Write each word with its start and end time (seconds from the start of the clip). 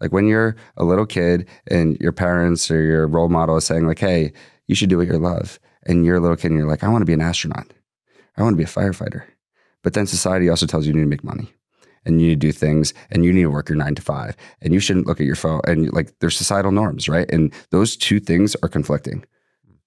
Like 0.00 0.12
when 0.12 0.26
you're 0.26 0.56
a 0.76 0.84
little 0.84 1.06
kid 1.06 1.48
and 1.68 1.96
your 2.00 2.12
parents 2.12 2.70
or 2.70 2.80
your 2.82 3.06
role 3.06 3.28
model 3.28 3.56
is 3.56 3.64
saying 3.64 3.86
like, 3.86 3.98
"Hey, 3.98 4.32
you 4.66 4.74
should 4.74 4.90
do 4.90 4.98
what 4.98 5.08
you 5.08 5.18
love," 5.18 5.58
and 5.86 6.04
you're 6.04 6.16
a 6.16 6.20
little 6.20 6.36
kid 6.36 6.50
and 6.50 6.58
you're 6.58 6.68
like, 6.68 6.84
"I 6.84 6.88
want 6.88 7.02
to 7.02 7.06
be 7.06 7.12
an 7.12 7.20
astronaut. 7.20 7.72
I 8.36 8.42
want 8.42 8.54
to 8.54 8.58
be 8.58 8.64
a 8.64 8.66
firefighter," 8.66 9.24
but 9.82 9.94
then 9.94 10.06
society 10.06 10.48
also 10.48 10.66
tells 10.66 10.86
you 10.86 10.92
you 10.92 10.98
need 10.98 11.04
to 11.04 11.10
make 11.10 11.24
money 11.24 11.52
and 12.04 12.20
you 12.20 12.28
need 12.28 12.40
to 12.40 12.46
do 12.46 12.52
things 12.52 12.94
and 13.10 13.24
you 13.24 13.32
need 13.32 13.42
to 13.42 13.50
work 13.50 13.68
your 13.68 13.76
nine 13.76 13.94
to 13.94 14.02
five 14.02 14.36
and 14.62 14.72
you 14.72 14.80
shouldn't 14.80 15.06
look 15.06 15.20
at 15.20 15.26
your 15.26 15.36
phone 15.36 15.60
and 15.64 15.92
like 15.92 16.18
there's 16.20 16.36
societal 16.36 16.72
norms, 16.72 17.08
right? 17.08 17.30
And 17.30 17.52
those 17.70 17.96
two 17.96 18.20
things 18.20 18.56
are 18.62 18.68
conflicting 18.68 19.24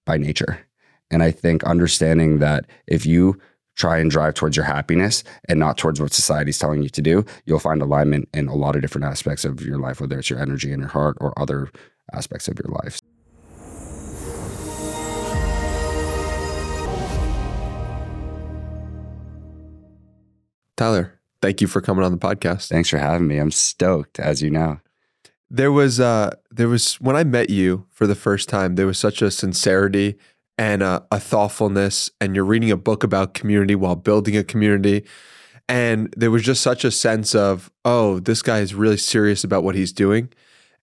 by 0.06 0.16
nature. 0.16 0.60
And 1.10 1.22
I 1.22 1.30
think 1.30 1.62
understanding 1.64 2.38
that 2.38 2.66
if 2.86 3.04
you 3.04 3.38
try 3.74 3.98
and 3.98 4.10
drive 4.10 4.34
towards 4.34 4.56
your 4.56 4.64
happiness 4.64 5.24
and 5.48 5.58
not 5.58 5.78
towards 5.78 6.00
what 6.00 6.12
society's 6.12 6.58
telling 6.58 6.82
you 6.82 6.88
to 6.90 7.02
do, 7.02 7.24
you'll 7.46 7.58
find 7.58 7.82
alignment 7.82 8.28
in 8.34 8.48
a 8.48 8.54
lot 8.54 8.76
of 8.76 8.82
different 8.82 9.06
aspects 9.06 9.44
of 9.44 9.60
your 9.62 9.78
life, 9.78 10.00
whether 10.00 10.18
it's 10.18 10.30
your 10.30 10.38
energy 10.38 10.72
and 10.72 10.80
your 10.80 10.90
heart 10.90 11.16
or 11.20 11.38
other 11.38 11.70
aspects 12.12 12.48
of 12.48 12.58
your 12.58 12.72
life. 12.82 13.00
Tyler, 20.76 21.20
thank 21.40 21.60
you 21.60 21.68
for 21.68 21.80
coming 21.80 22.04
on 22.04 22.12
the 22.12 22.18
podcast. 22.18 22.68
Thanks 22.68 22.88
for 22.88 22.98
having 22.98 23.28
me. 23.28 23.38
I'm 23.38 23.50
stoked, 23.50 24.18
as 24.18 24.42
you 24.42 24.50
know. 24.50 24.80
There 25.48 25.70
was 25.70 26.00
uh 26.00 26.34
there 26.50 26.68
was 26.68 26.94
when 26.94 27.14
I 27.14 27.24
met 27.24 27.50
you 27.50 27.86
for 27.90 28.06
the 28.06 28.14
first 28.14 28.48
time, 28.48 28.74
there 28.74 28.86
was 28.86 28.98
such 28.98 29.20
a 29.20 29.30
sincerity 29.30 30.18
and 30.62 30.80
a, 30.80 31.04
a 31.10 31.18
thoughtfulness, 31.18 32.08
and 32.20 32.36
you're 32.36 32.44
reading 32.44 32.70
a 32.70 32.76
book 32.76 33.02
about 33.02 33.34
community 33.34 33.74
while 33.74 33.96
building 33.96 34.36
a 34.36 34.44
community. 34.44 35.04
And 35.68 36.14
there 36.16 36.30
was 36.30 36.44
just 36.44 36.62
such 36.62 36.84
a 36.84 36.92
sense 36.92 37.34
of, 37.34 37.68
oh, 37.84 38.20
this 38.20 38.42
guy 38.42 38.60
is 38.60 38.72
really 38.72 38.96
serious 38.96 39.42
about 39.42 39.64
what 39.64 39.74
he's 39.74 39.92
doing. 39.92 40.32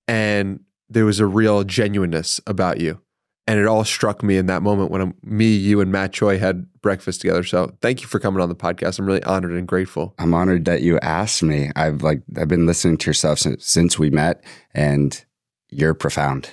And 0.06 0.60
there 0.90 1.06
was 1.06 1.22
a 1.22 1.26
real 1.26 1.64
genuineness 1.64 2.42
about 2.46 2.82
you. 2.82 3.00
And 3.48 3.58
it 3.58 3.68
all 3.68 3.86
struck 3.86 4.22
me 4.22 4.36
in 4.36 4.48
that 4.48 4.64
moment 4.64 4.92
when 4.92 5.00
I'm, 5.00 5.14
me, 5.24 5.56
you, 5.56 5.80
and 5.80 5.94
Matt 5.94 6.12
Choi 6.12 6.38
had 6.38 6.68
breakfast 6.82 7.22
together. 7.22 7.46
So 7.46 7.74
thank 7.82 8.02
you 8.02 8.08
for 8.08 8.20
coming 8.20 8.42
on 8.42 8.50
the 8.50 8.56
podcast. 8.56 9.00
I'm 9.00 9.06
really 9.06 9.24
honored 9.24 9.54
and 9.54 9.66
grateful. 9.66 10.14
I'm 10.20 10.34
honored 10.34 10.66
that 10.66 10.82
you 10.82 11.00
asked 11.00 11.42
me. 11.42 11.72
I've 11.78 12.04
like 12.04 12.22
I've 12.38 12.50
been 12.50 12.66
listening 12.66 12.98
to 12.98 13.10
yourself 13.10 13.40
since, 13.40 13.66
since 13.66 13.98
we 13.98 14.10
met, 14.10 14.44
and 14.74 15.24
you're 15.70 15.94
profound 15.94 16.50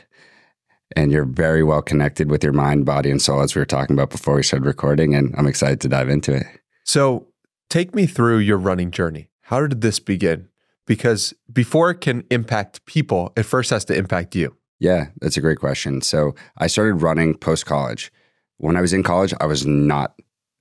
and 0.95 1.11
you're 1.11 1.25
very 1.25 1.63
well 1.63 1.83
connected 1.83 2.31
with 2.31 2.45
your 2.45 2.53
mind, 2.53 2.85
body, 2.87 3.11
and 3.11 3.21
soul, 3.21 3.41
as 3.41 3.55
we 3.55 3.61
were 3.61 3.67
talking 3.67 3.95
about 3.95 4.11
before 4.11 4.37
we 4.37 4.43
started 4.43 4.67
recording. 4.67 5.15
And 5.15 5.35
I'm 5.37 5.47
excited 5.47 5.81
to 5.81 5.89
dive 5.89 6.09
into 6.09 6.35
it. 6.35 6.47
So, 6.85 7.27
take 7.69 7.95
me 7.95 8.07
through 8.07 8.39
your 8.39 8.59
running 8.59 8.91
journey. 8.91 9.29
How 9.43 9.67
did 9.67 9.81
this 9.81 9.99
begin? 9.99 10.49
Because 10.87 11.35
before 11.53 11.91
it 11.91 12.01
can 12.01 12.25
impact 12.31 12.87
people, 12.87 13.33
it 13.37 13.43
first 13.43 13.71
has 13.71 13.85
to 13.87 13.97
impact 13.97 14.37
you. 14.37 14.57
Yeah, 14.79 15.07
that's 15.21 15.37
a 15.37 15.41
great 15.41 15.59
question. 15.59 16.03
So, 16.03 16.35
I 16.59 16.69
started 16.69 17.03
running 17.03 17.35
post 17.37 17.67
college. 17.67 18.13
When 18.59 18.77
I 18.77 18.81
was 18.81 18.93
in 18.93 19.03
college, 19.03 19.35
I 19.41 19.47
was 19.47 19.67
not 19.67 20.15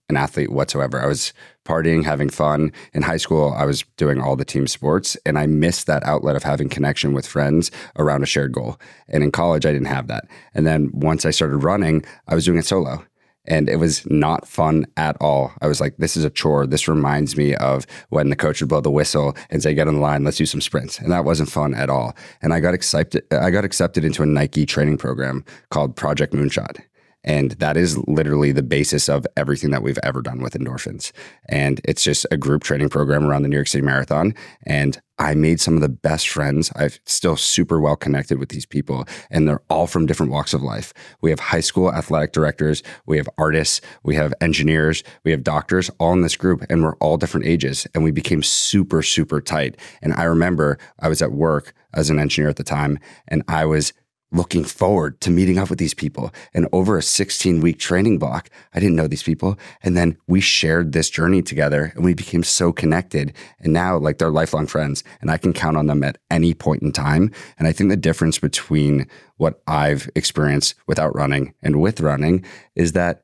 an 0.09 0.17
athlete 0.17 0.51
whatsoever. 0.51 1.01
I 1.01 1.07
was 1.07 1.33
partying, 1.65 2.03
having 2.03 2.29
fun. 2.29 2.71
In 2.93 3.01
high 3.01 3.17
school, 3.17 3.53
I 3.57 3.65
was 3.65 3.83
doing 3.97 4.21
all 4.21 4.35
the 4.35 4.45
team 4.45 4.67
sports, 4.67 5.17
and 5.25 5.37
I 5.37 5.47
missed 5.47 5.87
that 5.87 6.03
outlet 6.03 6.35
of 6.35 6.43
having 6.43 6.69
connection 6.69 7.13
with 7.13 7.27
friends 7.27 7.71
around 7.97 8.23
a 8.23 8.27
shared 8.27 8.53
goal. 8.53 8.79
And 9.07 9.23
in 9.23 9.31
college, 9.31 9.65
I 9.65 9.71
didn't 9.71 9.87
have 9.87 10.07
that. 10.07 10.25
And 10.53 10.65
then 10.67 10.91
once 10.93 11.25
I 11.25 11.31
started 11.31 11.57
running, 11.57 12.05
I 12.27 12.35
was 12.35 12.45
doing 12.45 12.59
it 12.59 12.65
solo. 12.65 13.03
And 13.47 13.69
it 13.69 13.75
was 13.75 14.03
not 14.07 14.47
fun 14.47 14.87
at 14.97 15.17
all. 15.21 15.53
I 15.61 15.67
was 15.67 15.79
like, 15.79 15.97
this 15.97 16.17
is 16.17 16.23
a 16.23 16.31
chore. 16.31 16.65
This 16.65 16.87
reminds 16.87 17.37
me 17.37 17.53
of 17.55 17.85
when 18.09 18.29
the 18.29 18.35
coach 18.35 18.59
would 18.59 18.69
blow 18.69 18.81
the 18.81 18.89
whistle 18.89 19.35
and 19.51 19.61
say, 19.61 19.75
get 19.75 19.87
on 19.87 19.95
the 19.95 20.01
line, 20.01 20.23
let's 20.23 20.37
do 20.37 20.47
some 20.47 20.61
sprints. 20.61 20.99
And 20.99 21.11
that 21.11 21.25
wasn't 21.25 21.51
fun 21.51 21.75
at 21.75 21.89
all. 21.89 22.15
And 22.41 22.53
I 22.53 22.59
got 22.59 22.73
accepted, 22.73 23.23
I 23.31 23.51
got 23.51 23.63
accepted 23.63 24.03
into 24.03 24.23
a 24.23 24.25
Nike 24.25 24.65
training 24.65 24.97
program 24.97 25.45
called 25.69 25.95
Project 25.95 26.33
Moonshot. 26.33 26.79
And 27.25 27.51
that 27.53 27.75
is 27.75 27.97
literally 28.07 28.51
the 28.51 28.63
basis 28.63 29.09
of 29.09 29.27
everything 29.35 29.71
that 29.71 29.83
we've 29.83 29.99
ever 30.03 30.21
done 30.21 30.41
with 30.41 30.53
endorphins. 30.53 31.11
And 31.49 31.81
it's 31.83 32.03
just 32.03 32.25
a 32.31 32.37
group 32.37 32.63
training 32.63 32.89
program 32.89 33.25
around 33.25 33.41
the 33.41 33.49
New 33.49 33.57
York 33.57 33.67
City 33.67 33.83
Marathon. 33.83 34.33
And 34.63 35.01
I 35.17 35.33
made 35.33 35.61
some 35.61 35.75
of 35.75 35.81
the 35.81 35.89
best 35.89 36.27
friends. 36.27 36.71
I'm 36.75 36.89
still 37.05 37.37
super 37.37 37.79
well 37.79 37.95
connected 37.95 38.37
with 38.37 38.49
these 38.49 38.65
people, 38.65 39.05
and 39.31 39.47
they're 39.47 39.61
all 39.69 39.87
from 39.87 40.05
different 40.05 40.31
walks 40.31 40.53
of 40.53 40.61
life. 40.61 40.93
We 41.21 41.29
have 41.29 41.39
high 41.39 41.61
school 41.61 41.91
athletic 41.91 42.33
directors, 42.33 42.83
we 43.05 43.15
have 43.17 43.29
artists, 43.37 43.79
we 44.03 44.15
have 44.15 44.33
engineers, 44.41 45.03
we 45.23 45.31
have 45.31 45.43
doctors, 45.43 45.89
all 45.99 46.11
in 46.11 46.21
this 46.21 46.35
group, 46.35 46.65
and 46.69 46.83
we're 46.83 46.97
all 46.97 47.15
different 47.15 47.45
ages. 47.45 47.87
And 47.95 48.03
we 48.03 48.11
became 48.11 48.43
super, 48.43 49.01
super 49.01 49.39
tight. 49.39 49.77
And 50.01 50.13
I 50.13 50.23
remember 50.23 50.77
I 50.99 51.07
was 51.07 51.21
at 51.21 51.31
work 51.31 51.73
as 51.93 52.09
an 52.09 52.19
engineer 52.19 52.49
at 52.49 52.57
the 52.57 52.63
time, 52.63 52.99
and 53.29 53.41
I 53.47 53.63
was 53.65 53.93
looking 54.35 54.63
forward 54.63 55.19
to 55.21 55.31
meeting 55.31 55.57
up 55.57 55.69
with 55.69 55.79
these 55.79 55.93
people. 55.93 56.33
And 56.53 56.67
over 56.71 56.97
a 56.97 57.01
16 57.01 57.61
week 57.61 57.79
training 57.79 58.19
block, 58.19 58.49
I 58.73 58.79
didn't 58.79 58.95
know 58.95 59.07
these 59.07 59.23
people. 59.23 59.57
And 59.81 59.95
then 59.95 60.17
we 60.27 60.41
shared 60.41 60.91
this 60.91 61.09
journey 61.09 61.41
together 61.41 61.93
and 61.95 62.03
we 62.03 62.13
became 62.13 62.43
so 62.43 62.71
connected. 62.71 63.33
And 63.59 63.73
now, 63.73 63.97
like, 63.97 64.17
they're 64.17 64.29
lifelong 64.29 64.67
friends 64.67 65.03
and 65.21 65.31
I 65.31 65.37
can 65.37 65.53
count 65.53 65.77
on 65.77 65.87
them 65.87 66.03
at 66.03 66.17
any 66.29 66.53
point 66.53 66.83
in 66.83 66.91
time. 66.91 67.31
And 67.57 67.67
I 67.67 67.71
think 67.71 67.89
the 67.89 67.97
difference 67.97 68.39
between 68.39 69.07
what 69.37 69.61
I've 69.67 70.09
experienced 70.15 70.75
without 70.87 71.15
running 71.15 71.53
and 71.61 71.81
with 71.81 72.01
running 72.01 72.43
is 72.75 72.91
that 72.91 73.23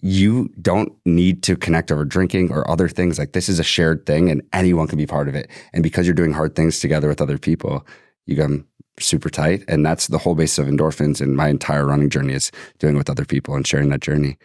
you 0.00 0.50
don't 0.60 0.92
need 1.04 1.42
to 1.42 1.56
connect 1.56 1.90
over 1.90 2.04
drinking 2.04 2.52
or 2.52 2.68
other 2.70 2.88
things. 2.88 3.18
Like, 3.18 3.32
this 3.32 3.48
is 3.48 3.58
a 3.58 3.64
shared 3.64 4.06
thing 4.06 4.30
and 4.30 4.42
anyone 4.52 4.86
can 4.86 4.98
be 4.98 5.06
part 5.06 5.28
of 5.28 5.34
it. 5.34 5.50
And 5.72 5.82
because 5.82 6.06
you're 6.06 6.14
doing 6.14 6.32
hard 6.32 6.54
things 6.54 6.80
together 6.80 7.08
with 7.08 7.20
other 7.20 7.38
people, 7.38 7.84
you 8.26 8.36
come 8.36 8.66
super 8.98 9.30
tight. 9.30 9.64
And 9.68 9.84
that's 9.84 10.06
the 10.06 10.18
whole 10.18 10.34
base 10.34 10.58
of 10.58 10.66
endorphins. 10.66 11.20
And 11.20 11.36
my 11.36 11.48
entire 11.48 11.86
running 11.86 12.10
journey 12.10 12.34
is 12.34 12.50
doing 12.78 12.96
with 12.96 13.10
other 13.10 13.24
people 13.24 13.54
and 13.54 13.66
sharing 13.66 13.90
that 13.90 14.00
journey. 14.00 14.38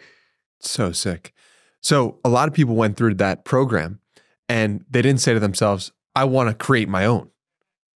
So 0.60 0.92
sick. 0.92 1.32
So 1.80 2.18
a 2.24 2.28
lot 2.28 2.48
of 2.48 2.54
people 2.54 2.76
went 2.76 2.96
through 2.96 3.14
that 3.14 3.44
program 3.44 4.00
and 4.48 4.84
they 4.88 5.02
didn't 5.02 5.20
say 5.20 5.34
to 5.34 5.40
themselves, 5.40 5.92
I 6.14 6.24
want 6.24 6.48
to 6.48 6.54
create 6.54 6.88
my 6.88 7.06
own. 7.06 7.30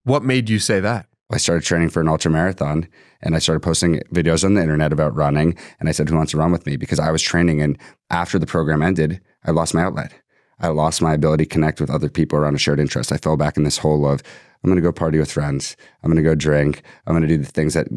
What 0.03 0.23
made 0.23 0.49
you 0.49 0.59
say 0.59 0.79
that? 0.79 1.07
I 1.31 1.37
started 1.37 1.65
training 1.65 1.89
for 1.89 2.01
an 2.01 2.07
ultra 2.07 2.31
marathon 2.31 2.87
and 3.21 3.35
I 3.35 3.39
started 3.39 3.59
posting 3.59 3.99
videos 4.13 4.43
on 4.43 4.53
the 4.53 4.61
internet 4.61 4.93
about 4.93 5.15
running. 5.15 5.57
And 5.79 5.89
I 5.89 5.91
said, 5.91 6.07
Who 6.09 6.15
wants 6.15 6.31
to 6.31 6.37
run 6.37 6.51
with 6.51 6.65
me? 6.65 6.77
Because 6.77 6.99
I 6.99 7.11
was 7.11 7.21
training. 7.21 7.61
And 7.61 7.77
after 8.09 8.39
the 8.39 8.45
program 8.45 8.81
ended, 8.81 9.21
I 9.45 9.51
lost 9.51 9.73
my 9.73 9.81
outlet. 9.81 10.13
I 10.59 10.69
lost 10.69 11.01
my 11.01 11.13
ability 11.13 11.45
to 11.45 11.49
connect 11.49 11.79
with 11.79 11.89
other 11.89 12.09
people 12.09 12.39
around 12.39 12.55
a 12.55 12.59
shared 12.59 12.79
interest. 12.79 13.11
I 13.11 13.17
fell 13.17 13.37
back 13.37 13.57
in 13.57 13.63
this 13.63 13.77
hole 13.77 14.07
of 14.07 14.23
I'm 14.63 14.69
going 14.69 14.77
to 14.77 14.81
go 14.81 14.91
party 14.91 15.19
with 15.19 15.31
friends. 15.31 15.75
I'm 16.03 16.11
going 16.11 16.23
to 16.23 16.29
go 16.29 16.35
drink. 16.35 16.81
I'm 17.05 17.13
going 17.13 17.27
to 17.27 17.27
do 17.27 17.37
the 17.37 17.51
things 17.51 17.73
that 17.73 17.87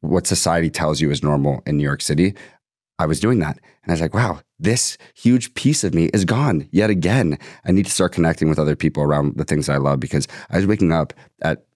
what 0.00 0.26
society 0.26 0.70
tells 0.70 1.00
you 1.00 1.10
is 1.10 1.22
normal 1.22 1.62
in 1.66 1.76
New 1.76 1.84
York 1.84 2.02
City. 2.02 2.34
I 2.98 3.06
was 3.06 3.20
doing 3.20 3.40
that. 3.40 3.58
And 3.82 3.90
I 3.90 3.92
was 3.92 4.00
like, 4.00 4.14
wow, 4.14 4.40
this 4.58 4.96
huge 5.14 5.54
piece 5.54 5.84
of 5.84 5.94
me 5.94 6.06
is 6.06 6.24
gone 6.24 6.68
yet 6.72 6.90
again. 6.90 7.38
I 7.64 7.72
need 7.72 7.86
to 7.86 7.92
start 7.92 8.12
connecting 8.12 8.48
with 8.48 8.58
other 8.58 8.76
people 8.76 9.02
around 9.02 9.36
the 9.36 9.44
things 9.44 9.68
I 9.68 9.76
love 9.76 10.00
because 10.00 10.26
I 10.50 10.56
was 10.56 10.66
waking 10.66 10.92
up 10.92 11.12
at 11.42 11.66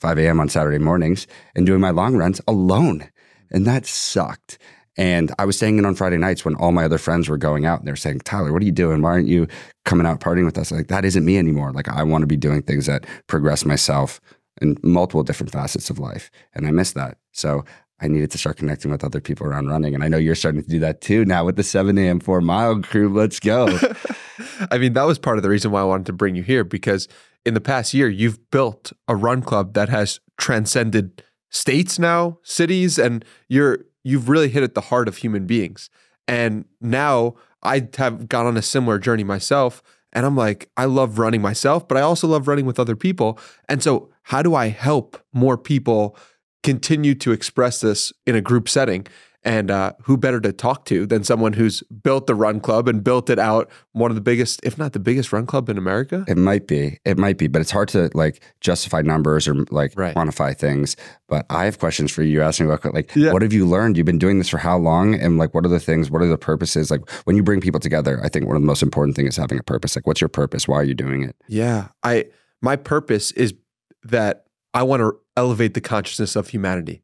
5 0.00 0.18
a.m. 0.18 0.38
on 0.40 0.48
Saturday 0.48 0.78
mornings 0.78 1.26
and 1.54 1.66
doing 1.66 1.80
my 1.80 1.90
long 1.90 2.16
runs 2.16 2.40
alone. 2.46 3.10
And 3.50 3.66
that 3.66 3.86
sucked. 3.86 4.58
And 4.98 5.32
I 5.38 5.44
was 5.44 5.56
staying 5.56 5.78
in 5.78 5.86
on 5.86 5.94
Friday 5.94 6.18
nights 6.18 6.44
when 6.44 6.56
all 6.56 6.72
my 6.72 6.84
other 6.84 6.98
friends 6.98 7.28
were 7.28 7.38
going 7.38 7.64
out 7.64 7.78
and 7.78 7.86
they're 7.86 7.96
saying, 7.96 8.20
Tyler, 8.20 8.52
what 8.52 8.60
are 8.60 8.66
you 8.66 8.72
doing? 8.72 9.00
Why 9.00 9.12
aren't 9.12 9.28
you 9.28 9.46
coming 9.84 10.06
out 10.06 10.20
partying 10.20 10.44
with 10.44 10.58
us? 10.58 10.72
Like, 10.72 10.88
that 10.88 11.04
isn't 11.04 11.24
me 11.24 11.38
anymore. 11.38 11.72
Like, 11.72 11.88
I 11.88 12.02
want 12.02 12.22
to 12.22 12.26
be 12.26 12.36
doing 12.36 12.62
things 12.62 12.86
that 12.86 13.06
progress 13.28 13.64
myself 13.64 14.20
in 14.60 14.76
multiple 14.82 15.22
different 15.22 15.52
facets 15.52 15.88
of 15.88 16.00
life. 16.00 16.32
And 16.52 16.66
I 16.66 16.72
miss 16.72 16.92
that. 16.92 17.18
So 17.32 17.64
I 18.00 18.08
needed 18.08 18.32
to 18.32 18.38
start 18.38 18.56
connecting 18.56 18.90
with 18.90 19.04
other 19.04 19.20
people 19.20 19.46
around 19.46 19.68
running. 19.68 19.94
And 19.94 20.02
I 20.02 20.08
know 20.08 20.18
you're 20.18 20.34
starting 20.34 20.62
to 20.62 20.68
do 20.68 20.80
that 20.80 21.00
too 21.00 21.24
now 21.24 21.44
with 21.44 21.54
the 21.54 21.62
7 21.62 21.96
a.m. 21.96 22.18
four 22.18 22.40
mile 22.40 22.80
crew. 22.82 23.08
Let's 23.08 23.38
go. 23.38 23.78
I 24.70 24.78
mean, 24.78 24.94
that 24.94 25.04
was 25.04 25.18
part 25.18 25.36
of 25.36 25.44
the 25.44 25.48
reason 25.48 25.70
why 25.70 25.80
I 25.80 25.84
wanted 25.84 26.06
to 26.06 26.12
bring 26.12 26.34
you 26.34 26.42
here 26.42 26.64
because 26.64 27.06
in 27.44 27.54
the 27.54 27.60
past 27.60 27.94
year, 27.94 28.08
you've 28.08 28.50
built 28.50 28.92
a 29.06 29.14
run 29.14 29.42
club 29.42 29.74
that 29.74 29.88
has 29.88 30.18
transcended 30.38 31.22
states 31.50 31.98
now, 31.98 32.38
cities, 32.42 32.98
and 32.98 33.24
you're 33.48 33.84
you've 34.04 34.28
really 34.28 34.48
hit 34.48 34.62
at 34.62 34.74
the 34.74 34.80
heart 34.82 35.08
of 35.08 35.18
human 35.18 35.46
beings. 35.46 35.90
And 36.26 36.64
now 36.80 37.34
I 37.62 37.88
have 37.96 38.28
gone 38.28 38.46
on 38.46 38.56
a 38.56 38.62
similar 38.62 38.98
journey 38.98 39.24
myself. 39.24 39.82
And 40.12 40.24
I'm 40.24 40.36
like, 40.36 40.70
I 40.76 40.86
love 40.86 41.18
running 41.18 41.42
myself, 41.42 41.86
but 41.86 41.98
I 41.98 42.00
also 42.00 42.26
love 42.26 42.48
running 42.48 42.64
with 42.64 42.78
other 42.78 42.96
people. 42.96 43.38
And 43.68 43.82
so, 43.82 44.10
how 44.22 44.42
do 44.42 44.54
I 44.54 44.68
help 44.68 45.22
more 45.32 45.58
people 45.58 46.16
continue 46.62 47.14
to 47.16 47.32
express 47.32 47.80
this 47.80 48.12
in 48.26 48.34
a 48.34 48.40
group 48.40 48.68
setting? 48.68 49.06
And 49.44 49.70
uh, 49.70 49.92
who 50.02 50.16
better 50.16 50.40
to 50.40 50.52
talk 50.52 50.84
to 50.86 51.06
than 51.06 51.22
someone 51.22 51.52
who's 51.52 51.82
built 52.02 52.26
the 52.26 52.34
run 52.34 52.58
club 52.58 52.88
and 52.88 53.04
built 53.04 53.30
it 53.30 53.38
out 53.38 53.70
one 53.92 54.10
of 54.10 54.16
the 54.16 54.20
biggest, 54.20 54.58
if 54.64 54.76
not 54.76 54.94
the 54.94 54.98
biggest 54.98 55.32
run 55.32 55.46
club 55.46 55.68
in 55.68 55.78
America? 55.78 56.24
It 56.26 56.36
might 56.36 56.66
be. 56.66 56.98
It 57.04 57.18
might 57.18 57.38
be, 57.38 57.46
but 57.46 57.60
it's 57.62 57.70
hard 57.70 57.88
to 57.90 58.10
like 58.14 58.42
justify 58.60 59.00
numbers 59.02 59.46
or 59.46 59.54
like 59.70 59.92
Right. 59.96 60.14
quantify 60.14 60.56
things. 60.56 60.96
But 61.28 61.46
I 61.50 61.64
have 61.66 61.78
questions 61.78 62.10
for 62.10 62.22
you. 62.22 62.30
You're 62.32 62.42
asking 62.42 62.66
about 62.70 62.92
like, 62.92 63.14
Yeah. 63.14 63.32
what 63.32 63.42
have 63.42 63.52
you 63.52 63.64
learned? 63.64 63.96
You've 63.96 64.06
been 64.06 64.18
doing 64.18 64.38
this 64.38 64.48
for 64.48 64.58
how 64.58 64.76
long? 64.76 65.14
And 65.14 65.38
like, 65.38 65.54
what 65.54 65.64
are 65.64 65.68
the 65.68 65.80
things? 65.80 66.10
What 66.10 66.20
are 66.20 66.26
the 66.26 66.36
purposes? 66.36 66.90
Like, 66.90 67.08
when 67.24 67.36
you 67.36 67.44
bring 67.44 67.60
people 67.60 67.80
together, 67.80 68.20
I 68.24 68.28
think 68.28 68.46
one 68.46 68.56
of 68.56 68.62
the 68.62 68.66
most 68.66 68.82
important 68.82 69.14
things 69.14 69.30
is 69.30 69.36
having 69.36 69.58
a 69.60 69.62
purpose. 69.62 69.94
Like, 69.94 70.06
what's 70.06 70.20
your 70.20 70.28
purpose? 70.28 70.66
Why 70.66 70.76
are 70.78 70.84
you 70.84 70.94
doing 70.94 71.22
it? 71.22 71.36
Yeah. 71.46 71.88
I 72.02 72.26
my 72.60 72.74
purpose 72.74 73.30
is 73.32 73.54
that 74.02 74.46
I 74.74 74.82
want 74.82 75.00
to 75.00 75.16
elevate 75.36 75.74
the 75.74 75.80
consciousness 75.80 76.34
of 76.34 76.48
humanity. 76.48 77.02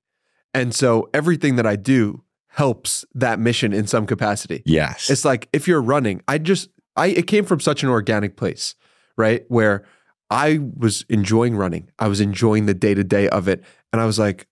And 0.55 0.75
so 0.75 1.11
everything 1.13 1.57
that 1.57 1.67
I 1.67 1.77
do 1.77 2.23
helps 2.49 3.05
that 3.15 3.41
mission 3.41 3.73
in 3.73 3.87
some 3.89 4.07
capacity. 4.07 4.63
Yes. 4.65 5.11
It's 5.11 5.25
like 5.25 5.49
if 5.53 5.67
you're 5.67 5.83
running, 5.83 6.23
I 6.29 6.39
just 6.39 6.71
I 6.97 7.09
it 7.09 7.27
came 7.27 7.45
from 7.45 7.59
such 7.59 7.83
an 7.83 7.89
organic 7.89 8.37
place, 8.37 8.77
right? 9.19 9.45
Where 9.49 9.85
I 10.31 10.61
was 10.77 11.05
enjoying 11.09 11.57
running. 11.57 11.91
I 11.99 12.07
was 12.07 12.21
enjoying 12.21 12.67
the 12.67 12.75
day-to-day 12.75 13.29
of 13.29 13.49
it 13.49 13.63
and 13.93 14.01
I 14.01 14.07
was 14.07 14.19
like, 14.19 14.47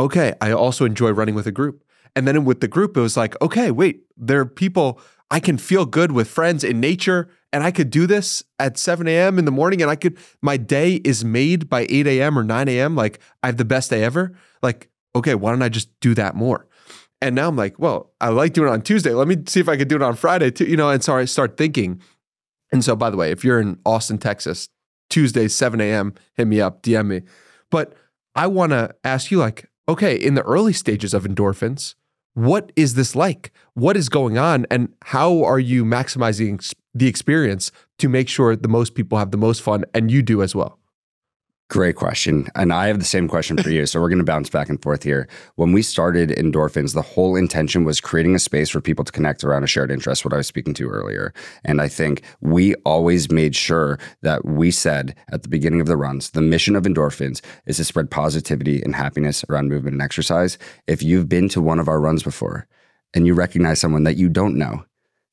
okay, 0.00 0.34
I 0.40 0.50
also 0.50 0.84
enjoy 0.84 1.10
running 1.10 1.36
with 1.36 1.46
a 1.46 1.52
group. 1.52 1.84
And 2.16 2.26
then 2.26 2.44
with 2.44 2.60
the 2.60 2.68
group 2.68 2.96
it 2.96 3.00
was 3.00 3.16
like, 3.16 3.40
okay, 3.40 3.70
wait, 3.70 4.02
there 4.16 4.40
are 4.40 4.46
people 4.46 5.00
I 5.30 5.38
can 5.38 5.56
feel 5.56 5.86
good 5.86 6.10
with 6.10 6.28
friends 6.28 6.64
in 6.64 6.80
nature 6.80 7.28
and 7.52 7.62
I 7.62 7.70
could 7.70 7.90
do 7.90 8.08
this 8.08 8.42
at 8.58 8.76
7 8.76 9.06
a.m. 9.06 9.38
in 9.38 9.44
the 9.44 9.52
morning 9.52 9.80
and 9.80 9.90
I 9.90 9.94
could 9.94 10.18
my 10.42 10.56
day 10.56 10.94
is 11.04 11.24
made 11.24 11.68
by 11.68 11.86
8 11.88 12.08
a.m. 12.08 12.36
or 12.36 12.42
9 12.42 12.68
a.m. 12.68 12.96
Like 12.96 13.20
I 13.44 13.46
have 13.46 13.58
the 13.58 13.64
best 13.64 13.90
day 13.90 14.02
ever. 14.02 14.36
Like, 14.60 14.90
okay, 15.14 15.34
why 15.34 15.50
don't 15.50 15.62
I 15.62 15.68
just 15.68 15.88
do 16.00 16.14
that 16.14 16.34
more? 16.34 16.66
And 17.20 17.34
now 17.34 17.48
I'm 17.48 17.56
like, 17.56 17.78
well, 17.78 18.12
I 18.20 18.28
like 18.28 18.52
doing 18.52 18.68
it 18.68 18.72
on 18.72 18.82
Tuesday. 18.82 19.12
Let 19.12 19.28
me 19.28 19.36
see 19.46 19.60
if 19.60 19.68
I 19.68 19.76
could 19.76 19.88
do 19.88 19.96
it 19.96 20.02
on 20.02 20.14
Friday 20.14 20.50
too. 20.50 20.66
You 20.66 20.76
know, 20.76 20.90
and 20.90 21.02
so 21.02 21.16
I 21.16 21.24
start 21.24 21.56
thinking. 21.56 22.00
And 22.72 22.84
so, 22.84 22.96
by 22.96 23.08
the 23.10 23.16
way, 23.16 23.30
if 23.30 23.44
you're 23.44 23.60
in 23.60 23.78
Austin, 23.86 24.18
Texas, 24.18 24.68
Tuesday, 25.08 25.48
7 25.48 25.80
a.m., 25.80 26.14
hit 26.34 26.46
me 26.46 26.60
up, 26.60 26.82
DM 26.82 27.06
me. 27.06 27.22
But 27.70 27.94
I 28.34 28.46
want 28.46 28.72
to 28.72 28.94
ask 29.04 29.30
you, 29.30 29.38
like, 29.38 29.70
okay, 29.88 30.16
in 30.16 30.34
the 30.34 30.42
early 30.42 30.72
stages 30.72 31.14
of 31.14 31.24
endorphins, 31.24 31.94
what 32.34 32.72
is 32.74 32.94
this 32.94 33.14
like? 33.14 33.52
What 33.74 33.96
is 33.96 34.08
going 34.08 34.38
on? 34.38 34.66
And 34.70 34.92
how 35.04 35.44
are 35.44 35.60
you 35.60 35.84
maximizing 35.84 36.74
the 36.92 37.06
experience 37.06 37.70
to 38.00 38.08
make 38.08 38.28
sure 38.28 38.56
the 38.56 38.68
most 38.68 38.94
people 38.94 39.18
have 39.18 39.30
the 39.30 39.36
most 39.36 39.62
fun 39.62 39.84
and 39.94 40.10
you 40.10 40.20
do 40.20 40.42
as 40.42 40.54
well? 40.54 40.78
Great 41.74 41.96
question. 41.96 42.46
And 42.54 42.72
I 42.72 42.86
have 42.86 43.00
the 43.00 43.04
same 43.04 43.26
question 43.26 43.56
for 43.56 43.68
you. 43.68 43.84
So 43.84 44.00
we're 44.00 44.08
going 44.08 44.20
to 44.20 44.24
bounce 44.24 44.48
back 44.48 44.68
and 44.68 44.80
forth 44.80 45.02
here. 45.02 45.26
When 45.56 45.72
we 45.72 45.82
started 45.82 46.28
endorphins, 46.28 46.94
the 46.94 47.02
whole 47.02 47.34
intention 47.34 47.82
was 47.82 48.00
creating 48.00 48.36
a 48.36 48.38
space 48.38 48.70
for 48.70 48.80
people 48.80 49.04
to 49.04 49.10
connect 49.10 49.42
around 49.42 49.64
a 49.64 49.66
shared 49.66 49.90
interest, 49.90 50.24
what 50.24 50.32
I 50.32 50.36
was 50.36 50.46
speaking 50.46 50.72
to 50.74 50.88
earlier. 50.88 51.34
And 51.64 51.80
I 51.80 51.88
think 51.88 52.22
we 52.40 52.76
always 52.86 53.28
made 53.28 53.56
sure 53.56 53.98
that 54.22 54.44
we 54.44 54.70
said 54.70 55.16
at 55.32 55.42
the 55.42 55.48
beginning 55.48 55.80
of 55.80 55.88
the 55.88 55.96
runs, 55.96 56.30
the 56.30 56.40
mission 56.40 56.76
of 56.76 56.84
endorphins 56.84 57.40
is 57.66 57.78
to 57.78 57.84
spread 57.84 58.08
positivity 58.08 58.80
and 58.80 58.94
happiness 58.94 59.44
around 59.50 59.68
movement 59.68 59.94
and 59.94 60.02
exercise. 60.02 60.58
If 60.86 61.02
you've 61.02 61.28
been 61.28 61.48
to 61.48 61.60
one 61.60 61.80
of 61.80 61.88
our 61.88 61.98
runs 61.98 62.22
before 62.22 62.68
and 63.14 63.26
you 63.26 63.34
recognize 63.34 63.80
someone 63.80 64.04
that 64.04 64.16
you 64.16 64.28
don't 64.28 64.54
know, 64.54 64.84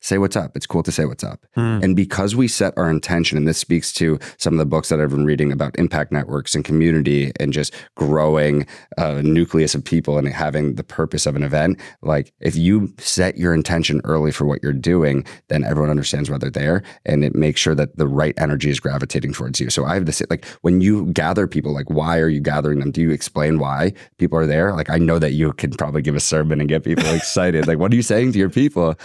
say 0.02 0.18
what's 0.18 0.36
up. 0.36 0.56
It's 0.56 0.66
cool 0.66 0.82
to 0.82 0.92
say 0.92 1.04
what's 1.04 1.24
up. 1.24 1.46
Mm. 1.56 1.82
And 1.82 1.96
because 1.96 2.36
we 2.36 2.48
set 2.48 2.76
our 2.76 2.90
intention, 2.90 3.38
and 3.38 3.46
this 3.46 3.58
speaks 3.58 3.92
to 3.94 4.18
some 4.36 4.54
of 4.54 4.58
the 4.58 4.66
books 4.66 4.88
that 4.88 5.00
I've 5.00 5.10
been 5.10 5.24
reading 5.24 5.52
about 5.52 5.78
impact 5.78 6.12
networks 6.12 6.54
and 6.54 6.64
community 6.64 7.32
and 7.38 7.52
just 7.52 7.72
growing 7.94 8.66
a 8.98 9.22
nucleus 9.22 9.74
of 9.74 9.84
people 9.84 10.18
and 10.18 10.28
having 10.28 10.74
the 10.74 10.84
purpose 10.84 11.24
of 11.24 11.36
an 11.36 11.42
event. 11.42 11.78
Like 12.02 12.32
if 12.40 12.56
you 12.56 12.92
set 12.98 13.38
your 13.38 13.54
intention 13.54 14.00
early 14.04 14.32
for 14.32 14.44
what 14.44 14.62
you're 14.62 14.72
doing, 14.72 15.24
then 15.48 15.64
everyone 15.64 15.90
understands 15.90 16.28
why 16.28 16.38
they're 16.38 16.50
there 16.50 16.82
and 17.06 17.24
it 17.24 17.34
makes 17.34 17.60
sure 17.60 17.74
that 17.74 17.96
the 17.96 18.08
right 18.08 18.34
energy 18.38 18.70
is 18.70 18.80
gravitating 18.80 19.32
towards 19.32 19.60
you. 19.60 19.70
So 19.70 19.84
I 19.84 19.94
have 19.94 20.06
this 20.06 20.22
like 20.28 20.44
when 20.62 20.80
you 20.80 21.06
gather 21.06 21.46
people, 21.46 21.72
like 21.72 21.88
why 21.88 22.18
are 22.18 22.28
you 22.28 22.40
gathering 22.40 22.80
them? 22.80 22.90
Do 22.90 23.00
you 23.00 23.10
explain 23.10 23.58
why 23.58 23.92
people 24.18 24.38
are 24.38 24.46
there? 24.46 24.74
Like 24.74 24.90
I 24.90 24.98
know 24.98 25.18
that 25.20 25.32
you 25.32 25.52
can 25.52 25.70
probably 25.70 26.02
give 26.02 26.16
a 26.16 26.20
sermon 26.20 26.60
and 26.60 26.68
get 26.68 26.84
people 26.84 27.06
excited. 27.14 27.68
like 27.68 27.78
what 27.78 27.92
are 27.92 27.96
you 27.96 28.02
saying 28.02 28.32
to 28.32 28.38
your 28.38 28.50
people? 28.50 28.96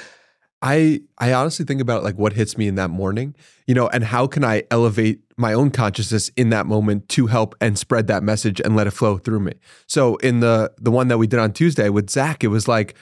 I 0.61 1.01
I 1.19 1.33
honestly 1.33 1.65
think 1.65 1.81
about 1.81 2.03
like 2.03 2.15
what 2.15 2.33
hits 2.33 2.57
me 2.57 2.67
in 2.67 2.75
that 2.75 2.89
morning, 2.89 3.35
you 3.67 3.75
know, 3.75 3.87
and 3.89 4.03
how 4.03 4.25
can 4.27 4.43
I 4.43 4.63
elevate 4.71 5.21
my 5.37 5.53
own 5.53 5.69
consciousness 5.69 6.29
in 6.35 6.49
that 6.49 6.65
moment 6.65 7.07
to 7.09 7.27
help 7.27 7.53
and 7.61 7.77
spread 7.77 8.07
that 8.07 8.23
message 8.23 8.59
and 8.59 8.75
let 8.75 8.87
it 8.87 8.91
flow 8.91 9.17
through 9.19 9.41
me. 9.41 9.53
So 9.85 10.15
in 10.17 10.39
the 10.39 10.71
the 10.79 10.89
one 10.89 11.09
that 11.09 11.19
we 11.19 11.27
did 11.27 11.39
on 11.39 11.53
Tuesday 11.53 11.89
with 11.89 12.09
Zach, 12.09 12.43
it 12.43 12.47
was 12.47 12.67
like, 12.67 12.95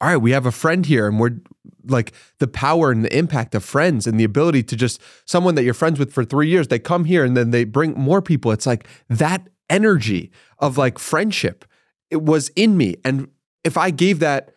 all 0.00 0.08
right, 0.08 0.16
we 0.16 0.32
have 0.32 0.46
a 0.46 0.52
friend 0.52 0.84
here, 0.84 1.06
and 1.06 1.20
we're 1.20 1.38
like 1.86 2.12
the 2.40 2.48
power 2.48 2.90
and 2.90 3.04
the 3.04 3.16
impact 3.16 3.54
of 3.54 3.64
friends 3.64 4.08
and 4.08 4.18
the 4.18 4.24
ability 4.24 4.64
to 4.64 4.74
just 4.74 5.00
someone 5.26 5.54
that 5.54 5.62
you're 5.62 5.74
friends 5.74 6.00
with 6.00 6.12
for 6.12 6.24
three 6.24 6.48
years, 6.48 6.66
they 6.68 6.80
come 6.80 7.04
here 7.04 7.24
and 7.24 7.36
then 7.36 7.50
they 7.52 7.62
bring 7.64 7.94
more 7.94 8.20
people. 8.20 8.50
It's 8.50 8.66
like 8.66 8.88
that 9.08 9.46
energy 9.70 10.32
of 10.58 10.76
like 10.76 10.98
friendship. 10.98 11.64
It 12.10 12.22
was 12.22 12.48
in 12.56 12.76
me, 12.76 12.96
and 13.04 13.28
if 13.62 13.76
I 13.76 13.90
gave 13.92 14.18
that. 14.18 14.50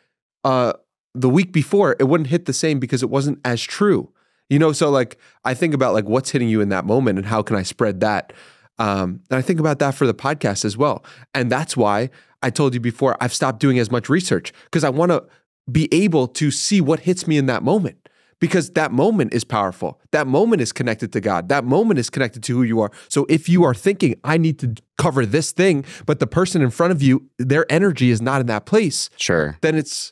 uh 0.43 0.73
the 1.13 1.29
week 1.29 1.51
before 1.51 1.95
it 2.00 2.07
wouldn't 2.07 2.29
hit 2.29 2.45
the 2.45 2.53
same 2.53 2.79
because 2.79 3.03
it 3.03 3.09
wasn't 3.09 3.39
as 3.44 3.61
true. 3.61 4.11
You 4.50 4.57
know 4.57 4.71
so 4.71 4.89
like 4.89 5.17
i 5.45 5.53
think 5.53 5.73
about 5.73 5.94
like 5.94 6.06
what's 6.06 6.31
hitting 6.31 6.50
you 6.50 6.59
in 6.59 6.69
that 6.69 6.83
moment 6.85 7.19
and 7.19 7.27
how 7.27 7.44
can 7.44 7.56
i 7.56 7.63
spread 7.63 8.00
that 8.00 8.33
um, 8.79 9.21
and 9.29 9.38
i 9.38 9.41
think 9.41 9.59
about 9.59 9.79
that 9.79 9.94
for 9.94 10.07
the 10.07 10.13
podcast 10.13 10.65
as 10.65 10.75
well. 10.75 11.06
And 11.33 11.51
that's 11.51 11.77
why 11.77 12.09
i 12.41 12.50
told 12.50 12.73
you 12.73 12.79
before 12.79 13.15
i've 13.21 13.33
stopped 13.33 13.59
doing 13.59 13.77
as 13.77 13.91
much 13.91 14.09
research 14.09 14.51
because 14.65 14.83
i 14.83 14.89
want 14.89 15.11
to 15.11 15.23
be 15.71 15.88
able 15.91 16.27
to 16.27 16.50
see 16.50 16.81
what 16.81 17.01
hits 17.01 17.27
me 17.27 17.38
in 17.38 17.45
that 17.45 17.61
moment 17.61 18.09
because 18.39 18.71
that 18.71 18.94
moment 18.94 19.33
is 19.33 19.44
powerful. 19.44 20.00
That 20.11 20.25
moment 20.25 20.61
is 20.61 20.71
connected 20.71 21.11
to 21.13 21.21
god. 21.21 21.50
That 21.50 21.65
moment 21.65 22.00
is 22.00 22.09
connected 22.09 22.41
to 22.44 22.56
who 22.56 22.63
you 22.63 22.79
are. 22.79 22.89
So 23.09 23.25
if 23.29 23.47
you 23.47 23.63
are 23.63 23.75
thinking 23.75 24.15
i 24.23 24.38
need 24.38 24.57
to 24.59 24.73
cover 24.97 25.25
this 25.25 25.51
thing 25.51 25.85
but 26.07 26.19
the 26.19 26.27
person 26.27 26.61
in 26.61 26.71
front 26.71 26.91
of 26.91 27.03
you 27.03 27.29
their 27.38 27.71
energy 27.71 28.09
is 28.09 28.21
not 28.21 28.41
in 28.41 28.47
that 28.47 28.65
place 28.65 29.09
sure. 29.15 29.57
then 29.61 29.75
it's 29.75 30.11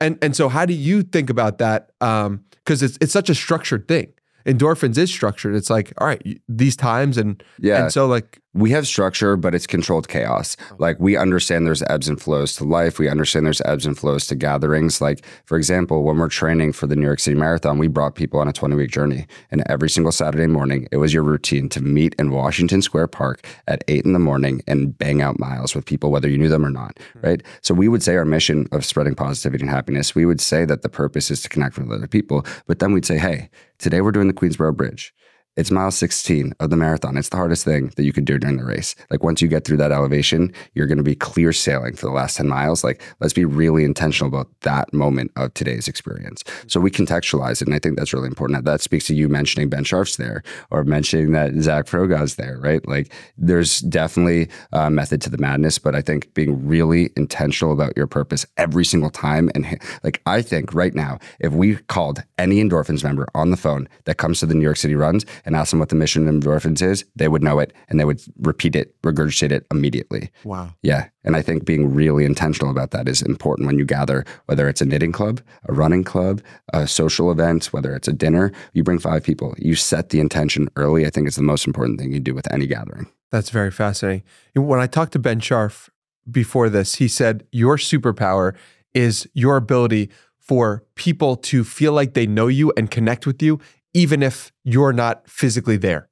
and 0.00 0.18
and 0.22 0.34
so 0.34 0.48
how 0.48 0.64
do 0.66 0.74
you 0.74 1.02
think 1.02 1.30
about 1.30 1.58
that? 1.58 1.90
Um, 2.00 2.44
because 2.52 2.82
it's 2.82 2.98
it's 3.00 3.12
such 3.12 3.30
a 3.30 3.34
structured 3.34 3.88
thing. 3.88 4.12
Endorphins 4.46 4.96
is 4.96 5.10
structured. 5.10 5.54
It's 5.54 5.68
like, 5.68 5.92
all 5.98 6.06
right, 6.06 6.40
these 6.48 6.76
times 6.76 7.18
and 7.18 7.42
yeah. 7.58 7.82
And 7.82 7.92
so 7.92 8.06
like 8.06 8.40
we 8.58 8.70
have 8.70 8.86
structure, 8.86 9.36
but 9.36 9.54
it's 9.54 9.66
controlled 9.66 10.08
chaos. 10.08 10.56
Like 10.78 10.98
we 10.98 11.16
understand 11.16 11.66
there's 11.66 11.82
ebbs 11.84 12.08
and 12.08 12.20
flows 12.20 12.56
to 12.56 12.64
life. 12.64 12.98
We 12.98 13.08
understand 13.08 13.46
there's 13.46 13.62
ebbs 13.62 13.86
and 13.86 13.96
flows 13.96 14.26
to 14.26 14.34
gatherings. 14.34 15.00
Like, 15.00 15.24
for 15.44 15.56
example, 15.56 16.02
when 16.02 16.18
we're 16.18 16.28
training 16.28 16.72
for 16.72 16.88
the 16.88 16.96
New 16.96 17.06
York 17.06 17.20
City 17.20 17.36
Marathon, 17.36 17.78
we 17.78 17.86
brought 17.86 18.16
people 18.16 18.40
on 18.40 18.48
a 18.48 18.52
20 18.52 18.74
week 18.74 18.90
journey. 18.90 19.26
And 19.52 19.62
every 19.66 19.88
single 19.88 20.10
Saturday 20.10 20.48
morning, 20.48 20.88
it 20.90 20.96
was 20.96 21.14
your 21.14 21.22
routine 21.22 21.68
to 21.70 21.80
meet 21.80 22.16
in 22.18 22.32
Washington 22.32 22.82
Square 22.82 23.08
Park 23.08 23.46
at 23.68 23.84
eight 23.86 24.04
in 24.04 24.12
the 24.12 24.18
morning 24.18 24.62
and 24.66 24.96
bang 24.98 25.22
out 25.22 25.38
miles 25.38 25.74
with 25.74 25.84
people, 25.84 26.10
whether 26.10 26.28
you 26.28 26.38
knew 26.38 26.48
them 26.48 26.66
or 26.66 26.70
not. 26.70 26.96
Mm-hmm. 26.96 27.26
Right. 27.26 27.42
So 27.62 27.74
we 27.74 27.86
would 27.86 28.02
say 28.02 28.16
our 28.16 28.24
mission 28.24 28.66
of 28.72 28.84
spreading 28.84 29.14
positivity 29.14 29.62
and 29.62 29.70
happiness, 29.70 30.16
we 30.16 30.26
would 30.26 30.40
say 30.40 30.64
that 30.64 30.82
the 30.82 30.88
purpose 30.88 31.30
is 31.30 31.42
to 31.42 31.48
connect 31.48 31.78
with 31.78 31.92
other 31.92 32.08
people. 32.08 32.44
But 32.66 32.80
then 32.80 32.92
we'd 32.92 33.06
say, 33.06 33.18
hey, 33.18 33.50
today 33.78 34.00
we're 34.00 34.12
doing 34.12 34.26
the 34.26 34.34
Queensboro 34.34 34.76
Bridge. 34.76 35.14
It's 35.58 35.72
mile 35.72 35.90
16 35.90 36.54
of 36.60 36.70
the 36.70 36.76
marathon. 36.76 37.16
It's 37.16 37.30
the 37.30 37.36
hardest 37.36 37.64
thing 37.64 37.90
that 37.96 38.04
you 38.04 38.12
could 38.12 38.24
do 38.24 38.38
during 38.38 38.58
the 38.58 38.64
race. 38.64 38.94
Like 39.10 39.24
once 39.24 39.42
you 39.42 39.48
get 39.48 39.64
through 39.64 39.78
that 39.78 39.90
elevation, 39.90 40.52
you're 40.74 40.86
going 40.86 40.98
to 40.98 41.04
be 41.04 41.16
clear 41.16 41.52
sailing 41.52 41.96
for 41.96 42.06
the 42.06 42.12
last 42.12 42.36
10 42.36 42.46
miles. 42.46 42.84
Like 42.84 43.02
let's 43.18 43.32
be 43.32 43.44
really 43.44 43.82
intentional 43.82 44.28
about 44.28 44.48
that 44.60 44.94
moment 44.94 45.32
of 45.34 45.52
today's 45.54 45.88
experience. 45.88 46.44
So 46.68 46.78
we 46.78 46.92
contextualize 46.92 47.60
it. 47.60 47.66
And 47.66 47.74
I 47.74 47.80
think 47.80 47.98
that's 47.98 48.12
really 48.12 48.28
important. 48.28 48.64
That 48.64 48.80
speaks 48.80 49.08
to 49.08 49.16
you 49.16 49.28
mentioning 49.28 49.68
Ben 49.68 49.82
Sharf's 49.82 50.16
there 50.16 50.44
or 50.70 50.84
mentioning 50.84 51.32
that 51.32 51.52
Zach 51.60 51.86
Frogaw's 51.86 52.36
there, 52.36 52.60
right? 52.60 52.86
Like 52.86 53.12
there's 53.36 53.80
definitely 53.80 54.48
a 54.70 54.88
method 54.90 55.20
to 55.22 55.30
the 55.30 55.38
madness, 55.38 55.76
but 55.80 55.96
I 55.96 56.02
think 56.02 56.32
being 56.34 56.68
really 56.68 57.10
intentional 57.16 57.72
about 57.72 57.96
your 57.96 58.06
purpose 58.06 58.46
every 58.58 58.84
single 58.84 59.10
time. 59.10 59.50
And 59.56 59.66
like 60.04 60.22
I 60.24 60.40
think 60.40 60.72
right 60.72 60.94
now, 60.94 61.18
if 61.40 61.52
we 61.52 61.78
called 61.88 62.22
any 62.38 62.62
endorphins 62.62 63.02
member 63.02 63.26
on 63.34 63.50
the 63.50 63.56
phone 63.56 63.88
that 64.04 64.18
comes 64.18 64.38
to 64.38 64.46
the 64.46 64.54
New 64.54 64.62
York 64.62 64.76
City 64.76 64.94
runs 64.94 65.26
and 65.48 65.56
ask 65.56 65.70
them 65.70 65.80
what 65.80 65.88
the 65.88 65.96
mission 65.96 66.28
of 66.28 66.34
endorphins 66.34 66.82
is, 66.82 67.06
they 67.16 67.26
would 67.26 67.42
know 67.42 67.58
it 67.58 67.72
and 67.88 67.98
they 67.98 68.04
would 68.04 68.20
repeat 68.40 68.76
it, 68.76 68.94
regurgitate 69.00 69.50
it 69.50 69.66
immediately. 69.70 70.30
Wow. 70.44 70.74
Yeah. 70.82 71.08
And 71.24 71.36
I 71.36 71.40
think 71.40 71.64
being 71.64 71.94
really 71.94 72.26
intentional 72.26 72.70
about 72.70 72.90
that 72.90 73.08
is 73.08 73.22
important 73.22 73.66
when 73.66 73.78
you 73.78 73.86
gather, 73.86 74.26
whether 74.44 74.68
it's 74.68 74.82
a 74.82 74.84
knitting 74.84 75.10
club, 75.10 75.40
a 75.66 75.72
running 75.72 76.04
club, 76.04 76.42
a 76.74 76.86
social 76.86 77.30
event, 77.30 77.72
whether 77.72 77.96
it's 77.96 78.06
a 78.06 78.12
dinner, 78.12 78.52
you 78.74 78.82
bring 78.82 78.98
five 78.98 79.22
people. 79.22 79.54
You 79.56 79.74
set 79.74 80.10
the 80.10 80.20
intention 80.20 80.68
early. 80.76 81.06
I 81.06 81.10
think 81.10 81.26
it's 81.26 81.36
the 81.36 81.42
most 81.42 81.66
important 81.66 81.98
thing 81.98 82.12
you 82.12 82.20
do 82.20 82.34
with 82.34 82.52
any 82.52 82.66
gathering. 82.66 83.06
That's 83.32 83.48
very 83.48 83.70
fascinating. 83.70 84.24
When 84.54 84.80
I 84.80 84.86
talked 84.86 85.12
to 85.14 85.18
Ben 85.18 85.40
Sharf 85.40 85.88
before 86.30 86.68
this, 86.68 86.96
he 86.96 87.08
said, 87.08 87.46
Your 87.52 87.78
superpower 87.78 88.54
is 88.92 89.26
your 89.32 89.56
ability 89.56 90.10
for 90.38 90.84
people 90.94 91.36
to 91.36 91.64
feel 91.64 91.92
like 91.92 92.12
they 92.12 92.26
know 92.26 92.48
you 92.48 92.70
and 92.76 92.90
connect 92.90 93.26
with 93.26 93.42
you 93.42 93.60
even 93.94 94.22
if 94.22 94.52
you're 94.64 94.92
not 94.92 95.28
physically 95.28 95.76
there. 95.76 96.08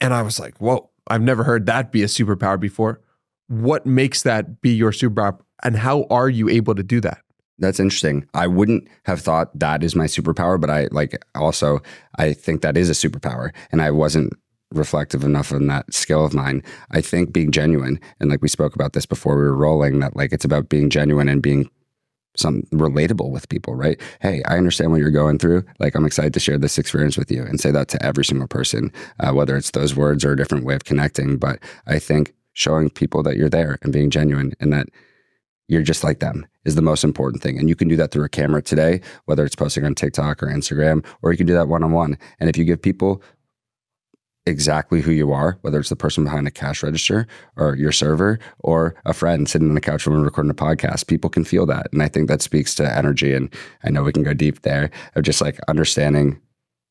And 0.00 0.12
I 0.12 0.22
was 0.22 0.38
like, 0.38 0.58
whoa, 0.58 0.90
I've 1.06 1.22
never 1.22 1.44
heard 1.44 1.66
that 1.66 1.92
be 1.92 2.02
a 2.02 2.06
superpower 2.06 2.58
before. 2.58 3.00
What 3.48 3.86
makes 3.86 4.22
that 4.22 4.60
be 4.60 4.70
your 4.70 4.92
superpower? 4.92 5.38
And 5.62 5.76
how 5.76 6.06
are 6.10 6.28
you 6.28 6.48
able 6.48 6.74
to 6.74 6.82
do 6.82 7.00
that? 7.00 7.18
That's 7.58 7.80
interesting. 7.80 8.28
I 8.34 8.46
wouldn't 8.46 8.86
have 9.04 9.20
thought 9.20 9.58
that 9.58 9.82
is 9.82 9.96
my 9.96 10.04
superpower, 10.04 10.60
but 10.60 10.68
I 10.68 10.88
like 10.90 11.16
also, 11.34 11.80
I 12.18 12.34
think 12.34 12.60
that 12.60 12.76
is 12.76 12.90
a 12.90 13.08
superpower. 13.08 13.54
And 13.72 13.80
I 13.80 13.90
wasn't 13.90 14.34
reflective 14.72 15.24
enough 15.24 15.52
on 15.52 15.66
that 15.68 15.92
skill 15.94 16.24
of 16.24 16.34
mine. 16.34 16.62
I 16.90 17.00
think 17.00 17.32
being 17.32 17.52
genuine, 17.52 17.98
and 18.20 18.28
like 18.28 18.42
we 18.42 18.48
spoke 18.48 18.74
about 18.74 18.92
this 18.92 19.06
before 19.06 19.36
we 19.36 19.42
were 19.42 19.56
rolling, 19.56 20.00
that 20.00 20.16
like 20.16 20.32
it's 20.32 20.44
about 20.44 20.68
being 20.68 20.90
genuine 20.90 21.28
and 21.28 21.40
being 21.40 21.70
some 22.36 22.62
relatable 22.72 23.30
with 23.30 23.48
people, 23.48 23.74
right? 23.74 24.00
Hey, 24.20 24.42
I 24.46 24.56
understand 24.56 24.90
what 24.90 25.00
you're 25.00 25.10
going 25.10 25.38
through. 25.38 25.64
Like, 25.78 25.94
I'm 25.94 26.06
excited 26.06 26.34
to 26.34 26.40
share 26.40 26.58
this 26.58 26.78
experience 26.78 27.16
with 27.16 27.30
you 27.30 27.42
and 27.42 27.60
say 27.60 27.70
that 27.70 27.88
to 27.88 28.04
every 28.04 28.24
single 28.24 28.48
person, 28.48 28.92
uh, 29.20 29.32
whether 29.32 29.56
it's 29.56 29.70
those 29.72 29.94
words 29.94 30.24
or 30.24 30.32
a 30.32 30.36
different 30.36 30.64
way 30.64 30.74
of 30.74 30.84
connecting. 30.84 31.36
But 31.38 31.58
I 31.86 31.98
think 31.98 32.34
showing 32.52 32.90
people 32.90 33.22
that 33.22 33.36
you're 33.36 33.48
there 33.48 33.78
and 33.82 33.92
being 33.92 34.10
genuine 34.10 34.54
and 34.60 34.72
that 34.72 34.88
you're 35.68 35.82
just 35.82 36.04
like 36.04 36.20
them 36.20 36.46
is 36.64 36.74
the 36.74 36.82
most 36.82 37.04
important 37.04 37.42
thing. 37.42 37.58
And 37.58 37.68
you 37.68 37.76
can 37.76 37.88
do 37.88 37.96
that 37.96 38.10
through 38.12 38.24
a 38.24 38.28
camera 38.28 38.62
today, 38.62 39.00
whether 39.24 39.44
it's 39.44 39.56
posting 39.56 39.84
on 39.84 39.94
TikTok 39.94 40.42
or 40.42 40.46
Instagram, 40.46 41.04
or 41.22 41.32
you 41.32 41.38
can 41.38 41.46
do 41.46 41.54
that 41.54 41.68
one 41.68 41.82
on 41.82 41.92
one. 41.92 42.18
And 42.38 42.48
if 42.48 42.56
you 42.56 42.64
give 42.64 42.80
people 42.80 43.22
exactly 44.46 45.00
who 45.00 45.10
you 45.10 45.32
are, 45.32 45.58
whether 45.62 45.80
it's 45.80 45.88
the 45.88 45.96
person 45.96 46.24
behind 46.24 46.46
a 46.46 46.50
cash 46.50 46.82
register 46.82 47.26
or 47.56 47.74
your 47.76 47.92
server 47.92 48.38
or 48.60 48.94
a 49.04 49.12
friend 49.12 49.48
sitting 49.48 49.68
on 49.68 49.74
the 49.74 49.80
couch 49.80 50.06
when 50.06 50.16
we're 50.16 50.24
recording 50.24 50.50
a 50.50 50.54
podcast, 50.54 51.08
people 51.08 51.28
can 51.28 51.44
feel 51.44 51.66
that. 51.66 51.88
And 51.92 52.02
I 52.02 52.08
think 52.08 52.28
that 52.28 52.42
speaks 52.42 52.74
to 52.76 52.96
energy. 52.96 53.34
And 53.34 53.52
I 53.84 53.90
know 53.90 54.04
we 54.04 54.12
can 54.12 54.22
go 54.22 54.34
deep 54.34 54.62
there 54.62 54.90
of 55.16 55.24
just 55.24 55.40
like 55.40 55.58
understanding 55.68 56.40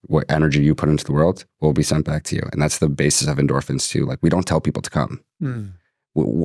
what 0.07 0.29
energy 0.29 0.63
you 0.63 0.75
put 0.75 0.89
into 0.89 1.05
the 1.05 1.13
world 1.13 1.45
will 1.61 1.73
be 1.73 1.81
sent 1.81 2.05
back 2.05 2.23
to 2.23 2.35
you. 2.35 2.47
And 2.51 2.61
that's 2.61 2.79
the 2.79 2.89
basis 2.89 3.27
of 3.27 3.37
endorphins 3.37 3.89
too. 3.89 4.05
Like 4.05 4.19
we 4.21 4.29
don't 4.29 4.45
tell 4.45 4.61
people 4.61 4.81
to 4.81 4.89
come. 4.89 5.23
Mm. 5.41 5.73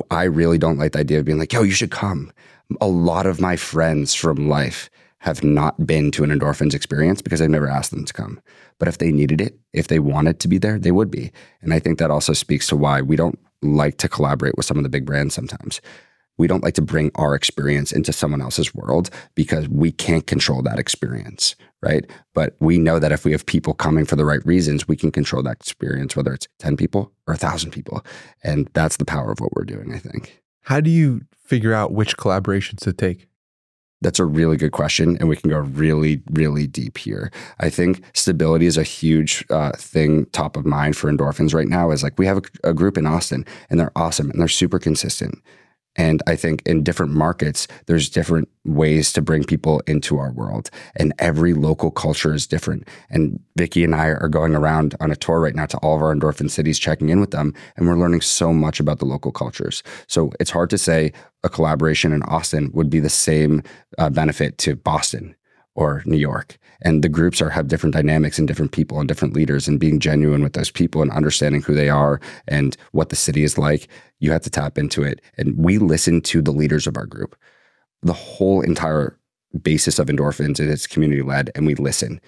I 0.09 0.23
really 0.23 0.57
don't 0.57 0.77
like 0.77 0.93
the 0.93 0.99
idea 0.99 1.19
of 1.19 1.25
being 1.25 1.37
like, 1.37 1.53
yo, 1.53 1.61
you 1.61 1.71
should 1.71 1.91
come. 1.91 2.31
A 2.79 2.87
lot 2.87 3.25
of 3.25 3.39
my 3.39 3.55
friends 3.55 4.13
from 4.13 4.49
life 4.49 4.89
have 5.21 5.43
not 5.43 5.85
been 5.85 6.09
to 6.09 6.23
an 6.23 6.31
endorphins 6.31 6.73
experience 6.73 7.21
because 7.21 7.41
I've 7.41 7.49
never 7.51 7.67
asked 7.67 7.91
them 7.91 8.05
to 8.05 8.13
come. 8.13 8.41
But 8.79 8.87
if 8.87 8.97
they 8.97 9.11
needed 9.11 9.39
it, 9.39 9.59
if 9.71 9.87
they 9.87 9.99
wanted 9.99 10.39
to 10.39 10.47
be 10.47 10.57
there, 10.57 10.79
they 10.79 10.91
would 10.91 11.11
be. 11.11 11.31
And 11.61 11.75
I 11.75 11.79
think 11.79 11.99
that 11.99 12.09
also 12.09 12.33
speaks 12.33 12.67
to 12.67 12.75
why 12.75 13.03
we 13.03 13.15
don't 13.15 13.37
like 13.61 13.97
to 13.97 14.09
collaborate 14.09 14.57
with 14.57 14.65
some 14.65 14.77
of 14.77 14.83
the 14.83 14.89
big 14.89 15.05
brands 15.05 15.35
sometimes. 15.35 15.79
We 16.39 16.47
don't 16.47 16.63
like 16.63 16.73
to 16.73 16.81
bring 16.81 17.11
our 17.13 17.35
experience 17.35 17.91
into 17.91 18.11
someone 18.11 18.41
else's 18.41 18.73
world 18.73 19.11
because 19.35 19.69
we 19.69 19.91
can't 19.91 20.25
control 20.25 20.63
that 20.63 20.79
experience, 20.79 21.55
right? 21.83 22.09
But 22.33 22.55
we 22.59 22.79
know 22.79 22.97
that 22.97 23.11
if 23.11 23.23
we 23.23 23.31
have 23.31 23.45
people 23.45 23.75
coming 23.75 24.05
for 24.05 24.15
the 24.15 24.25
right 24.25 24.43
reasons, 24.43 24.87
we 24.87 24.95
can 24.95 25.11
control 25.11 25.43
that 25.43 25.57
experience, 25.57 26.15
whether 26.15 26.33
it's 26.33 26.47
10 26.57 26.77
people 26.77 27.11
or 27.27 27.33
1,000 27.33 27.69
people. 27.69 28.03
And 28.43 28.71
that's 28.73 28.97
the 28.97 29.05
power 29.05 29.31
of 29.31 29.39
what 29.39 29.55
we're 29.55 29.65
doing, 29.65 29.93
I 29.93 29.99
think. 29.99 30.41
How 30.61 30.79
do 30.79 30.89
you 30.89 31.21
figure 31.45 31.73
out 31.73 31.91
which 31.91 32.17
collaborations 32.17 32.79
to 32.79 32.93
take? 32.93 33.27
That's 34.01 34.19
a 34.19 34.25
really 34.25 34.57
good 34.57 34.71
question, 34.71 35.15
and 35.17 35.29
we 35.29 35.35
can 35.35 35.49
go 35.49 35.59
really, 35.59 36.21
really 36.31 36.65
deep 36.65 36.97
here. 36.97 37.31
I 37.59 37.69
think 37.69 38.03
stability 38.13 38.65
is 38.65 38.77
a 38.77 38.83
huge 38.83 39.45
uh, 39.49 39.71
thing 39.73 40.25
top 40.27 40.57
of 40.57 40.65
mind 40.65 40.97
for 40.97 41.11
endorphins 41.11 41.53
right 41.53 41.67
now. 41.67 41.91
Is 41.91 42.03
like 42.03 42.17
we 42.17 42.25
have 42.25 42.37
a, 42.37 42.69
a 42.69 42.73
group 42.73 42.97
in 42.97 43.05
Austin, 43.05 43.45
and 43.69 43.79
they're 43.79 43.91
awesome, 43.95 44.31
and 44.31 44.39
they're 44.39 44.47
super 44.47 44.79
consistent. 44.79 45.41
And 45.97 46.21
I 46.25 46.35
think 46.37 46.61
in 46.65 46.83
different 46.83 47.11
markets, 47.11 47.67
there's 47.85 48.09
different 48.09 48.47
ways 48.63 49.11
to 49.13 49.21
bring 49.21 49.43
people 49.43 49.81
into 49.87 50.17
our 50.17 50.31
world. 50.31 50.69
And 50.95 51.13
every 51.19 51.53
local 51.53 51.91
culture 51.91 52.33
is 52.33 52.47
different. 52.47 52.87
And 53.09 53.41
Vicky 53.57 53.83
and 53.83 53.93
I 53.93 54.07
are 54.07 54.29
going 54.29 54.55
around 54.55 54.95
on 55.01 55.11
a 55.11 55.17
tour 55.17 55.41
right 55.41 55.55
now 55.55 55.65
to 55.65 55.77
all 55.79 55.97
of 55.97 56.01
our 56.01 56.15
endorphin 56.15 56.49
cities, 56.49 56.79
checking 56.79 57.09
in 57.09 57.19
with 57.19 57.31
them. 57.31 57.53
And 57.75 57.87
we're 57.87 57.97
learning 57.97 58.21
so 58.21 58.53
much 58.53 58.79
about 58.79 58.99
the 58.99 59.05
local 59.05 59.33
cultures. 59.33 59.83
So 60.07 60.31
it's 60.39 60.51
hard 60.51 60.69
to 60.69 60.77
say 60.77 61.11
a 61.43 61.49
collaboration 61.49 62.13
in 62.13 62.23
Austin 62.23 62.71
would 62.73 62.89
be 62.89 62.99
the 62.99 63.09
same 63.09 63.63
uh, 63.97 64.09
benefit 64.09 64.57
to 64.59 64.75
Boston 64.75 65.35
or 65.75 66.03
New 66.05 66.17
York. 66.17 66.57
And 66.83 67.03
the 67.03 67.09
groups 67.09 67.41
are 67.41 67.49
have 67.49 67.67
different 67.67 67.93
dynamics 67.93 68.39
and 68.39 68.47
different 68.47 68.71
people 68.71 68.99
and 68.99 69.07
different 69.07 69.35
leaders 69.35 69.67
and 69.67 69.79
being 69.79 69.99
genuine 69.99 70.43
with 70.43 70.53
those 70.53 70.71
people 70.71 71.01
and 71.01 71.11
understanding 71.11 71.61
who 71.61 71.75
they 71.75 71.89
are 71.89 72.19
and 72.47 72.75
what 72.91 73.09
the 73.09 73.15
city 73.15 73.43
is 73.43 73.57
like. 73.57 73.87
You 74.19 74.31
have 74.31 74.41
to 74.41 74.49
tap 74.49 74.77
into 74.77 75.03
it. 75.03 75.21
And 75.37 75.57
we 75.57 75.77
listen 75.77 76.21
to 76.21 76.41
the 76.41 76.51
leaders 76.51 76.87
of 76.87 76.97
our 76.97 77.05
group. 77.05 77.35
The 78.01 78.13
whole 78.13 78.61
entire 78.61 79.17
basis 79.61 79.99
of 79.99 80.07
endorphins 80.07 80.59
is 80.59 80.67
it's 80.67 80.87
community 80.87 81.21
led 81.21 81.51
and 81.55 81.65
we 81.65 81.75
listen. 81.75 82.19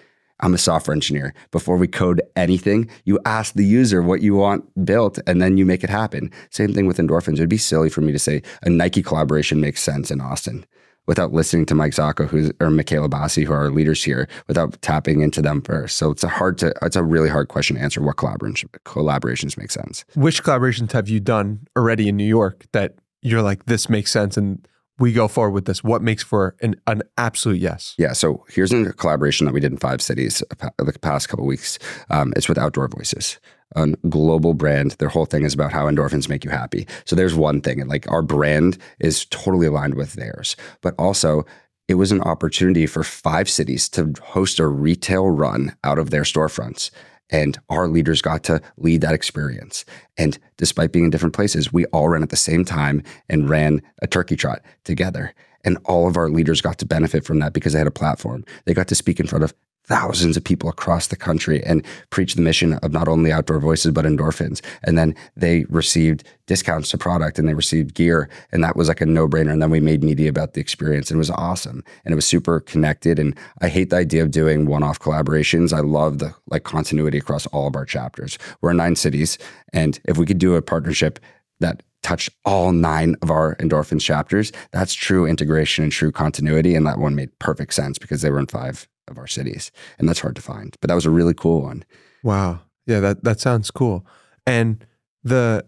I'm 0.44 0.54
a 0.54 0.58
software 0.58 0.94
engineer. 0.94 1.34
Before 1.52 1.78
we 1.78 1.88
code 1.88 2.22
anything, 2.36 2.90
you 3.06 3.18
ask 3.26 3.54
the 3.54 3.64
user 3.64 4.02
what 4.04 4.22
you 4.22 4.36
want 4.36 4.86
built 4.86 5.18
and 5.26 5.42
then 5.42 5.58
you 5.58 5.66
make 5.66 5.86
it 5.86 5.90
happen. 5.90 6.32
Same 6.50 6.74
thing 6.74 6.86
with 6.86 6.98
endorphins. 6.98 7.36
It'd 7.36 7.48
be 7.48 7.58
silly 7.58 7.90
for 7.90 8.02
me 8.02 8.12
to 8.12 8.20
say 8.20 8.42
a 8.62 8.70
Nike 8.70 9.02
collaboration 9.02 9.62
makes 9.62 9.82
sense 9.82 10.12
in 10.12 10.20
Austin 10.20 10.66
without 11.08 11.32
listening 11.32 11.66
to 11.68 11.76
Mike 11.76 11.94
Zacco 11.94 12.28
who's 12.28 12.52
or 12.60 12.70
Michaela 12.70 13.08
Bassi, 13.08 13.46
who 13.46 13.54
are 13.54 13.64
our 13.64 13.70
leaders 13.70 14.04
here, 14.04 14.28
without 14.48 14.82
tapping 14.82 15.22
into 15.22 15.42
them 15.42 15.62
first. 15.62 15.96
So 15.96 16.12
it's 16.12 16.26
a 16.26 16.30
hard 16.30 16.58
to 16.58 16.74
it's 16.82 16.98
a 16.98 17.04
really 17.04 17.30
hard 17.30 17.48
question 17.48 17.78
to 17.78 17.82
answer. 17.82 18.02
What 18.02 18.18
collaborations 18.18 18.70
collaborations 18.86 19.58
make 19.58 19.72
sense? 19.72 20.04
Which 20.16 20.44
collaborations 20.44 20.92
have 20.92 21.08
you 21.08 21.22
done 21.22 21.68
already 21.78 22.10
in 22.10 22.18
New 22.18 22.28
York 22.28 22.66
that 22.74 22.96
you're 23.22 23.42
like 23.42 23.66
this 23.66 23.90
makes 23.90 24.12
sense 24.12 24.36
and 24.36 24.68
we 25.00 25.12
go 25.12 25.28
forward 25.28 25.52
with 25.52 25.66
this? 25.66 25.84
What 25.84 26.02
makes 26.02 26.24
for 26.24 26.56
an, 26.62 26.76
an 26.88 27.02
absolute 27.18 27.60
yes? 27.60 27.96
Yeah. 27.98 28.14
So 28.14 28.46
here's 28.50 28.72
a 28.72 28.94
collaboration 28.94 29.46
that 29.46 29.54
we 29.54 29.60
did 29.60 29.72
in 29.72 29.78
five 29.78 30.02
cities 30.02 30.44
the 30.50 31.00
past 31.02 31.30
couple 31.30 31.46
weeks. 31.46 31.80
Um, 32.10 32.34
it's 32.36 32.48
with 32.48 32.58
Outdoor 32.58 32.88
Voices 32.88 33.40
a 33.76 33.88
global 34.10 34.54
brand. 34.54 34.92
Their 34.92 35.10
whole 35.10 35.26
thing 35.26 35.44
is 35.44 35.54
about 35.54 35.72
how 35.72 35.86
endorphins 35.86 36.30
make 36.30 36.44
you 36.44 36.52
happy. 36.52 36.88
So 37.06 37.16
there's 37.16 37.36
one 37.36 37.62
thing, 37.62 37.82
and 37.82 37.90
like 37.90 38.10
our 38.12 38.22
brand 38.22 38.78
is 39.00 39.26
totally 39.26 39.68
aligned 39.68 39.96
with 39.96 40.14
theirs. 40.14 40.56
But 40.82 40.96
also, 40.98 41.46
it 41.88 41.96
was 41.96 42.12
an 42.12 42.22
opportunity 42.22 42.86
for 42.86 43.04
five 43.04 43.50
cities 43.50 43.90
to 43.90 44.14
host 44.22 44.60
a 44.60 44.68
retail 44.68 45.30
run 45.30 45.76
out 45.84 46.00
of 46.00 46.12
their 46.12 46.24
storefronts. 46.24 46.92
And 47.30 47.58
our 47.70 47.88
leaders 47.88 48.22
got 48.22 48.44
to 48.46 48.62
lead 48.78 49.02
that 49.02 49.14
experience. 49.14 49.86
And 50.18 50.38
despite 50.58 50.92
being 50.92 51.06
in 51.06 51.12
different 51.12 51.36
places, 51.36 51.74
we 51.74 51.86
all 51.88 52.10
ran 52.10 52.24
at 52.24 52.30
the 52.30 52.36
same 52.36 52.64
time 52.66 53.04
and 53.30 53.50
ran 53.50 53.82
a 54.02 54.08
turkey 54.08 54.36
trot 54.36 54.62
together. 54.84 55.34
And 55.64 55.78
all 55.86 56.08
of 56.08 56.18
our 56.18 56.30
leaders 56.30 56.62
got 56.62 56.78
to 56.80 56.86
benefit 56.86 57.24
from 57.26 57.40
that 57.40 57.54
because 57.54 57.74
they 57.74 57.80
had 57.80 57.88
a 57.88 57.92
platform. 57.92 58.44
They 58.66 58.74
got 58.74 58.88
to 58.90 58.96
speak 58.96 59.20
in 59.20 59.28
front 59.28 59.44
of 59.44 59.54
thousands 59.86 60.38
of 60.38 60.44
people 60.44 60.70
across 60.70 61.08
the 61.08 61.16
country 61.16 61.62
and 61.64 61.86
preach 62.10 62.36
the 62.36 62.42
mission 62.42 62.74
of 62.76 62.92
not 62.92 63.08
only 63.08 63.32
outdoor 63.32 63.60
voices 63.60 63.92
but 63.92 64.06
endorphins. 64.06 64.62
And 64.84 64.98
then 64.98 65.16
they 65.36 65.66
received 65.66 66.24
discounts 66.48 66.90
to 66.90 66.98
product 66.98 67.38
and 67.38 67.48
they 67.48 67.54
received 67.54 67.94
gear 67.94 68.30
and 68.52 68.64
that 68.64 68.76
was 68.76 68.88
like 68.88 69.02
a 69.02 69.06
no-brainer. 69.06 69.52
And 69.52 69.62
then 69.62 69.70
we 69.70 69.80
made 69.80 70.04
media 70.04 70.30
about 70.30 70.54
the 70.54 70.62
experience 70.62 71.10
and 71.10 71.18
it 71.18 71.20
was 71.20 71.32
awesome. 71.32 71.84
And 72.06 72.14
it 72.14 72.16
was 72.16 72.26
super 72.26 72.60
connected 72.62 73.20
and 73.20 73.38
i 73.62 73.68
hate 73.68 73.90
the 73.90 73.98
idea 73.98 74.24
of 74.24 74.32
doing 74.32 74.66
one-off 74.66 75.00
collaborations. 75.00 75.74
I 75.74 75.82
love 75.82 76.20
the 76.20 76.34
like 76.48 76.64
continuity 76.64 77.18
across 77.18 77.46
all 77.48 77.68
of 77.68 77.76
our 77.76 77.86
chapters. 77.86 78.38
We're 78.62 78.72
in 78.72 78.78
nine 78.78 78.96
cities 78.96 79.38
and 79.74 80.00
if 80.06 80.18
we 80.18 80.26
could 80.26 80.40
do 80.40 80.56
a 80.56 80.62
partnership 80.62 81.20
that 81.60 81.84
touched 82.04 82.30
all 82.44 82.72
nine 82.74 83.16
of 83.22 83.32
our 83.32 83.56
endorphins 83.56 84.02
chapters 84.02 84.52
that's 84.72 84.94
true 84.94 85.26
integration 85.26 85.84
and 85.84 85.94
true 85.94 86.12
continuity 86.12 86.76
and 86.76 86.86
that 86.86 87.00
one 87.00 87.16
made 87.16 87.38
perfect 87.40 87.74
sense 87.74 87.98
because 87.98 88.22
they 88.22 88.30
were 88.30 88.40
in 88.40 88.48
five 88.48 88.88
of 89.08 89.18
our 89.18 89.28
cities, 89.28 89.72
and 89.98 90.08
that's 90.08 90.20
hard 90.20 90.36
to 90.36 90.42
find. 90.42 90.76
But 90.82 90.90
that 90.90 90.96
was 90.96 91.06
a 91.06 91.10
really 91.12 91.34
cool 91.34 91.62
one. 91.64 91.84
Wow, 92.24 92.62
yeah 92.86 93.00
that 93.00 93.24
that 93.24 93.40
sounds 93.40 93.72
cool. 93.72 94.06
And 94.46 94.86
the 95.24 95.66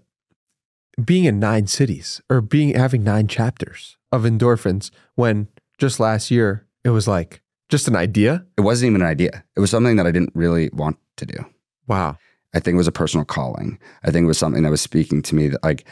being 1.03 1.25
in 1.25 1.39
nine 1.39 1.67
cities 1.67 2.21
or 2.29 2.41
being 2.41 2.73
having 2.73 3.03
nine 3.03 3.27
chapters 3.27 3.97
of 4.11 4.23
endorphins 4.23 4.91
when 5.15 5.47
just 5.77 5.99
last 5.99 6.31
year 6.31 6.65
it 6.83 6.89
was 6.89 7.07
like 7.07 7.41
just 7.69 7.87
an 7.87 7.95
idea. 7.95 8.45
It 8.57 8.61
wasn't 8.61 8.91
even 8.91 9.01
an 9.01 9.07
idea. 9.07 9.43
It 9.55 9.59
was 9.59 9.71
something 9.71 9.95
that 9.97 10.07
I 10.07 10.11
didn't 10.11 10.31
really 10.35 10.69
want 10.71 10.97
to 11.17 11.25
do. 11.25 11.45
Wow. 11.87 12.17
I 12.53 12.59
think 12.59 12.75
it 12.75 12.77
was 12.77 12.87
a 12.87 12.93
personal 12.93 13.25
calling. 13.25 13.79
I 14.03 14.11
think 14.11 14.23
it 14.23 14.27
was 14.27 14.37
something 14.37 14.63
that 14.63 14.69
was 14.69 14.81
speaking 14.81 15.21
to 15.23 15.35
me 15.35 15.49
that 15.49 15.63
like 15.63 15.85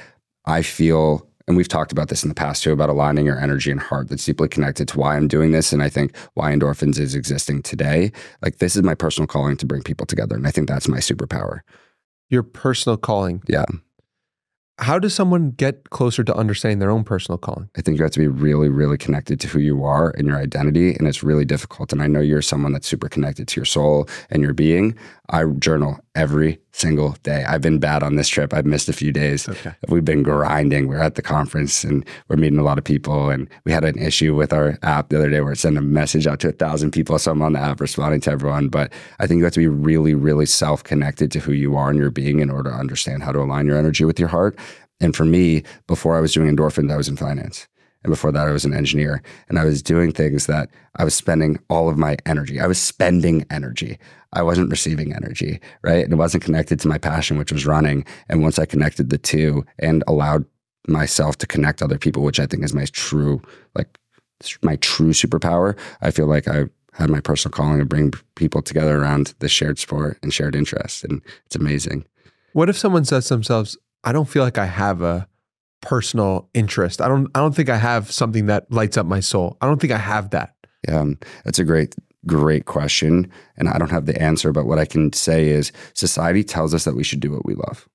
I 0.46 0.62
feel 0.62 1.28
and 1.48 1.58
we've 1.58 1.68
talked 1.68 1.92
about 1.92 2.10
this 2.10 2.24
in 2.24 2.30
the 2.30 2.36
past 2.36 2.64
too 2.64 2.72
about 2.72 2.90
aligning 2.90 3.26
your 3.26 3.40
energy 3.40 3.70
and 3.72 3.80
heart 3.80 4.10
that's 4.10 4.26
deeply 4.26 4.48
connected 4.48 4.88
to 4.90 4.98
why 4.98 5.18
I'm 5.18 5.28
doing 5.28 5.52
this. 5.52 5.74
And 5.74 5.84
I 5.84 5.90
think 5.90 6.16
why 6.36 6.52
endorphins 6.52 7.00
is 7.00 7.16
existing 7.16 7.64
today. 7.64 8.12
Like, 8.42 8.60
this 8.60 8.76
is 8.76 8.84
my 8.84 8.96
personal 8.96 9.28
calling 9.28 9.58
to 9.58 9.66
bring 9.66 9.84
people 9.84 10.06
together. 10.06 10.36
And 10.36 10.48
I 10.48 10.52
think 10.52 10.68
that's 10.68 10.88
my 10.88 11.00
superpower. 11.00 11.60
Your 12.30 12.44
personal 12.44 12.98
calling. 12.98 13.44
Yeah. 13.48 13.66
How 14.80 14.98
does 14.98 15.14
someone 15.14 15.52
get 15.52 15.92
closer 15.92 16.24
to 16.24 16.36
understanding 16.36 16.80
their 16.80 16.90
own 16.90 17.04
personal 17.04 17.38
calling? 17.38 17.70
I 17.78 17.82
think 17.82 17.98
you 17.98 18.04
have 18.04 18.12
to 18.14 18.20
be 18.20 18.28
really, 18.28 18.70
really 18.70 18.98
connected 18.98 19.40
to 19.42 19.48
who 19.48 19.60
you 19.60 19.84
are 19.84 20.10
and 20.18 20.28
your 20.28 20.38
identity. 20.38 20.96
And 20.96 21.08
it's 21.08 21.22
really 21.22 21.46
difficult. 21.46 21.94
And 21.94 22.02
I 22.02 22.08
know 22.08 22.22
you're 22.22 22.42
someone 22.42 22.72
that's 22.74 22.88
super 22.88 23.08
connected 23.08 23.48
to 23.50 23.60
your 23.60 23.66
soul 23.66 24.08
and 24.32 24.42
your 24.42 24.54
being. 24.54 24.98
I 25.30 25.44
journal 25.60 26.00
every 26.16 26.60
single 26.72 27.16
day. 27.24 27.44
I've 27.44 27.62
been 27.62 27.80
bad 27.80 28.04
on 28.04 28.16
this 28.16 28.28
trip. 28.28 28.54
I've 28.54 28.66
missed 28.66 28.88
a 28.88 28.94
few 28.94 29.12
days. 29.12 29.50
Okay. 29.50 29.74
We've 29.88 30.06
been 30.06 30.22
grinding. 30.22 30.88
We're 30.88 31.02
at 31.02 31.16
the 31.16 31.22
conference 31.22 31.84
and 31.84 32.06
we're 32.28 32.36
meeting 32.36 32.60
a 32.60 32.64
lot 32.64 32.78
of 32.78 32.84
people. 32.84 33.30
And 33.30 33.50
we 33.66 33.72
had 33.72 33.84
an 33.84 33.98
issue 33.98 34.36
with 34.36 34.54
our 34.54 34.78
app 34.84 35.10
the 35.10 35.18
other 35.18 35.30
day 35.30 35.42
where 35.42 35.54
it 35.54 35.60
sent 35.60 35.78
a 35.78 35.82
message 35.82 36.28
out 36.28 36.40
to 36.42 36.50
a 36.50 36.52
thousand 36.52 36.92
people. 36.92 37.18
So 37.18 37.32
I'm 37.32 37.42
on 37.42 37.54
the 37.54 37.60
app 37.60 37.82
responding 37.82 38.22
to 38.22 38.32
everyone. 38.32 38.70
But 38.70 38.92
I 39.20 39.28
think 39.28 39.40
you 39.40 39.44
have 39.44 39.54
to 39.54 39.60
be 39.60 39.68
really, 39.68 40.14
really 40.14 40.46
self 40.46 40.84
connected 40.84 41.32
to 41.32 41.40
who 41.40 41.52
you 41.52 41.76
are 41.76 41.90
and 41.90 41.98
your 41.98 42.12
being 42.12 42.40
in 42.40 42.50
order 42.50 42.70
to 42.70 42.76
understand 42.76 43.24
how 43.24 43.32
to 43.32 43.40
align 43.40 43.66
your 43.66 43.78
energy 43.78 44.06
with 44.06 44.20
your 44.20 44.30
heart. 44.30 44.58
And 45.00 45.16
for 45.16 45.26
me, 45.26 45.64
before 45.88 46.16
I 46.16 46.22
was 46.22 46.34
doing 46.34 46.56
endorphins, 46.56 46.92
I 46.92 46.98
was 46.98 47.10
in 47.10 47.18
finance. 47.18 47.68
And 48.04 48.12
before 48.12 48.32
that, 48.32 48.48
I 48.48 48.52
was 48.52 48.66
an 48.66 48.74
engineer 48.74 49.22
and 49.50 49.58
I 49.58 49.66
was 49.66 49.82
doing 49.82 50.12
things 50.12 50.46
that 50.48 50.70
I 50.98 51.04
was 51.04 51.16
spending 51.16 51.60
all 51.70 51.90
of 51.90 51.98
my 51.98 52.18
energy. 52.26 52.60
I 52.60 52.68
was 52.68 52.80
spending 52.80 53.46
energy. 53.50 53.98
I 54.34 54.42
wasn't 54.42 54.72
receiving 54.72 55.14
energy, 55.14 55.60
right? 55.84 56.04
And 56.04 56.14
it 56.14 56.18
wasn't 56.18 56.44
connected 56.44 56.80
to 56.82 56.88
my 56.88 56.98
passion, 56.98 57.38
which 57.38 57.52
was 57.52 57.66
running. 57.66 58.06
And 58.30 58.42
once 58.42 58.60
I 58.60 58.66
connected 58.66 59.10
the 59.10 59.18
two 59.18 59.66
and 59.80 60.04
allowed 60.08 60.46
myself 60.88 61.38
to 61.38 61.48
connect 61.48 61.82
other 61.82 61.98
people, 61.98 62.24
which 62.24 62.40
I 62.40 62.46
think 62.46 62.64
is 62.64 62.74
my 62.74 62.86
true, 62.86 63.42
like, 63.76 63.98
my 64.62 64.76
true 64.78 65.12
superpower, 65.12 65.78
I 66.02 66.12
feel 66.12 66.28
like 66.28 66.48
I 66.48 66.66
had 66.94 67.10
my 67.10 67.22
personal 67.22 67.54
calling 67.54 67.80
to 67.80 67.86
bring 67.86 68.12
people 68.36 68.62
together 68.62 69.00
around 69.00 69.34
the 69.40 69.48
shared 69.48 69.80
sport 69.80 70.18
and 70.22 70.34
shared 70.34 70.56
interest. 70.56 71.04
And 71.04 71.22
it's 71.46 71.56
amazing. 71.56 72.06
What 72.52 72.70
if 72.70 72.78
someone 72.78 73.06
says 73.06 73.28
to 73.28 73.36
themselves, 73.36 73.78
I 74.04 74.12
don't 74.12 74.28
feel 74.28 74.44
like 74.44 74.58
I 74.58 74.66
have 74.66 75.02
a 75.02 75.28
personal 75.84 76.50
interest. 76.54 77.02
I 77.02 77.08
don't 77.08 77.30
I 77.36 77.40
don't 77.40 77.56
think 77.56 77.70
I 77.70 77.78
have 77.78 78.10
something 78.10 78.48
that 78.48 78.72
lights 78.72 78.98
up 78.98 79.06
my 79.06 79.20
soul. 79.20 79.58
I 79.62 79.68
don't 79.68 79.80
think 79.80 79.94
I 79.94 79.98
have 79.98 80.32
that. 80.32 80.56
Yeah, 80.88 81.02
um, 81.02 81.20
that's 81.46 81.60
a 81.60 81.64
great 81.64 81.94
great 82.26 82.66
question 82.66 83.30
and 83.58 83.68
I 83.68 83.78
don't 83.78 83.92
have 83.92 84.06
the 84.06 84.20
answer, 84.20 84.54
but 84.54 84.66
what 84.66 84.80
I 84.80 84.86
can 84.86 85.12
say 85.12 85.50
is 85.50 85.74
society 85.94 86.42
tells 86.42 86.74
us 86.74 86.86
that 86.86 86.96
we 86.96 87.04
should 87.04 87.20
do 87.20 87.32
what 87.32 87.46
we 87.46 87.54
love. 87.54 87.90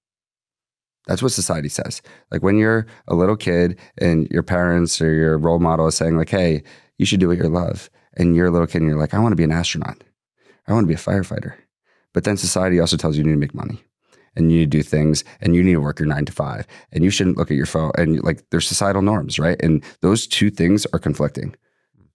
That's 1.06 1.22
what 1.22 1.32
society 1.32 1.70
says. 1.70 2.02
Like 2.30 2.42
when 2.42 2.58
you're 2.58 2.86
a 3.08 3.14
little 3.14 3.36
kid 3.36 3.78
and 3.96 4.28
your 4.30 4.42
parents 4.42 5.00
or 5.00 5.10
your 5.10 5.38
role 5.38 5.58
model 5.58 5.86
is 5.86 5.94
saying 5.94 6.18
like, 6.18 6.28
"Hey, 6.28 6.62
you 6.98 7.06
should 7.06 7.20
do 7.20 7.28
what 7.28 7.38
you 7.38 7.48
love." 7.48 7.88
And 8.18 8.36
you're 8.36 8.48
a 8.48 8.50
little 8.50 8.66
kid 8.66 8.82
and 8.82 8.90
you're 8.90 9.00
like, 9.00 9.14
"I 9.14 9.18
want 9.18 9.32
to 9.32 9.36
be 9.36 9.44
an 9.44 9.52
astronaut. 9.52 10.04
I 10.66 10.74
want 10.74 10.84
to 10.84 10.88
be 10.88 10.94
a 10.94 10.98
firefighter." 10.98 11.54
But 12.12 12.24
then 12.24 12.36
society 12.36 12.78
also 12.78 12.98
tells 12.98 13.16
you 13.16 13.22
you 13.22 13.28
need 13.28 13.36
to 13.36 13.40
make 13.40 13.54
money 13.54 13.82
and 14.38 14.50
you 14.50 14.58
need 14.60 14.70
to 14.70 14.78
do 14.78 14.82
things 14.82 15.24
and 15.40 15.54
you 15.54 15.62
need 15.62 15.72
to 15.72 15.80
work 15.80 15.98
your 15.98 16.08
nine 16.08 16.24
to 16.24 16.32
five 16.32 16.66
and 16.92 17.04
you 17.04 17.10
shouldn't 17.10 17.36
look 17.36 17.50
at 17.50 17.56
your 17.56 17.66
phone 17.66 17.90
and 17.98 18.22
like 18.22 18.48
there's 18.50 18.66
societal 18.66 19.02
norms, 19.02 19.38
right? 19.38 19.60
And 19.60 19.84
those 20.00 20.26
two 20.26 20.50
things 20.50 20.86
are 20.92 20.98
conflicting 20.98 21.54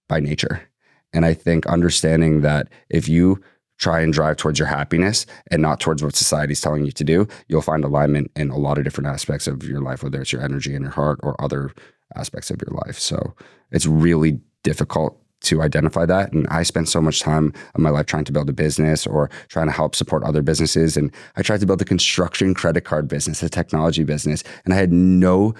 by 0.08 0.20
nature. 0.20 0.68
And 1.12 1.24
I 1.24 1.34
think 1.34 1.66
understanding 1.66 2.40
that 2.40 2.68
if 2.90 3.08
you 3.08 3.40
try 3.78 4.00
and 4.00 4.12
drive 4.12 4.36
towards 4.36 4.58
your 4.58 4.68
happiness 4.68 5.26
and 5.50 5.60
not 5.60 5.80
towards 5.80 6.02
what 6.02 6.16
society's 6.16 6.60
telling 6.60 6.84
you 6.84 6.92
to 6.92 7.04
do, 7.04 7.28
you'll 7.48 7.62
find 7.62 7.84
alignment 7.84 8.30
in 8.36 8.50
a 8.50 8.56
lot 8.56 8.78
of 8.78 8.84
different 8.84 9.08
aspects 9.08 9.46
of 9.46 9.62
your 9.64 9.80
life, 9.80 10.02
whether 10.02 10.20
it's 10.20 10.32
your 10.32 10.42
energy 10.42 10.74
and 10.74 10.82
your 10.82 10.92
heart 10.92 11.20
or 11.22 11.40
other 11.42 11.72
aspects 12.16 12.50
of 12.50 12.60
your 12.60 12.76
life. 12.86 12.98
So 12.98 13.34
it's 13.70 13.86
really 13.86 14.40
difficult 14.62 15.20
to 15.44 15.62
identify 15.62 16.06
that. 16.06 16.32
And 16.32 16.46
I 16.48 16.62
spent 16.62 16.88
so 16.88 17.00
much 17.00 17.20
time 17.20 17.52
of 17.74 17.80
my 17.80 17.90
life 17.90 18.06
trying 18.06 18.24
to 18.24 18.32
build 18.32 18.48
a 18.48 18.52
business 18.52 19.06
or 19.06 19.30
trying 19.48 19.66
to 19.66 19.72
help 19.72 19.94
support 19.94 20.22
other 20.24 20.42
businesses. 20.42 20.96
And 20.96 21.12
I 21.36 21.42
tried 21.42 21.60
to 21.60 21.66
build 21.66 21.82
a 21.82 21.86
construction 21.86 22.54
credit 22.54 22.82
card 22.82 23.08
business, 23.08 23.42
a 23.42 23.48
technology 23.48 24.04
business, 24.04 24.44
and 24.64 24.74
I 24.74 24.76
had 24.76 24.92
no 24.92 25.54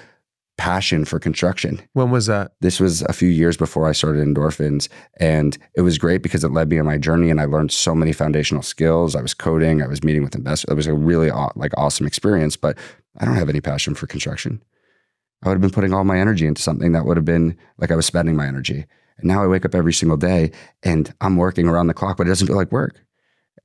passion 0.56 1.04
for 1.04 1.18
construction. 1.18 1.80
When 1.94 2.10
was 2.10 2.26
that? 2.26 2.52
This 2.60 2.78
was 2.78 3.02
a 3.02 3.12
few 3.12 3.28
years 3.28 3.56
before 3.56 3.88
I 3.88 3.92
started 3.92 4.24
endorphins. 4.24 4.88
And 5.18 5.58
it 5.74 5.80
was 5.80 5.98
great 5.98 6.22
because 6.22 6.44
it 6.44 6.52
led 6.52 6.68
me 6.68 6.78
on 6.78 6.86
my 6.86 6.98
journey 6.98 7.30
and 7.30 7.40
I 7.40 7.44
learned 7.46 7.72
so 7.72 7.94
many 7.94 8.12
foundational 8.12 8.62
skills. 8.62 9.16
I 9.16 9.22
was 9.22 9.34
coding, 9.34 9.82
I 9.82 9.88
was 9.88 10.04
meeting 10.04 10.22
with 10.22 10.34
investors. 10.34 10.70
It 10.70 10.76
was 10.76 10.86
a 10.86 10.94
really 10.94 11.30
like 11.56 11.72
awesome 11.76 12.06
experience, 12.06 12.56
but 12.56 12.78
I 13.18 13.24
don't 13.24 13.34
have 13.34 13.48
any 13.48 13.60
passion 13.60 13.94
for 13.94 14.06
construction. 14.06 14.62
I 15.42 15.48
would 15.48 15.56
have 15.56 15.60
been 15.60 15.70
putting 15.70 15.92
all 15.92 16.04
my 16.04 16.18
energy 16.18 16.46
into 16.46 16.62
something 16.62 16.92
that 16.92 17.04
would 17.04 17.16
have 17.16 17.26
been 17.26 17.56
like 17.78 17.90
I 17.90 17.96
was 17.96 18.06
spending 18.06 18.36
my 18.36 18.46
energy. 18.46 18.86
And 19.18 19.28
now 19.28 19.42
I 19.42 19.46
wake 19.46 19.64
up 19.64 19.74
every 19.74 19.92
single 19.92 20.16
day 20.16 20.50
and 20.82 21.12
I'm 21.20 21.36
working 21.36 21.68
around 21.68 21.86
the 21.86 21.94
clock, 21.94 22.16
but 22.16 22.26
it 22.26 22.30
doesn't 22.30 22.46
feel 22.46 22.56
like 22.56 22.72
work. 22.72 23.00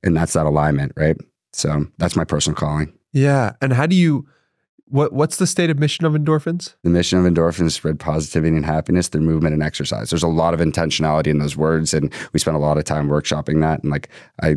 And 0.02 0.16
that's 0.16 0.32
that 0.32 0.46
alignment, 0.46 0.92
right? 0.96 1.16
So 1.52 1.86
that's 1.98 2.16
my 2.16 2.24
personal 2.24 2.56
calling. 2.56 2.92
Yeah. 3.12 3.52
And 3.60 3.72
how 3.72 3.86
do 3.86 3.96
you 3.96 4.26
what 4.90 5.12
what's 5.12 5.36
the 5.36 5.46
stated 5.46 5.78
mission 5.78 6.04
of 6.04 6.14
endorphins? 6.14 6.74
The 6.82 6.90
mission 6.90 7.18
of 7.18 7.24
endorphins 7.24 7.66
is 7.66 7.74
spread 7.74 8.00
positivity 8.00 8.56
and 8.56 8.66
happiness 8.66 9.08
through 9.08 9.22
movement 9.22 9.54
and 9.54 9.62
exercise. 9.62 10.10
There's 10.10 10.22
a 10.22 10.28
lot 10.28 10.52
of 10.52 10.60
intentionality 10.60 11.28
in 11.28 11.38
those 11.38 11.56
words, 11.56 11.94
and 11.94 12.12
we 12.32 12.40
spend 12.40 12.56
a 12.56 12.60
lot 12.60 12.76
of 12.76 12.84
time 12.84 13.08
workshopping 13.08 13.60
that. 13.60 13.82
And 13.82 13.90
like 13.90 14.08
I 14.42 14.56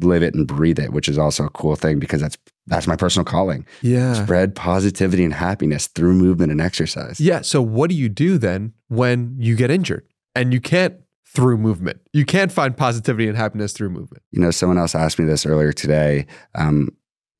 live 0.00 0.22
it 0.22 0.34
and 0.34 0.46
breathe 0.46 0.78
it, 0.78 0.92
which 0.92 1.08
is 1.08 1.18
also 1.18 1.44
a 1.44 1.50
cool 1.50 1.76
thing 1.76 1.98
because 1.98 2.20
that's 2.20 2.38
that's 2.66 2.86
my 2.86 2.96
personal 2.96 3.24
calling. 3.24 3.66
Yeah. 3.82 4.14
Spread 4.24 4.54
positivity 4.54 5.22
and 5.22 5.34
happiness 5.34 5.86
through 5.86 6.14
movement 6.14 6.50
and 6.50 6.60
exercise. 6.60 7.20
Yeah. 7.20 7.42
So 7.42 7.60
what 7.60 7.90
do 7.90 7.96
you 7.96 8.08
do 8.08 8.38
then 8.38 8.72
when 8.88 9.36
you 9.38 9.54
get 9.54 9.70
injured 9.70 10.06
and 10.34 10.52
you 10.52 10.60
can't 10.60 10.96
through 11.26 11.58
movement? 11.58 12.00
You 12.12 12.24
can't 12.24 12.52
find 12.52 12.76
positivity 12.76 13.28
and 13.28 13.36
happiness 13.36 13.72
through 13.72 13.90
movement. 13.90 14.22
You 14.30 14.40
know, 14.40 14.50
someone 14.50 14.78
else 14.78 14.94
asked 14.94 15.18
me 15.18 15.24
this 15.24 15.46
earlier 15.46 15.72
today, 15.72 16.26
um, 16.54 16.90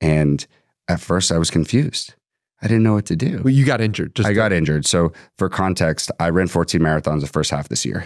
and 0.01 0.45
at 0.87 0.99
first 0.99 1.31
I 1.31 1.37
was 1.37 1.49
confused. 1.49 2.15
I 2.61 2.67
didn't 2.67 2.83
know 2.83 2.93
what 2.93 3.05
to 3.07 3.15
do. 3.15 3.41
Well, 3.43 3.53
you 3.53 3.65
got 3.65 3.81
injured. 3.81 4.19
I 4.23 4.33
got 4.33 4.53
injured. 4.53 4.85
So 4.85 5.11
for 5.37 5.49
context, 5.49 6.09
I 6.19 6.29
ran 6.29 6.47
14 6.47 6.79
marathons 6.81 7.21
the 7.21 7.27
first 7.27 7.51
half 7.51 7.69
this 7.69 7.85
year. 7.85 8.05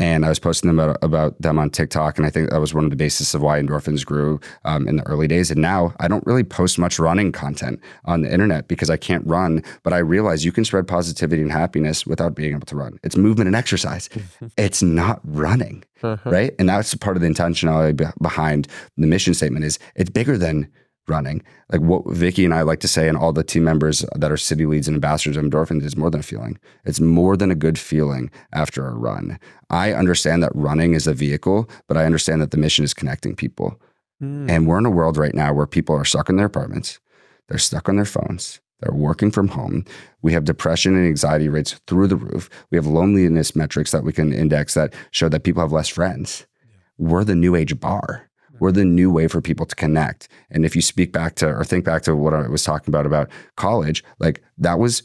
And 0.00 0.24
I 0.24 0.30
was 0.30 0.38
posting 0.38 0.68
them 0.68 0.78
about, 0.78 0.96
about, 1.02 1.40
them 1.42 1.58
on 1.58 1.68
TikTok, 1.68 2.16
and 2.16 2.26
I 2.26 2.30
think 2.30 2.48
that 2.48 2.58
was 2.58 2.72
one 2.72 2.84
of 2.84 2.90
the 2.90 2.96
basis 2.96 3.34
of 3.34 3.42
why 3.42 3.60
endorphins 3.60 4.04
grew 4.04 4.40
um, 4.64 4.88
in 4.88 4.96
the 4.96 5.06
early 5.06 5.28
days. 5.28 5.50
And 5.50 5.60
now 5.60 5.94
I 6.00 6.08
don't 6.08 6.26
really 6.26 6.42
post 6.42 6.78
much 6.78 6.98
running 6.98 7.32
content 7.32 7.80
on 8.06 8.22
the 8.22 8.32
internet 8.32 8.66
because 8.66 8.88
I 8.88 8.96
can't 8.96 9.26
run. 9.26 9.62
But 9.82 9.92
I 9.92 9.98
realize 9.98 10.42
you 10.42 10.52
can 10.52 10.64
spread 10.64 10.88
positivity 10.88 11.42
and 11.42 11.52
happiness 11.52 12.06
without 12.06 12.34
being 12.34 12.54
able 12.54 12.66
to 12.66 12.76
run. 12.76 12.98
It's 13.04 13.18
movement 13.18 13.48
and 13.48 13.54
exercise. 13.54 14.08
it's 14.56 14.82
not 14.82 15.20
running, 15.22 15.84
uh-huh. 16.02 16.30
right? 16.30 16.54
And 16.58 16.66
that's 16.66 16.94
part 16.94 17.18
of 17.18 17.22
the 17.22 17.28
intentionality 17.28 18.10
behind 18.22 18.68
the 18.96 19.06
mission 19.06 19.34
statement. 19.34 19.66
Is 19.66 19.78
it's 19.96 20.08
bigger 20.08 20.38
than 20.38 20.66
running. 21.10 21.42
Like 21.70 21.82
what 21.82 22.06
Vicky 22.06 22.44
and 22.44 22.54
I 22.54 22.62
like 22.62 22.80
to 22.80 22.88
say, 22.88 23.08
and 23.08 23.18
all 23.18 23.32
the 23.32 23.44
team 23.44 23.64
members 23.64 24.04
that 24.14 24.32
are 24.32 24.36
city 24.36 24.64
leads 24.64 24.88
and 24.88 24.94
ambassadors 24.94 25.36
of 25.36 25.44
endorphins, 25.44 25.84
is 25.84 25.96
more 25.96 26.10
than 26.10 26.20
a 26.20 26.22
feeling. 26.22 26.58
It's 26.84 27.00
more 27.00 27.36
than 27.36 27.50
a 27.50 27.54
good 27.54 27.78
feeling 27.78 28.30
after 28.52 28.86
a 28.86 28.94
run. 28.94 29.38
I 29.68 29.92
understand 29.92 30.42
that 30.42 30.52
running 30.54 30.94
is 30.94 31.06
a 31.06 31.12
vehicle, 31.12 31.68
but 31.88 31.96
I 31.96 32.06
understand 32.06 32.40
that 32.40 32.52
the 32.52 32.56
mission 32.56 32.84
is 32.84 32.94
connecting 32.94 33.36
people. 33.36 33.78
Mm. 34.22 34.50
And 34.50 34.66
we're 34.66 34.78
in 34.78 34.86
a 34.86 34.90
world 34.90 35.16
right 35.16 35.34
now 35.34 35.52
where 35.52 35.66
people 35.66 35.94
are 35.96 36.04
stuck 36.04 36.30
in 36.30 36.36
their 36.36 36.46
apartments, 36.46 37.00
they're 37.48 37.58
stuck 37.58 37.88
on 37.88 37.96
their 37.96 38.04
phones. 38.04 38.60
They're 38.80 38.94
working 38.94 39.30
from 39.30 39.48
home. 39.48 39.84
We 40.22 40.32
have 40.32 40.44
depression 40.44 40.96
and 40.96 41.06
anxiety 41.06 41.50
rates 41.50 41.78
through 41.86 42.06
the 42.06 42.16
roof. 42.16 42.48
We 42.70 42.76
have 42.76 42.86
loneliness 42.86 43.54
metrics 43.54 43.90
that 43.90 44.04
we 44.04 44.12
can 44.12 44.32
index 44.32 44.72
that 44.72 44.94
show 45.10 45.28
that 45.28 45.44
people 45.44 45.60
have 45.60 45.72
less 45.72 45.88
friends. 45.88 46.46
Yeah. 46.62 46.76
We're 46.96 47.24
the 47.24 47.34
new 47.34 47.56
age 47.56 47.78
bar 47.78 48.29
we're 48.60 48.72
the 48.72 48.84
new 48.84 49.10
way 49.10 49.28
for 49.28 49.40
people 49.40 49.66
to 49.66 49.74
connect. 49.74 50.28
And 50.50 50.64
if 50.64 50.76
you 50.76 50.82
speak 50.82 51.12
back 51.12 51.34
to 51.36 51.48
or 51.48 51.64
think 51.64 51.84
back 51.84 52.02
to 52.02 52.14
what 52.14 52.34
I 52.34 52.48
was 52.48 52.64
talking 52.64 52.90
about 52.90 53.06
about 53.06 53.30
college, 53.56 54.04
like 54.18 54.42
that 54.58 54.78
was 54.78 55.02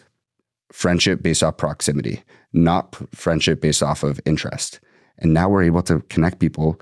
friendship 0.71 1.21
based 1.21 1.43
off 1.43 1.57
proximity, 1.57 2.23
not 2.53 2.95
friendship 3.15 3.61
based 3.61 3.81
off 3.81 4.03
of 4.03 4.19
interest. 4.25 4.79
And 5.17 5.33
now 5.33 5.47
we're 5.47 5.63
able 5.63 5.81
to 5.83 6.01
connect 6.09 6.39
people 6.39 6.79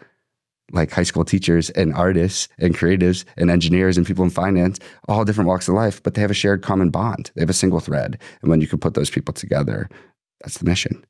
like 0.71 0.91
high 0.91 1.03
school 1.03 1.23
teachers 1.23 1.69
and 1.71 1.93
artists 1.93 2.47
and 2.57 2.75
creatives 2.75 3.25
and 3.37 3.51
engineers 3.51 3.97
and 3.97 4.07
people 4.07 4.23
in 4.23 4.31
finance, 4.31 4.79
all 5.07 5.23
different 5.23 5.47
walks 5.47 5.67
of 5.67 5.75
life, 5.75 6.01
but 6.01 6.15
they 6.15 6.21
have 6.21 6.31
a 6.31 6.35
shared 6.35 6.63
common 6.63 6.89
bond. 6.89 7.31
They 7.35 7.41
have 7.41 7.49
a 7.49 7.53
single 7.53 7.79
thread. 7.79 8.19
And 8.41 8.49
when 8.49 8.59
you 8.59 8.67
can 8.67 8.79
put 8.79 8.95
those 8.95 9.09
people 9.09 9.33
together, 9.33 9.87
that's 10.41 10.57
the 10.57 10.65
mission. 10.65 11.05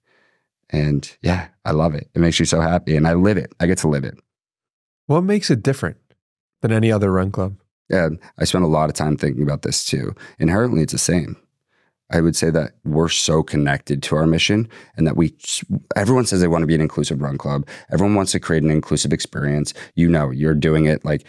And 0.69 1.09
yeah, 1.21 1.47
I 1.65 1.71
love 1.71 1.95
it. 1.95 2.09
It 2.13 2.19
makes 2.19 2.39
me 2.39 2.45
so 2.45 2.59
happy. 2.59 2.95
And 2.97 3.07
I 3.07 3.13
live 3.13 3.37
it. 3.37 3.53
I 3.59 3.67
get 3.67 3.77
to 3.79 3.87
live 3.87 4.03
it. 4.03 4.17
What 5.07 5.21
makes 5.21 5.49
it 5.49 5.63
different 5.63 5.97
than 6.61 6.71
any 6.71 6.91
other 6.91 7.11
run 7.11 7.31
club? 7.31 7.57
Yeah, 7.89 8.09
I 8.37 8.45
spent 8.45 8.63
a 8.63 8.67
lot 8.67 8.89
of 8.89 8.95
time 8.95 9.17
thinking 9.17 9.43
about 9.43 9.63
this 9.63 9.85
too. 9.85 10.15
Inherently, 10.39 10.81
it's 10.81 10.93
the 10.93 10.99
same. 10.99 11.37
I 12.11 12.21
would 12.21 12.35
say 12.35 12.49
that 12.51 12.73
we're 12.83 13.09
so 13.09 13.43
connected 13.43 14.03
to 14.03 14.15
our 14.15 14.27
mission 14.27 14.69
and 14.95 15.07
that 15.07 15.17
we, 15.17 15.35
everyone 15.95 16.25
says 16.25 16.41
they 16.41 16.47
want 16.47 16.61
to 16.61 16.67
be 16.67 16.75
an 16.75 16.81
inclusive 16.81 17.21
run 17.21 17.37
club. 17.37 17.67
Everyone 17.91 18.15
wants 18.15 18.31
to 18.33 18.39
create 18.39 18.63
an 18.63 18.71
inclusive 18.71 19.11
experience. 19.11 19.73
You 19.95 20.09
know, 20.09 20.29
you're 20.29 20.53
doing 20.53 20.85
it 20.85 21.03
like 21.03 21.25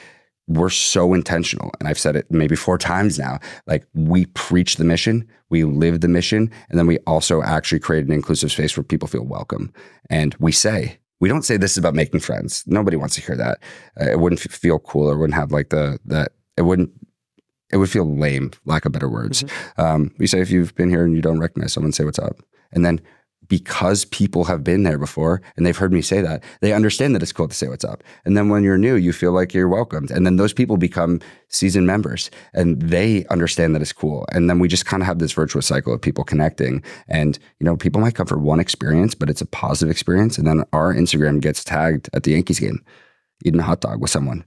we're 0.47 0.71
so 0.71 1.15
intentional. 1.15 1.71
And 1.81 1.89
I've 1.89 1.99
said 1.99 2.17
it 2.17 2.31
maybe 2.31 2.55
four 2.55 2.77
times 2.77 3.19
now. 3.19 3.39
Like 3.67 3.87
we 3.95 4.27
preach 4.27 4.77
the 4.77 4.85
mission, 4.85 5.27
we 5.49 5.65
live 5.65 6.01
the 6.01 6.09
mission, 6.09 6.51
and 6.69 6.79
then 6.79 6.87
we 6.87 6.99
also 7.07 7.43
actually 7.43 7.79
create 7.79 8.05
an 8.05 8.13
inclusive 8.13 8.53
space 8.53 8.77
where 8.77 8.85
people 8.85 9.09
feel 9.09 9.25
welcome. 9.25 9.73
And 10.11 10.35
we 10.39 10.53
say, 10.53 10.99
we 11.21 11.29
don't 11.29 11.43
say 11.43 11.57
this 11.57 11.73
is 11.73 11.79
about 11.79 11.95
making 11.95 12.21
friends. 12.21 12.65
Nobody 12.67 12.97
wants 12.97 13.15
to 13.17 13.23
hear 13.23 13.37
that. 13.37 13.59
Uh, 14.01 14.11
it 14.11 14.21
wouldn't 14.21 14.41
feel 14.41 14.79
cool 14.79 15.11
or 15.11 15.17
wouldn't 15.17 15.39
have 15.39 15.53
like 15.53 15.71
the 15.71 15.99
that 16.07 16.33
it 16.57 16.63
wouldn't 16.63 16.91
it 17.71 17.79
would 17.79 17.91
feel 17.91 18.17
lame, 18.17 18.53
lack 18.67 18.85
of 18.85 18.93
better 18.93 19.09
words. 19.09 19.43
Mm-hmm. 19.43 19.81
Um, 19.81 20.15
we 20.19 20.27
say 20.27 20.41
if 20.41 20.51
you've 20.51 20.75
been 20.75 20.91
here 20.91 21.05
and 21.05 21.15
you 21.15 21.23
don't 21.23 21.41
recognize 21.41 21.73
someone, 21.73 21.93
say 21.93 22.05
what's 22.05 22.19
up, 22.19 22.37
and 22.73 22.85
then 22.85 23.01
because 23.49 24.05
people 24.05 24.45
have 24.45 24.65
been 24.65 24.83
there 24.83 24.99
before 24.99 25.43
and 25.57 25.65
they've 25.65 25.77
heard 25.77 25.93
me 25.93 26.03
say 26.03 26.21
that, 26.21 26.43
they 26.61 26.73
understand 26.73 27.15
that 27.15 27.23
it's 27.23 27.33
cool 27.33 27.49
to 27.49 27.55
say 27.55 27.69
what's 27.69 27.85
up. 27.85 28.03
And 28.25 28.37
then 28.37 28.49
when 28.49 28.63
you're 28.63 28.79
new, 28.79 28.97
you 28.97 29.13
feel 29.13 29.33
like 29.33 29.53
you're 29.53 29.69
welcomed. 29.69 30.11
And 30.11 30.27
then 30.27 30.37
those 30.37 30.53
people 30.53 30.77
become 30.77 31.21
seasoned 31.49 31.87
members 31.87 32.31
and 32.53 32.81
they 32.81 33.25
understand 33.27 33.75
that 33.75 33.83
it's 33.83 33.93
cool. 33.93 34.27
And 34.33 34.49
then 34.49 34.59
we 34.59 34.69
just 34.69 34.87
kind 34.87 35.03
of 35.03 35.07
have 35.07 35.19
this 35.19 35.33
virtuous 35.33 35.67
cycle 35.67 35.93
of 35.93 36.01
people 36.01 36.25
connecting. 36.25 36.83
And, 37.09 37.39
you 37.59 37.65
know, 37.65 37.77
people 37.77 38.01
might 38.01 38.15
come 38.15 38.27
for 38.27 38.39
one 38.39 38.61
experience, 38.61 39.15
but 39.15 39.31
it's 39.31 39.43
a 39.43 39.47
positive 39.47 39.91
experience. 39.91 40.39
And 40.39 40.47
then 40.47 40.65
our 40.73 40.95
Instagram 40.95 41.41
gets 41.41 41.65
tagged 41.65 42.09
at 42.13 42.23
the 42.23 42.33
Yankees 42.33 42.61
game, 42.61 42.85
eating 43.45 43.61
a 43.61 43.65
hot 43.65 43.81
dog 43.81 44.01
with 44.01 44.11
someone 44.11 44.45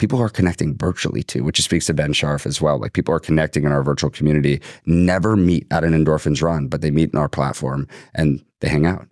people 0.00 0.20
are 0.20 0.30
connecting 0.30 0.76
virtually 0.76 1.22
to, 1.22 1.42
which 1.42 1.60
speaks 1.60 1.86
to 1.86 1.94
Ben 1.94 2.14
Sharf 2.14 2.46
as 2.46 2.60
well. 2.60 2.78
Like 2.80 2.94
people 2.94 3.14
are 3.14 3.20
connecting 3.20 3.64
in 3.64 3.70
our 3.70 3.82
virtual 3.82 4.10
community, 4.10 4.60
never 4.86 5.36
meet 5.36 5.66
at 5.70 5.84
an 5.84 5.92
endorphins 5.92 6.42
run, 6.42 6.68
but 6.68 6.80
they 6.80 6.90
meet 6.90 7.12
in 7.12 7.18
our 7.18 7.28
platform 7.28 7.86
and 8.14 8.42
they 8.60 8.68
hang 8.68 8.86
out. 8.86 9.06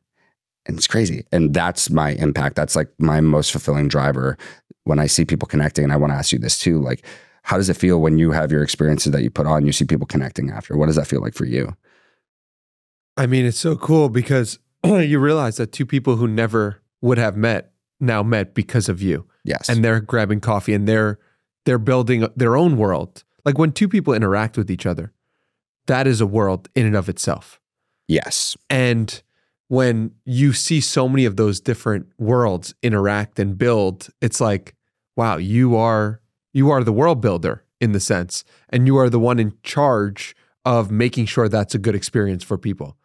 And 0.66 0.78
it's 0.78 0.86
crazy. 0.86 1.24
And 1.30 1.52
that's 1.52 1.90
my 1.90 2.12
impact. 2.12 2.56
That's 2.56 2.74
like 2.74 2.88
my 2.98 3.20
most 3.20 3.52
fulfilling 3.52 3.88
driver 3.88 4.36
when 4.84 4.98
I 4.98 5.06
see 5.06 5.24
people 5.24 5.46
connecting. 5.46 5.84
And 5.84 5.92
I 5.92 5.96
want 5.96 6.12
to 6.12 6.16
ask 6.16 6.32
you 6.32 6.38
this 6.38 6.58
too. 6.58 6.80
Like, 6.80 7.04
how 7.42 7.58
does 7.58 7.68
it 7.68 7.76
feel 7.76 8.00
when 8.00 8.18
you 8.18 8.32
have 8.32 8.50
your 8.50 8.62
experiences 8.62 9.12
that 9.12 9.22
you 9.22 9.30
put 9.30 9.46
on, 9.46 9.66
you 9.66 9.72
see 9.72 9.84
people 9.84 10.06
connecting 10.06 10.50
after? 10.50 10.76
What 10.76 10.86
does 10.86 10.96
that 10.96 11.06
feel 11.06 11.20
like 11.20 11.34
for 11.34 11.44
you? 11.44 11.76
I 13.16 13.26
mean, 13.26 13.44
it's 13.44 13.58
so 13.58 13.76
cool 13.76 14.08
because 14.08 14.58
you 14.84 15.18
realize 15.18 15.58
that 15.58 15.72
two 15.72 15.86
people 15.86 16.16
who 16.16 16.26
never 16.26 16.82
would 17.02 17.18
have 17.18 17.36
met 17.36 17.72
now 18.00 18.22
met 18.22 18.54
because 18.54 18.88
of 18.88 19.02
you. 19.02 19.26
Yes. 19.44 19.68
And 19.68 19.84
they're 19.84 20.00
grabbing 20.00 20.40
coffee 20.40 20.74
and 20.74 20.88
they're 20.88 21.18
they're 21.64 21.78
building 21.78 22.26
their 22.36 22.56
own 22.56 22.76
world 22.76 23.24
like 23.48 23.56
when 23.56 23.72
two 23.72 23.88
people 23.88 24.12
interact 24.12 24.58
with 24.58 24.70
each 24.70 24.84
other, 24.84 25.10
that 25.86 26.06
is 26.06 26.20
a 26.20 26.26
world 26.26 26.68
in 26.74 26.84
and 26.84 26.94
of 26.94 27.08
itself. 27.08 27.58
Yes. 28.06 28.58
And 28.68 29.22
when 29.68 30.10
you 30.26 30.52
see 30.52 30.82
so 30.82 31.08
many 31.08 31.24
of 31.24 31.36
those 31.36 31.58
different 31.58 32.08
worlds 32.18 32.74
interact 32.82 33.38
and 33.38 33.56
build, 33.56 34.08
it's 34.20 34.38
like, 34.38 34.74
wow, 35.16 35.38
you 35.38 35.76
are 35.76 36.20
you 36.52 36.70
are 36.70 36.84
the 36.84 36.92
world 36.92 37.22
builder 37.22 37.64
in 37.80 37.92
the 37.92 38.00
sense, 38.00 38.44
and 38.68 38.86
you 38.86 38.98
are 38.98 39.08
the 39.08 39.18
one 39.18 39.38
in 39.38 39.54
charge 39.62 40.36
of 40.66 40.90
making 40.90 41.24
sure 41.24 41.48
that's 41.48 41.74
a 41.74 41.78
good 41.78 41.94
experience 41.94 42.44
for 42.44 42.58
people. 42.58 42.98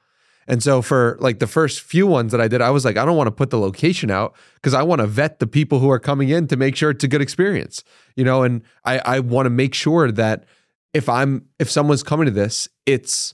And 0.48 0.62
so 0.62 0.82
for 0.82 1.18
like 1.20 1.40
the 1.40 1.48
first 1.48 1.82
few 1.82 2.06
ones 2.06 2.32
that 2.32 2.42
I 2.42 2.48
did, 2.48 2.62
I 2.62 2.70
was 2.70 2.86
like, 2.86 2.98
I 2.98 3.06
don't 3.06 3.18
want 3.18 3.28
to 3.28 3.32
put 3.32 3.50
the 3.50 3.60
location 3.60 4.12
out 4.12 4.36
because 4.56 4.74
I 4.74 4.84
want 4.84 5.02
to 5.02 5.08
vet 5.08 5.40
the 5.40 5.48
people 5.48 5.80
who 5.80 5.90
are 5.90 6.00
coming 6.00 6.30
in 6.30 6.48
to 6.48 6.58
make 6.58 6.76
sure 6.76 6.90
it's 6.90 7.04
a 7.04 7.08
good 7.08 7.22
experience. 7.22 7.84
You 8.16 8.24
know, 8.24 8.44
and 8.44 8.62
I, 8.86 9.00
I 9.00 9.20
want 9.20 9.46
to 9.46 9.50
make 9.50 9.74
sure 9.74 10.12
that 10.12 10.46
if 10.94 11.10
I'm 11.10 11.46
if 11.60 11.70
someone's 11.70 12.04
coming 12.04 12.26
to 12.26 12.32
this, 12.32 12.68
it's 12.86 13.34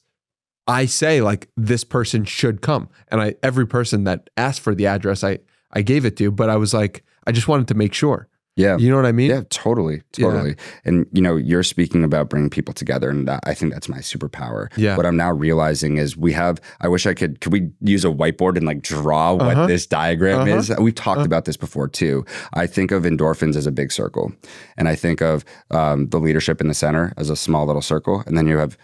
I 0.67 0.85
say 0.85 1.21
like 1.21 1.49
this 1.57 1.83
person 1.83 2.25
should 2.25 2.61
come. 2.61 2.89
And 3.09 3.21
I 3.21 3.35
every 3.43 3.67
person 3.67 4.03
that 4.05 4.29
asked 4.37 4.61
for 4.61 4.75
the 4.75 4.87
address, 4.87 5.23
I 5.23 5.39
I 5.71 5.81
gave 5.81 6.05
it 6.05 6.17
to, 6.17 6.31
but 6.31 6.49
I 6.49 6.55
was 6.55 6.73
like, 6.73 7.03
I 7.25 7.31
just 7.31 7.47
wanted 7.47 7.67
to 7.69 7.73
make 7.73 7.93
sure. 7.93 8.27
Yeah. 8.59 8.77
You 8.77 8.89
know 8.89 8.97
what 8.97 9.05
I 9.05 9.11
mean? 9.13 9.29
Yeah, 9.29 9.43
totally, 9.49 10.01
totally. 10.11 10.55
And 10.83 11.05
you 11.13 11.21
know, 11.21 11.37
you're 11.37 11.63
speaking 11.63 12.03
about 12.03 12.29
bringing 12.29 12.49
people 12.49 12.73
together, 12.73 13.09
and 13.09 13.27
that, 13.27 13.39
I 13.45 13.53
think 13.53 13.71
that's 13.73 13.87
my 13.87 13.99
superpower. 13.99 14.67
Yeah. 14.75 14.97
What 14.97 15.05
I'm 15.05 15.15
now 15.17 15.31
realizing 15.31 15.97
is 15.97 16.17
we 16.17 16.33
have. 16.33 16.59
I 16.81 16.87
wish 16.89 17.05
I 17.07 17.13
could. 17.13 17.39
Could 17.41 17.53
we 17.53 17.69
use 17.81 18.03
a 18.03 18.09
whiteboard 18.09 18.57
and 18.57 18.65
like 18.65 18.81
draw 18.81 19.33
what 19.33 19.55
Uh-huh. 19.55 19.67
this 19.67 19.87
diagram 19.87 20.41
Uh-huh. 20.41 20.57
is? 20.57 20.71
We've 20.77 20.93
talked 20.93 21.25
about 21.25 21.45
this 21.45 21.55
before 21.57 21.87
too. 21.87 22.25
I 22.53 22.67
think 22.67 22.91
of 22.91 23.03
endorphins 23.03 23.55
as 23.55 23.65
a 23.65 23.71
big 23.71 23.91
circle, 23.91 24.31
and 24.77 24.89
I 24.89 24.95
think 24.95 25.21
of 25.21 25.45
um, 25.71 26.09
the 26.09 26.19
leadership 26.19 26.59
in 26.59 26.67
the 26.67 26.73
center 26.73 27.13
as 27.17 27.29
a 27.29 27.35
small 27.37 27.65
little 27.65 27.81
circle, 27.81 28.23
and 28.27 28.37
then 28.37 28.45
you 28.47 28.57
have 28.57 28.77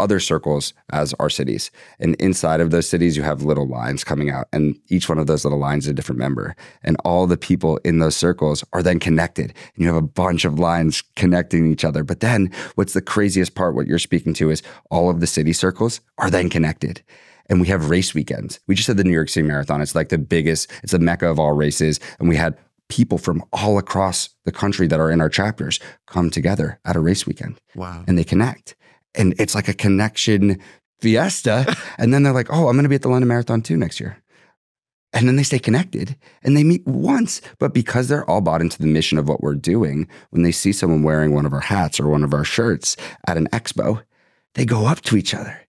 other 0.00 0.18
circles 0.20 0.72
as 0.90 1.14
our 1.20 1.30
cities. 1.30 1.70
And 1.98 2.14
inside 2.16 2.60
of 2.60 2.70
those 2.70 2.88
cities, 2.88 3.16
you 3.16 3.22
have 3.22 3.42
little 3.42 3.68
lines 3.68 4.02
coming 4.04 4.30
out, 4.30 4.48
and 4.52 4.76
each 4.88 5.08
one 5.08 5.18
of 5.18 5.26
those 5.26 5.44
little 5.44 5.58
lines 5.58 5.84
is 5.84 5.90
a 5.90 5.94
different 5.94 6.18
member, 6.18 6.56
and 6.82 6.96
all 7.04 7.26
the 7.26 7.36
people 7.36 7.78
in 7.84 7.98
those 7.98 8.16
circles 8.16 8.64
are 8.72 8.82
then 8.82 8.98
connected. 8.98 9.52
And 9.74 9.84
you 9.84 9.86
have 9.86 9.96
a 9.96 10.02
bunch 10.02 10.44
of 10.44 10.58
lines 10.58 11.02
connecting 11.16 11.70
each 11.70 11.84
other. 11.84 12.02
But 12.02 12.20
then, 12.20 12.50
what's 12.74 12.94
the 12.94 13.02
craziest 13.02 13.54
part? 13.54 13.74
What 13.74 13.86
you're 13.86 13.98
speaking 13.98 14.34
to 14.34 14.50
is 14.50 14.62
all 14.90 15.10
of 15.10 15.20
the 15.20 15.26
city 15.26 15.52
circles 15.52 16.00
are 16.18 16.30
then 16.30 16.48
connected 16.48 17.02
and 17.48 17.60
we 17.60 17.66
have 17.66 17.90
race 17.90 18.14
weekends. 18.14 18.60
We 18.68 18.76
just 18.76 18.86
had 18.86 18.96
the 18.96 19.02
New 19.02 19.10
York 19.12 19.28
City 19.28 19.44
Marathon. 19.46 19.82
It's 19.82 19.96
like 19.96 20.08
the 20.08 20.18
biggest, 20.18 20.70
it's 20.84 20.92
the 20.92 21.00
mecca 21.00 21.26
of 21.28 21.40
all 21.40 21.52
races. 21.52 21.98
And 22.20 22.28
we 22.28 22.36
had 22.36 22.56
people 22.88 23.18
from 23.18 23.42
all 23.52 23.76
across 23.76 24.28
the 24.44 24.52
country 24.52 24.86
that 24.86 25.00
are 25.00 25.10
in 25.10 25.20
our 25.20 25.28
chapters 25.28 25.80
come 26.06 26.30
together 26.30 26.78
at 26.84 26.94
a 26.96 27.00
race 27.00 27.26
weekend 27.26 27.60
Wow. 27.74 28.04
and 28.06 28.16
they 28.16 28.24
connect. 28.24 28.76
And 29.14 29.34
it's 29.38 29.54
like 29.54 29.68
a 29.68 29.74
connection 29.74 30.60
fiesta. 31.00 31.76
and 31.98 32.12
then 32.12 32.22
they're 32.22 32.32
like, 32.32 32.50
oh, 32.50 32.68
I'm 32.68 32.74
going 32.74 32.84
to 32.84 32.88
be 32.88 32.94
at 32.94 33.02
the 33.02 33.08
London 33.08 33.28
Marathon 33.28 33.62
too 33.62 33.76
next 33.76 34.00
year. 34.00 34.16
And 35.12 35.26
then 35.26 35.34
they 35.34 35.42
stay 35.42 35.58
connected 35.58 36.16
and 36.42 36.56
they 36.56 36.62
meet 36.62 36.86
once. 36.86 37.40
But 37.58 37.74
because 37.74 38.08
they're 38.08 38.28
all 38.30 38.40
bought 38.40 38.60
into 38.60 38.78
the 38.78 38.86
mission 38.86 39.18
of 39.18 39.28
what 39.28 39.42
we're 39.42 39.54
doing, 39.54 40.08
when 40.30 40.42
they 40.42 40.52
see 40.52 40.72
someone 40.72 41.02
wearing 41.02 41.34
one 41.34 41.46
of 41.46 41.52
our 41.52 41.60
hats 41.60 41.98
or 41.98 42.08
one 42.08 42.22
of 42.22 42.32
our 42.32 42.44
shirts 42.44 42.96
at 43.26 43.36
an 43.36 43.48
expo, 43.48 44.02
they 44.54 44.64
go 44.64 44.86
up 44.86 45.00
to 45.02 45.16
each 45.16 45.34
other 45.34 45.60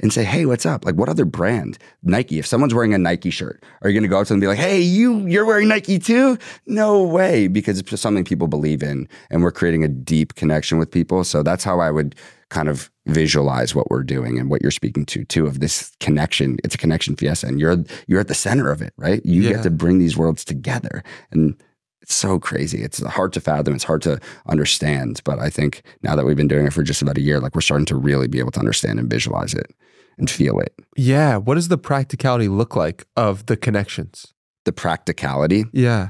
and 0.00 0.12
say, 0.12 0.24
"Hey, 0.24 0.46
what's 0.46 0.64
up? 0.66 0.84
Like, 0.84 0.94
what 0.94 1.08
other 1.08 1.24
brand? 1.24 1.78
Nike. 2.02 2.38
If 2.38 2.46
someone's 2.46 2.74
wearing 2.74 2.94
a 2.94 2.98
Nike 2.98 3.30
shirt, 3.30 3.62
are 3.82 3.90
you 3.90 3.94
going 3.94 4.02
to 4.02 4.08
go 4.08 4.20
up 4.20 4.26
to 4.26 4.32
them 4.32 4.36
and 4.36 4.40
be 4.42 4.46
like, 4.46 4.58
"Hey, 4.58 4.80
you, 4.80 5.26
you're 5.26 5.44
wearing 5.44 5.68
Nike 5.68 5.98
too?" 5.98 6.38
No 6.66 7.02
way, 7.02 7.48
because 7.48 7.78
it's 7.78 7.90
just 7.90 8.02
something 8.02 8.24
people 8.24 8.48
believe 8.48 8.82
in, 8.82 9.08
and 9.30 9.42
we're 9.42 9.52
creating 9.52 9.84
a 9.84 9.88
deep 9.88 10.34
connection 10.34 10.78
with 10.78 10.90
people. 10.90 11.24
So 11.24 11.42
that's 11.42 11.64
how 11.64 11.80
I 11.80 11.90
would 11.90 12.14
kind 12.50 12.68
of 12.68 12.90
visualize 13.06 13.74
what 13.74 13.90
we're 13.90 14.02
doing 14.02 14.38
and 14.38 14.48
what 14.48 14.62
you're 14.62 14.70
speaking 14.70 15.04
to 15.04 15.24
too 15.24 15.46
of 15.46 15.60
this 15.60 15.92
connection. 16.00 16.56
It's 16.64 16.74
a 16.74 16.78
connection 16.78 17.16
fiesta, 17.16 17.46
and 17.46 17.60
you're 17.60 17.84
you're 18.06 18.20
at 18.20 18.28
the 18.28 18.34
center 18.34 18.70
of 18.70 18.80
it, 18.82 18.92
right? 18.96 19.24
You 19.24 19.42
Yeah. 19.42 19.52
get 19.54 19.62
to 19.64 19.70
bring 19.70 19.98
these 19.98 20.16
worlds 20.16 20.44
together, 20.44 21.02
and 21.30 21.56
it's 22.00 22.14
so 22.14 22.38
crazy. 22.38 22.82
It's 22.82 23.02
hard 23.04 23.34
to 23.34 23.40
fathom. 23.40 23.74
It's 23.74 23.84
hard 23.84 24.00
to 24.02 24.18
understand. 24.46 25.20
But 25.24 25.38
I 25.40 25.50
think 25.50 25.82
now 26.02 26.16
that 26.16 26.24
we've 26.24 26.36
been 26.36 26.48
doing 26.48 26.66
it 26.66 26.72
for 26.72 26.82
just 26.82 27.02
about 27.02 27.18
a 27.18 27.20
year, 27.20 27.38
like 27.40 27.54
we're 27.54 27.60
starting 27.60 27.84
to 27.86 27.96
really 27.96 28.28
be 28.28 28.38
able 28.38 28.52
to 28.52 28.60
understand 28.60 28.98
and 28.98 29.10
visualize 29.10 29.52
it 29.52 29.70
and 30.18 30.28
feel 30.30 30.58
it. 30.60 30.74
Yeah. 30.96 31.36
What 31.36 31.54
does 31.54 31.68
the 31.68 31.78
practicality 31.78 32.48
look 32.48 32.74
like 32.76 33.06
of 33.16 33.46
the 33.46 33.56
connections? 33.56 34.34
The 34.64 34.72
practicality, 34.72 35.64
Yeah. 35.72 36.08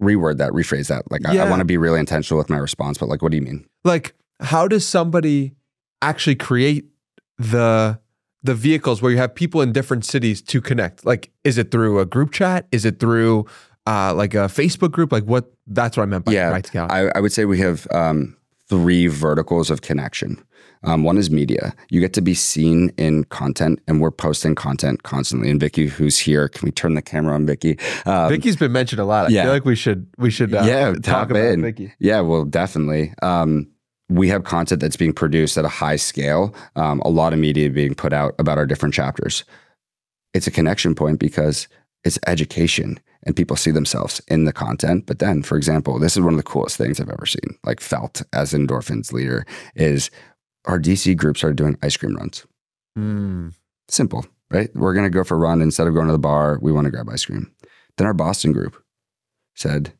reword 0.00 0.38
that, 0.38 0.52
rephrase 0.52 0.88
that. 0.88 1.10
Like 1.10 1.26
I, 1.26 1.38
I 1.38 1.48
want 1.50 1.60
to 1.60 1.64
be 1.64 1.76
really 1.76 2.00
intentional 2.00 2.38
with 2.38 2.50
my 2.50 2.56
response, 2.58 2.98
but 2.98 3.08
like, 3.08 3.22
what 3.22 3.30
do 3.30 3.36
you 3.36 3.42
mean? 3.42 3.66
Like, 3.84 4.14
how 4.40 4.66
does 4.66 4.86
somebody 4.86 5.54
actually 6.02 6.36
create 6.36 6.86
the 7.38 8.00
the 8.42 8.54
vehicles 8.54 9.02
where 9.02 9.12
you 9.12 9.18
have 9.18 9.34
people 9.34 9.60
in 9.60 9.70
different 9.72 10.04
cities 10.04 10.40
to 10.42 10.60
connect? 10.62 11.04
Like, 11.04 11.30
is 11.44 11.58
it 11.58 11.70
through 11.70 11.98
a 12.00 12.06
group 12.06 12.32
chat? 12.32 12.66
Is 12.72 12.86
it 12.86 12.98
through 12.98 13.44
uh, 13.86 14.14
like 14.14 14.34
a 14.34 14.48
Facebook 14.48 14.90
group? 14.92 15.12
Like, 15.12 15.24
what? 15.24 15.52
That's 15.66 15.96
what 15.96 16.04
I 16.04 16.06
meant 16.06 16.24
by 16.24 16.32
Yeah, 16.32 16.50
practicality. 16.50 16.94
I, 16.94 17.10
I 17.14 17.20
would 17.20 17.32
say 17.32 17.44
we 17.44 17.58
have 17.58 17.86
um, 17.92 18.36
three 18.68 19.06
verticals 19.08 19.70
of 19.70 19.82
connection. 19.82 20.42
Um, 20.82 21.04
one 21.04 21.18
is 21.18 21.30
media. 21.30 21.74
You 21.90 22.00
get 22.00 22.14
to 22.14 22.22
be 22.22 22.34
seen 22.34 22.90
in 22.96 23.24
content, 23.24 23.80
and 23.86 24.00
we're 24.00 24.10
posting 24.10 24.54
content 24.54 25.02
constantly. 25.02 25.50
And 25.50 25.60
Vicky, 25.60 25.86
who's 25.86 26.18
here, 26.18 26.48
can 26.48 26.66
we 26.66 26.70
turn 26.70 26.94
the 26.94 27.02
camera 27.02 27.34
on 27.34 27.44
Vicky? 27.46 27.78
Um, 28.06 28.30
Vicky's 28.30 28.56
been 28.56 28.72
mentioned 28.72 29.00
a 29.00 29.04
lot. 29.04 29.26
I 29.26 29.28
yeah. 29.28 29.44
feel 29.44 29.52
like 29.52 29.64
we 29.64 29.76
should 29.76 30.06
we 30.16 30.30
should 30.30 30.54
uh, 30.54 30.62
yeah, 30.64 30.94
talk 31.02 31.30
about 31.30 31.44
in. 31.44 31.62
Vicky. 31.62 31.92
Yeah, 31.98 32.20
well, 32.20 32.44
definitely. 32.44 33.12
Um, 33.22 33.68
we 34.08 34.28
have 34.28 34.44
content 34.44 34.80
that's 34.80 34.96
being 34.96 35.12
produced 35.12 35.56
at 35.56 35.64
a 35.64 35.68
high 35.68 35.96
scale. 35.96 36.54
Um, 36.76 37.00
a 37.04 37.08
lot 37.08 37.32
of 37.32 37.38
media 37.38 37.70
being 37.70 37.94
put 37.94 38.12
out 38.12 38.34
about 38.38 38.58
our 38.58 38.66
different 38.66 38.94
chapters. 38.94 39.44
It's 40.34 40.46
a 40.46 40.50
connection 40.50 40.94
point 40.94 41.18
because 41.18 41.68
it's 42.04 42.18
education 42.26 42.98
and 43.24 43.36
people 43.36 43.56
see 43.56 43.70
themselves 43.70 44.20
in 44.28 44.44
the 44.44 44.52
content. 44.52 45.06
But 45.06 45.18
then, 45.18 45.42
for 45.42 45.56
example, 45.56 45.98
this 45.98 46.16
is 46.16 46.22
one 46.22 46.32
of 46.32 46.38
the 46.38 46.42
coolest 46.42 46.76
things 46.76 47.00
I've 47.00 47.10
ever 47.10 47.26
seen, 47.26 47.58
like 47.64 47.80
felt 47.80 48.22
as 48.32 48.52
endorphins 48.52 49.12
leader, 49.12 49.46
is 49.74 50.10
our 50.66 50.78
DC 50.78 51.16
group 51.16 51.36
started 51.36 51.56
doing 51.56 51.78
ice 51.82 51.96
cream 51.96 52.16
runs. 52.16 52.46
Mm. 52.98 53.54
Simple, 53.88 54.26
right? 54.50 54.70
We're 54.74 54.94
going 54.94 55.04
to 55.04 55.10
go 55.10 55.24
for 55.24 55.36
a 55.36 55.38
run. 55.38 55.62
Instead 55.62 55.86
of 55.86 55.94
going 55.94 56.06
to 56.06 56.12
the 56.12 56.18
bar, 56.18 56.58
we 56.60 56.72
want 56.72 56.86
to 56.86 56.90
grab 56.90 57.08
ice 57.08 57.24
cream. 57.24 57.52
Then 57.96 58.06
our 58.06 58.14
Boston 58.14 58.52
group 58.52 58.82
said, 59.54 59.92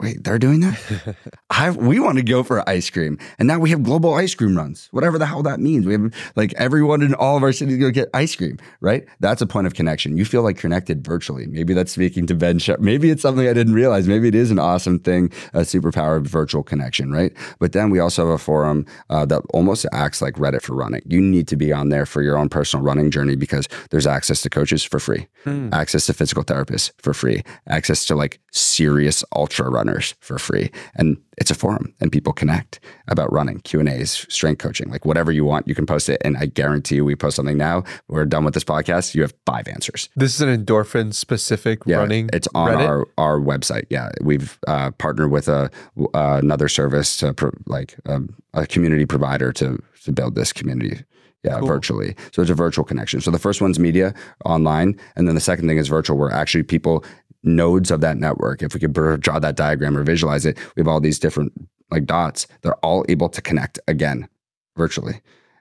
wait, 0.00 0.24
they're 0.24 0.38
doing 0.38 0.60
that? 0.60 1.16
I, 1.50 1.70
we 1.70 2.00
want 2.00 2.16
to 2.18 2.24
go 2.24 2.42
for 2.42 2.66
ice 2.68 2.88
cream. 2.90 3.18
And 3.38 3.46
now 3.46 3.58
we 3.58 3.70
have 3.70 3.82
global 3.82 4.14
ice 4.14 4.34
cream 4.34 4.56
runs, 4.56 4.88
whatever 4.92 5.18
the 5.18 5.26
hell 5.26 5.42
that 5.42 5.60
means. 5.60 5.84
We 5.86 5.92
have 5.92 6.12
like 6.36 6.54
everyone 6.54 7.02
in 7.02 7.12
all 7.14 7.36
of 7.36 7.42
our 7.42 7.52
cities 7.52 7.76
go 7.78 7.90
get 7.90 8.08
ice 8.14 8.34
cream, 8.34 8.58
right? 8.80 9.04
That's 9.20 9.42
a 9.42 9.46
point 9.46 9.66
of 9.66 9.74
connection. 9.74 10.16
You 10.16 10.24
feel 10.24 10.42
like 10.42 10.56
connected 10.56 11.04
virtually. 11.04 11.46
Maybe 11.46 11.74
that's 11.74 11.92
speaking 11.92 12.26
to 12.28 12.34
Ben 12.34 12.58
Sharp. 12.58 12.80
Maybe 12.80 13.10
it's 13.10 13.22
something 13.22 13.46
I 13.46 13.52
didn't 13.52 13.74
realize. 13.74 14.08
Maybe 14.08 14.28
it 14.28 14.34
is 14.34 14.50
an 14.50 14.58
awesome 14.58 14.98
thing, 14.98 15.30
a 15.52 15.60
superpowered 15.60 16.26
virtual 16.26 16.62
connection, 16.62 17.12
right? 17.12 17.32
But 17.58 17.72
then 17.72 17.90
we 17.90 17.98
also 17.98 18.24
have 18.26 18.34
a 18.34 18.38
forum 18.38 18.86
uh, 19.10 19.26
that 19.26 19.42
almost 19.52 19.84
acts 19.92 20.22
like 20.22 20.34
Reddit 20.34 20.62
for 20.62 20.74
running. 20.74 21.02
You 21.06 21.20
need 21.20 21.46
to 21.48 21.56
be 21.56 21.72
on 21.72 21.90
there 21.90 22.06
for 22.06 22.22
your 22.22 22.38
own 22.38 22.48
personal 22.48 22.84
running 22.84 23.10
journey 23.10 23.36
because 23.36 23.68
there's 23.90 24.06
access 24.06 24.40
to 24.42 24.50
coaches 24.50 24.82
for 24.82 24.98
free, 24.98 25.26
Hmm. 25.44 25.68
access 25.72 26.06
to 26.06 26.14
physical 26.14 26.44
therapists 26.44 26.90
for 27.02 27.12
free, 27.12 27.42
access 27.66 28.06
to 28.06 28.14
like 28.14 28.40
serious 28.52 29.24
ultra 29.34 29.68
runners 29.68 29.89
for 29.98 30.38
free. 30.38 30.70
And 30.96 31.16
it's 31.38 31.50
a 31.50 31.54
forum 31.54 31.94
and 32.00 32.12
people 32.12 32.32
connect 32.32 32.80
about 33.08 33.32
running, 33.32 33.60
Q&As, 33.60 34.10
strength 34.28 34.58
coaching, 34.58 34.90
like 34.90 35.04
whatever 35.06 35.32
you 35.32 35.44
want, 35.44 35.66
you 35.66 35.74
can 35.74 35.86
post 35.86 36.08
it. 36.08 36.20
And 36.24 36.36
I 36.36 36.46
guarantee 36.46 36.96
you, 36.96 37.04
we 37.04 37.16
post 37.16 37.36
something 37.36 37.56
now, 37.56 37.82
we're 38.08 38.26
done 38.26 38.44
with 38.44 38.54
this 38.54 38.64
podcast, 38.64 39.14
you 39.14 39.22
have 39.22 39.32
five 39.46 39.66
answers. 39.68 40.08
This 40.16 40.34
is 40.34 40.40
an 40.42 40.48
endorphin 40.64 41.14
specific 41.14 41.80
Yeah, 41.86 41.96
running. 41.96 42.28
it's 42.32 42.48
on 42.54 42.70
Reddit? 42.72 42.86
our 42.88 43.06
our 43.16 43.38
website. 43.40 43.86
Yeah, 43.90 44.10
we've 44.20 44.58
uh, 44.68 44.90
partnered 44.92 45.30
with 45.30 45.48
a 45.48 45.70
uh, 46.14 46.38
another 46.42 46.68
service 46.68 47.16
to 47.18 47.32
pro- 47.32 47.52
like 47.66 47.96
um, 48.06 48.34
a 48.54 48.66
community 48.66 49.06
provider 49.06 49.52
to 49.54 49.82
to 50.04 50.12
build 50.12 50.34
this 50.34 50.52
community. 50.52 51.04
Yeah, 51.42 51.58
Cool. 51.58 51.68
virtually. 51.68 52.16
So 52.32 52.42
it's 52.42 52.50
a 52.50 52.54
virtual 52.54 52.84
connection. 52.84 53.20
So 53.22 53.30
the 53.30 53.38
first 53.38 53.62
one's 53.62 53.78
media 53.78 54.12
online, 54.44 54.98
and 55.16 55.26
then 55.26 55.34
the 55.34 55.40
second 55.40 55.68
thing 55.68 55.78
is 55.78 55.88
virtual, 55.88 56.18
where 56.18 56.30
actually 56.30 56.64
people 56.64 57.02
nodes 57.42 57.90
of 57.90 58.02
that 58.02 58.18
network. 58.18 58.62
If 58.62 58.74
we 58.74 58.80
could 58.80 58.92
draw 58.92 59.38
that 59.38 59.56
diagram 59.56 59.96
or 59.96 60.02
visualize 60.02 60.44
it, 60.44 60.58
we 60.76 60.80
have 60.80 60.88
all 60.88 61.00
these 61.00 61.18
different 61.18 61.52
like 61.90 62.04
dots. 62.04 62.46
They're 62.60 62.76
all 62.84 63.04
able 63.08 63.30
to 63.30 63.40
connect 63.40 63.78
again 63.88 64.28
virtually. 64.76 65.20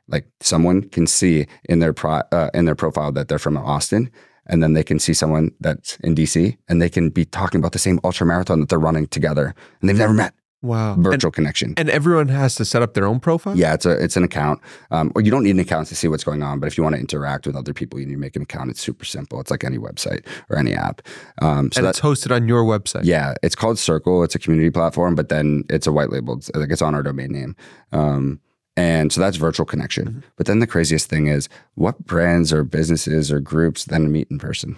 Like 0.10 0.28
someone 0.42 0.90
can 0.90 1.08
see 1.08 1.48
in 1.70 1.80
their 1.80 1.94
pro, 1.94 2.22
uh, 2.32 2.50
in 2.54 2.66
their 2.66 2.76
profile 2.76 3.12
that 3.14 3.28
they're 3.30 3.40
from 3.40 3.56
Austin, 3.58 4.12
and 4.48 4.62
then 4.62 4.74
they 4.74 4.84
can 4.84 5.00
see 5.00 5.14
someone 5.14 5.52
that's 5.60 5.96
in 5.98 6.16
DC, 6.16 6.58
and 6.68 6.82
they 6.82 6.90
can 6.90 7.10
be 7.10 7.24
talking 7.24 7.60
about 7.60 7.72
the 7.72 7.80
same 7.80 8.00
ultra 8.04 8.26
marathon 8.28 8.60
that 8.60 8.70
they're 8.70 8.80
running 8.80 9.08
together, 9.08 9.54
and 9.80 9.90
they've 9.90 9.98
never 9.98 10.14
met. 10.14 10.34
Wow. 10.62 10.96
And, 10.96 11.04
virtual 11.04 11.32
connection. 11.32 11.74
and 11.78 11.90
everyone 11.90 12.28
has 12.28 12.56
to 12.56 12.66
set 12.66 12.82
up 12.82 12.94
their 12.94 13.06
own 13.06 13.20
profile? 13.20 13.58
Yeah, 13.58 13.74
it's 13.74 13.86
a 13.86 13.92
it's 14.04 14.18
an 14.18 14.24
account. 14.24 14.60
Um, 14.92 15.12
or 15.16 15.22
you 15.22 15.32
don't 15.32 15.44
need 15.44 15.52
an 15.52 15.60
account 15.60 15.88
to 15.88 15.96
see 15.96 16.08
what's 16.08 16.24
going 16.24 16.44
on, 16.44 16.60
but 16.60 16.68
if 16.68 16.78
you 16.78 16.84
want 16.84 16.96
to 16.96 17.00
interact 17.00 17.48
with 17.48 17.56
other 17.56 17.74
people, 17.74 18.00
you 18.00 18.06
need 18.06 18.14
to 18.14 18.20
make 18.20 18.36
an 18.36 18.42
account. 18.42 18.70
It's 18.70 18.82
super 18.82 19.06
simple. 19.06 19.40
It's 19.40 19.52
like 19.52 19.64
any 19.64 19.78
website 19.78 20.26
or 20.50 20.58
any 20.58 20.74
app. 20.74 21.02
Um, 21.42 21.72
so 21.72 21.80
and 21.80 21.86
that, 21.86 21.92
it's 21.92 22.02
hosted 22.02 22.36
on 22.36 22.48
your 22.48 22.64
website. 22.64 23.06
yeah, 23.06 23.36
it's 23.42 23.56
called 23.56 23.80
Circle. 23.80 24.24
It's 24.24 24.36
a 24.36 24.40
community 24.40 24.70
platform, 24.70 25.16
but 25.16 25.30
then 25.30 25.64
it's 25.70 25.88
a 25.88 25.92
white 25.92 26.10
labeled. 26.10 26.50
Like 26.54 26.72
it's 26.72 26.82
on 26.82 26.94
our 26.94 27.04
domain 27.04 27.32
name. 27.32 27.56
Um, 27.92 28.42
and 28.76 29.12
so 29.12 29.20
that's 29.20 29.38
virtual 29.38 29.66
connection. 29.66 30.08
Mm-hmm. 30.08 30.20
But 30.38 30.46
then 30.46 30.60
the 30.60 30.68
craziest 30.68 31.10
thing 31.10 31.28
is, 31.28 31.50
what 31.76 32.06
brands 32.06 32.54
or 32.54 32.64
businesses 32.64 33.32
or 33.32 33.40
groups 33.40 33.86
then 33.86 34.12
meet 34.12 34.30
in 34.32 34.40
person? 34.40 34.78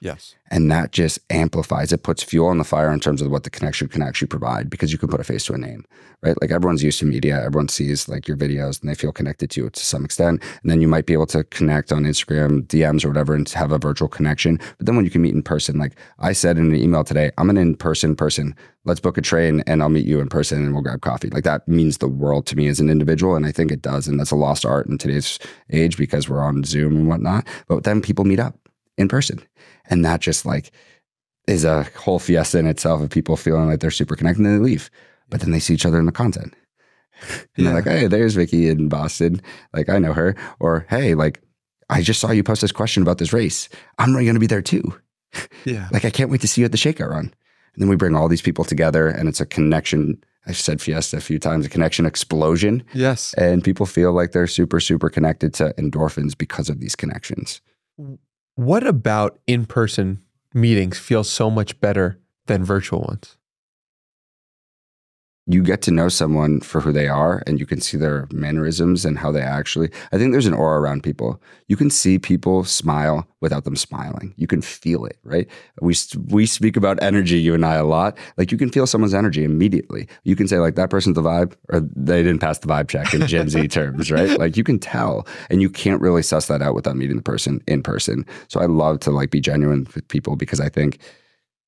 Yes. 0.00 0.36
And 0.50 0.70
that 0.70 0.92
just 0.92 1.18
amplifies 1.28 1.92
it, 1.92 2.02
puts 2.02 2.22
fuel 2.22 2.48
on 2.48 2.58
the 2.58 2.64
fire 2.64 2.92
in 2.92 3.00
terms 3.00 3.20
of 3.20 3.30
what 3.30 3.42
the 3.42 3.50
connection 3.50 3.88
can 3.88 4.00
actually 4.00 4.28
provide 4.28 4.70
because 4.70 4.92
you 4.92 4.98
can 4.98 5.08
put 5.08 5.20
a 5.20 5.24
face 5.24 5.44
to 5.46 5.54
a 5.54 5.58
name, 5.58 5.84
right? 6.22 6.40
Like 6.40 6.52
everyone's 6.52 6.84
used 6.84 7.00
to 7.00 7.04
media, 7.04 7.42
everyone 7.42 7.68
sees 7.68 8.08
like 8.08 8.28
your 8.28 8.36
videos 8.36 8.80
and 8.80 8.88
they 8.88 8.94
feel 8.94 9.12
connected 9.12 9.50
to 9.50 9.62
you 9.62 9.70
to 9.70 9.84
some 9.84 10.04
extent. 10.04 10.42
And 10.62 10.70
then 10.70 10.80
you 10.80 10.88
might 10.88 11.06
be 11.06 11.14
able 11.14 11.26
to 11.26 11.44
connect 11.44 11.92
on 11.92 12.04
Instagram, 12.04 12.62
DMs 12.68 13.04
or 13.04 13.08
whatever 13.08 13.34
and 13.34 13.48
have 13.50 13.72
a 13.72 13.78
virtual 13.78 14.08
connection. 14.08 14.58
But 14.78 14.86
then 14.86 14.94
when 14.94 15.04
you 15.04 15.10
can 15.10 15.22
meet 15.22 15.34
in 15.34 15.42
person, 15.42 15.78
like 15.78 15.96
I 16.20 16.32
said 16.32 16.58
in 16.58 16.72
an 16.72 16.76
email 16.76 17.02
today, 17.02 17.32
I'm 17.36 17.50
an 17.50 17.58
in 17.58 17.74
person 17.74 18.14
person. 18.14 18.54
Let's 18.84 19.00
book 19.00 19.18
a 19.18 19.22
train 19.22 19.62
and 19.66 19.82
I'll 19.82 19.88
meet 19.88 20.06
you 20.06 20.20
in 20.20 20.28
person 20.28 20.62
and 20.62 20.72
we'll 20.72 20.82
grab 20.82 21.00
coffee. 21.00 21.28
Like 21.28 21.44
that 21.44 21.66
means 21.66 21.98
the 21.98 22.08
world 22.08 22.46
to 22.46 22.56
me 22.56 22.68
as 22.68 22.78
an 22.78 22.88
individual. 22.88 23.34
And 23.34 23.44
I 23.44 23.52
think 23.52 23.72
it 23.72 23.82
does. 23.82 24.06
And 24.06 24.18
that's 24.18 24.30
a 24.30 24.36
lost 24.36 24.64
art 24.64 24.86
in 24.86 24.96
today's 24.96 25.38
age 25.70 25.98
because 25.98 26.28
we're 26.28 26.42
on 26.42 26.62
Zoom 26.64 26.96
and 26.96 27.08
whatnot. 27.08 27.46
But 27.66 27.82
then 27.82 28.00
people 28.00 28.24
meet 28.24 28.40
up 28.40 28.56
in 28.98 29.08
person. 29.08 29.40
And 29.88 30.04
that 30.04 30.20
just 30.20 30.44
like 30.44 30.70
is 31.46 31.64
a 31.64 31.84
whole 31.96 32.18
fiesta 32.18 32.58
in 32.58 32.66
itself 32.66 33.00
of 33.00 33.08
people 33.10 33.36
feeling 33.36 33.66
like 33.68 33.80
they're 33.80 33.90
super 33.90 34.16
connected 34.16 34.44
and 34.44 34.54
they 34.60 34.62
leave. 34.64 34.90
But 35.30 35.40
then 35.40 35.50
they 35.50 35.60
see 35.60 35.74
each 35.74 35.86
other 35.86 35.98
in 35.98 36.06
the 36.06 36.12
content. 36.12 36.54
And 37.20 37.48
Yeah. 37.56 37.64
they're 37.64 37.74
like, 37.74 37.84
hey, 37.84 38.06
there's 38.06 38.34
Vicky 38.34 38.68
in 38.68 38.88
Boston. 38.88 39.40
Like, 39.72 39.88
I 39.88 39.98
know 39.98 40.12
her. 40.12 40.36
Or, 40.60 40.86
hey, 40.88 41.14
like, 41.14 41.42
I 41.90 42.00
just 42.02 42.20
saw 42.20 42.30
you 42.30 42.44
post 42.44 42.60
this 42.60 42.70
question 42.70 43.02
about 43.02 43.18
this 43.18 43.32
race. 43.32 43.68
I'm 43.98 44.12
really 44.12 44.24
going 44.26 44.34
to 44.36 44.40
be 44.40 44.46
there 44.46 44.62
too. 44.62 44.82
Yeah. 45.64 45.88
Like, 45.92 46.04
I 46.04 46.10
can't 46.10 46.30
wait 46.30 46.40
to 46.42 46.48
see 46.48 46.60
you 46.60 46.64
at 46.66 46.72
the 46.72 46.78
shakeout 46.78 47.10
run. 47.10 47.34
And 47.74 47.82
then 47.82 47.88
we 47.88 47.96
bring 47.96 48.14
all 48.14 48.28
these 48.28 48.40
people 48.42 48.64
together 48.64 49.08
and 49.08 49.28
it's 49.28 49.40
a 49.40 49.46
connection. 49.46 50.22
I 50.46 50.52
said 50.52 50.80
fiesta 50.80 51.16
a 51.18 51.20
few 51.20 51.38
times, 51.38 51.66
a 51.66 51.68
connection 51.68 52.06
explosion. 52.06 52.82
Yes. 52.94 53.34
And 53.34 53.62
people 53.64 53.84
feel 53.84 54.12
like 54.12 54.30
they're 54.32 54.46
super, 54.46 54.78
super 54.80 55.10
connected 55.10 55.52
to 55.54 55.74
endorphins 55.76 56.36
because 56.38 56.68
of 56.70 56.78
these 56.80 56.94
connections. 56.96 57.60
What 58.58 58.84
about 58.84 59.38
in 59.46 59.66
person 59.66 60.24
meetings 60.52 60.98
feel 60.98 61.22
so 61.22 61.48
much 61.48 61.80
better 61.80 62.18
than 62.46 62.64
virtual 62.64 63.02
ones? 63.02 63.37
You 65.50 65.62
get 65.62 65.82
to 65.82 65.90
know 65.90 66.08
someone 66.08 66.60
for 66.60 66.80
who 66.80 66.92
they 66.92 67.08
are 67.08 67.42
and 67.46 67.58
you 67.58 67.66
can 67.66 67.80
see 67.80 67.96
their 67.96 68.28
mannerisms 68.30 69.04
and 69.04 69.18
how 69.18 69.32
they 69.32 69.40
actually 69.40 69.90
i 70.12 70.18
think 70.18 70.32
there's 70.32 70.46
an 70.46 70.54
aura 70.54 70.78
around 70.80 71.02
people. 71.02 71.40
You 71.68 71.76
can 71.76 71.90
see 71.90 72.18
people 72.18 72.64
smile 72.64 73.26
without 73.40 73.64
them 73.64 73.76
smiling. 73.76 74.34
You 74.36 74.46
can 74.46 74.62
feel 74.62 75.04
it 75.04 75.18
right? 75.22 75.48
We 75.80 75.94
we 76.28 76.46
speak 76.46 76.76
about 76.76 77.02
energy 77.02 77.38
you 77.38 77.54
and 77.54 77.64
i 77.64 77.74
a 77.74 77.84
lot. 77.84 78.16
Like 78.36 78.50
you 78.52 78.58
can 78.58 78.70
feel 78.70 78.86
someone's 78.86 79.14
energy 79.14 79.44
immediately. 79.44 80.08
You 80.24 80.36
can 80.36 80.48
say 80.48 80.58
like 80.58 80.74
that 80.76 80.90
person's 80.90 81.14
the 81.14 81.22
vibe 81.22 81.54
or 81.68 81.80
they 81.80 82.22
didn't 82.22 82.40
pass 82.40 82.58
the 82.58 82.68
vibe 82.68 82.88
check 82.88 83.12
in 83.14 83.26
gen 83.26 83.48
z 83.48 83.68
terms 83.78 84.10
right? 84.10 84.38
Like 84.38 84.56
you 84.56 84.64
can 84.64 84.78
tell. 84.78 85.26
And 85.50 85.62
you 85.62 85.70
can't 85.70 86.00
really 86.00 86.22
suss 86.22 86.46
that 86.46 86.62
out 86.62 86.74
without 86.74 86.96
meeting 86.96 87.16
the 87.16 87.22
person 87.22 87.60
in 87.66 87.82
person. 87.82 88.24
So 88.48 88.60
i 88.60 88.66
love 88.66 89.00
to 89.00 89.10
like 89.10 89.30
be 89.30 89.40
genuine 89.40 89.86
with 89.94 90.06
people 90.08 90.36
because 90.36 90.60
i 90.60 90.68
think 90.68 90.98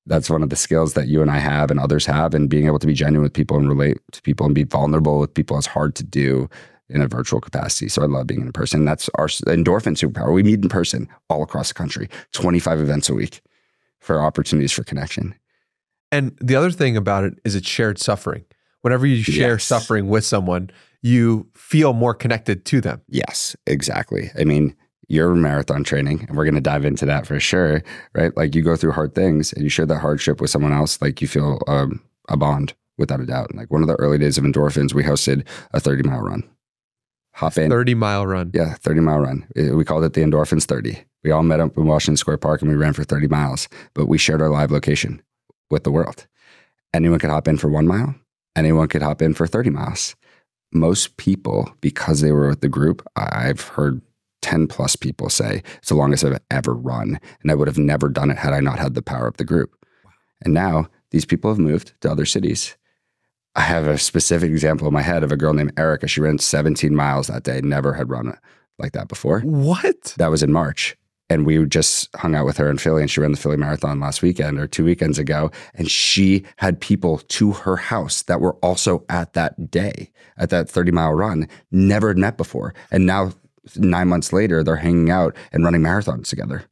that's 0.07 0.31
one 0.31 0.43
of 0.43 0.51
the 0.51 0.57
skills 0.57 0.95
that 0.95 1.09
you 1.09 1.23
and 1.23 1.31
I 1.31 1.39
have 1.39 1.71
and 1.71 1.79
others 1.79 2.07
have, 2.07 2.35
and 2.35 2.49
being 2.49 2.67
able 2.67 2.79
to 2.79 2.87
be 2.87 2.95
genuine 2.95 3.23
with 3.23 3.33
people 3.33 3.57
and 3.59 3.69
relate 3.69 3.99
to 4.13 4.23
people 4.23 4.47
and 4.47 4.55
be 4.55 4.65
vulnerable 4.65 5.19
with 5.21 5.35
people 5.35 5.59
is 5.59 5.67
hard 5.67 5.95
to 5.97 6.05
do 6.05 6.49
in 6.89 7.01
a 7.01 7.07
virtual 7.07 7.41
capacity. 7.41 7.89
So 7.89 8.03
I 8.03 8.07
love 8.07 8.27
being 8.27 8.41
in 8.41 8.53
person. 8.53 8.85
That's 8.85 9.09
our 9.15 9.27
endorphin 9.29 9.95
superpower. 9.97 10.33
We 10.33 10.43
meet 10.43 10.61
in 10.63 10.69
person 10.69 11.09
all 11.29 11.43
across 11.43 11.69
the 11.69 11.75
country, 11.75 12.09
25 12.33 12.81
events 12.81 13.09
a 13.09 13.15
week 13.15 13.43
for 14.01 14.21
opportunities 14.21 14.73
for 14.73 14.83
connection. 14.83 15.35
And 16.11 16.37
the 16.41 16.57
other 16.57 16.71
thing 16.73 16.97
about 16.97 17.23
it 17.25 17.35
is 17.45 17.55
it's 17.55 17.69
shared 17.69 17.99
suffering. 17.99 18.45
Whenever 18.81 19.07
you 19.07 19.23
share 19.23 19.53
Yes. 19.53 19.65
suffering 19.65 20.09
with 20.09 20.25
someone, 20.25 20.71
you 21.03 21.47
feel 21.55 21.93
more 21.93 22.15
connected 22.15 22.65
to 22.65 22.81
them. 22.81 23.03
Yes, 23.09 23.55
exactly. 23.67 24.31
I 24.39 24.45
mean, 24.45 24.75
you're 25.11 25.35
marathon 25.35 25.83
training, 25.83 26.25
and 26.29 26.37
we're 26.37 26.45
going 26.45 26.55
to 26.55 26.61
dive 26.61 26.85
into 26.85 27.05
that 27.07 27.27
for 27.27 27.41
sure, 27.41 27.83
right? 28.15 28.35
Like 28.37 28.55
you 28.55 28.63
go 28.63 28.77
through 28.77 28.93
hard 28.93 29.15
things 29.15 29.53
and 29.53 29.65
you 29.65 29.69
share 29.69 29.87
that 29.87 29.99
hardship 29.99 30.41
with 30.41 30.51
someone 30.51 30.73
else, 30.73 31.03
like 31.03 31.21
you 31.21 31.27
feel 31.27 31.59
um, 31.67 32.01
a 32.29 32.37
bond 32.37 32.75
without 32.97 33.21
a 33.21 33.27
doubt. 33.27 33.53
Like 33.55 33.73
one 33.73 33.83
of 33.83 33.89
the 33.89 33.97
early 33.97 34.19
days 34.19 34.39
of 34.39 34.45
endorphins, 34.45 34.95
we 34.95 35.03
hosted 35.03 35.45
a 35.73 35.81
30 35.81 36.09
mile 36.09 36.21
run. 36.21 36.49
Hop 37.35 37.59
in. 37.59 37.71
30 37.71 37.95
mile 37.95 38.25
run. 38.25 38.53
Yeah, 38.55 38.75
30 38.75 39.01
mile 39.01 39.19
run. 39.19 39.47
We 39.57 39.85
called 39.85 40.05
it 40.05 40.13
the 40.13 40.21
Endorphins 40.21 40.65
30. 40.65 41.03
We 41.25 41.33
all 41.33 41.43
met 41.43 41.61
up 41.61 41.77
in 41.77 41.87
Washington 41.87 42.17
Square 42.17 42.39
Park 42.39 42.63
and 42.63 42.71
we 42.71 42.77
ran 42.77 42.93
for 42.93 43.03
30 43.03 43.27
miles, 43.29 43.69
but 43.95 44.07
we 44.07 44.17
shared 44.19 44.41
our 44.41 44.49
live 44.49 44.71
location 44.71 45.23
with 45.71 45.85
the 45.85 45.91
world. 45.91 46.27
Anyone 46.95 47.19
could 47.19 47.31
hop 47.31 47.49
in 47.49 47.57
for 47.57 47.69
one 47.69 47.87
mile, 47.87 48.15
anyone 48.55 48.89
could 48.89 49.03
hop 49.03 49.23
in 49.23 49.35
for 49.35 49.47
30 49.47 49.71
miles. 49.71 50.15
Most 50.73 51.17
people, 51.17 51.73
because 51.81 52.21
they 52.21 52.31
were 52.31 52.49
with 52.49 52.61
the 52.61 52.69
group, 52.69 53.05
I've 53.17 53.61
heard 53.61 54.03
10 54.43 54.67
plus 54.67 54.97
people 54.97 55.29
say 55.29 55.63
it's 55.79 55.89
the 55.89 55.95
longest 55.95 56.25
I've 56.25 56.41
ever 56.51 56.75
run. 56.75 57.19
And 57.43 57.51
I 57.51 57.55
would 57.55 57.69
have 57.69 57.79
never 57.79 58.09
done 58.09 58.31
it 58.31 58.39
had 58.39 58.53
I 58.53 58.61
not 58.61 58.79
had 58.79 58.95
the 58.95 59.03
power 59.03 59.27
of 59.27 59.37
the 59.37 59.45
group. 59.45 59.75
And 60.43 60.55
now 60.55 60.89
these 61.11 61.25
people 61.25 61.51
have 61.51 61.59
moved 61.59 61.95
to 62.01 62.11
other 62.11 62.27
cities. 62.27 62.77
I 63.57 63.63
have 63.63 63.87
a 63.87 63.99
specific 63.99 64.51
example 64.51 64.87
in 64.87 64.95
my 64.95 65.03
head 65.03 65.25
of 65.25 65.33
a 65.33 65.37
girl 65.37 65.53
named 65.53 65.79
Erica. 65.79 66.07
She 66.07 66.21
ran 66.21 66.39
17 66.39 66.95
miles 66.95 67.27
that 67.27 67.43
day, 67.43 67.61
never 67.61 67.95
had 67.95 68.09
run 68.09 68.37
like 68.79 68.93
that 68.93 69.09
before. 69.09 69.41
What? 69.41 70.15
That 70.19 70.31
was 70.31 70.43
in 70.43 70.53
March. 70.53 70.97
And 71.29 71.47
we 71.47 71.65
just 71.65 72.15
hung 72.17 72.35
out 72.35 72.45
with 72.45 72.57
her 72.57 72.69
in 72.69 72.79
Philly 72.79 73.03
and 73.03 73.11
she 73.11 73.21
ran 73.21 73.31
the 73.31 73.39
Philly 73.39 73.57
Marathon 73.57 74.01
last 74.01 74.21
weekend 74.21 74.59
or 74.59 74.67
two 74.67 74.85
weekends 74.85 75.19
ago. 75.19 75.51
And 75.75 75.89
she 75.89 76.45
had 76.57 76.81
people 76.81 77.19
to 77.19 77.53
her 77.53 77.77
house 77.77 78.23
that 78.23 78.41
were 78.41 78.55
also 78.57 79.05
at 79.09 79.35
that 79.35 79.71
day, 79.71 80.11
at 80.37 80.51
that 80.51 80.69
30 80.69 80.91
mile 80.91 81.13
run, 81.13 81.49
never 81.71 82.09
had 82.09 82.19
met 82.19 82.37
before. 82.37 82.75
And 82.91 83.07
now, 83.07 83.33
nine 83.77 84.09
months 84.09 84.33
later, 84.33 84.63
they're 84.63 84.77
hanging 84.77 85.11
out 85.11 85.37
and 85.53 85.65
running 85.65 85.83
marathons 85.83 86.29
together. 86.29 86.65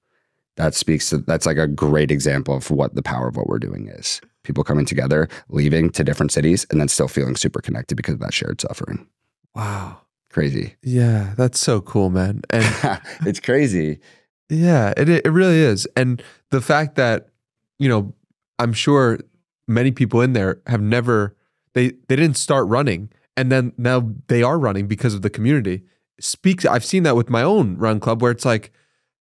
That 0.57 0.75
speaks 0.75 1.11
to, 1.11 1.19
that's 1.19 1.47
like 1.47 1.57
a 1.57 1.69
great 1.69 2.11
example 2.11 2.57
of 2.57 2.71
what 2.71 2.95
the 2.95 3.03
power 3.03 3.29
of 3.29 3.37
what 3.37 3.47
we're 3.47 3.61
doing 3.61 3.89
is. 3.89 4.21
People 4.43 4.65
coming 4.65 4.87
together, 4.87 5.29
leaving 5.49 5.91
to 5.91 6.03
different 6.03 6.33
cities, 6.33 6.67
and 6.71 6.81
then 6.81 6.89
still 6.89 7.09
feeling 7.09 7.37
super 7.37 7.61
connected 7.61 7.95
because 7.95 8.15
of 8.15 8.21
that 8.21 8.35
shared 8.35 8.61
suffering. 8.61 9.07
Wow. 9.55 10.01
Crazy. 10.31 10.77
Yeah, 10.83 11.35
that's 11.37 11.59
so 11.59 11.81
cool, 11.81 12.11
man. 12.11 12.43
And 12.51 12.65
it's 13.27 13.41
crazy. 13.41 14.01
Yeah, 14.51 14.93
it 14.97 15.09
it 15.09 15.31
really 15.31 15.59
is. 15.59 15.87
And 15.97 16.23
the 16.51 16.61
fact 16.61 16.97
that, 16.97 17.29
you 17.79 17.89
know, 17.89 18.15
I'm 18.59 18.73
sure 18.73 19.19
many 19.67 19.91
people 19.91 20.21
in 20.21 20.33
there 20.33 20.61
have 20.67 20.81
never 20.81 21.37
they 21.75 21.93
they 22.09 22.17
didn't 22.17 22.37
start 22.37 22.67
running 22.69 23.11
and 23.37 23.53
then 23.53 23.73
now 23.79 24.11
they 24.27 24.43
are 24.43 24.59
running 24.59 24.87
because 24.87 25.15
of 25.15 25.23
the 25.23 25.31
community. 25.31 25.83
Speaks 26.21 26.65
I've 26.65 26.85
seen 26.85 27.03
that 27.05 27.17
with 27.17 27.31
my 27.31 27.43
own 27.43 27.77
run 27.77 28.01
club 28.01 28.23
where 28.23 28.33
it's 28.33 28.45
like 28.45 28.73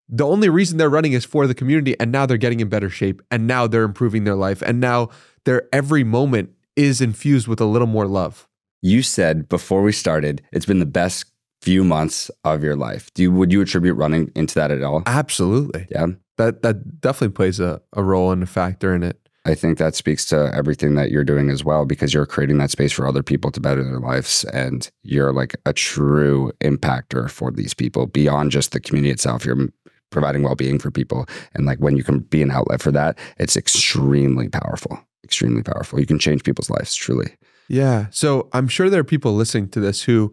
the 0.07 0.25
only 0.25 0.49
reason 0.49 0.77
they're 0.77 0.89
running 0.89 1.13
is 1.13 1.25
for 1.25 1.47
the 1.47 1.55
community 1.55 1.95
and 1.99 2.11
now 2.11 2.25
they're 2.25 2.37
getting 2.37 2.59
in 2.59 2.69
better 2.69 2.89
shape 2.89 3.21
and 3.31 3.47
now 3.47 3.67
they're 3.67 3.83
improving 3.83 4.23
their 4.23 4.35
life 4.35 4.61
and 4.61 4.79
now 4.79 5.09
their 5.45 5.67
every 5.73 6.03
moment 6.03 6.51
is 6.75 7.01
infused 7.01 7.47
with 7.47 7.59
a 7.61 7.65
little 7.65 7.87
more 7.87 8.07
love. 8.07 8.47
You 8.81 9.01
said 9.01 9.49
before 9.49 9.81
we 9.81 9.91
started, 9.91 10.41
it's 10.51 10.65
been 10.65 10.79
the 10.79 10.85
best 10.85 11.25
few 11.61 11.83
months 11.83 12.29
of 12.43 12.63
your 12.63 12.75
life. 12.75 13.11
Do 13.13 13.23
you, 13.23 13.31
would 13.31 13.51
you 13.51 13.61
attribute 13.61 13.97
running 13.97 14.31
into 14.35 14.53
that 14.55 14.71
at 14.71 14.83
all? 14.83 15.03
Absolutely. 15.05 15.87
Yeah. 15.89 16.07
That 16.37 16.61
that 16.63 17.01
definitely 17.01 17.33
plays 17.33 17.59
a, 17.59 17.81
a 17.93 18.03
role 18.03 18.31
and 18.31 18.43
a 18.43 18.45
factor 18.45 18.93
in 18.93 19.03
it. 19.03 19.24
I 19.45 19.53
think 19.55 19.77
that 19.77 19.95
speaks 19.95 20.25
to 20.27 20.51
everything 20.53 20.95
that 20.95 21.11
you're 21.11 21.23
doing 21.23 21.49
as 21.51 21.63
well 21.63 21.85
because 21.85 22.13
you're 22.13 22.25
creating 22.25 22.57
that 22.57 22.71
space 22.71 22.91
for 22.91 23.07
other 23.07 23.21
people 23.23 23.51
to 23.51 23.59
better 23.59 23.83
their 23.83 23.99
lives 23.99 24.43
and 24.45 24.89
you're 25.03 25.31
like 25.31 25.55
a 25.65 25.73
true 25.73 26.51
impactor 26.63 27.29
for 27.29 27.51
these 27.51 27.73
people 27.73 28.07
beyond 28.07 28.51
just 28.51 28.71
the 28.71 28.79
community 28.79 29.11
itself. 29.11 29.45
You're 29.45 29.69
providing 30.09 30.43
well-being 30.43 30.79
for 30.79 30.89
people 30.91 31.27
and 31.53 31.65
like 31.65 31.77
when 31.79 31.95
you 31.95 32.03
can 32.03 32.19
be 32.19 32.41
an 32.41 32.49
outlet 32.51 32.81
for 32.81 32.91
that, 32.91 33.17
it's 33.37 33.55
extremely 33.55 34.49
powerful. 34.49 34.99
Extremely 35.23 35.61
powerful. 35.63 35.99
You 35.99 36.05
can 36.05 36.19
change 36.19 36.43
people's 36.43 36.69
lives 36.69 36.95
truly. 36.95 37.35
Yeah. 37.67 38.07
So 38.11 38.49
I'm 38.53 38.67
sure 38.67 38.89
there 38.89 39.01
are 39.01 39.03
people 39.03 39.33
listening 39.35 39.69
to 39.69 39.79
this 39.79 40.03
who 40.03 40.31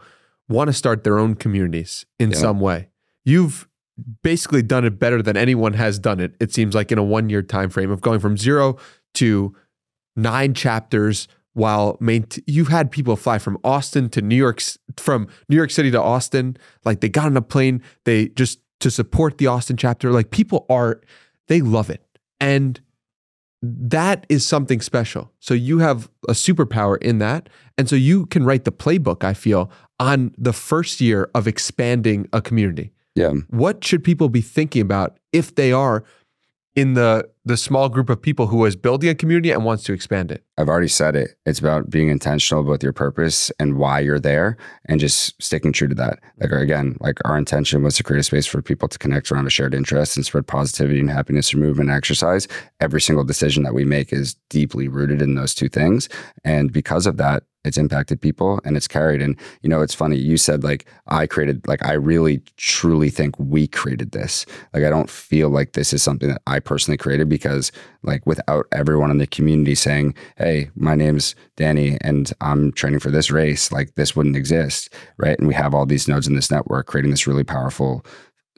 want 0.49 0.69
to 0.69 0.73
start 0.75 1.05
their 1.05 1.19
own 1.19 1.35
communities 1.35 2.05
in 2.19 2.31
Yeah. 2.31 2.37
some 2.39 2.61
way. 2.61 2.89
You've 3.25 3.69
basically 4.23 4.63
done 4.63 4.85
it 4.85 4.99
better 4.99 5.23
than 5.23 5.37
anyone 5.37 5.75
has 5.75 5.99
done 5.99 6.19
it. 6.21 6.35
It 6.41 6.53
seems 6.53 6.75
like 6.75 6.91
in 6.91 6.99
a 6.99 7.03
one 7.05 7.29
year 7.29 7.43
time 7.43 7.71
frame 7.71 7.91
of 7.91 8.01
going 8.01 8.21
from 8.21 8.37
zero 8.37 8.77
to 9.15 9.55
nine 10.17 10.55
chapters. 10.55 11.29
While 11.55 11.99
main, 12.01 12.27
you've 12.47 12.69
had 12.69 12.91
people 12.91 13.15
fly 13.15 13.39
from 13.39 13.59
Austin 13.63 14.09
to 14.11 14.23
New 14.23 14.37
York, 14.37 14.63
from 14.97 15.29
New 15.49 15.57
York 15.57 15.71
City 15.71 15.91
to 15.91 16.01
Austin. 16.01 16.57
Like 16.85 17.01
they 17.01 17.11
got 17.11 17.27
on 17.27 17.37
a 17.37 17.43
plane, 17.43 17.83
they 18.05 18.29
just 18.29 18.61
to 18.81 18.91
support 18.91 19.39
the 19.39 19.49
Austin 19.49 19.77
chapter. 19.77 20.11
Like 20.11 20.31
people 20.31 20.65
are, 20.71 21.01
they 21.49 21.61
love 21.61 21.91
it, 21.91 22.03
and 22.41 22.81
that 23.63 24.27
is 24.29 24.47
something 24.47 24.81
special. 24.81 25.31
So 25.39 25.55
you 25.55 25.79
have 25.79 26.11
a 26.29 26.33
superpower 26.33 27.01
in 27.01 27.19
that. 27.19 27.49
And 27.79 27.89
so 27.89 27.97
you 27.97 28.27
can 28.27 28.45
write 28.45 28.65
the 28.65 28.73
playbook, 28.73 29.23
I 29.23 29.35
feel, 29.35 29.71
on 30.01 30.35
the 30.37 30.53
first 30.53 31.01
year 31.01 31.31
of 31.35 31.47
expanding 31.47 32.29
a 32.33 32.43
community. 32.43 32.93
Yeah. 33.15 33.33
What 33.49 33.85
should 33.85 34.03
people 34.03 34.29
be 34.29 34.41
thinking 34.41 34.83
about 34.83 35.19
if 35.33 35.55
they 35.55 35.71
are 35.71 36.03
in 36.75 36.95
the 36.95 37.29
the 37.45 37.57
small 37.57 37.89
group 37.89 38.09
of 38.09 38.23
people 38.23 38.47
who 38.47 38.65
is 38.65 38.77
building 38.77 39.11
a 39.11 39.15
community 39.15 39.51
and 39.51 39.65
wants 39.65 39.83
to 39.85 39.93
expand 39.93 40.31
it? 40.31 40.45
I've 40.57 40.69
already 40.69 40.89
said 40.89 41.17
it. 41.17 41.31
It's 41.45 41.59
about 41.59 41.91
being 41.91 42.09
intentional 42.09 42.63
with 42.63 42.83
your 42.83 42.93
purpose 42.93 43.51
and 43.59 43.77
why 43.77 44.01
you're 44.01 44.21
there 44.21 44.57
and 44.87 45.01
just 45.01 45.43
sticking 45.43 45.73
true 45.73 45.89
to 45.89 45.95
that. 45.97 46.21
Like 46.39 46.53
again, 46.53 46.97
like 47.01 47.19
our 47.25 47.37
intention 47.37 47.83
was 47.83 47.97
to 47.97 48.03
create 48.03 48.21
a 48.21 48.23
space 48.23 48.47
for 48.47 48.63
people 48.63 48.89
to 48.89 48.99
connect 48.99 49.33
around 49.33 49.47
a 49.47 49.51
shared 49.51 49.75
interest 49.75 50.17
and 50.17 50.25
spread 50.25 50.47
positivity 50.47 51.01
and 51.01 51.11
happiness 51.11 51.51
through 51.51 51.63
movement 51.63 51.91
and 51.91 51.97
exercise. 51.97 52.47
Every 52.81 53.01
single 53.01 53.25
decision 53.25 53.63
that 53.65 53.75
we 53.75 53.85
make 53.85 54.13
is 54.13 54.37
deeply 54.49 54.89
rooted 54.89 55.21
in 55.21 55.35
those 55.35 55.55
two 55.55 55.69
things. 55.69 56.09
And 56.45 56.73
because 56.73 57.07
of 57.07 57.17
that, 57.17 57.45
it's 57.65 57.79
impacted 57.79 58.21
people 58.21 58.61
and 58.65 58.77
it's 58.77 58.89
carried. 58.89 59.23
And 59.23 59.37
you 59.63 59.69
know, 59.69 59.83
it's 59.83 59.95
funny. 59.95 60.17
You 60.17 60.37
said 60.37 60.65
like 60.65 60.87
I 61.07 61.27
created, 61.27 61.67
like 61.67 61.85
I 61.85 61.93
really 61.93 62.43
truly 62.57 63.11
think 63.11 63.39
we 63.39 63.67
created 63.67 64.13
this. 64.13 64.45
Like 64.73 64.85
I 64.85 64.91
don't 64.91 65.11
feel 65.11 65.49
like 65.49 65.73
this 65.73 65.93
is 65.93 66.03
something 66.03 66.29
that 66.29 66.43
I 66.47 66.59
personally 66.59 66.99
created 66.99 67.29
because 67.29 67.71
like 68.03 68.27
without 68.27 68.67
everyone 68.73 69.11
in 69.11 69.19
the 69.19 69.27
community 69.27 69.75
saying, 69.75 70.15
"Hey, 70.37 70.71
my 70.75 70.95
name's 70.95 71.35
Danny 71.57 71.99
and 72.01 72.33
I'm 72.41 72.73
training 72.73 73.01
for 73.01 73.11
this 73.11 73.31
race," 73.31 73.71
like 73.71 73.95
this 73.95 74.17
wouldn't 74.17 74.37
exist, 74.37 74.93
right? 75.17 75.39
And 75.39 75.49
we 75.49 75.55
have 75.55 75.75
all 75.75 75.87
these 75.87 76.09
nodes 76.09 76.27
in 76.27 76.35
this 76.35 76.51
network 76.51 76.87
creating 76.87 77.11
this 77.11 77.27
really 77.27 77.45
powerful 77.45 78.05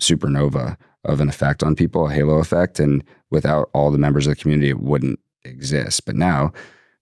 supernova 0.01 0.77
of 1.05 1.21
an 1.21 1.29
effect 1.29 1.63
on 1.63 1.77
people, 1.77 2.09
a 2.09 2.13
halo 2.13 2.39
effect. 2.39 2.81
And 2.81 3.05
without 3.31 3.69
all 3.75 3.91
the 3.91 3.99
members 3.99 4.27
of 4.27 4.35
the 4.35 4.41
community, 4.41 4.71
it 4.71 4.81
wouldn't 4.81 5.21
exist. 5.45 6.07
But 6.07 6.17
now 6.17 6.53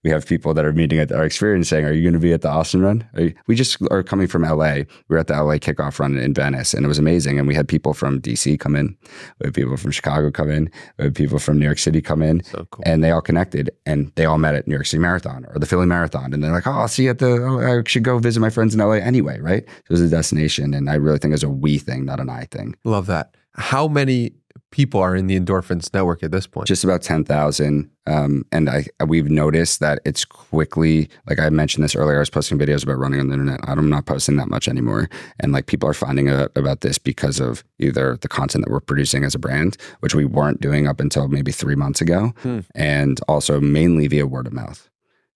we 0.05 0.11
have 0.11 0.27
people 0.27 0.53
that 0.55 0.65
are 0.65 0.73
meeting 0.73 0.99
at 0.99 1.13
our 1.13 1.25
experience 1.25 1.69
saying, 1.69 1.85
"Are 1.85 1.93
you 1.93 2.03
going 2.03 2.13
to 2.15 2.19
be 2.19 2.33
at 2.33 2.43
the 2.43 2.49
Austin 2.49 2.83
run?" 2.83 3.05
You, 3.17 3.33
we 3.47 3.55
just 3.55 3.79
are 3.91 4.03
coming 4.03 4.27
from 4.27 4.43
LA. 4.43 4.75
We 4.75 4.87
were 5.09 5.19
at 5.19 5.29
the 5.29 5.35
LA 5.35 5.55
kickoff 5.59 5.99
run 5.99 6.17
in 6.19 6.35
Venice, 6.35 6.75
and 6.75 6.85
it 6.85 6.89
was 6.89 6.99
amazing. 6.99 7.39
And 7.39 7.47
we 7.47 7.55
had 7.55 7.69
people 7.69 7.95
from 7.95 8.21
DC 8.21 8.59
come 8.59 8.75
in, 8.77 8.97
we 9.41 9.47
had 9.47 9.55
people 9.55 9.77
from 9.77 9.91
Chicago 9.93 10.31
come 10.31 10.51
in, 10.51 10.71
we 10.99 11.05
had 11.05 11.15
people 11.15 11.39
from 11.39 11.59
New 11.59 11.65
York 11.67 11.79
City 11.79 12.01
come 12.01 12.23
in, 12.23 12.43
So 12.45 12.67
cool. 12.71 12.83
and 12.87 13.03
they 13.05 13.11
all 13.11 13.21
connected, 13.23 13.71
and 13.87 14.11
they 14.17 14.25
all 14.25 14.39
met 14.39 14.55
at 14.55 14.67
New 14.67 14.75
York 14.75 14.87
City 14.87 15.01
Marathon 15.01 15.47
or 15.53 15.59
the 15.59 15.67
Philly 15.67 15.87
Marathon, 15.87 16.33
and 16.33 16.43
they're 16.43 16.53
like, 16.53 16.67
"Oh, 16.67 16.73
I'll 16.73 16.89
see 16.89 17.05
you 17.05 17.11
at 17.11 17.19
the. 17.19 17.31
oh, 17.43 17.81
I 17.81 17.83
should 17.87 18.03
go 18.05 18.19
visit 18.19 18.41
my 18.41 18.51
friends 18.51 18.75
in 18.75 18.81
LA 18.81 18.95
anyway, 18.95 19.39
right?" 19.41 19.63
It 19.63 19.91
was 19.91 20.01
a 20.01 20.09
destination, 20.09 20.75
and 20.75 20.91
I 20.91 20.95
really 20.95 21.19
think 21.19 21.35
it's 21.35 21.43
a 21.45 21.49
we 21.49 21.79
thing, 21.79 22.05
not 22.05 22.21
an 22.21 22.29
I 22.29 22.45
thing. 22.47 22.75
Love 22.85 23.07
that. 23.07 23.37
How 23.55 23.87
many 23.87 24.33
people 24.73 25.01
are 25.01 25.15
in 25.15 25.29
the 25.29 25.39
endorphins 25.39 25.93
network 25.95 26.23
at 26.25 26.33
this 26.33 26.47
point? 26.49 26.67
just 26.67 26.83
about 26.83 27.03
10,000. 27.03 27.89
Um, 28.09 28.45
and 28.51 28.69
I, 28.69 28.87
we've 29.07 29.31
noticed 29.31 29.79
that 29.79 30.01
it's 30.05 30.25
quickly, 30.25 31.09
like 31.29 31.39
I 31.39 31.49
mentioned 31.51 31.85
this 31.85 31.95
earlier, 31.95 32.17
I 32.17 32.19
was 32.19 32.31
posting 32.31 32.59
videos 32.59 32.83
about 32.83 32.99
running 32.99 33.21
on 33.21 33.29
the 33.29 33.35
internet. 33.35 33.61
I'm 33.63 33.89
not 33.89 34.07
posting 34.07 34.37
that 34.39 34.49
much 34.49 34.67
anymore. 34.67 35.09
And 35.39 35.53
like 35.53 35.67
people 35.67 35.89
are 35.89 35.95
finding 35.95 36.29
out 36.29 36.51
about 36.57 36.81
this 36.81 36.99
because 36.99 37.39
of 37.39 37.63
either 37.79 38.17
the 38.21 38.29
content 38.29 38.65
that 38.65 38.73
we're 38.73 38.81
producing 38.81 39.23
as 39.23 39.37
a 39.37 39.39
brand, 39.39 39.77
which 40.01 40.17
we 40.17 40.25
weren't 40.25 40.61
doing 40.61 40.89
up 40.89 40.99
until 40.99 41.29
maybe 41.29 41.53
three 41.53 41.77
months 41.77 42.01
ago, 42.01 42.33
Hmm. 42.43 42.61
and 42.75 43.21
also 43.29 43.61
mainly 43.61 44.09
via 44.09 44.27
word 44.27 44.49
of 44.49 44.53
mouth. 44.53 44.89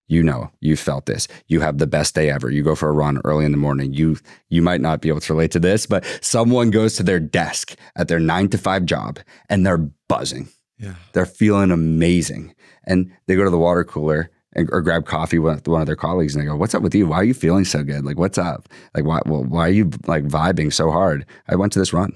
You 0.08 0.22
know, 0.22 0.50
you 0.60 0.76
felt 0.76 1.06
this. 1.06 1.26
You 1.48 1.60
have 1.60 1.78
the 1.78 1.86
best 1.86 2.14
day 2.14 2.30
ever. 2.30 2.50
You 2.50 2.62
go 2.62 2.76
for 2.76 2.88
a 2.88 2.92
run 2.92 3.20
early 3.24 3.44
in 3.44 3.50
the 3.50 3.58
morning. 3.58 3.92
You 3.92 4.18
you 4.48 4.62
might 4.62 4.80
not 4.80 5.00
be 5.00 5.08
able 5.08 5.20
to 5.20 5.32
relate 5.32 5.50
to 5.52 5.60
this, 5.60 5.86
but 5.86 6.04
someone 6.20 6.70
goes 6.70 6.96
to 6.96 7.02
their 7.02 7.20
desk 7.20 7.74
at 7.96 8.08
their 8.08 8.20
nine 8.20 8.48
to 8.50 8.58
five 8.58 8.84
job 8.84 9.18
and 9.48 9.66
they're 9.66 9.78
buzzing 10.08 10.48
yeah. 10.78 10.94
they're 11.12 11.26
feeling 11.26 11.70
amazing. 11.70 12.54
And 12.84 13.12
they 13.26 13.36
go 13.36 13.44
to 13.44 13.50
the 13.50 13.58
water 13.58 13.84
cooler 13.84 14.30
and, 14.54 14.68
or 14.72 14.80
grab 14.80 15.06
coffee 15.06 15.38
with 15.38 15.66
one 15.66 15.80
of 15.80 15.86
their 15.86 15.96
colleagues 15.96 16.34
and 16.34 16.42
they 16.42 16.46
go, 16.46 16.56
What's 16.56 16.74
up 16.74 16.82
with 16.82 16.94
you? 16.94 17.06
Why 17.06 17.16
are 17.16 17.24
you 17.24 17.34
feeling 17.34 17.64
so 17.64 17.82
good? 17.82 18.04
Like, 18.04 18.18
what's 18.18 18.38
up? 18.38 18.68
Like, 18.94 19.04
why, 19.04 19.20
well, 19.26 19.44
why 19.44 19.68
are 19.68 19.72
you 19.72 19.90
like 20.06 20.24
vibing 20.24 20.72
so 20.72 20.90
hard? 20.90 21.26
I 21.48 21.56
went 21.56 21.72
to 21.72 21.78
this 21.78 21.92
run 21.92 22.12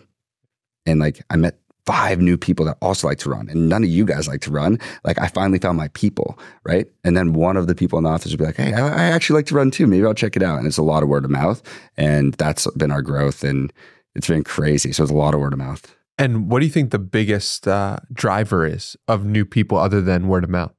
and 0.87 1.01
like 1.01 1.23
I 1.31 1.37
met 1.37 1.60
five 1.87 2.21
new 2.21 2.37
people 2.37 2.65
that 2.67 2.77
also 2.81 3.07
like 3.07 3.19
to 3.19 3.31
run 3.31 3.49
and 3.49 3.69
none 3.69 3.83
of 3.83 3.91
you 3.91 4.05
guys 4.05 4.29
like 4.29 4.41
to 4.43 4.51
run. 4.51 4.79
Like, 5.05 5.19
I 5.19 5.29
finally 5.29 5.59
found 5.59 5.77
my 5.77 5.89
people, 5.89 6.39
right? 6.65 6.87
And 7.05 7.17
then 7.17 7.33
one 7.33 7.57
of 7.57 7.67
the 7.67 7.75
people 7.75 7.99
in 7.99 8.05
the 8.05 8.11
office 8.11 8.33
would 8.33 8.39
be 8.39 8.45
like, 8.45 8.57
Hey, 8.57 8.73
I, 8.73 8.89
I 8.89 9.03
actually 9.11 9.37
like 9.37 9.47
to 9.47 9.55
run 9.55 9.71
too. 9.71 9.87
Maybe 9.87 10.05
I'll 10.05 10.15
check 10.15 10.37
it 10.37 10.43
out. 10.43 10.59
And 10.59 10.67
it's 10.67 10.79
a 10.79 10.83
lot 10.83 11.03
of 11.03 11.09
word 11.09 11.25
of 11.25 11.31
mouth. 11.31 11.63
And 11.97 12.35
that's 12.35 12.71
been 12.73 12.91
our 12.91 13.03
growth. 13.03 13.45
And 13.45 13.73
it's 14.15 14.29
been 14.29 14.45
crazy. 14.45 14.93
So 14.93 15.03
it's 15.03 15.13
a 15.13 15.17
lot 15.17 15.35
of 15.35 15.41
word 15.41 15.53
of 15.53 15.59
mouth. 15.59 15.95
And 16.19 16.51
what 16.51 16.61
do 16.61 16.67
you 16.67 16.73
think 16.73 16.91
the 16.91 16.99
biggest 16.99 17.67
uh, 17.67 17.97
driver 18.13 18.67
is 18.67 18.97
of 19.09 19.25
new 19.25 19.47
people 19.47 19.79
other 19.79 20.03
than 20.03 20.29
word 20.29 20.45
of 20.45 20.51
mouth? 20.51 20.75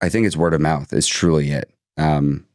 I 0.00 0.08
think 0.08 0.26
it's 0.26 0.36
word 0.36 0.54
of 0.54 0.60
mouth 0.60 0.92
is 0.92 1.06
truly 1.06 1.50
it. 1.50 1.72
Um, 1.96 2.46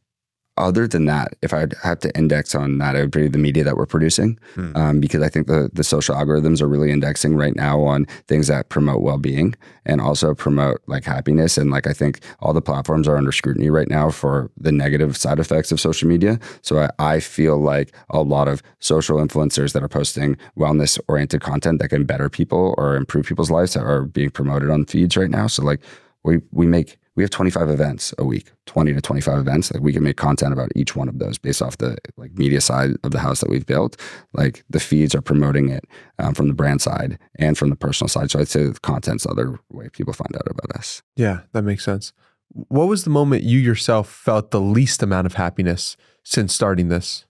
other 0.56 0.86
than 0.86 1.06
that, 1.06 1.34
if 1.42 1.52
I'd 1.52 1.74
have 1.82 1.98
to 2.00 2.16
index 2.16 2.54
on 2.54 2.78
that, 2.78 2.94
it 2.94 3.00
would 3.00 3.10
be 3.10 3.26
the 3.28 3.38
media 3.38 3.64
that 3.64 3.76
we're 3.76 3.86
producing, 3.86 4.38
Hmm. 4.54 4.76
um, 4.76 5.00
because 5.00 5.20
I 5.22 5.28
think 5.28 5.46
the 5.48 5.68
the 5.72 5.82
social 5.84 6.14
algorithms 6.14 6.62
are 6.62 6.68
really 6.68 6.92
indexing 6.92 7.34
right 7.34 7.56
now 7.56 7.80
on 7.82 8.06
things 8.28 8.46
that 8.46 8.68
promote 8.68 9.02
well 9.02 9.18
being 9.18 9.54
and 9.84 10.00
also 10.00 10.32
promote 10.34 10.80
like 10.86 11.04
happiness. 11.04 11.58
And 11.58 11.70
like 11.70 11.86
I 11.88 11.92
think 11.92 12.20
all 12.40 12.52
the 12.52 12.62
platforms 12.62 13.08
are 13.08 13.16
under 13.16 13.32
scrutiny 13.32 13.68
right 13.68 13.90
now 13.90 14.10
for 14.10 14.50
the 14.56 14.70
negative 14.72 15.16
side 15.16 15.38
effects 15.40 15.72
of 15.72 15.80
social 15.80 16.08
media. 16.08 16.38
So 16.62 16.78
I, 16.78 17.14
I 17.16 17.20
feel 17.20 17.58
like 17.58 17.92
a 18.10 18.22
lot 18.22 18.46
of 18.48 18.62
social 18.78 19.18
influencers 19.18 19.72
that 19.72 19.82
are 19.82 19.88
posting 19.88 20.36
wellness 20.56 20.98
oriented 21.08 21.40
content 21.40 21.80
that 21.80 21.88
can 21.88 22.04
better 22.04 22.28
people 22.30 22.74
or 22.78 22.96
improve 22.96 23.26
people's 23.26 23.50
lives 23.50 23.76
are 23.76 24.02
being 24.02 24.30
promoted 24.30 24.70
on 24.70 24.84
feeds 24.86 25.16
right 25.16 25.30
now. 25.30 25.48
So 25.48 25.64
like 25.64 25.80
we 26.22 26.40
we 26.52 26.66
make 26.66 26.98
we 27.16 27.22
have 27.22 27.30
25 27.30 27.68
events 27.68 28.12
a 28.18 28.24
week 28.24 28.52
20 28.66 28.92
to 28.94 29.00
25 29.00 29.38
events 29.38 29.72
like 29.72 29.82
we 29.82 29.92
can 29.92 30.02
make 30.02 30.16
content 30.16 30.52
about 30.52 30.70
each 30.74 30.96
one 30.96 31.08
of 31.08 31.18
those 31.18 31.38
based 31.38 31.62
off 31.62 31.78
the 31.78 31.96
like 32.16 32.32
media 32.32 32.60
side 32.60 32.90
of 33.04 33.12
the 33.12 33.20
house 33.20 33.40
that 33.40 33.50
we've 33.50 33.66
built. 33.66 33.96
Like 34.32 34.64
the 34.68 34.80
feeds 34.80 35.14
are 35.14 35.22
promoting 35.22 35.68
it 35.68 35.84
um, 36.18 36.34
from 36.34 36.48
the 36.48 36.54
brand 36.54 36.82
side 36.82 37.18
and 37.38 37.56
from 37.56 37.70
the 37.70 37.76
personal 37.76 38.08
side. 38.08 38.30
So 38.30 38.40
i'd 38.40 38.48
say 38.48 38.64
the 38.64 38.80
content's 38.80 39.24
the 39.24 39.30
other 39.30 39.58
way 39.70 39.88
people 39.90 40.12
find 40.12 40.34
out 40.34 40.48
about 40.48 40.76
us. 40.76 41.02
Yeah, 41.16 41.40
that 41.52 41.62
makes 41.62 41.84
sense. 41.84 42.12
What 42.48 42.88
was 42.88 43.04
the 43.04 43.10
moment 43.10 43.42
you 43.42 43.58
yourself 43.58 44.08
felt 44.08 44.50
the 44.50 44.60
least 44.60 45.02
amount 45.02 45.26
of 45.26 45.34
happiness 45.34 45.96
since 46.22 46.54
starting 46.54 46.88
this? 46.88 47.26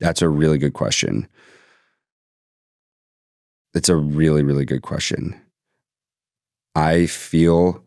that's 0.00 0.22
a 0.22 0.28
really 0.28 0.58
good 0.58 0.72
question. 0.72 1.28
It's 3.74 3.88
a 3.88 3.96
really 3.96 4.42
really 4.42 4.64
good 4.64 4.82
question. 4.82 5.40
I 6.74 7.06
feel 7.06 7.84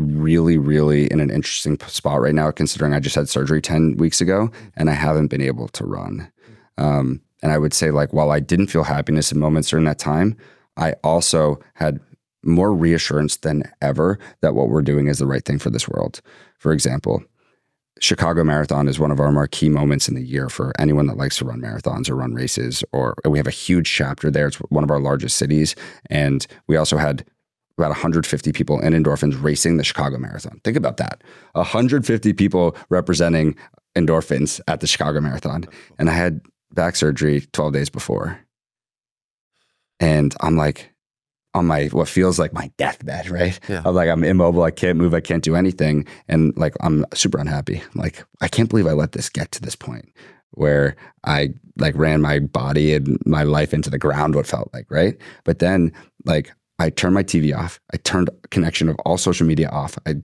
really, 0.00 0.58
really 0.58 1.06
in 1.10 1.20
an 1.20 1.30
interesting 1.30 1.78
spot 1.86 2.20
right 2.20 2.34
now, 2.34 2.50
considering 2.50 2.94
I 2.94 3.00
just 3.00 3.16
had 3.16 3.28
surgery 3.28 3.60
10 3.60 3.96
weeks 3.98 4.20
ago 4.20 4.50
and 4.76 4.90
I 4.90 4.94
haven't 4.94 5.28
been 5.28 5.42
able 5.42 5.68
to 5.68 5.84
run. 5.84 6.30
Um, 6.78 7.20
and 7.42 7.52
I 7.52 7.58
would 7.58 7.74
say, 7.74 7.90
like, 7.90 8.12
while 8.12 8.30
I 8.30 8.40
didn't 8.40 8.68
feel 8.68 8.84
happiness 8.84 9.32
in 9.32 9.38
moments 9.38 9.70
during 9.70 9.84
that 9.84 9.98
time, 9.98 10.36
I 10.76 10.92
also 11.04 11.60
had 11.74 12.00
more 12.42 12.72
reassurance 12.72 13.36
than 13.36 13.64
ever 13.82 14.18
that 14.40 14.54
what 14.54 14.68
we're 14.68 14.82
doing 14.82 15.08
is 15.08 15.18
the 15.18 15.26
right 15.26 15.44
thing 15.44 15.58
for 15.58 15.70
this 15.70 15.88
world. 15.88 16.20
For 16.58 16.72
example, 16.72 17.22
Chicago 18.00 18.42
Marathon 18.44 18.88
is 18.88 18.98
one 18.98 19.10
of 19.10 19.20
our 19.20 19.30
marquee 19.30 19.68
moments 19.68 20.08
in 20.08 20.14
the 20.14 20.22
year 20.22 20.48
for 20.48 20.72
anyone 20.78 21.06
that 21.06 21.18
likes 21.18 21.36
to 21.36 21.44
run 21.44 21.60
marathons 21.60 22.08
or 22.08 22.16
run 22.16 22.32
races. 22.32 22.82
Or 22.92 23.14
we 23.28 23.38
have 23.38 23.46
a 23.46 23.52
huge 23.52 23.92
chapter 23.92 24.30
there. 24.30 24.46
It's 24.46 24.56
one 24.56 24.84
of 24.84 24.90
our 24.90 25.00
largest 25.00 25.36
cities, 25.36 25.76
and 26.08 26.46
we 26.66 26.76
also 26.76 26.96
had 26.96 27.26
about 27.80 27.90
150 27.90 28.52
people 28.52 28.80
in 28.80 28.92
endorphins 28.92 29.42
racing 29.42 29.76
the 29.76 29.84
Chicago 29.84 30.18
Marathon. 30.18 30.60
Think 30.64 30.76
about 30.76 30.98
that 30.98 31.22
150 31.52 32.32
people 32.34 32.76
representing 32.88 33.56
endorphins 33.96 34.60
at 34.68 34.80
the 34.80 34.86
Chicago 34.86 35.20
Marathon. 35.20 35.64
And 35.98 36.08
I 36.08 36.12
had 36.12 36.40
back 36.72 36.96
surgery 36.96 37.46
12 37.52 37.72
days 37.72 37.90
before. 37.90 38.38
And 39.98 40.34
I'm 40.40 40.56
like, 40.56 40.90
on 41.52 41.66
my 41.66 41.86
what 41.86 42.08
feels 42.08 42.38
like 42.38 42.52
my 42.52 42.70
deathbed, 42.76 43.28
right? 43.28 43.58
Yeah. 43.68 43.82
I'm 43.84 43.94
like, 43.94 44.08
I'm 44.08 44.22
immobile, 44.22 44.62
I 44.62 44.70
can't 44.70 44.98
move, 44.98 45.14
I 45.14 45.20
can't 45.20 45.42
do 45.42 45.56
anything. 45.56 46.06
And 46.28 46.56
like 46.56 46.76
I'm 46.80 47.04
super 47.12 47.38
unhappy. 47.38 47.82
Like, 47.94 48.24
I 48.40 48.48
can't 48.48 48.68
believe 48.68 48.86
I 48.86 48.92
let 48.92 49.12
this 49.12 49.28
get 49.28 49.50
to 49.52 49.60
this 49.60 49.74
point 49.74 50.08
where 50.52 50.96
I 51.24 51.50
like 51.76 51.94
ran 51.96 52.20
my 52.20 52.38
body 52.38 52.94
and 52.94 53.18
my 53.24 53.42
life 53.42 53.72
into 53.72 53.90
the 53.90 53.98
ground, 53.98 54.34
what 54.34 54.46
felt 54.46 54.70
like, 54.72 54.86
right? 54.90 55.16
But 55.44 55.58
then 55.58 55.92
like 56.24 56.52
I 56.80 56.88
turned 56.88 57.14
my 57.14 57.22
TV 57.22 57.54
off. 57.54 57.78
I 57.92 57.98
turned 57.98 58.30
connection 58.50 58.88
of 58.88 58.96
all 59.04 59.18
social 59.18 59.46
media 59.46 59.68
off. 59.68 59.98
I 60.06 60.14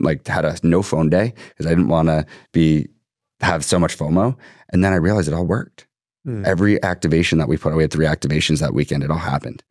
like 0.00 0.26
had 0.26 0.44
a 0.44 0.56
no 0.64 0.82
phone 0.82 1.08
day 1.08 1.32
because 1.50 1.64
I 1.64 1.70
didn't 1.70 1.88
want 1.88 2.08
to 2.08 2.26
be 2.52 2.88
have 3.40 3.64
so 3.64 3.78
much 3.78 3.96
FOMO. 3.96 4.36
And 4.72 4.84
then 4.84 4.92
I 4.92 4.96
realized 4.96 5.28
it 5.28 5.34
all 5.34 5.46
worked. 5.46 5.86
Hmm. 6.24 6.44
Every 6.44 6.82
activation 6.82 7.38
that 7.38 7.48
we 7.48 7.56
put, 7.56 7.74
we 7.74 7.82
had 7.82 7.92
three 7.92 8.06
activations 8.06 8.60
that 8.60 8.74
weekend. 8.74 9.04
It 9.04 9.10
all 9.10 9.18
happened, 9.18 9.62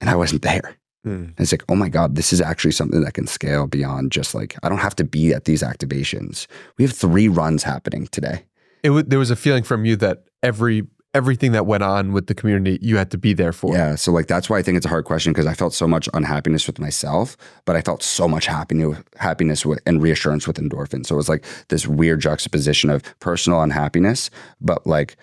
and 0.00 0.10
I 0.10 0.14
wasn't 0.14 0.42
there. 0.42 0.76
And 1.06 1.34
it's 1.38 1.52
like, 1.52 1.64
oh 1.68 1.76
my 1.76 1.88
god, 1.88 2.16
this 2.16 2.32
is 2.32 2.40
actually 2.40 2.72
something 2.72 3.02
that 3.02 3.14
can 3.14 3.26
scale 3.26 3.66
beyond 3.66 4.10
just 4.12 4.34
like 4.34 4.56
I 4.62 4.68
don't 4.68 4.78
have 4.78 4.96
to 4.96 5.04
be 5.04 5.32
at 5.32 5.44
these 5.44 5.62
activations. 5.62 6.46
We 6.76 6.84
have 6.84 6.92
three 6.92 7.28
runs 7.28 7.62
happening 7.62 8.08
today. 8.08 8.44
It 8.82 8.88
w- 8.88 9.06
there 9.06 9.18
was 9.18 9.30
a 9.30 9.36
feeling 9.36 9.62
from 9.62 9.84
you 9.84 9.96
that 9.96 10.24
every 10.42 10.86
everything 11.16 11.52
that 11.52 11.64
went 11.64 11.82
on 11.82 12.12
with 12.12 12.26
the 12.26 12.34
community, 12.34 12.78
you 12.82 12.98
had 12.98 13.10
to 13.10 13.16
be 13.16 13.32
there 13.32 13.54
for. 13.54 13.74
Yeah. 13.74 13.94
So 13.94 14.12
like 14.12 14.26
that's 14.26 14.50
why 14.50 14.58
I 14.58 14.62
think 14.62 14.76
it's 14.76 14.84
a 14.84 14.90
hard 14.90 15.06
question 15.06 15.32
because 15.32 15.46
I 15.46 15.54
felt 15.54 15.72
so 15.72 15.88
much 15.88 16.10
unhappiness 16.12 16.66
with 16.66 16.78
myself, 16.78 17.38
but 17.64 17.74
I 17.74 17.80
felt 17.80 18.02
so 18.02 18.28
much 18.28 18.44
happiness 18.44 18.98
happiness 19.16 19.64
with, 19.64 19.80
and 19.86 20.02
reassurance 20.02 20.46
with 20.46 20.58
endorphins. 20.58 21.06
So 21.06 21.14
it 21.14 21.16
was 21.16 21.30
like 21.30 21.44
this 21.68 21.86
weird 21.86 22.20
juxtaposition 22.20 22.90
of 22.90 23.02
personal 23.18 23.62
unhappiness, 23.62 24.30
but 24.60 24.86
like 24.86 25.16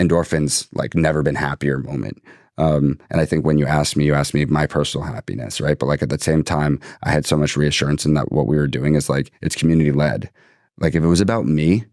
endorphins 0.00 0.68
like 0.72 0.94
never 0.94 1.22
been 1.24 1.34
happier 1.34 1.78
moment. 1.78 2.22
Um, 2.56 2.98
and 3.10 3.20
I 3.20 3.26
think 3.26 3.44
when 3.44 3.58
you 3.58 3.66
asked 3.66 3.96
me, 3.96 4.04
you 4.04 4.14
asked 4.14 4.34
me 4.34 4.44
my 4.44 4.66
personal 4.66 5.04
happiness, 5.04 5.60
right? 5.60 5.78
But 5.78 5.86
like 5.86 6.02
at 6.02 6.10
the 6.10 6.18
same 6.18 6.44
time, 6.44 6.78
I 7.02 7.10
had 7.10 7.26
so 7.26 7.36
much 7.36 7.56
reassurance 7.56 8.06
in 8.06 8.14
that 8.14 8.30
what 8.30 8.46
we 8.46 8.56
were 8.56 8.68
doing 8.68 8.94
is 8.94 9.08
like 9.08 9.32
it's 9.42 9.56
community 9.56 9.90
led. 9.90 10.30
Like 10.78 10.94
if 10.94 11.02
it 11.02 11.08
was 11.08 11.20
about 11.20 11.46
me, 11.46 11.86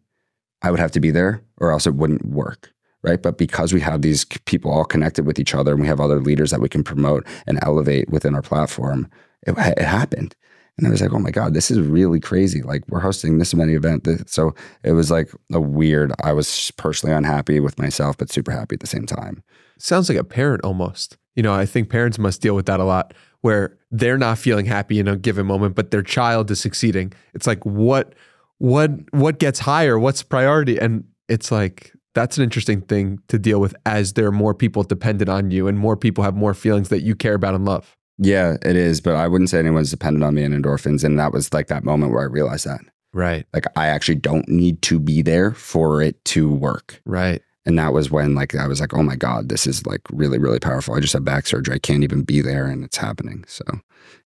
I 0.61 0.69
would 0.69 0.79
have 0.79 0.91
to 0.91 0.99
be 0.99 1.09
there 1.09 1.41
or 1.57 1.71
else 1.71 1.87
it 1.87 1.95
wouldn't 1.95 2.25
work. 2.25 2.71
Right. 3.03 3.21
But 3.21 3.37
because 3.37 3.73
we 3.73 3.81
have 3.81 4.01
these 4.01 4.25
people 4.25 4.71
all 4.71 4.83
connected 4.83 5.25
with 5.25 5.39
each 5.39 5.53
other 5.53 5.73
and 5.73 5.81
we 5.81 5.87
have 5.87 6.01
other 6.01 6.19
leaders 6.19 6.51
that 6.51 6.59
we 6.59 6.67
can 6.67 6.83
promote 6.83 7.25
and 7.45 7.59
elevate 7.61 8.09
within 8.09 8.33
our 8.35 8.41
platform, 8.41 9.07
it, 9.45 9.55
it 9.57 9.85
happened. 9.85 10.35
And 10.77 10.85
I 10.85 10.91
was 10.91 11.01
like, 11.01 11.13
oh 11.13 11.19
my 11.19 11.31
God, 11.31 11.53
this 11.53 11.71
is 11.71 11.79
really 11.79 12.19
crazy. 12.19 12.61
Like 12.61 12.83
we're 12.87 12.99
hosting 12.99 13.37
this 13.37 13.53
many 13.55 13.73
events. 13.73 14.31
So 14.31 14.53
it 14.83 14.91
was 14.91 15.09
like 15.09 15.31
a 15.51 15.59
weird, 15.59 16.11
I 16.23 16.33
was 16.33 16.71
personally 16.77 17.15
unhappy 17.15 17.59
with 17.59 17.79
myself, 17.79 18.17
but 18.17 18.31
super 18.31 18.51
happy 18.51 18.75
at 18.75 18.81
the 18.81 18.87
same 18.87 19.05
time. 19.05 19.43
Sounds 19.79 20.07
like 20.09 20.17
a 20.17 20.23
parent 20.23 20.63
almost. 20.63 21.17
You 21.35 21.43
know, 21.43 21.53
I 21.53 21.65
think 21.65 21.89
parents 21.89 22.19
must 22.19 22.41
deal 22.41 22.55
with 22.55 22.67
that 22.67 22.79
a 22.79 22.83
lot 22.83 23.13
where 23.41 23.77
they're 23.91 24.17
not 24.17 24.37
feeling 24.37 24.65
happy 24.65 24.99
in 24.99 25.07
a 25.07 25.15
given 25.15 25.45
moment, 25.45 25.75
but 25.75 25.91
their 25.91 26.03
child 26.03 26.51
is 26.51 26.59
succeeding. 26.59 27.13
It's 27.33 27.47
like 27.47 27.65
what 27.65 28.13
what 28.59 28.91
what 29.13 29.39
gets 29.39 29.59
higher? 29.59 29.99
What's 29.99 30.23
priority? 30.23 30.79
And 30.79 31.03
it's 31.29 31.51
like 31.51 31.93
that's 32.17 32.37
an 32.37 32.43
interesting 32.43 32.81
thing 32.81 33.19
to 33.27 33.37
deal 33.37 33.61
with 33.61 33.75
as 33.85 34.13
there 34.13 34.25
are 34.25 34.31
more 34.31 34.55
people 34.55 34.81
dependent 34.81 35.29
on 35.29 35.51
you 35.51 35.67
and 35.67 35.77
more 35.77 35.95
people 35.95 36.23
have 36.23 36.35
more 36.35 36.55
feelings 36.55 36.89
that 36.89 37.01
you 37.01 37.15
care 37.15 37.35
about 37.35 37.53
and 37.53 37.63
love. 37.63 37.95
Yeah, 38.17 38.57
it 38.63 38.75
is. 38.75 38.99
But 39.01 39.15
I 39.15 39.27
wouldn't 39.27 39.51
say 39.51 39.59
anyone's 39.59 39.91
dependent 39.91 40.23
on 40.23 40.33
me 40.33 40.43
and 40.43 40.53
endorphins. 40.53 41.03
And 41.03 41.19
that 41.19 41.31
was 41.31 41.53
like 41.53 41.67
that 41.67 41.83
moment 41.83 42.11
where 42.11 42.23
I 42.23 42.25
realized 42.25 42.65
that. 42.65 42.81
Right. 43.13 43.45
Like 43.53 43.65
I 43.75 43.87
actually 43.87 44.15
don't 44.15 44.49
need 44.49 44.81
to 44.83 44.99
be 44.99 45.21
there 45.21 45.51
for 45.51 46.01
it 46.01 46.23
to 46.25 46.51
work. 46.51 47.01
Right. 47.05 47.41
And 47.67 47.77
that 47.77 47.93
was 47.93 48.09
when 48.09 48.33
like 48.33 48.55
I 48.55 48.65
was 48.65 48.81
like, 48.81 48.95
oh 48.95 49.03
my 49.03 49.15
God, 49.15 49.49
this 49.49 49.67
is 49.67 49.85
like 49.85 50.01
really, 50.11 50.39
really 50.39 50.59
powerful. 50.59 50.95
I 50.95 50.99
just 50.99 51.13
had 51.13 51.23
back 51.23 51.45
surgery. 51.45 51.75
I 51.75 51.79
can't 51.79 52.03
even 52.03 52.23
be 52.23 52.41
there 52.41 52.65
and 52.65 52.83
it's 52.83 52.97
happening. 52.97 53.43
So 53.47 53.63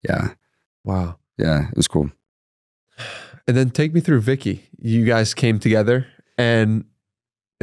yeah. 0.07 0.33
Wow. 0.83 1.19
Yeah, 1.37 1.69
it 1.69 1.77
was 1.77 1.87
cool. 1.87 2.11
And 3.47 3.55
then 3.55 3.69
take 3.69 3.93
me 3.93 4.01
through 4.01 4.21
Vicky. 4.21 4.65
You 4.77 5.05
guys 5.05 5.33
came 5.33 5.59
together 5.59 6.07
and 6.37 6.83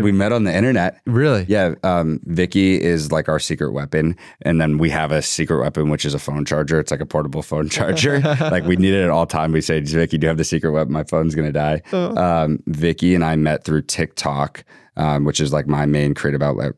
we 0.02 0.10
met 0.10 0.32
on 0.32 0.44
the 0.44 0.54
internet. 0.54 1.00
Really? 1.06 1.44
Yeah. 1.48 1.74
Um, 1.84 2.20
Vicky 2.24 2.80
is 2.80 3.12
like 3.12 3.28
our 3.28 3.38
secret 3.38 3.72
weapon. 3.72 4.16
And 4.42 4.60
then 4.60 4.78
we 4.78 4.90
have 4.90 5.12
a 5.12 5.22
secret 5.22 5.60
weapon, 5.60 5.88
which 5.88 6.04
is 6.04 6.14
a 6.14 6.18
phone 6.18 6.44
charger. 6.44 6.80
It's 6.80 6.90
like 6.90 7.00
a 7.00 7.06
portable 7.06 7.42
phone 7.42 7.68
charger. 7.70 8.20
like 8.20 8.64
we 8.64 8.76
need 8.76 8.92
it 8.92 9.04
at 9.04 9.10
all 9.10 9.26
time. 9.26 9.52
We 9.52 9.60
say, 9.60 9.80
Vicky, 9.80 10.18
do 10.18 10.24
you 10.24 10.28
have 10.28 10.36
the 10.36 10.44
secret 10.44 10.72
weapon? 10.72 10.92
My 10.92 11.04
phone's 11.04 11.34
going 11.34 11.46
to 11.46 11.52
die. 11.52 11.82
Oh. 11.92 12.16
Um, 12.16 12.58
Vicky 12.66 13.14
and 13.14 13.24
I 13.24 13.36
met 13.36 13.64
through 13.64 13.82
TikTok, 13.82 14.64
um, 14.96 15.24
which 15.24 15.40
is 15.40 15.52
like 15.52 15.68
my 15.68 15.86
main 15.86 16.14
creative 16.14 16.42
outlet 16.42 16.72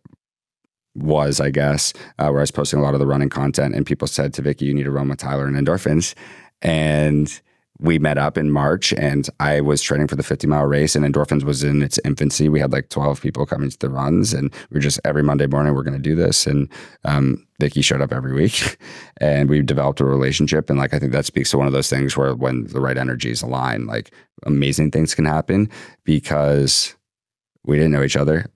was, 0.94 1.40
I 1.40 1.50
guess, 1.50 1.92
uh, 2.18 2.28
where 2.28 2.40
I 2.40 2.42
was 2.42 2.50
posting 2.50 2.78
a 2.78 2.82
lot 2.82 2.94
of 2.94 3.00
the 3.00 3.06
running 3.06 3.30
content. 3.30 3.74
And 3.74 3.86
people 3.86 4.08
said 4.08 4.34
to 4.34 4.42
Vicky, 4.42 4.66
you 4.66 4.74
need 4.74 4.84
to 4.84 4.90
run 4.90 5.08
with 5.08 5.18
Tyler 5.18 5.46
and 5.46 5.56
endorphins. 5.56 6.14
And 6.62 7.40
we 7.78 7.98
met 7.98 8.18
up 8.18 8.38
in 8.38 8.50
March 8.50 8.92
and 8.92 9.28
I 9.40 9.60
was 9.60 9.82
training 9.82 10.08
for 10.08 10.16
the 10.16 10.22
50 10.22 10.46
mile 10.46 10.66
race 10.66 10.96
and 10.96 11.04
Endorphins 11.04 11.44
was 11.44 11.62
in 11.62 11.82
its 11.82 11.98
infancy. 12.04 12.48
We 12.48 12.60
had 12.60 12.72
like 12.72 12.88
12 12.88 13.20
people 13.20 13.46
coming 13.46 13.70
to 13.70 13.78
the 13.78 13.90
runs 13.90 14.32
and 14.32 14.52
we 14.70 14.76
were 14.76 14.80
just 14.80 15.00
every 15.04 15.22
Monday 15.22 15.46
morning, 15.46 15.74
we're 15.74 15.82
going 15.82 15.96
to 15.96 15.98
do 15.98 16.14
this. 16.14 16.46
And 16.46 16.70
um, 17.04 17.46
Vicky 17.60 17.82
showed 17.82 18.00
up 18.00 18.12
every 18.12 18.32
week 18.32 18.78
and 19.18 19.48
we 19.48 19.62
developed 19.62 20.00
a 20.00 20.04
relationship. 20.04 20.70
And 20.70 20.78
like, 20.78 20.94
I 20.94 20.98
think 20.98 21.12
that 21.12 21.26
speaks 21.26 21.50
to 21.50 21.58
one 21.58 21.66
of 21.66 21.72
those 21.72 21.90
things 21.90 22.16
where 22.16 22.34
when 22.34 22.64
the 22.64 22.80
right 22.80 22.98
energies 22.98 23.42
align, 23.42 23.86
like 23.86 24.12
amazing 24.44 24.90
things 24.90 25.14
can 25.14 25.24
happen 25.24 25.68
because 26.04 26.94
we 27.64 27.76
didn't 27.76 27.92
know 27.92 28.02
each 28.02 28.16
other. 28.16 28.46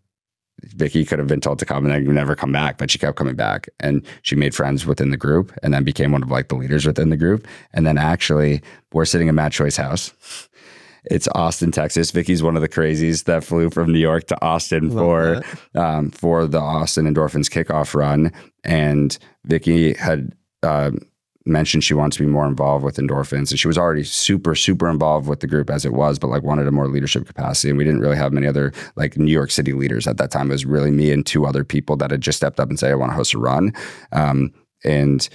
Vicky 0.63 1.05
could 1.05 1.19
have 1.19 1.29
been 1.29 1.41
told 1.41 1.59
to 1.59 1.67
come 1.67 1.85
and 1.85 1.93
then 1.93 2.15
never 2.15 2.35
come 2.35 2.53
back, 2.53 2.79
but 2.79 2.91
she 2.91 2.99
kept 2.99 3.17
coming 3.17 3.37
back 3.37 3.69
and 3.81 4.05
she 4.23 4.37
made 4.37 4.55
friends 4.55 4.87
within 4.87 5.11
the 5.11 5.17
group 5.17 5.53
and 5.63 5.73
then 5.73 5.85
became 5.85 6.13
one 6.13 6.23
of 6.23 6.31
like 6.31 6.49
the 6.49 6.55
leaders 6.55 6.87
within 6.87 7.11
the 7.11 7.17
group. 7.17 7.47
And 7.73 7.87
then 7.87 7.99
actually 7.99 8.63
we're 8.93 9.05
sitting 9.05 9.29
in 9.29 9.35
Matt 9.35 9.53
Choi's 9.53 9.77
house. 9.77 10.13
It's 11.05 11.29
Austin, 11.29 11.73
Texas. 11.73 12.11
Vicky's 12.11 12.43
one 12.43 12.57
of 12.57 12.63
the 12.63 12.69
crazies 12.69 13.25
that 13.25 13.43
flew 13.43 13.71
from 13.71 13.93
New 13.93 13.99
York 13.99 14.27
to 14.27 14.45
Austin 14.45 14.91
Love 14.91 15.45
for 15.75 15.81
um, 15.81 16.11
for 16.11 16.47
the 16.47 16.61
Austin 16.61 17.07
Endorphins 17.07 17.49
kickoff 17.49 17.95
run, 17.95 18.31
and 18.65 19.17
Vicky 19.45 19.95
had 19.95 20.35
uh, 20.63 20.91
mentioned 21.47 21.83
she 21.83 21.95
wants 21.95 22.17
to 22.17 22.23
be 22.23 22.29
more 22.29 22.47
involved 22.47 22.85
with 22.85 22.97
endorphins 22.97 23.51
and 23.51 23.59
she 23.59 23.67
was 23.67 23.79
already 23.79 24.05
super 24.05 24.55
super 24.55 24.91
involved 24.91 25.27
with 25.27 25.41
the 25.41 25.47
group 25.47 25.71
as 25.71 25.87
it 25.87 25.93
was 25.93 26.19
but 26.19 26.29
like 26.29 26.43
wanted 26.43 26.67
a 26.67 26.71
more 26.71 26.87
leadership 26.87 27.27
capacity 27.27 27.71
and 27.71 27.79
we 27.79 27.85
didn't 27.85 28.01
really 28.01 28.17
have 28.17 28.33
many 28.33 28.47
other 28.47 28.73
like 28.97 29.17
new 29.17 29.33
york 29.33 29.51
city 29.51 29.73
leaders 29.73 30.07
at 30.07 30.19
that 30.19 30.31
time 30.31 30.51
it 30.51 30.55
was 30.55 30.67
really 30.67 30.91
me 30.91 31.11
and 31.11 31.25
two 31.25 31.47
other 31.47 31.65
people 31.65 31.97
that 31.97 32.11
had 32.11 32.21
just 32.21 32.37
stepped 32.37 32.61
up 32.61 32.69
and 32.69 32.79
say 32.79 32.91
i 32.91 32.95
want 32.95 33.11
to 33.11 33.17
host 33.17 33.33
a 33.33 33.39
run 33.39 33.73
um, 34.13 34.53
and 34.85 35.31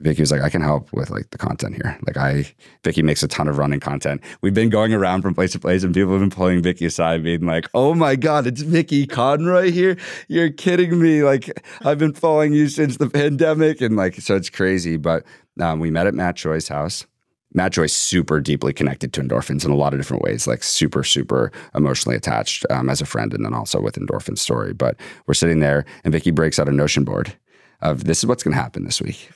Vicky 0.00 0.22
was 0.22 0.32
like, 0.32 0.40
I 0.40 0.48
can 0.48 0.62
help 0.62 0.92
with 0.92 1.10
like 1.10 1.30
the 1.30 1.38
content 1.38 1.74
here. 1.74 1.98
Like 2.06 2.16
I, 2.16 2.46
Vicky 2.84 3.02
makes 3.02 3.22
a 3.22 3.28
ton 3.28 3.48
of 3.48 3.58
running 3.58 3.80
content. 3.80 4.22
We've 4.40 4.54
been 4.54 4.70
going 4.70 4.94
around 4.94 5.22
from 5.22 5.34
place 5.34 5.52
to 5.52 5.58
place 5.58 5.84
and 5.84 5.94
people 5.94 6.12
have 6.12 6.20
been 6.20 6.30
pulling 6.30 6.62
Vicky 6.62 6.86
aside, 6.86 7.22
being 7.22 7.44
like, 7.44 7.68
oh 7.74 7.94
my 7.94 8.16
God, 8.16 8.46
it's 8.46 8.62
Vicky 8.62 9.06
Conroy 9.06 9.70
here. 9.70 9.98
You're 10.28 10.50
kidding 10.50 11.00
me. 11.00 11.22
Like 11.22 11.62
I've 11.84 11.98
been 11.98 12.14
following 12.14 12.54
you 12.54 12.68
since 12.68 12.96
the 12.96 13.10
pandemic. 13.10 13.80
And 13.80 13.96
like, 13.96 14.14
so 14.16 14.36
it's 14.36 14.50
crazy. 14.50 14.96
But 14.96 15.24
um, 15.62 15.80
we 15.80 15.90
met 15.90 16.06
at 16.06 16.14
Matt 16.14 16.36
Choi's 16.36 16.68
house. 16.68 17.06
Matt 17.52 17.72
Choi's 17.72 17.92
super 17.92 18.40
deeply 18.40 18.72
connected 18.72 19.12
to 19.12 19.20
endorphins 19.20 19.64
in 19.64 19.72
a 19.72 19.76
lot 19.76 19.92
of 19.92 19.98
different 19.98 20.22
ways, 20.22 20.46
like 20.46 20.62
super, 20.62 21.02
super 21.02 21.50
emotionally 21.74 22.16
attached 22.16 22.64
um, 22.70 22.88
as 22.88 23.00
a 23.00 23.06
friend, 23.06 23.34
and 23.34 23.44
then 23.44 23.54
also 23.54 23.80
with 23.80 23.96
endorphin 23.96 24.38
story. 24.38 24.72
But 24.72 24.96
we're 25.26 25.34
sitting 25.34 25.58
there, 25.58 25.84
and 26.04 26.12
Vicky 26.12 26.30
breaks 26.30 26.58
out 26.58 26.68
a 26.68 26.72
Notion 26.72 27.04
board 27.04 27.36
of 27.80 28.04
this 28.04 28.18
is 28.18 28.26
what's 28.26 28.42
going 28.42 28.54
to 28.54 28.62
happen 28.62 28.84
this 28.84 29.00
week. 29.00 29.30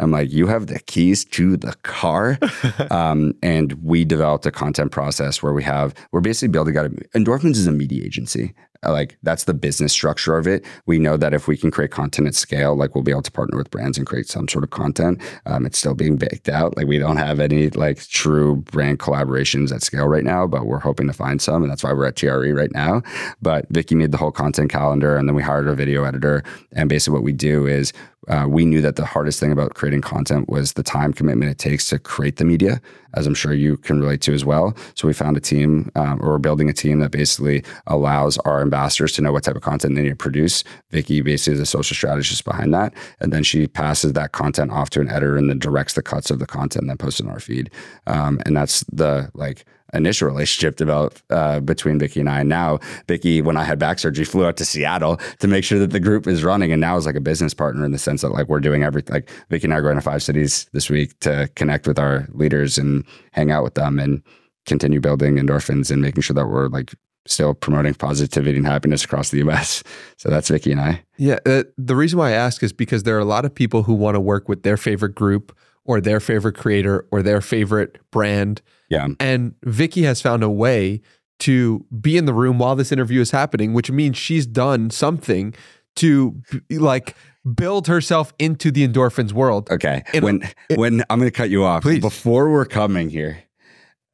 I'm 0.00 0.10
like, 0.10 0.32
you 0.32 0.46
have 0.46 0.66
the 0.66 0.80
keys 0.80 1.24
to 1.26 1.56
the 1.56 1.74
car. 1.82 2.38
um, 2.90 3.34
and 3.42 3.72
we 3.82 4.04
developed 4.04 4.46
a 4.46 4.50
content 4.50 4.92
process 4.92 5.42
where 5.42 5.52
we 5.52 5.62
have, 5.62 5.94
we're 6.12 6.20
basically 6.20 6.48
building 6.48 6.76
out, 6.76 6.86
a, 6.86 6.90
Endorphins 7.16 7.56
is 7.56 7.66
a 7.66 7.72
media 7.72 8.04
agency. 8.04 8.54
Uh, 8.82 8.92
like 8.92 9.18
that's 9.22 9.44
the 9.44 9.52
business 9.52 9.92
structure 9.92 10.38
of 10.38 10.46
it. 10.46 10.64
We 10.86 10.98
know 10.98 11.18
that 11.18 11.34
if 11.34 11.46
we 11.46 11.56
can 11.56 11.70
create 11.70 11.90
content 11.90 12.28
at 12.28 12.34
scale, 12.34 12.74
like 12.74 12.94
we'll 12.94 13.04
be 13.04 13.10
able 13.10 13.22
to 13.22 13.30
partner 13.30 13.58
with 13.58 13.70
brands 13.70 13.98
and 13.98 14.06
create 14.06 14.26
some 14.26 14.48
sort 14.48 14.64
of 14.64 14.70
content. 14.70 15.20
Um, 15.44 15.66
it's 15.66 15.78
still 15.78 15.94
being 15.94 16.16
baked 16.16 16.48
out. 16.48 16.76
Like 16.76 16.86
we 16.86 16.98
don't 16.98 17.18
have 17.18 17.40
any 17.40 17.68
like 17.70 18.00
true 18.08 18.56
brand 18.56 18.98
collaborations 18.98 19.70
at 19.70 19.82
scale 19.82 20.08
right 20.08 20.24
now, 20.24 20.46
but 20.46 20.64
we're 20.64 20.78
hoping 20.78 21.08
to 21.08 21.12
find 21.12 21.42
some, 21.42 21.62
and 21.62 21.70
that's 21.70 21.84
why 21.84 21.92
we're 21.92 22.06
at 22.06 22.16
TRE 22.16 22.52
right 22.52 22.72
now. 22.72 23.02
But 23.42 23.66
Vicky 23.68 23.94
made 23.94 24.12
the 24.12 24.18
whole 24.18 24.32
content 24.32 24.70
calendar, 24.70 25.14
and 25.16 25.28
then 25.28 25.34
we 25.34 25.42
hired 25.42 25.68
a 25.68 25.74
video 25.74 26.04
editor. 26.04 26.42
And 26.72 26.88
basically, 26.88 27.14
what 27.14 27.24
we 27.24 27.32
do 27.32 27.66
is 27.66 27.92
uh, 28.28 28.46
we 28.48 28.64
knew 28.64 28.80
that 28.82 28.96
the 28.96 29.06
hardest 29.06 29.40
thing 29.40 29.50
about 29.50 29.74
creating 29.74 30.02
content 30.02 30.48
was 30.48 30.74
the 30.74 30.82
time 30.82 31.12
commitment 31.12 31.50
it 31.50 31.58
takes 31.58 31.88
to 31.88 31.98
create 31.98 32.36
the 32.36 32.44
media, 32.44 32.80
as 33.14 33.26
I'm 33.26 33.34
sure 33.34 33.54
you 33.54 33.76
can 33.78 34.00
relate 34.00 34.20
to 34.22 34.34
as 34.34 34.44
well. 34.44 34.76
So 34.94 35.08
we 35.08 35.14
found 35.14 35.36
a 35.36 35.40
team, 35.40 35.90
um, 35.96 36.20
or 36.20 36.30
we're 36.30 36.38
building 36.38 36.68
a 36.68 36.74
team 36.74 37.00
that 37.00 37.10
basically 37.10 37.64
allows 37.86 38.36
our 38.38 38.60
ambassadors 38.60 39.12
to 39.12 39.22
know 39.22 39.32
what 39.32 39.44
type 39.44 39.56
of 39.56 39.62
content 39.62 39.94
they 39.94 40.02
need 40.02 40.10
to 40.10 40.16
produce. 40.16 40.64
Vicky 40.90 41.22
basically 41.22 41.54
is 41.54 41.60
a 41.60 41.66
social 41.66 41.94
strategist 41.94 42.44
behind 42.44 42.74
that, 42.74 42.92
and 43.20 43.32
then 43.32 43.42
she 43.42 43.66
passes 43.66 44.12
that 44.12 44.32
content 44.32 44.70
off 44.70 44.90
to 44.90 45.00
an 45.00 45.08
editor 45.08 45.36
and 45.36 45.48
then 45.48 45.58
directs 45.58 45.94
the 45.94 46.02
cuts 46.02 46.30
of 46.30 46.38
the 46.38 46.46
content 46.46 46.82
and 46.82 46.90
then 46.90 46.98
posts 46.98 47.20
it 47.20 47.26
on 47.26 47.32
our 47.32 47.40
feed. 47.40 47.70
Um, 48.06 48.40
and 48.44 48.56
that's 48.56 48.84
the 48.92 49.30
like 49.34 49.64
initial 49.94 50.28
relationship 50.28 50.76
developed 50.76 51.22
uh, 51.30 51.60
between 51.60 51.98
Vicky 51.98 52.20
and 52.20 52.28
I. 52.28 52.40
And 52.40 52.48
now 52.48 52.78
Vicky, 53.08 53.42
when 53.42 53.56
I 53.56 53.64
had 53.64 53.78
back 53.78 53.98
surgery, 53.98 54.24
flew 54.24 54.46
out 54.46 54.56
to 54.58 54.64
Seattle 54.64 55.18
to 55.38 55.48
make 55.48 55.64
sure 55.64 55.78
that 55.78 55.90
the 55.90 56.00
group 56.00 56.26
is 56.26 56.44
running, 56.44 56.72
and 56.72 56.80
now 56.80 56.96
is 56.96 57.06
like 57.06 57.16
a 57.16 57.20
business 57.20 57.54
partner 57.54 57.84
in 57.84 57.92
the 57.92 57.98
sense 57.98 58.22
that 58.22 58.30
like 58.30 58.48
we're 58.48 58.60
doing 58.60 58.82
everything. 58.82 59.14
Like 59.14 59.30
Vicky 59.48 59.66
and 59.66 59.74
I 59.74 59.78
are 59.78 59.82
going 59.82 59.96
to 59.96 60.02
five 60.02 60.22
cities 60.22 60.68
this 60.72 60.90
week 60.90 61.18
to 61.20 61.48
connect 61.56 61.86
with 61.86 61.98
our 61.98 62.26
leaders 62.32 62.78
and 62.78 63.04
hang 63.32 63.50
out 63.50 63.64
with 63.64 63.74
them 63.74 63.98
and 63.98 64.22
continue 64.66 65.00
building 65.00 65.36
endorphins 65.36 65.90
and 65.90 66.02
making 66.02 66.22
sure 66.22 66.34
that 66.34 66.46
we're 66.46 66.68
like 66.68 66.94
still 67.26 67.54
promoting 67.54 67.94
positivity 67.94 68.56
and 68.56 68.66
happiness 68.66 69.04
across 69.04 69.30
the 69.30 69.38
US. 69.48 69.82
So 70.16 70.28
that's 70.28 70.48
Vicky 70.48 70.72
and 70.72 70.80
I. 70.80 71.02
Yeah. 71.16 71.38
Uh, 71.46 71.64
the 71.78 71.96
reason 71.96 72.18
why 72.18 72.30
I 72.30 72.32
ask 72.32 72.62
is 72.62 72.72
because 72.72 73.04
there 73.04 73.16
are 73.16 73.20
a 73.20 73.24
lot 73.24 73.44
of 73.44 73.54
people 73.54 73.82
who 73.84 73.94
want 73.94 74.14
to 74.14 74.20
work 74.20 74.48
with 74.48 74.62
their 74.62 74.76
favorite 74.76 75.14
group 75.14 75.56
or 75.90 76.00
their 76.00 76.20
favorite 76.20 76.56
creator 76.56 77.04
or 77.10 77.20
their 77.20 77.40
favorite 77.40 77.98
brand. 78.12 78.62
Yeah. 78.88 79.08
And 79.18 79.56
Vicky 79.64 80.02
has 80.04 80.22
found 80.22 80.44
a 80.44 80.48
way 80.48 81.00
to 81.40 81.84
be 82.00 82.16
in 82.16 82.26
the 82.26 82.32
room 82.32 82.60
while 82.60 82.76
this 82.76 82.92
interview 82.92 83.20
is 83.20 83.32
happening, 83.32 83.72
which 83.72 83.90
means 83.90 84.16
she's 84.16 84.46
done 84.46 84.90
something 84.90 85.52
to 85.96 86.40
like 86.70 87.16
build 87.56 87.88
herself 87.88 88.32
into 88.38 88.70
the 88.70 88.86
endorphins 88.86 89.32
world. 89.32 89.68
Okay. 89.68 90.04
And 90.14 90.24
when 90.24 90.42
it, 90.68 90.78
when 90.78 91.02
I'm 91.10 91.18
going 91.18 91.28
to 91.28 91.36
cut 91.36 91.50
you 91.50 91.64
off 91.64 91.82
please. 91.82 92.00
before 92.00 92.52
we're 92.52 92.66
coming 92.66 93.10
here, 93.10 93.42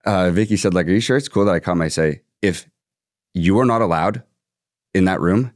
uh, 0.06 0.30
Vicky 0.30 0.56
said, 0.56 0.72
like, 0.72 0.86
are 0.86 0.92
you 0.92 1.00
sure 1.00 1.18
it's 1.18 1.28
cool 1.28 1.44
that 1.44 1.54
I 1.54 1.60
come? 1.60 1.82
I 1.82 1.88
say, 1.88 2.22
if 2.40 2.66
you 3.34 3.58
are 3.58 3.66
not 3.66 3.82
allowed 3.82 4.22
in 4.94 5.04
that 5.04 5.20
room, 5.20 5.52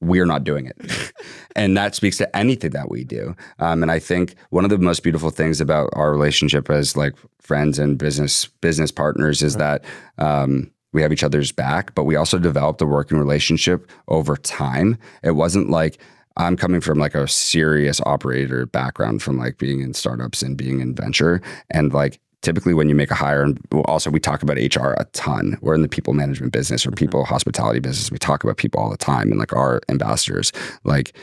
we're 0.00 0.26
not 0.26 0.44
doing 0.44 0.66
it. 0.66 1.12
and 1.56 1.76
that 1.76 1.94
speaks 1.94 2.16
to 2.18 2.36
anything 2.36 2.70
that 2.70 2.90
we 2.90 3.04
do. 3.04 3.34
Um, 3.58 3.82
and 3.82 3.90
I 3.90 3.98
think 3.98 4.34
one 4.50 4.64
of 4.64 4.70
the 4.70 4.78
most 4.78 5.02
beautiful 5.02 5.30
things 5.30 5.60
about 5.60 5.90
our 5.92 6.10
relationship 6.10 6.70
as 6.70 6.96
like 6.96 7.14
friends 7.40 7.78
and 7.78 7.98
business 7.98 8.46
business 8.46 8.90
partners 8.90 9.42
is 9.42 9.56
that 9.56 9.84
um, 10.18 10.70
we 10.92 11.02
have 11.02 11.12
each 11.12 11.22
other's 11.22 11.52
back, 11.52 11.94
but 11.94 12.04
we 12.04 12.16
also 12.16 12.38
developed 12.38 12.82
a 12.82 12.86
working 12.86 13.18
relationship 13.18 13.90
over 14.08 14.36
time. 14.36 14.98
It 15.22 15.32
wasn't 15.32 15.70
like 15.70 15.98
I'm 16.36 16.56
coming 16.56 16.80
from 16.80 16.98
like 16.98 17.14
a 17.14 17.28
serious 17.28 18.00
operator 18.06 18.66
background 18.66 19.22
from 19.22 19.36
like 19.36 19.58
being 19.58 19.80
in 19.80 19.94
startups 19.94 20.42
and 20.42 20.56
being 20.56 20.80
in 20.80 20.94
venture 20.94 21.42
and 21.70 21.92
like 21.92 22.20
typically 22.42 22.74
when 22.74 22.88
you 22.88 22.94
make 22.94 23.10
a 23.10 23.14
hire 23.14 23.42
and 23.42 23.58
also 23.84 24.10
we 24.10 24.20
talk 24.20 24.42
about 24.42 24.56
hr 24.56 24.92
a 24.92 25.04
ton. 25.12 25.58
We're 25.60 25.74
in 25.74 25.82
the 25.82 25.88
people 25.88 26.14
management 26.14 26.52
business 26.52 26.86
or 26.86 26.90
people 26.90 27.24
hospitality 27.24 27.80
business. 27.80 28.10
We 28.10 28.18
talk 28.18 28.44
about 28.44 28.56
people 28.56 28.80
all 28.80 28.90
the 28.90 28.96
time 28.96 29.30
and 29.30 29.38
like 29.38 29.52
our 29.52 29.80
ambassadors. 29.88 30.52
Like 30.84 31.14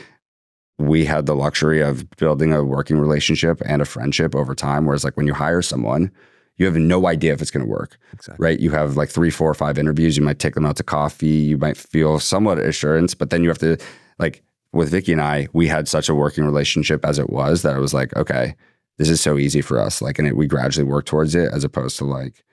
we 0.78 1.04
had 1.04 1.26
the 1.26 1.34
luxury 1.34 1.80
of 1.80 2.08
building 2.16 2.52
a 2.52 2.62
working 2.62 2.98
relationship 2.98 3.60
and 3.66 3.82
a 3.82 3.84
friendship 3.84 4.34
over 4.36 4.54
time 4.54 4.86
whereas 4.86 5.02
like 5.04 5.16
when 5.16 5.26
you 5.26 5.34
hire 5.34 5.60
someone 5.62 6.10
you 6.56 6.66
have 6.66 6.76
no 6.76 7.06
idea 7.06 7.32
if 7.32 7.40
it's 7.42 7.50
going 7.52 7.64
to 7.64 7.70
work 7.70 7.98
Exactly. 8.12 8.42
right? 8.44 8.58
You 8.60 8.70
have 8.70 8.96
like 8.96 9.08
three 9.10 9.30
four 9.30 9.48
or 9.50 9.54
five 9.54 9.78
interviews. 9.78 10.16
You 10.16 10.24
might 10.24 10.38
take 10.40 10.54
them 10.54 10.66
out 10.66 10.76
to 10.76 10.82
coffee. 10.82 11.26
You 11.26 11.56
might 11.58 11.76
feel 11.76 12.18
somewhat 12.20 12.58
assurance 12.58 13.14
but 13.14 13.30
then 13.30 13.42
you 13.42 13.48
have 13.48 13.58
to 13.58 13.76
like 14.18 14.42
with 14.72 14.90
Vicky 14.90 15.12
and 15.12 15.22
I, 15.22 15.48
we 15.52 15.66
had 15.66 15.88
such 15.88 16.08
a 16.08 16.14
working 16.14 16.44
relationship 16.44 17.04
as 17.04 17.18
it 17.18 17.30
was 17.30 17.62
that 17.62 17.74
I 17.74 17.78
was 17.78 17.94
like, 17.94 18.14
okay, 18.16 18.54
this 18.98 19.08
is 19.08 19.20
so 19.20 19.38
easy 19.38 19.60
for 19.60 19.80
us. 19.80 20.02
Like, 20.02 20.18
and 20.18 20.28
it, 20.28 20.36
we 20.36 20.46
gradually 20.46 20.84
work 20.84 21.06
towards 21.06 21.34
it 21.34 21.50
as 21.52 21.64
opposed 21.64 21.96
to 21.98 22.04
like 22.04 22.44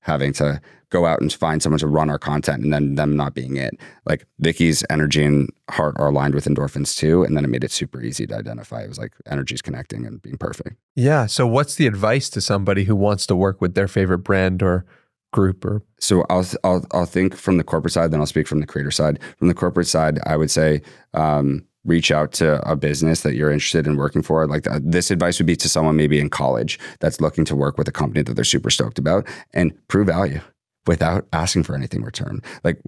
having 0.00 0.32
to 0.34 0.60
go 0.90 1.06
out 1.06 1.20
and 1.20 1.32
find 1.32 1.62
someone 1.62 1.78
to 1.78 1.86
run 1.86 2.10
our 2.10 2.18
content 2.18 2.62
and 2.62 2.72
then 2.72 2.94
them 2.94 3.16
not 3.16 3.34
being 3.34 3.56
it. 3.56 3.74
Like 4.04 4.26
Vicky's 4.38 4.84
energy 4.90 5.24
and 5.24 5.48
heart 5.70 5.96
are 5.98 6.08
aligned 6.08 6.34
with 6.34 6.44
endorphins 6.44 6.96
too. 6.96 7.24
And 7.24 7.36
then 7.36 7.44
it 7.44 7.48
made 7.48 7.64
it 7.64 7.72
super 7.72 8.02
easy 8.02 8.26
to 8.26 8.36
identify. 8.36 8.82
It 8.82 8.88
was 8.88 8.98
like 8.98 9.12
energy's 9.26 9.62
connecting 9.62 10.06
and 10.06 10.20
being 10.22 10.36
perfect. 10.36 10.76
Yeah. 10.94 11.26
So, 11.26 11.46
what's 11.46 11.74
the 11.74 11.86
advice 11.86 12.28
to 12.30 12.40
somebody 12.40 12.84
who 12.84 12.94
wants 12.94 13.26
to 13.26 13.34
work 13.34 13.60
with 13.60 13.74
their 13.74 13.88
favorite 13.88 14.18
brand 14.18 14.62
or 14.62 14.84
group 15.32 15.64
or 15.64 15.82
So 15.98 16.24
I'll, 16.30 16.46
I'll, 16.62 16.86
I'll 16.92 17.06
think 17.06 17.34
from 17.34 17.56
the 17.56 17.64
corporate 17.64 17.92
side, 17.92 18.12
then 18.12 18.20
I'll 18.20 18.26
speak 18.26 18.46
from 18.46 18.60
the 18.60 18.66
creator 18.66 18.92
side. 18.92 19.18
From 19.38 19.48
the 19.48 19.54
corporate 19.54 19.88
side, 19.88 20.20
I 20.24 20.36
would 20.36 20.50
say, 20.50 20.80
um, 21.12 21.66
reach 21.84 22.10
out 22.10 22.32
to 22.32 22.60
a 22.68 22.76
business 22.76 23.22
that 23.22 23.34
you're 23.34 23.50
interested 23.50 23.86
in 23.86 23.96
working 23.96 24.22
for. 24.22 24.46
Like 24.46 24.64
th- 24.64 24.82
this 24.84 25.10
advice 25.10 25.38
would 25.38 25.46
be 25.46 25.56
to 25.56 25.68
someone 25.68 25.96
maybe 25.96 26.18
in 26.18 26.30
college 26.30 26.78
that's 27.00 27.20
looking 27.20 27.44
to 27.46 27.56
work 27.56 27.78
with 27.78 27.88
a 27.88 27.92
company 27.92 28.22
that 28.22 28.34
they're 28.34 28.44
super 28.44 28.70
stoked 28.70 28.98
about 28.98 29.26
and 29.52 29.72
prove 29.88 30.06
value 30.06 30.40
without 30.86 31.26
asking 31.32 31.62
for 31.62 31.74
anything 31.74 32.00
in 32.00 32.06
return. 32.06 32.42
Like 32.62 32.78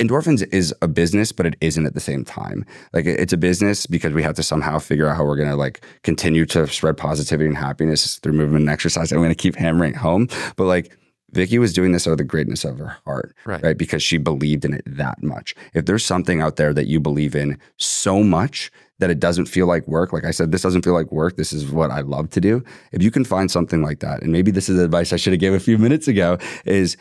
endorphins 0.00 0.46
is 0.52 0.74
a 0.80 0.88
business, 0.88 1.32
but 1.32 1.46
it 1.46 1.56
isn't 1.60 1.86
at 1.86 1.94
the 1.94 2.00
same 2.00 2.24
time. 2.24 2.64
Like 2.92 3.06
it's 3.06 3.32
a 3.32 3.36
business 3.36 3.86
because 3.86 4.12
we 4.12 4.22
have 4.22 4.34
to 4.36 4.42
somehow 4.42 4.78
figure 4.78 5.06
out 5.06 5.16
how 5.16 5.24
we're 5.24 5.36
going 5.36 5.50
to 5.50 5.56
like 5.56 5.84
continue 6.02 6.46
to 6.46 6.66
spread 6.66 6.96
positivity 6.96 7.48
and 7.48 7.56
happiness 7.56 8.18
through 8.18 8.32
movement 8.32 8.62
and 8.62 8.70
exercise. 8.70 9.12
I'm 9.12 9.18
going 9.18 9.28
to 9.28 9.34
keep 9.34 9.56
hammering 9.56 9.94
home, 9.94 10.28
but 10.56 10.64
like 10.64 10.96
Vicky 11.32 11.58
was 11.58 11.72
doing 11.72 11.92
this 11.92 12.06
out 12.06 12.12
of 12.12 12.18
the 12.18 12.24
greatness 12.24 12.64
of 12.64 12.78
her 12.78 12.96
heart, 13.06 13.34
Right. 13.44 13.62
right? 13.62 13.78
Because 13.78 14.02
she 14.02 14.18
believed 14.18 14.64
in 14.64 14.74
it 14.74 14.82
that 14.86 15.22
much. 15.22 15.54
If 15.74 15.86
there's 15.86 16.04
something 16.04 16.40
out 16.40 16.56
there 16.56 16.72
that 16.74 16.86
you 16.86 17.00
believe 17.00 17.34
in 17.34 17.58
so 17.78 18.22
much 18.22 18.70
that 18.98 19.10
it 19.10 19.18
doesn't 19.18 19.46
feel 19.46 19.66
like 19.66 19.86
work, 19.88 20.12
like 20.12 20.24
I 20.24 20.30
said, 20.30 20.52
this 20.52 20.62
doesn't 20.62 20.82
feel 20.82 20.92
like 20.94 21.10
work. 21.10 21.36
This 21.36 21.52
is 21.52 21.70
what 21.70 21.90
I 21.90 22.00
love 22.02 22.30
to 22.30 22.40
do. 22.40 22.62
If 22.92 23.02
you 23.02 23.10
can 23.10 23.24
find 23.24 23.50
something 23.50 23.82
like 23.82 24.00
that, 24.00 24.22
and 24.22 24.30
maybe 24.30 24.50
this 24.50 24.68
is 24.68 24.78
advice 24.78 25.12
I 25.12 25.16
should 25.16 25.32
have 25.32 25.40
gave 25.40 25.54
a 25.54 25.60
few 25.60 25.78
minutes 25.78 26.06
ago, 26.06 26.38
is 26.64 26.96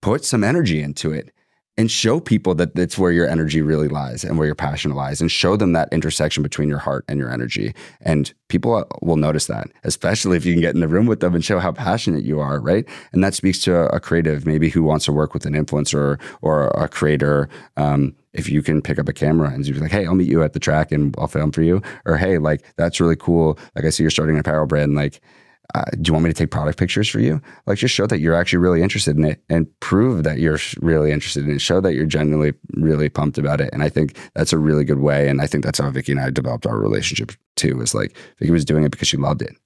put 0.00 0.24
some 0.24 0.42
energy 0.44 0.80
into 0.82 1.12
it 1.12 1.32
and 1.82 1.90
show 1.90 2.20
people 2.20 2.54
that 2.54 2.76
that's 2.76 2.96
where 2.96 3.10
your 3.10 3.28
energy 3.28 3.60
really 3.60 3.88
lies 3.88 4.22
and 4.22 4.38
where 4.38 4.46
your 4.46 4.54
passion 4.54 4.92
lies 4.92 5.20
and 5.20 5.32
show 5.32 5.56
them 5.56 5.72
that 5.72 5.88
intersection 5.90 6.40
between 6.40 6.68
your 6.68 6.78
heart 6.78 7.04
and 7.08 7.18
your 7.18 7.28
energy. 7.28 7.74
And 8.02 8.32
people 8.46 8.86
will 9.02 9.16
notice 9.16 9.48
that 9.48 9.66
especially 9.82 10.36
if 10.36 10.46
you 10.46 10.54
can 10.54 10.60
get 10.60 10.76
in 10.76 10.80
the 10.80 10.86
room 10.86 11.06
with 11.06 11.18
them 11.18 11.34
and 11.34 11.44
show 11.44 11.58
how 11.58 11.72
passionate 11.72 12.22
you 12.22 12.38
are 12.38 12.60
right? 12.60 12.84
And 13.12 13.24
that 13.24 13.34
speaks 13.34 13.58
to 13.62 13.92
a 13.92 13.98
creative 13.98 14.46
maybe 14.46 14.70
who 14.70 14.84
wants 14.84 15.06
to 15.06 15.12
work 15.12 15.34
with 15.34 15.44
an 15.44 15.54
influencer 15.54 16.20
or 16.40 16.68
a 16.68 16.86
creator. 16.86 17.48
Um, 17.76 18.14
if 18.32 18.48
you 18.48 18.62
can 18.62 18.80
pick 18.80 19.00
up 19.00 19.08
a 19.08 19.12
camera 19.12 19.50
and 19.50 19.64
be 19.64 19.72
like 19.74 19.90
hey 19.90 20.06
i'll 20.06 20.14
meet 20.14 20.28
you 20.28 20.42
at 20.42 20.54
the 20.54 20.60
track 20.60 20.90
and 20.92 21.16
i'll 21.18 21.26
film 21.26 21.50
for 21.50 21.62
you. 21.62 21.82
Or 22.06 22.16
hey 22.16 22.38
like 22.38 22.62
that's 22.76 23.00
really 23.00 23.16
cool. 23.16 23.58
Like 23.74 23.86
i 23.86 23.90
see 23.90 24.04
you're 24.04 24.10
starting 24.10 24.36
an 24.36 24.40
apparel 24.40 24.66
brand 24.66 24.94
like 24.94 25.20
uh, 25.74 25.84
do 26.00 26.08
you 26.08 26.12
want 26.12 26.24
me 26.24 26.30
to 26.30 26.34
take 26.34 26.50
product 26.50 26.78
pictures 26.78 27.08
for 27.08 27.20
you? 27.20 27.40
Like, 27.66 27.78
just 27.78 27.94
show 27.94 28.06
that 28.06 28.20
you're 28.20 28.34
actually 28.34 28.58
really 28.58 28.82
interested 28.82 29.16
in 29.16 29.24
it 29.24 29.42
and 29.48 29.66
prove 29.80 30.24
that 30.24 30.38
you're 30.38 30.58
really 30.80 31.12
interested 31.12 31.44
in 31.44 31.52
it. 31.52 31.60
Show 31.60 31.80
that 31.80 31.94
you're 31.94 32.06
genuinely 32.06 32.52
really 32.74 33.08
pumped 33.08 33.38
about 33.38 33.60
it. 33.60 33.70
And 33.72 33.82
I 33.82 33.88
think 33.88 34.18
that's 34.34 34.52
a 34.52 34.58
really 34.58 34.84
good 34.84 34.98
way. 35.00 35.28
And 35.28 35.40
I 35.40 35.46
think 35.46 35.64
that's 35.64 35.78
how 35.78 35.90
Vicky 35.90 36.12
and 36.12 36.20
I 36.20 36.30
developed 36.30 36.66
our 36.66 36.78
relationship 36.78 37.32
too. 37.56 37.80
Is 37.80 37.94
like 37.94 38.16
Vicky 38.38 38.50
was 38.50 38.64
doing 38.64 38.84
it 38.84 38.90
because 38.90 39.08
she 39.08 39.16
loved 39.16 39.42
it, 39.42 39.56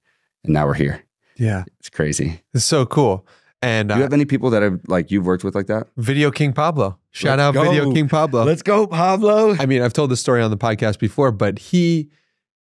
and 0.43 0.53
now 0.53 0.65
we're 0.65 0.73
here. 0.73 1.03
yeah, 1.37 1.63
It's 1.79 1.89
crazy. 1.89 2.41
it's 2.53 2.65
so 2.65 2.85
cool. 2.85 3.27
And 3.61 3.89
Do 3.89 3.95
uh, 3.95 3.97
you 3.97 4.03
have 4.03 4.13
any 4.13 4.25
people 4.25 4.49
that 4.51 4.61
have 4.61 4.79
like 4.87 5.09
you've 5.11 5.25
worked 5.25 5.43
with 5.43 5.55
like 5.55 5.67
that? 5.67 5.87
Video 5.97 6.29
King 6.31 6.53
Pablo, 6.53 6.99
shout 7.11 7.39
Let's 7.39 7.57
out 7.57 7.65
Video. 7.65 7.91
King 7.91 8.07
Pablo. 8.07 8.43
Let's 8.43 8.61
go, 8.61 8.85
Pablo. 8.87 9.55
I 9.59 9.65
mean, 9.65 9.81
I've 9.81 9.93
told 9.93 10.11
this 10.11 10.19
story 10.19 10.41
on 10.41 10.51
the 10.51 10.57
podcast 10.57 10.99
before, 10.99 11.31
but 11.31 11.57
he 11.59 12.09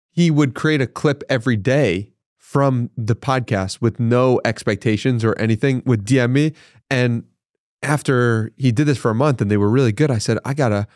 he 0.10 0.32
would 0.32 0.56
create 0.56 0.82
a 0.82 0.88
clip 0.88 1.24
every 1.30 1.58
day 1.58 2.14
from 2.56 2.90
the 2.96 3.18
podcast 3.18 3.82
with 3.82 4.00
no 4.00 4.40
expectations 4.46 5.26
or 5.26 5.38
anything, 5.38 5.84
would 5.86 6.06
DM 6.06 6.32
me. 6.32 6.54
And 6.90 7.26
after 7.84 8.50
he 8.56 8.72
did 8.72 8.86
this 8.86 8.98
for 8.98 9.12
a 9.12 9.14
month 9.14 9.42
and 9.42 9.52
they 9.52 9.58
were 9.58 9.68
really 9.68 9.92
good, 9.92 10.10
I 10.10 10.20
said, 10.20 10.38
I 10.46 10.54
gotta 10.54 10.88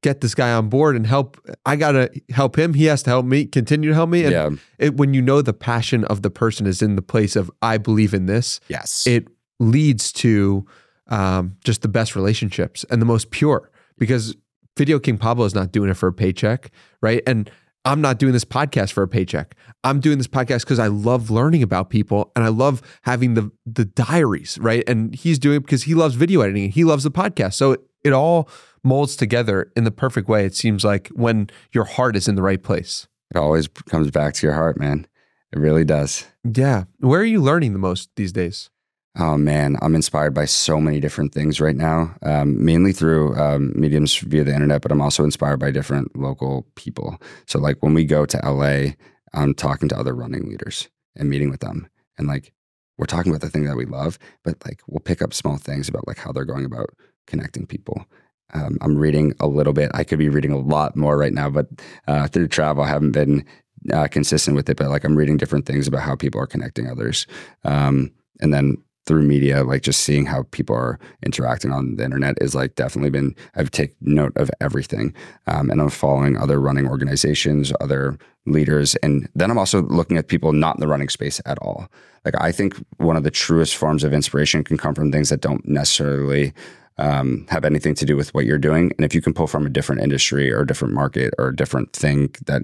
get 0.00 0.20
this 0.20 0.32
guy 0.32 0.52
on 0.52 0.68
board 0.68 0.94
and 0.94 1.04
help. 1.04 1.36
I 1.66 1.74
gotta 1.74 2.08
help 2.30 2.56
him. 2.56 2.72
He 2.72 2.84
has 2.84 3.02
to 3.02 3.10
help 3.10 3.26
me, 3.26 3.46
continue 3.46 3.88
to 3.88 3.96
help 3.96 4.10
me. 4.10 4.26
And 4.26 4.32
yeah. 4.32 4.50
it, 4.78 4.96
when 4.96 5.12
you 5.12 5.20
know 5.20 5.42
the 5.42 5.52
passion 5.52 6.04
of 6.04 6.22
the 6.22 6.30
person 6.30 6.68
is 6.68 6.82
in 6.82 6.94
the 6.94 7.02
place 7.02 7.34
of 7.34 7.50
I 7.62 7.78
believe 7.78 8.14
in 8.14 8.26
this, 8.26 8.60
Yes. 8.68 9.04
it 9.04 9.26
leads 9.58 10.12
to 10.12 10.64
um, 11.08 11.56
just 11.64 11.82
the 11.82 11.88
best 11.88 12.14
relationships 12.14 12.84
and 12.90 13.02
the 13.02 13.06
most 13.06 13.32
pure 13.32 13.72
because 13.98 14.36
Video 14.76 15.00
King 15.00 15.18
Pablo 15.18 15.46
is 15.46 15.52
not 15.56 15.72
doing 15.72 15.90
it 15.90 15.94
for 15.94 16.06
a 16.06 16.12
paycheck, 16.12 16.70
right? 17.02 17.24
And 17.26 17.50
I'm 17.88 18.02
not 18.02 18.18
doing 18.18 18.34
this 18.34 18.44
podcast 18.44 18.92
for 18.92 19.02
a 19.02 19.08
paycheck. 19.08 19.56
I'm 19.82 19.98
doing 19.98 20.18
this 20.18 20.26
podcast 20.26 20.60
because 20.60 20.78
I 20.78 20.88
love 20.88 21.30
learning 21.30 21.62
about 21.62 21.88
people 21.88 22.30
and 22.36 22.44
I 22.44 22.48
love 22.48 22.82
having 23.02 23.32
the 23.32 23.50
the 23.64 23.86
diaries, 23.86 24.58
right? 24.60 24.84
And 24.86 25.14
he's 25.14 25.38
doing 25.38 25.56
it 25.56 25.60
because 25.60 25.84
he 25.84 25.94
loves 25.94 26.14
video 26.14 26.42
editing 26.42 26.64
and 26.64 26.72
he 26.72 26.84
loves 26.84 27.04
the 27.04 27.10
podcast. 27.10 27.54
So 27.54 27.72
it, 27.72 27.80
it 28.04 28.12
all 28.12 28.50
molds 28.84 29.16
together 29.16 29.72
in 29.74 29.84
the 29.84 29.90
perfect 29.90 30.28
way. 30.28 30.44
It 30.44 30.54
seems 30.54 30.84
like 30.84 31.08
when 31.08 31.48
your 31.72 31.84
heart 31.84 32.14
is 32.14 32.28
in 32.28 32.34
the 32.34 32.42
right 32.42 32.62
place. 32.62 33.08
it 33.34 33.38
always 33.38 33.68
comes 33.68 34.10
back 34.10 34.34
to 34.34 34.46
your 34.46 34.54
heart, 34.54 34.78
man. 34.78 35.06
It 35.52 35.58
really 35.58 35.84
does. 35.84 36.26
Yeah. 36.44 36.84
Where 37.00 37.20
are 37.20 37.24
you 37.24 37.40
learning 37.40 37.72
the 37.72 37.78
most 37.78 38.10
these 38.16 38.32
days? 38.32 38.68
Oh 39.16 39.36
man, 39.36 39.76
I'm 39.82 39.94
inspired 39.94 40.32
by 40.34 40.44
so 40.44 40.80
many 40.80 41.00
different 41.00 41.32
things 41.34 41.60
right 41.60 41.74
now, 41.74 42.14
um, 42.22 42.64
mainly 42.64 42.92
through 42.92 43.36
um, 43.36 43.72
mediums 43.74 44.16
via 44.16 44.44
the 44.44 44.54
internet, 44.54 44.80
but 44.80 44.92
I'm 44.92 45.00
also 45.00 45.24
inspired 45.24 45.58
by 45.58 45.70
different 45.72 46.16
local 46.16 46.66
people. 46.76 47.18
So, 47.46 47.58
like 47.58 47.82
when 47.82 47.94
we 47.94 48.04
go 48.04 48.26
to 48.26 48.40
LA, 48.44 48.92
I'm 49.34 49.54
talking 49.54 49.88
to 49.88 49.98
other 49.98 50.14
running 50.14 50.48
leaders 50.48 50.88
and 51.16 51.28
meeting 51.28 51.50
with 51.50 51.60
them. 51.60 51.88
And 52.16 52.28
like 52.28 52.52
we're 52.96 53.06
talking 53.06 53.32
about 53.32 53.40
the 53.40 53.50
thing 53.50 53.64
that 53.64 53.76
we 53.76 53.86
love, 53.86 54.18
but 54.44 54.56
like 54.64 54.82
we'll 54.86 55.00
pick 55.00 55.20
up 55.20 55.34
small 55.34 55.56
things 55.56 55.88
about 55.88 56.06
like 56.06 56.18
how 56.18 56.30
they're 56.30 56.44
going 56.44 56.64
about 56.64 56.90
connecting 57.26 57.66
people. 57.66 58.06
Um, 58.54 58.78
I'm 58.80 58.96
reading 58.96 59.34
a 59.40 59.46
little 59.46 59.72
bit. 59.72 59.90
I 59.94 60.04
could 60.04 60.18
be 60.18 60.28
reading 60.28 60.52
a 60.52 60.58
lot 60.58 60.96
more 60.96 61.18
right 61.18 61.34
now, 61.34 61.50
but 61.50 61.66
uh, 62.06 62.28
through 62.28 62.48
travel, 62.48 62.84
I 62.84 62.88
haven't 62.88 63.12
been 63.12 63.44
uh, 63.92 64.08
consistent 64.08 64.56
with 64.56 64.68
it. 64.68 64.76
But 64.76 64.90
like 64.90 65.04
I'm 65.04 65.16
reading 65.16 65.36
different 65.36 65.66
things 65.66 65.86
about 65.86 66.02
how 66.02 66.14
people 66.14 66.40
are 66.40 66.46
connecting 66.46 66.88
others. 66.88 67.26
Um, 67.64 68.10
and 68.40 68.54
then 68.54 68.76
through 69.08 69.22
media, 69.22 69.64
like 69.64 69.82
just 69.82 70.02
seeing 70.02 70.26
how 70.26 70.44
people 70.50 70.76
are 70.76 70.98
interacting 71.24 71.72
on 71.72 71.96
the 71.96 72.04
internet 72.04 72.36
is 72.40 72.54
like 72.54 72.74
definitely 72.74 73.10
been, 73.10 73.34
I've 73.56 73.70
taken 73.70 73.96
note 74.00 74.36
of 74.36 74.50
everything. 74.60 75.14
Um, 75.46 75.70
and 75.70 75.80
I'm 75.80 75.88
following 75.88 76.36
other 76.36 76.60
running 76.60 76.86
organizations, 76.86 77.72
other 77.80 78.18
leaders. 78.46 78.94
And 78.96 79.28
then 79.34 79.50
I'm 79.50 79.58
also 79.58 79.82
looking 79.82 80.18
at 80.18 80.28
people 80.28 80.52
not 80.52 80.76
in 80.76 80.80
the 80.80 80.86
running 80.86 81.08
space 81.08 81.40
at 81.46 81.58
all. 81.60 81.88
Like 82.24 82.34
I 82.38 82.52
think 82.52 82.76
one 82.98 83.16
of 83.16 83.24
the 83.24 83.30
truest 83.30 83.76
forms 83.76 84.04
of 84.04 84.12
inspiration 84.12 84.62
can 84.62 84.76
come 84.76 84.94
from 84.94 85.10
things 85.10 85.30
that 85.30 85.40
don't 85.40 85.66
necessarily 85.66 86.52
um, 86.98 87.46
have 87.48 87.64
anything 87.64 87.94
to 87.94 88.04
do 88.04 88.16
with 88.16 88.34
what 88.34 88.44
you're 88.44 88.58
doing. 88.58 88.92
And 88.98 89.04
if 89.04 89.14
you 89.14 89.22
can 89.22 89.32
pull 89.32 89.46
from 89.46 89.64
a 89.64 89.70
different 89.70 90.02
industry 90.02 90.52
or 90.52 90.60
a 90.60 90.66
different 90.66 90.94
market 90.94 91.32
or 91.38 91.48
a 91.48 91.56
different 91.56 91.94
thing 91.94 92.34
that 92.46 92.62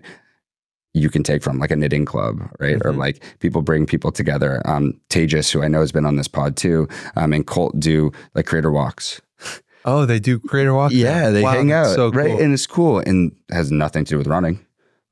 you 0.94 1.10
can 1.10 1.22
take 1.24 1.42
from 1.42 1.58
like 1.58 1.70
a 1.72 1.76
knitting 1.76 2.04
club, 2.04 2.40
right? 2.60 2.76
Or 2.84 2.92
Mhm. 2.92 2.98
like 2.98 3.22
people 3.40 3.62
bring 3.62 3.84
people 3.84 4.12
together. 4.12 4.62
Um, 4.64 4.94
Tejas, 5.10 5.50
who 5.52 5.62
I 5.62 5.68
know 5.68 5.80
has 5.80 5.90
been 5.92 6.06
on 6.06 6.16
this 6.16 6.28
pod 6.28 6.56
too, 6.56 6.88
um, 7.16 7.32
and 7.32 7.44
Colt 7.46 7.78
do 7.78 8.12
like 8.34 8.46
creator 8.46 8.70
walks. 8.70 9.20
Oh, 9.84 10.06
they 10.06 10.18
do 10.18 10.38
creator 10.38 10.72
walk. 10.72 10.92
now? 10.92 10.96
Yeah, 10.96 11.30
they 11.30 11.42
Wow, 11.42 11.52
hang 11.52 11.72
out, 11.72 11.94
So 11.94 12.10
right? 12.10 12.28
cool. 12.30 12.40
And 12.40 12.54
it's 12.54 12.66
cool 12.66 13.00
and 13.00 13.32
has 13.50 13.70
nothing 13.70 14.04
to 14.06 14.10
do 14.10 14.18
with 14.18 14.26
running, 14.28 14.60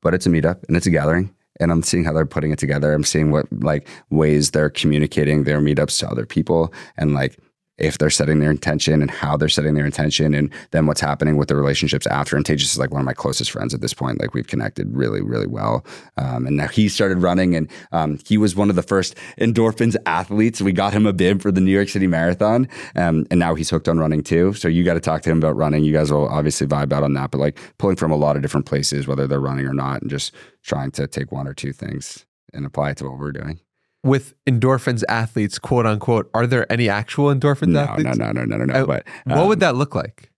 but 0.01 0.13
it's 0.15 0.25
a 0.25 0.29
meetup 0.29 0.63
and 0.67 0.75
it's 0.75 0.87
a 0.87 0.89
gathering. 0.89 1.29
And 1.59 1.71
I'm 1.71 1.83
seeing 1.83 2.03
how 2.05 2.13
they're 2.13 2.25
putting 2.25 2.51
it 2.51 2.57
together. 2.57 2.91
I'm 2.93 3.03
seeing 3.03 3.29
what 3.29 3.45
like 3.51 3.87
ways 4.09 4.51
they're 4.51 4.71
communicating 4.71 5.43
their 5.43 5.59
meetups 5.61 5.99
to 5.99 6.09
other 6.09 6.25
people 6.25 6.73
and 6.97 7.13
like 7.13 7.37
if 7.77 7.97
they're 7.97 8.09
setting 8.09 8.39
their 8.39 8.51
intention 8.51 9.01
and 9.01 9.09
how 9.09 9.35
they're 9.35 9.49
setting 9.49 9.73
their 9.73 9.85
intention 9.85 10.33
and 10.33 10.53
then 10.71 10.85
what's 10.85 11.01
happening 11.01 11.37
with 11.37 11.47
the 11.47 11.55
relationships 11.55 12.05
after. 12.07 12.35
And 12.37 12.45
Tejas 12.45 12.61
is 12.61 12.77
like 12.77 12.91
one 12.91 13.01
of 13.01 13.05
my 13.05 13.13
closest 13.13 13.51
friends 13.51 13.73
at 13.73 13.81
this 13.81 13.93
point. 13.93 14.21
Like 14.21 14.33
we've 14.33 14.47
connected 14.47 14.87
really, 14.95 15.21
really 15.21 15.47
well. 15.47 15.83
Um, 16.17 16.45
and 16.45 16.55
now 16.55 16.67
he 16.67 16.87
started 16.87 17.19
running 17.19 17.55
and 17.55 17.67
um, 17.91 18.19
he 18.25 18.37
was 18.37 18.55
one 18.55 18.69
of 18.69 18.75
the 18.75 18.83
first 18.83 19.15
endorphins 19.39 19.95
athletes. 20.05 20.61
We 20.61 20.71
got 20.71 20.93
him 20.93 21.05
a 21.05 21.13
bib 21.13 21.41
for 21.41 21.51
the 21.51 21.61
New 21.61 21.71
York 21.71 21.89
City 21.89 22.07
Marathon. 22.07 22.67
Um, 22.95 23.25
and 23.31 23.39
now 23.39 23.55
he's 23.55 23.69
hooked 23.69 23.89
on 23.89 23.97
running 23.97 24.23
too. 24.23 24.53
So 24.53 24.67
you 24.67 24.83
got 24.83 24.93
to 24.93 24.99
talk 24.99 25.23
to 25.23 25.31
him 25.31 25.39
about 25.39 25.55
running. 25.55 25.83
You 25.83 25.93
guys 25.93 26.11
will 26.11 26.27
obviously 26.29 26.67
vibe 26.67 26.93
out 26.93 27.03
on 27.03 27.13
that, 27.13 27.31
but 27.31 27.39
like 27.39 27.59
pulling 27.79 27.95
from 27.95 28.11
a 28.11 28.15
lot 28.15 28.35
of 28.35 28.41
different 28.43 28.67
places, 28.67 29.07
whether 29.07 29.25
they're 29.25 29.39
running 29.39 29.65
or 29.65 29.73
not, 29.73 30.01
and 30.01 30.11
just 30.11 30.33
trying 30.61 30.91
to 30.91 31.07
take 31.07 31.31
one 31.31 31.47
or 31.47 31.53
two 31.53 31.73
things 31.73 32.25
and 32.53 32.65
apply 32.65 32.91
it 32.91 32.97
to 32.97 33.09
what 33.09 33.17
we're 33.17 33.31
doing 33.31 33.59
with 34.03 34.33
endorphins 34.45 35.03
athletes, 35.07 35.57
quote 35.57 35.85
unquote, 35.85 36.29
are 36.33 36.45
there 36.45 36.71
any 36.71 36.89
actual 36.89 37.33
endorphins 37.33 37.69
no, 37.69 37.81
athletes? 37.81 38.17
No, 38.17 38.31
no, 38.31 38.43
no, 38.43 38.57
no, 38.57 38.57
no, 38.57 38.65
no. 38.65 38.83
Uh, 38.83 38.85
but 38.85 39.07
um, 39.27 39.37
what 39.37 39.47
would 39.47 39.55
um, 39.57 39.59
that 39.59 39.75
look 39.75 39.95
like? 39.95 40.31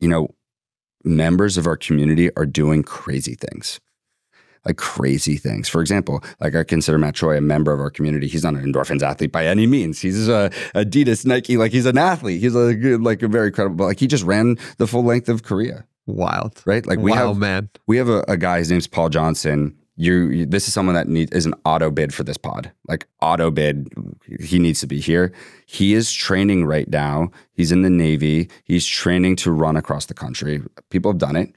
You 0.00 0.08
know, 0.08 0.34
members 1.04 1.56
of 1.58 1.66
our 1.66 1.76
community 1.76 2.34
are 2.36 2.46
doing 2.46 2.82
crazy 2.82 3.34
things. 3.34 3.80
Like 4.64 4.76
crazy 4.76 5.36
things. 5.36 5.68
For 5.68 5.80
example, 5.80 6.22
like 6.40 6.54
I 6.54 6.62
consider 6.62 6.96
Matt 6.96 7.16
Choi 7.16 7.36
a 7.36 7.40
member 7.40 7.72
of 7.72 7.80
our 7.80 7.90
community. 7.90 8.28
He's 8.28 8.44
not 8.44 8.54
an 8.54 8.64
endorphins 8.64 9.02
athlete 9.02 9.32
by 9.32 9.44
any 9.44 9.66
means. 9.66 10.00
He's 10.00 10.28
a 10.28 10.50
Adidas, 10.74 11.26
Nike, 11.26 11.56
like 11.56 11.72
he's 11.72 11.86
an 11.86 11.98
athlete. 11.98 12.40
He's 12.40 12.54
a 12.54 12.72
good, 12.74 13.02
like 13.02 13.22
a 13.22 13.28
very 13.28 13.50
credible. 13.50 13.86
Like 13.86 13.98
he 13.98 14.06
just 14.06 14.22
ran 14.22 14.56
the 14.78 14.86
full 14.86 15.02
length 15.02 15.28
of 15.28 15.42
Korea. 15.42 15.84
Wild, 16.06 16.62
right? 16.64 16.86
Like 16.86 17.00
we 17.00 17.10
wow, 17.10 17.28
have, 17.28 17.38
man. 17.38 17.70
We 17.88 17.96
have 17.96 18.08
a, 18.08 18.24
a 18.28 18.36
guy. 18.36 18.58
His 18.58 18.70
name's 18.70 18.86
Paul 18.86 19.08
Johnson 19.08 19.76
you, 19.96 20.28
you, 20.30 20.46
this 20.46 20.68
is 20.68 20.74
someone 20.74 20.94
that 20.94 21.08
need, 21.08 21.32
is 21.34 21.46
an 21.46 21.54
auto 21.64 21.90
bid 21.90 22.14
for 22.14 22.24
this 22.24 22.36
pod. 22.36 22.72
Like 22.88 23.06
auto 23.20 23.50
bid 23.50 23.88
he 24.40 24.58
needs 24.58 24.80
to 24.80 24.86
be 24.86 25.00
here. 25.00 25.32
He 25.66 25.94
is 25.94 26.12
training 26.12 26.64
right 26.64 26.88
now. 26.88 27.30
He's 27.52 27.72
in 27.72 27.82
the 27.82 27.90
navy. 27.90 28.48
He's 28.64 28.86
training 28.86 29.36
to 29.36 29.52
run 29.52 29.76
across 29.76 30.06
the 30.06 30.14
country. 30.14 30.62
People 30.90 31.12
have 31.12 31.18
done 31.18 31.36
it. 31.36 31.54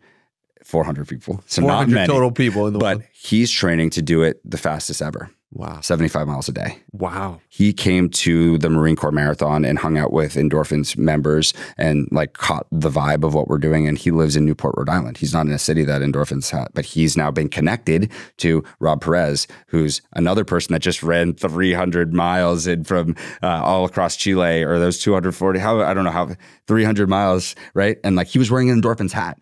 400 0.63 1.07
people 1.07 1.43
so 1.45 1.61
400 1.61 1.77
not 1.77 1.93
many, 1.93 2.07
total 2.07 2.31
people 2.31 2.65
in 2.65 2.73
the 2.73 2.79
but 2.79 2.97
world. 2.97 3.09
he's 3.13 3.51
training 3.51 3.91
to 3.91 4.01
do 4.01 4.23
it 4.23 4.41
the 4.43 4.57
fastest 4.57 4.99
ever 4.99 5.29
Wow. 5.55 5.79
75 5.79 6.27
miles 6.27 6.49
a 6.49 6.51
day. 6.51 6.79
Wow. 6.91 7.39
He 7.47 7.71
came 7.71 8.09
to 8.09 8.57
the 8.57 8.69
Marine 8.69 8.97
Corps 8.97 9.13
Marathon 9.13 9.63
and 9.63 9.79
hung 9.79 9.97
out 9.97 10.11
with 10.11 10.33
Endorphins 10.33 10.97
members 10.97 11.53
and 11.77 12.09
like 12.11 12.33
caught 12.33 12.67
the 12.73 12.89
vibe 12.89 13.23
of 13.23 13.33
what 13.33 13.47
we're 13.47 13.57
doing. 13.57 13.87
And 13.87 13.97
he 13.97 14.11
lives 14.11 14.35
in 14.35 14.43
Newport, 14.43 14.75
Rhode 14.77 14.89
Island. 14.89 15.17
He's 15.17 15.33
not 15.33 15.45
in 15.45 15.53
a 15.53 15.57
city 15.57 15.85
that 15.85 16.01
Endorphins 16.01 16.49
had, 16.49 16.67
but 16.73 16.83
he's 16.83 17.15
now 17.15 17.31
been 17.31 17.47
connected 17.47 18.11
to 18.37 18.65
Rob 18.81 18.99
Perez, 18.99 19.47
who's 19.67 20.01
another 20.11 20.43
person 20.43 20.73
that 20.73 20.81
just 20.81 21.01
ran 21.01 21.33
300 21.33 22.13
miles 22.13 22.67
in 22.67 22.83
from 22.83 23.15
uh, 23.41 23.63
all 23.63 23.85
across 23.85 24.17
Chile 24.17 24.61
or 24.61 24.77
those 24.77 24.99
240, 24.99 25.57
how, 25.59 25.79
I 25.79 25.93
don't 25.93 26.03
know 26.03 26.11
how, 26.11 26.35
300 26.67 27.07
miles, 27.07 27.55
right? 27.73 27.97
And 28.03 28.17
like 28.17 28.27
he 28.27 28.39
was 28.39 28.51
wearing 28.51 28.69
an 28.69 28.81
Endorphins 28.81 29.13
hat. 29.13 29.37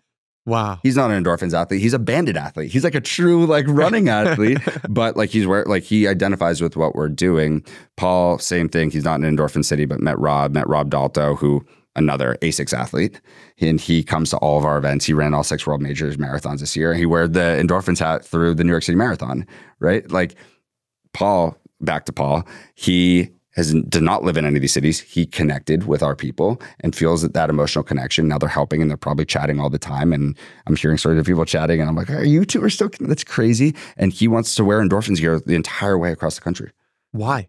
Wow. 0.46 0.78
He's 0.82 0.96
not 0.96 1.10
an 1.10 1.22
endorphins 1.22 1.54
athlete. 1.54 1.80
He's 1.80 1.94
a 1.94 1.98
bandit 1.98 2.36
athlete. 2.36 2.70
He's 2.70 2.84
like 2.84 2.94
a 2.94 3.00
true 3.00 3.46
like 3.46 3.64
running 3.66 4.10
athlete, 4.10 4.58
but 4.88 5.16
like 5.16 5.30
he's 5.30 5.46
where 5.46 5.64
like 5.64 5.84
he 5.84 6.06
identifies 6.06 6.60
with 6.60 6.76
what 6.76 6.94
we're 6.94 7.08
doing. 7.08 7.64
Paul, 7.96 8.38
same 8.38 8.68
thing. 8.68 8.90
He's 8.90 9.04
not 9.04 9.20
an 9.20 9.36
endorphin 9.36 9.64
city, 9.64 9.86
but 9.86 10.00
met 10.00 10.18
Rob, 10.18 10.52
met 10.52 10.68
Rob 10.68 10.90
Dalto, 10.90 11.38
who 11.38 11.64
another 11.96 12.36
ASICS 12.42 12.76
athlete. 12.76 13.20
And 13.60 13.80
he 13.80 14.02
comes 14.02 14.30
to 14.30 14.36
all 14.38 14.58
of 14.58 14.64
our 14.64 14.76
events. 14.76 15.06
He 15.06 15.14
ran 15.14 15.32
all 15.32 15.44
six 15.44 15.66
world 15.66 15.80
majors 15.80 16.16
marathons 16.16 16.60
this 16.60 16.76
year. 16.76 16.94
He 16.94 17.06
wore 17.06 17.26
the 17.26 17.40
endorphins 17.40 18.00
hat 18.00 18.24
through 18.24 18.54
the 18.54 18.64
New 18.64 18.70
York 18.70 18.82
City 18.82 18.96
Marathon, 18.96 19.46
right? 19.78 20.10
Like 20.10 20.34
Paul, 21.12 21.56
back 21.80 22.04
to 22.06 22.12
Paul, 22.12 22.46
he 22.74 23.30
has 23.56 23.72
did 23.72 24.02
not 24.02 24.24
live 24.24 24.36
in 24.36 24.44
any 24.44 24.56
of 24.56 24.60
these 24.60 24.72
cities. 24.72 25.00
He 25.00 25.26
connected 25.26 25.86
with 25.86 26.02
our 26.02 26.16
people 26.16 26.60
and 26.80 26.94
feels 26.94 27.22
that 27.22 27.34
that 27.34 27.50
emotional 27.50 27.82
connection. 27.82 28.28
Now 28.28 28.38
they're 28.38 28.48
helping 28.48 28.82
and 28.82 28.90
they're 28.90 28.96
probably 28.96 29.24
chatting 29.24 29.60
all 29.60 29.70
the 29.70 29.78
time. 29.78 30.12
And 30.12 30.36
I'm 30.66 30.76
hearing 30.76 30.98
stories 30.98 31.18
of 31.18 31.26
people 31.26 31.44
chatting, 31.44 31.80
and 31.80 31.88
I'm 31.88 31.96
like, 31.96 32.10
"Are 32.10 32.24
you 32.24 32.44
two 32.44 32.62
are 32.62 32.70
still? 32.70 32.90
That's 33.00 33.24
crazy." 33.24 33.74
And 33.96 34.12
he 34.12 34.28
wants 34.28 34.54
to 34.56 34.64
wear 34.64 34.80
endorphins 34.80 35.20
gear 35.20 35.40
the 35.40 35.54
entire 35.54 35.98
way 35.98 36.12
across 36.12 36.34
the 36.36 36.40
country. 36.40 36.70
Why? 37.12 37.48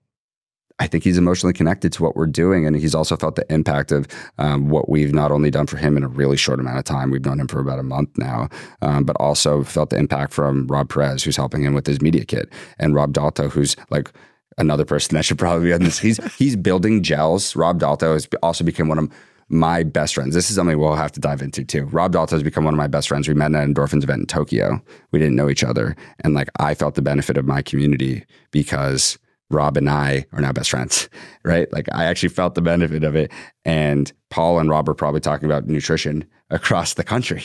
I 0.77 0.87
think 0.87 1.05
he's 1.05 1.17
emotionally 1.17 1.53
connected 1.53 1.93
to 1.93 2.03
what 2.03 2.17
we're 2.17 2.27
doing, 2.27 2.67
and 2.67 2.75
he's 2.75 2.93
also 2.93 3.15
felt 3.15 3.35
the 3.35 3.51
impact 3.51 3.93
of 3.93 4.07
um, 4.37 4.69
what 4.69 4.89
we've 4.89 5.13
not 5.13 5.31
only 5.31 5.49
done 5.49 5.67
for 5.67 5.77
him 5.77 5.95
in 5.95 6.03
a 6.03 6.07
really 6.09 6.35
short 6.35 6.59
amount 6.59 6.77
of 6.77 6.83
time. 6.83 7.11
We've 7.11 7.23
known 7.23 7.39
him 7.39 7.47
for 7.47 7.61
about 7.61 7.79
a 7.79 7.83
month 7.83 8.09
now, 8.17 8.49
um, 8.81 9.05
but 9.05 9.15
also 9.15 9.63
felt 9.63 9.89
the 9.89 9.97
impact 9.97 10.33
from 10.33 10.67
Rob 10.67 10.89
Perez, 10.89 11.23
who's 11.23 11.37
helping 11.37 11.63
him 11.63 11.73
with 11.73 11.87
his 11.87 12.01
media 12.01 12.25
kit, 12.25 12.51
and 12.77 12.93
Rob 12.93 13.13
Dalto, 13.13 13.49
who's 13.49 13.77
like 13.89 14.11
another 14.57 14.85
person 14.85 15.15
that 15.15 15.25
should 15.25 15.37
probably 15.37 15.65
be 15.65 15.73
on 15.73 15.83
this. 15.83 15.99
He's 15.99 16.17
he's 16.37 16.55
building 16.55 17.03
gels. 17.03 17.55
Rob 17.55 17.79
Dalto 17.79 18.13
has 18.13 18.27
also 18.41 18.63
become 18.63 18.87
one 18.87 18.99
of 18.99 19.11
my 19.47 19.83
best 19.83 20.15
friends. 20.15 20.33
This 20.33 20.49
is 20.49 20.55
something 20.55 20.77
we'll 20.79 20.95
have 20.95 21.11
to 21.11 21.19
dive 21.19 21.41
into 21.41 21.63
too. 21.63 21.85
Rob 21.85 22.13
Dalto 22.13 22.31
has 22.31 22.43
become 22.43 22.63
one 22.63 22.73
of 22.73 22.77
my 22.77 22.87
best 22.87 23.07
friends. 23.07 23.27
We 23.27 23.33
met 23.33 23.53
at 23.53 23.63
an 23.63 23.73
endorphins 23.73 24.03
event 24.03 24.21
in 24.21 24.25
Tokyo. 24.25 24.81
We 25.11 25.19
didn't 25.19 25.35
know 25.35 25.49
each 25.49 25.63
other, 25.63 25.95
and 26.21 26.33
like 26.33 26.49
I 26.59 26.73
felt 26.73 26.95
the 26.95 27.01
benefit 27.01 27.37
of 27.37 27.45
my 27.45 27.61
community 27.61 28.25
because 28.51 29.19
Rob 29.49 29.77
and 29.77 29.89
I 29.89 30.25
are 30.31 30.41
now 30.41 30.51
best 30.51 30.71
friends, 30.71 31.09
right? 31.43 31.71
Like 31.71 31.87
I 31.91 32.05
actually 32.05 32.29
felt 32.29 32.55
the 32.55 32.61
benefit 32.61 33.03
of 33.03 33.15
it. 33.15 33.31
And 33.63 34.11
Paul 34.29 34.59
and 34.59 34.69
Rob 34.69 34.89
are 34.89 34.95
probably 34.95 35.21
talking 35.21 35.45
about 35.45 35.67
nutrition 35.67 36.25
across 36.49 36.93
the 36.93 37.03
country, 37.03 37.43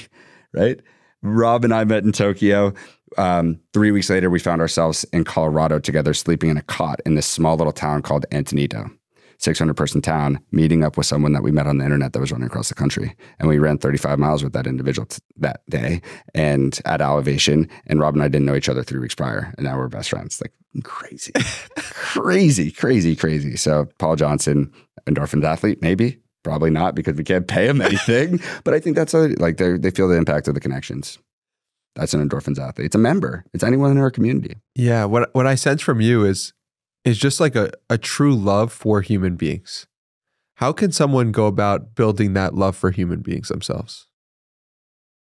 right? 0.52 0.80
Rob 1.22 1.64
and 1.64 1.74
I 1.74 1.84
met 1.84 2.04
in 2.04 2.12
Tokyo. 2.12 2.72
Um, 3.18 3.60
three 3.72 3.90
weeks 3.90 4.10
later, 4.10 4.30
we 4.30 4.38
found 4.38 4.60
ourselves 4.60 5.04
in 5.12 5.24
Colorado 5.24 5.78
together, 5.78 6.14
sleeping 6.14 6.50
in 6.50 6.56
a 6.56 6.62
cot 6.62 7.00
in 7.04 7.14
this 7.14 7.26
small 7.26 7.56
little 7.56 7.72
town 7.72 8.02
called 8.02 8.24
Antonito, 8.30 8.90
600 9.38 9.74
person 9.74 10.00
town, 10.00 10.38
meeting 10.52 10.84
up 10.84 10.96
with 10.96 11.06
someone 11.06 11.32
that 11.32 11.42
we 11.42 11.50
met 11.50 11.66
on 11.66 11.78
the 11.78 11.84
internet 11.84 12.12
that 12.12 12.20
was 12.20 12.30
running 12.30 12.46
across 12.46 12.68
the 12.68 12.74
country. 12.74 13.16
And 13.38 13.48
we 13.48 13.58
ran 13.58 13.78
35 13.78 14.18
miles 14.18 14.44
with 14.44 14.52
that 14.52 14.66
individual 14.66 15.06
t- 15.06 15.18
that 15.38 15.62
day 15.68 16.02
and 16.34 16.78
at 16.84 17.00
elevation. 17.00 17.68
And 17.86 18.00
Rob 18.00 18.14
and 18.14 18.22
I 18.22 18.28
didn't 18.28 18.46
know 18.46 18.54
each 18.54 18.68
other 18.68 18.84
three 18.84 19.00
weeks 19.00 19.14
prior. 19.14 19.52
And 19.56 19.66
now 19.66 19.76
we're 19.76 19.88
best 19.88 20.10
friends. 20.10 20.40
Like 20.40 20.52
crazy, 20.84 21.32
crazy, 21.76 22.70
crazy, 22.70 23.16
crazy. 23.16 23.56
So, 23.56 23.88
Paul 23.98 24.16
Johnson, 24.16 24.72
endorphins 25.06 25.44
athlete, 25.44 25.82
maybe. 25.82 26.18
Probably 26.42 26.70
not 26.70 26.94
because 26.94 27.16
we 27.16 27.24
can't 27.24 27.46
pay 27.46 27.66
him 27.68 27.82
anything. 27.82 28.40
but 28.64 28.72
I 28.72 28.80
think 28.80 28.96
that's 28.96 29.12
a, 29.12 29.28
like 29.38 29.58
they 29.58 29.76
they 29.76 29.90
feel 29.90 30.08
the 30.08 30.16
impact 30.16 30.48
of 30.48 30.54
the 30.54 30.60
connections. 30.60 31.18
That's 31.96 32.14
an 32.14 32.26
endorphins 32.26 32.58
athlete. 32.58 32.86
It's 32.86 32.94
a 32.94 32.98
member. 32.98 33.44
It's 33.52 33.64
anyone 33.64 33.90
in 33.90 33.98
our 33.98 34.10
community. 34.10 34.56
Yeah. 34.74 35.04
What 35.04 35.30
what 35.34 35.46
I 35.46 35.54
sense 35.54 35.82
from 35.82 36.00
you 36.00 36.24
is 36.24 36.52
is 37.04 37.18
just 37.18 37.40
like 37.40 37.56
a, 37.56 37.70
a 37.88 37.98
true 37.98 38.34
love 38.34 38.72
for 38.72 39.00
human 39.00 39.36
beings. 39.36 39.86
How 40.56 40.72
can 40.72 40.92
someone 40.92 41.32
go 41.32 41.46
about 41.46 41.94
building 41.94 42.34
that 42.34 42.54
love 42.54 42.76
for 42.76 42.90
human 42.90 43.20
beings 43.20 43.48
themselves? 43.48 44.06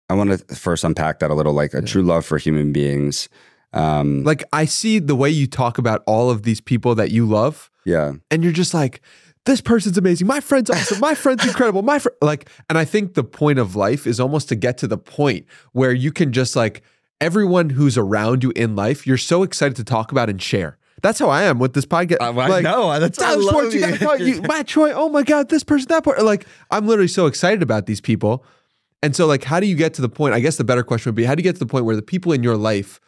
I 0.10 0.16
want 0.16 0.32
to 0.32 0.56
first 0.56 0.84
unpack 0.84 1.20
that 1.20 1.30
a 1.30 1.36
little, 1.36 1.54
like 1.54 1.74
a 1.74 1.82
yeah. 1.82 1.86
true 1.86 2.02
love 2.02 2.26
for 2.26 2.38
human 2.38 2.74
beings. 2.74 3.30
Um, 3.74 4.24
like 4.24 4.44
I 4.54 4.66
see 4.66 5.00
the 5.00 5.16
way 5.16 5.30
you 5.30 5.46
talk 5.46 5.78
about 5.78 6.02
all 6.08 6.32
of 6.32 6.44
these 6.44 6.62
people 6.62 6.96
that 6.96 7.12
you 7.12 7.26
love. 7.26 7.70
Yeah. 7.86 8.14
And 8.32 8.44
you're 8.44 8.54
just 8.54 8.74
like, 8.74 9.02
this 9.48 9.62
person's 9.62 9.98
amazing. 9.98 10.28
My 10.28 10.40
friend's 10.40 10.70
awesome. 10.70 11.00
My 11.00 11.16
friend's 11.16 11.44
incredible. 11.46 11.82
My 11.82 11.98
fr-. 11.98 12.10
like, 12.22 12.48
and 12.70 12.78
I 12.78 12.86
think 12.86 13.16
the 13.16 13.24
point 13.24 13.58
of 13.58 13.76
life 13.76 14.06
is 14.06 14.20
almost 14.20 14.50
to 14.50 14.56
get 14.56 14.78
to 14.80 14.88
the 14.88 14.98
point 14.98 15.48
where 15.72 15.92
you 15.92 16.12
can 16.12 16.32
just 16.32 16.56
like 16.56 16.84
everyone 17.20 17.72
who's 17.72 17.98
around 17.98 18.44
you 18.44 18.52
in 18.56 18.76
life, 18.76 19.08
you're 19.08 19.18
so 19.18 19.42
excited 19.42 19.76
to 19.78 19.84
talk 19.84 20.12
about 20.12 20.30
and 20.30 20.40
share. 20.40 20.78
That's 21.02 21.20
how 21.20 21.30
I 21.30 21.44
am 21.44 21.60
with 21.60 21.74
this 21.74 21.86
podcast. 21.86 22.18
Uh, 22.22 22.32
like, 22.34 22.64
know. 22.64 23.00
That's 23.00 23.20
I 23.20 23.36
love 23.36 23.72
sports, 23.72 23.76
you. 23.76 24.26
you, 24.26 24.42
Matt 24.42 24.68
Choi. 24.68 24.92
Oh 24.92 25.10
my 25.10 25.24
God, 25.24 25.50
this 25.50 25.64
person, 25.64 25.88
that 25.90 26.04
part. 26.04 26.24
Like, 26.24 26.46
I'm 26.72 26.88
literally 26.88 27.08
so 27.08 27.28
excited 27.28 27.62
about 27.62 27.86
these 27.86 28.02
people. 28.02 28.44
And 29.04 29.16
so, 29.16 29.28
like, 29.28 29.44
how 29.44 29.60
do 29.60 29.68
you 29.68 29.76
get 29.76 29.94
to 29.96 30.02
the 30.02 30.10
point? 30.10 30.34
I 30.34 30.40
guess 30.40 30.58
the 30.58 30.64
better 30.64 30.84
question 30.84 31.12
would 31.12 31.16
be, 31.16 31.24
how 31.24 31.36
do 31.36 31.40
you 31.40 31.44
get 31.44 31.54
to 31.54 31.60
the 31.60 31.68
point 31.68 31.86
where 31.86 31.96
the 31.96 32.02
people 32.02 32.32
in 32.32 32.44
your 32.44 32.58
life 32.58 33.00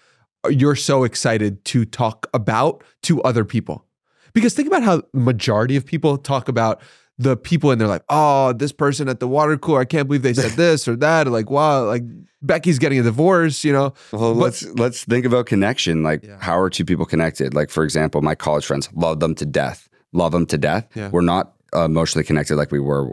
you're 0.49 0.75
so 0.75 1.03
excited 1.03 1.65
to 1.65 1.83
talk 1.83 2.27
about 2.33 2.83
to 3.03 3.21
other 3.23 3.43
people? 3.43 3.85
Because 4.34 4.53
think 4.53 4.67
about 4.67 4.84
how 4.84 5.03
majority 5.13 5.75
of 5.75 5.86
people 5.86 6.17
talk 6.17 6.47
about 6.47 6.82
the 7.19 7.36
people 7.36 7.69
in 7.71 7.77
their 7.77 7.88
life. 7.88 8.01
Oh, 8.09 8.53
this 8.53 8.71
person 8.71 9.09
at 9.09 9.19
the 9.19 9.27
water 9.27 9.57
cooler, 9.57 9.82
I 9.82 9.86
can't 9.86 10.07
believe 10.07 10.23
they 10.23 10.34
said 10.34 10.51
this 10.55 10.88
or 10.88 10.95
that. 10.95 11.27
Or 11.27 11.32
like, 11.32 11.49
wow, 11.49 11.84
like 11.84 12.03
Becky's 12.41 12.80
getting 12.80 12.99
a 12.99 13.03
divorce, 13.03 13.63
you 13.63 13.73
know. 13.73 13.93
Well, 14.11 14.34
but, 14.34 14.39
let's 14.39 14.65
let's 14.65 15.03
think 15.03 15.25
about 15.25 15.45
connection. 15.45 16.01
Like, 16.01 16.23
yeah. 16.23 16.38
how 16.39 16.57
are 16.57 16.69
two 16.69 16.86
people 16.86 17.05
connected? 17.05 17.53
Like, 17.53 17.69
for 17.69 17.84
example, 17.84 18.21
my 18.21 18.36
college 18.36 18.65
friends 18.65 18.89
love 18.93 19.19
them 19.19 19.36
to 19.36 19.45
death, 19.45 19.89
love 20.13 20.32
them 20.32 20.45
to 20.47 20.57
death. 20.57 20.88
Yeah. 20.95 21.09
We're 21.09 21.21
not 21.21 21.53
emotionally 21.75 22.23
connected 22.23 22.55
like 22.55 22.71
we 22.71 22.80
were 22.80 23.11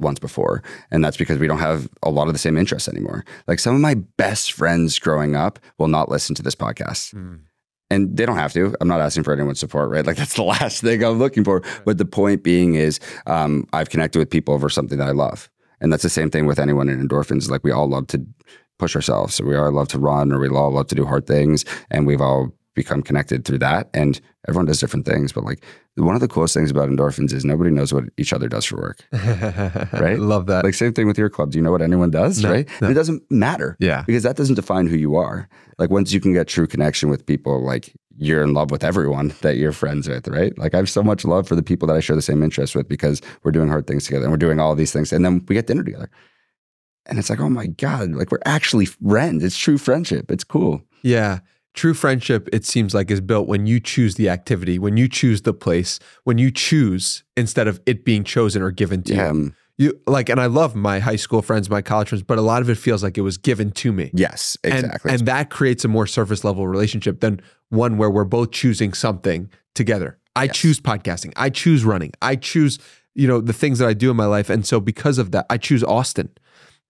once 0.00 0.18
before. 0.18 0.62
And 0.90 1.04
that's 1.04 1.16
because 1.16 1.38
we 1.38 1.46
don't 1.46 1.58
have 1.58 1.88
a 2.02 2.10
lot 2.10 2.26
of 2.26 2.32
the 2.32 2.38
same 2.38 2.58
interests 2.58 2.88
anymore. 2.88 3.24
Like 3.46 3.60
some 3.60 3.76
of 3.76 3.80
my 3.80 3.94
best 3.94 4.52
friends 4.52 4.98
growing 4.98 5.36
up 5.36 5.60
will 5.78 5.88
not 5.88 6.10
listen 6.10 6.34
to 6.34 6.42
this 6.42 6.56
podcast. 6.56 7.14
Mm 7.14 7.40
and 7.94 8.16
they 8.16 8.26
don't 8.26 8.36
have 8.36 8.52
to. 8.54 8.74
I'm 8.80 8.88
not 8.88 9.00
asking 9.00 9.22
for 9.22 9.32
anyone's 9.32 9.60
support, 9.60 9.90
right? 9.90 10.04
Like 10.04 10.16
that's 10.22 10.34
the 10.34 10.42
last 10.42 10.82
thing 10.82 11.02
I'm 11.02 11.18
looking 11.18 11.44
for. 11.44 11.62
But 11.84 11.98
the 11.98 12.04
point 12.04 12.42
being 12.42 12.74
is, 12.74 12.98
um, 13.26 13.66
I've 13.72 13.90
connected 13.90 14.18
with 14.18 14.30
people 14.30 14.54
over 14.54 14.68
something 14.68 14.98
that 14.98 15.08
I 15.08 15.12
love, 15.12 15.48
and 15.80 15.92
that's 15.92 16.02
the 16.02 16.10
same 16.10 16.30
thing 16.30 16.46
with 16.46 16.58
anyone 16.58 16.88
in 16.88 17.06
endorphins. 17.06 17.48
Like 17.48 17.64
we 17.64 17.70
all 17.70 17.88
love 17.88 18.08
to 18.08 18.26
push 18.78 18.96
ourselves, 18.96 19.34
so 19.36 19.44
we 19.44 19.56
all 19.56 19.70
love 19.70 19.88
to 19.88 19.98
run, 19.98 20.32
or 20.32 20.40
we 20.40 20.48
all 20.48 20.72
love 20.72 20.88
to 20.88 20.94
do 20.94 21.06
hard 21.06 21.26
things, 21.26 21.64
and 21.90 22.06
we've 22.06 22.20
all 22.20 22.52
become 22.74 23.02
connected 23.02 23.44
through 23.44 23.58
that. 23.58 23.88
And 23.94 24.20
everyone 24.48 24.66
does 24.66 24.80
different 24.80 25.06
things. 25.06 25.32
But 25.32 25.44
like 25.44 25.64
one 25.94 26.14
of 26.14 26.20
the 26.20 26.28
coolest 26.28 26.54
things 26.54 26.70
about 26.70 26.88
endorphins 26.88 27.32
is 27.32 27.44
nobody 27.44 27.70
knows 27.70 27.92
what 27.92 28.04
each 28.16 28.32
other 28.32 28.48
does 28.48 28.64
for 28.64 28.76
work. 28.76 29.04
right? 29.12 30.18
Love 30.18 30.46
that. 30.46 30.64
Like 30.64 30.74
same 30.74 30.92
thing 30.92 31.06
with 31.06 31.18
your 31.18 31.30
club. 31.30 31.52
Do 31.52 31.58
you 31.58 31.64
know 31.64 31.70
what 31.70 31.82
anyone 31.82 32.10
does? 32.10 32.42
No, 32.42 32.50
right? 32.50 32.68
no. 32.80 32.88
It 32.90 32.94
doesn't 32.94 33.22
matter. 33.30 33.76
Yeah. 33.78 34.02
Because 34.06 34.24
that 34.24 34.36
doesn't 34.36 34.56
define 34.56 34.86
who 34.86 34.96
you 34.96 35.16
are. 35.16 35.48
Like 35.78 35.90
once 35.90 36.12
you 36.12 36.20
can 36.20 36.32
get 36.32 36.48
true 36.48 36.66
connection 36.66 37.08
with 37.08 37.26
people, 37.26 37.64
like 37.64 37.92
you're 38.16 38.42
in 38.42 38.54
love 38.54 38.70
with 38.70 38.84
everyone 38.84 39.34
that 39.40 39.56
you're 39.56 39.72
friends 39.72 40.08
with, 40.08 40.28
right? 40.28 40.56
Like 40.58 40.74
I 40.74 40.78
have 40.78 40.90
so 40.90 41.02
much 41.02 41.24
love 41.24 41.48
for 41.48 41.56
the 41.56 41.62
people 41.62 41.88
that 41.88 41.96
I 41.96 42.00
share 42.00 42.16
the 42.16 42.22
same 42.22 42.42
interests 42.42 42.74
with 42.74 42.88
because 42.88 43.20
we're 43.42 43.52
doing 43.52 43.68
hard 43.68 43.86
things 43.86 44.04
together 44.04 44.24
and 44.24 44.32
we're 44.32 44.36
doing 44.36 44.60
all 44.60 44.74
these 44.74 44.92
things. 44.92 45.12
And 45.12 45.24
then 45.24 45.44
we 45.48 45.54
get 45.54 45.66
dinner 45.66 45.82
together. 45.84 46.10
And 47.06 47.18
it's 47.18 47.28
like, 47.28 47.40
oh 47.40 47.50
my 47.50 47.66
God, 47.66 48.12
like 48.12 48.30
we're 48.30 48.38
actually 48.46 48.86
friends. 48.86 49.44
It's 49.44 49.58
true 49.58 49.78
friendship. 49.78 50.30
It's 50.30 50.44
cool. 50.44 50.82
Yeah. 51.02 51.40
True 51.74 51.92
friendship, 51.94 52.48
it 52.52 52.64
seems 52.64 52.94
like, 52.94 53.10
is 53.10 53.20
built 53.20 53.48
when 53.48 53.66
you 53.66 53.80
choose 53.80 54.14
the 54.14 54.28
activity, 54.28 54.78
when 54.78 54.96
you 54.96 55.08
choose 55.08 55.42
the 55.42 55.52
place, 55.52 55.98
when 56.22 56.38
you 56.38 56.50
choose 56.50 57.24
instead 57.36 57.66
of 57.68 57.80
it 57.84 58.04
being 58.04 58.22
chosen 58.24 58.62
or 58.62 58.70
given 58.70 59.02
to 59.02 59.14
Yeah. 59.14 59.32
you. 59.32 59.52
You 59.76 60.00
like, 60.06 60.28
and 60.28 60.40
I 60.40 60.46
love 60.46 60.76
my 60.76 61.00
high 61.00 61.16
school 61.16 61.42
friends, 61.42 61.68
my 61.68 61.82
college 61.82 62.08
friends, 62.10 62.22
but 62.22 62.38
a 62.38 62.42
lot 62.42 62.62
of 62.62 62.70
it 62.70 62.76
feels 62.78 63.02
like 63.02 63.18
it 63.18 63.22
was 63.22 63.36
given 63.36 63.72
to 63.72 63.92
me. 63.92 64.10
yes, 64.14 64.56
And- 64.62 64.84
exactly. 64.84 65.10
And, 65.12 65.26
that 65.26 65.50
creates 65.50 65.84
a 65.84 65.88
more 65.88 66.06
surface 66.06 66.44
level 66.44 66.68
relationship 66.68 67.18
than 67.18 67.40
one 67.70 67.98
where 67.98 68.08
we're 68.08 68.22
both 68.24 68.52
choosing 68.52 68.92
something 68.92 69.50
together. 69.74 70.16
I 70.36 70.44
Yes. 70.44 70.56
choose 70.56 70.80
podcasting. 70.80 71.32
I 71.34 71.50
choose 71.50 71.84
running. 71.84 72.12
I 72.22 72.36
choose, 72.36 72.78
you 73.16 73.26
know, 73.26 73.40
the 73.40 73.52
things 73.52 73.80
that 73.80 73.88
I 73.88 73.94
do 73.94 74.12
in 74.12 74.16
my 74.16 74.26
life. 74.26 74.48
And 74.48 74.64
so 74.64 74.78
because 74.78 75.18
of 75.18 75.32
that, 75.32 75.44
I 75.50 75.56
choose 75.56 75.82
Austin. 75.82 76.28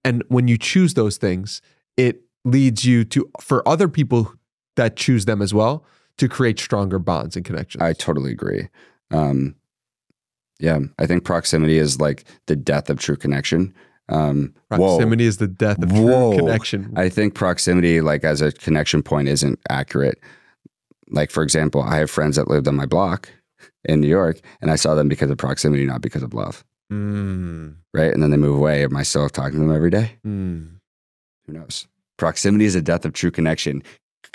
And 0.05 0.23
when 0.29 0.47
you 0.47 0.59
choose 0.59 0.93
those 0.93 1.17
things, 1.17 1.63
it 1.97 2.21
leads 2.45 2.85
you 2.85 3.05
to 3.07 3.31
for 3.41 3.67
other 3.67 3.89
people 3.89 4.35
that 4.77 4.97
choose 4.97 5.25
them 5.25 5.41
as 5.43 5.53
well 5.55 5.85
to 6.19 6.29
create 6.29 6.59
stronger 6.59 6.99
bonds 6.99 7.37
and 7.37 7.45
connections. 7.45 7.83
I 7.83 7.93
totally 7.93 8.33
agree. 8.33 8.69
Um, 9.11 9.55
yeah, 10.61 10.79
I 10.99 11.07
think 11.07 11.25
proximity 11.25 11.79
is 11.79 12.01
like 12.01 12.25
the 12.47 12.57
death 12.57 12.89
of 12.91 12.99
true 12.99 13.17
connection. 13.17 13.75
Um, 14.09 14.55
whoa. 14.69 14.77
Proximity 14.99 15.25
is 15.25 15.39
the 15.39 15.49
death 15.49 15.83
of 15.83 15.91
Whoa. 15.93 16.33
true 16.33 16.41
connection. 16.41 16.93
I 16.97 17.09
think 17.09 17.35
proximity, 17.35 18.01
like 18.01 18.23
as 18.23 18.41
a 18.43 18.53
connection 18.53 19.03
point, 19.03 19.29
isn't 19.29 19.59
accurate. 19.71 20.21
Like, 21.11 21.31
for 21.31 21.43
example, 21.43 21.83
I 21.83 21.97
have 21.99 22.11
friends 22.11 22.37
that 22.37 22.49
lived 22.49 22.69
on 22.69 22.77
my 22.77 22.87
block 22.87 23.31
in 23.85 24.01
New 24.01 24.09
York, 24.09 24.41
and 24.61 24.71
I 24.71 24.77
saw 24.77 24.95
them 24.95 25.09
because 25.09 25.31
of 25.31 25.39
proximity, 25.39 25.85
not 25.87 26.01
because 26.03 26.23
of 26.23 26.35
love. 26.35 26.65
Mm, 26.93 27.77
Right. 27.95 28.13
And 28.13 28.23
then 28.23 28.31
they 28.31 28.37
move 28.37 28.57
away. 28.57 28.85
Am 28.85 28.97
I 28.97 29.03
still 29.05 29.29
talking 29.29 29.59
to 29.59 29.67
them 29.67 29.75
every 29.75 29.91
day? 29.91 30.13
mm. 30.27 30.69
Who 31.47 31.53
knows? 31.53 31.87
Proximity 32.17 32.65
is 32.67 32.75
a 32.75 32.83
death 32.83 33.05
of 33.05 33.13
true 33.13 33.31
connection. 33.31 33.83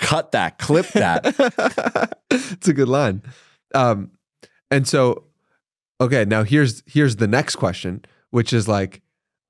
Cut 0.00 0.32
that, 0.32 0.58
clip 0.58 0.86
that. 0.88 2.18
it's 2.30 2.68
a 2.68 2.72
good 2.72 2.88
line. 2.88 3.22
Um, 3.74 4.10
and 4.70 4.88
so, 4.88 5.24
okay, 6.00 6.24
now 6.24 6.42
here's 6.42 6.82
here's 6.86 7.16
the 7.16 7.28
next 7.28 7.56
question, 7.56 8.04
which 8.30 8.52
is 8.52 8.66
like, 8.66 9.02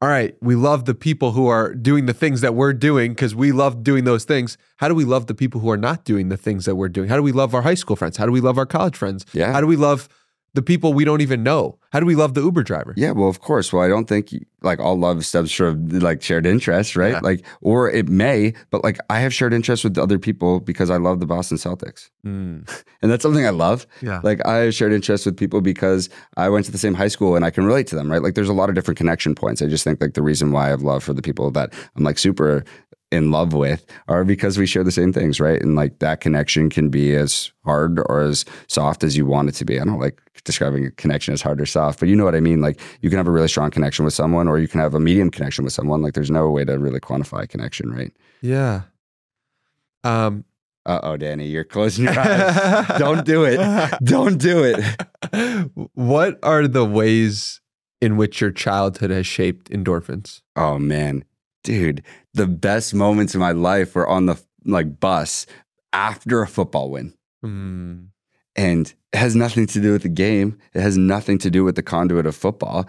all 0.03 0.09
right, 0.09 0.35
we 0.41 0.55
love 0.55 0.87
the 0.87 0.95
people 0.95 1.33
who 1.33 1.47
are 1.47 1.75
doing 1.75 2.07
the 2.07 2.15
things 2.15 2.41
that 2.41 2.55
we're 2.55 2.73
doing 2.73 3.13
because 3.13 3.35
we 3.35 3.53
love 3.53 3.85
doing 3.85 4.05
those 4.05 4.25
things. 4.25 4.57
How 4.79 4.89
do 4.89 4.95
we 4.95 5.05
love 5.05 5.27
the 5.27 5.35
people 5.35 5.61
who 5.61 5.71
are 5.71 5.77
not 5.77 6.05
doing 6.05 6.31
the 6.31 6.37
things 6.37 6.65
that 6.65 6.77
we're 6.77 6.89
doing? 6.89 7.09
How 7.09 7.17
do 7.17 7.23
we 7.23 7.33
love 7.33 7.55
our 7.55 7.63
high 7.63 7.75
school 7.75 7.97
friends? 7.97 8.17
How 8.17 8.27
do 8.27 8.33
we 8.33 8.41
love 8.41 8.57
our 8.57 8.67
college 8.67 8.97
friends? 8.97 9.27
Yeah. 9.33 9.53
How 9.53 9.61
do 9.61 9.67
we 9.67 9.77
love 9.77 10.09
the 10.55 10.63
people 10.63 10.93
we 10.93 11.05
don't 11.05 11.21
even 11.21 11.43
know? 11.43 11.79
How 11.93 12.01
do 12.01 12.07
we 12.07 12.15
love 12.15 12.35
the 12.35 12.41
Uber 12.43 12.63
driver? 12.63 12.95
Yeah, 12.97 13.11
well, 13.13 13.29
of 13.29 13.41
course. 13.41 13.73
Well, 13.73 13.83
I 13.83 13.89
don't 13.89 14.07
think 14.09 14.33
like 14.63 14.79
all 14.79 14.97
love 14.97 15.25
stems 15.25 15.51
from 15.53 15.89
like 15.89 16.23
shared 16.23 16.47
interests, 16.47 16.95
right? 16.97 17.15
Yeah. 17.15 17.21
Like, 17.23 17.45
or 17.63 17.91
it 17.91 18.09
may, 18.09 18.53
but 18.71 18.85
like 18.85 18.99
I 19.11 19.19
have 19.21 19.33
shared 19.35 19.53
interests 19.53 19.83
with 19.85 19.97
other 19.99 20.19
people 20.19 20.61
because 20.61 20.91
I 20.91 20.99
love 20.99 21.19
the 21.21 21.27
Boston 21.27 21.57
Celtics, 21.57 22.11
Mm, 22.25 22.69
and 23.03 23.11
that's 23.11 23.23
something 23.23 23.47
I 23.47 23.51
love. 23.51 23.87
yeah. 24.03 24.21
Like 24.23 24.45
I 24.47 24.57
have 24.59 24.75
shared 24.75 24.93
interests 24.93 25.27
with 25.27 25.37
people 25.37 25.61
because 25.61 26.09
I 26.37 26.49
went 26.49 26.67
to 26.67 26.73
the 26.73 26.79
same 26.79 26.95
high 26.95 27.09
school 27.09 27.35
and 27.37 27.45
I 27.45 27.51
can 27.51 27.65
relate 27.65 27.87
to 27.89 27.97
them, 27.97 28.11
right? 28.11 28.23
Like 28.23 28.35
there's 28.35 28.49
a 28.49 28.53
lot 28.55 28.69
of 28.69 28.75
different 28.75 28.99
connection 28.99 29.35
points. 29.35 29.63
I 29.63 29.67
just 29.67 29.85
think 29.85 30.01
like 30.01 30.15
the 30.15 30.23
reason 30.23 30.53
why 30.53 30.67
I 30.67 30.69
have 30.71 30.83
love 30.83 31.03
for 31.03 31.13
the 31.15 31.23
people 31.23 31.51
that 31.53 31.73
I'm 31.97 32.05
like 32.05 32.19
super 32.19 32.65
in 33.13 33.31
love 33.31 33.53
with 33.53 33.85
are 34.09 34.25
because 34.25 34.57
we 34.57 34.67
share 34.67 34.85
the 34.85 34.93
same 34.93 35.13
things, 35.13 35.41
right? 35.41 35.61
And 35.61 35.75
like 35.75 35.99
that 35.99 36.21
connection 36.21 36.71
can 36.71 36.91
be 36.91 37.15
as 37.15 37.51
hard 37.65 37.99
or 38.07 38.21
as 38.21 38.45
soft 38.69 39.03
as 39.03 39.17
you 39.17 39.27
want 39.27 39.49
it 39.49 39.53
to 39.57 39.65
be. 39.65 39.81
I 39.81 39.85
don't 39.85 39.99
like 39.99 40.21
describing 40.45 40.87
a 40.87 40.91
connection 40.93 41.35
as 41.35 41.43
hard 41.43 41.61
or 41.61 41.67
soft, 41.67 41.99
but 42.01 42.09
you 42.09 42.15
know 42.17 42.25
what 42.25 42.35
I 42.37 42.41
mean? 42.41 42.61
Like 42.61 42.81
you 43.01 43.11
can 43.11 43.17
have 43.17 43.27
a 43.27 43.33
really 43.33 43.49
strong 43.49 43.71
connection 43.71 44.05
with 44.05 44.15
someone 44.15 44.47
or 44.49 44.59
you 44.59 44.69
can 44.69 44.81
have 44.81 44.95
a 44.95 45.01
medium 45.01 45.31
connection 45.31 45.65
with 45.65 45.73
someone. 45.73 46.03
Like 46.03 46.15
there's 46.15 46.31
no 46.31 46.49
way 46.51 46.65
to 46.65 46.79
really 46.79 47.01
quantify 47.01 47.43
a 47.43 47.47
connection, 47.47 47.91
right? 47.91 48.13
yeah. 48.43 48.83
Um, 50.03 50.45
Uh 50.87 51.01
oh, 51.03 51.17
Danny, 51.19 51.47
you're 51.47 51.65
closing 51.65 52.05
your 52.07 52.19
eyes. 52.19 52.99
Don't 52.99 53.27
do 53.27 53.45
it. 53.45 53.59
Don't 54.03 54.39
do 54.39 54.65
it. 54.65 55.71
what 55.95 56.39
are 56.43 56.67
the 56.67 56.85
ways 56.87 57.61
in 58.01 58.17
which 58.17 58.41
your 58.41 58.51
childhood 58.51 59.11
has 59.11 59.27
shaped 59.27 59.69
endorphins? 59.71 60.41
Oh 60.57 60.79
man, 60.79 61.25
dude, 61.63 62.03
the 62.35 62.47
best 62.47 62.95
moments 62.95 63.35
of 63.35 63.41
my 63.41 63.53
life 63.53 63.95
were 63.95 64.09
on 64.09 64.27
the 64.27 64.41
like 64.65 65.01
bus 65.01 65.47
after 65.93 66.43
a 66.43 66.47
football 66.47 66.91
win. 66.91 67.15
Mm, 67.45 68.09
And 68.57 68.93
it 69.13 69.17
has 69.19 69.35
nothing 69.35 69.67
to 69.69 69.81
do 69.81 69.93
with 69.93 70.03
the 70.03 70.09
game. 70.09 70.59
It 70.75 70.81
has 70.81 70.97
nothing 70.97 71.39
to 71.39 71.51
do 71.51 71.65
with 71.65 71.77
the 71.77 71.83
conduit 71.83 72.27
of 72.27 72.37
football. 72.37 72.87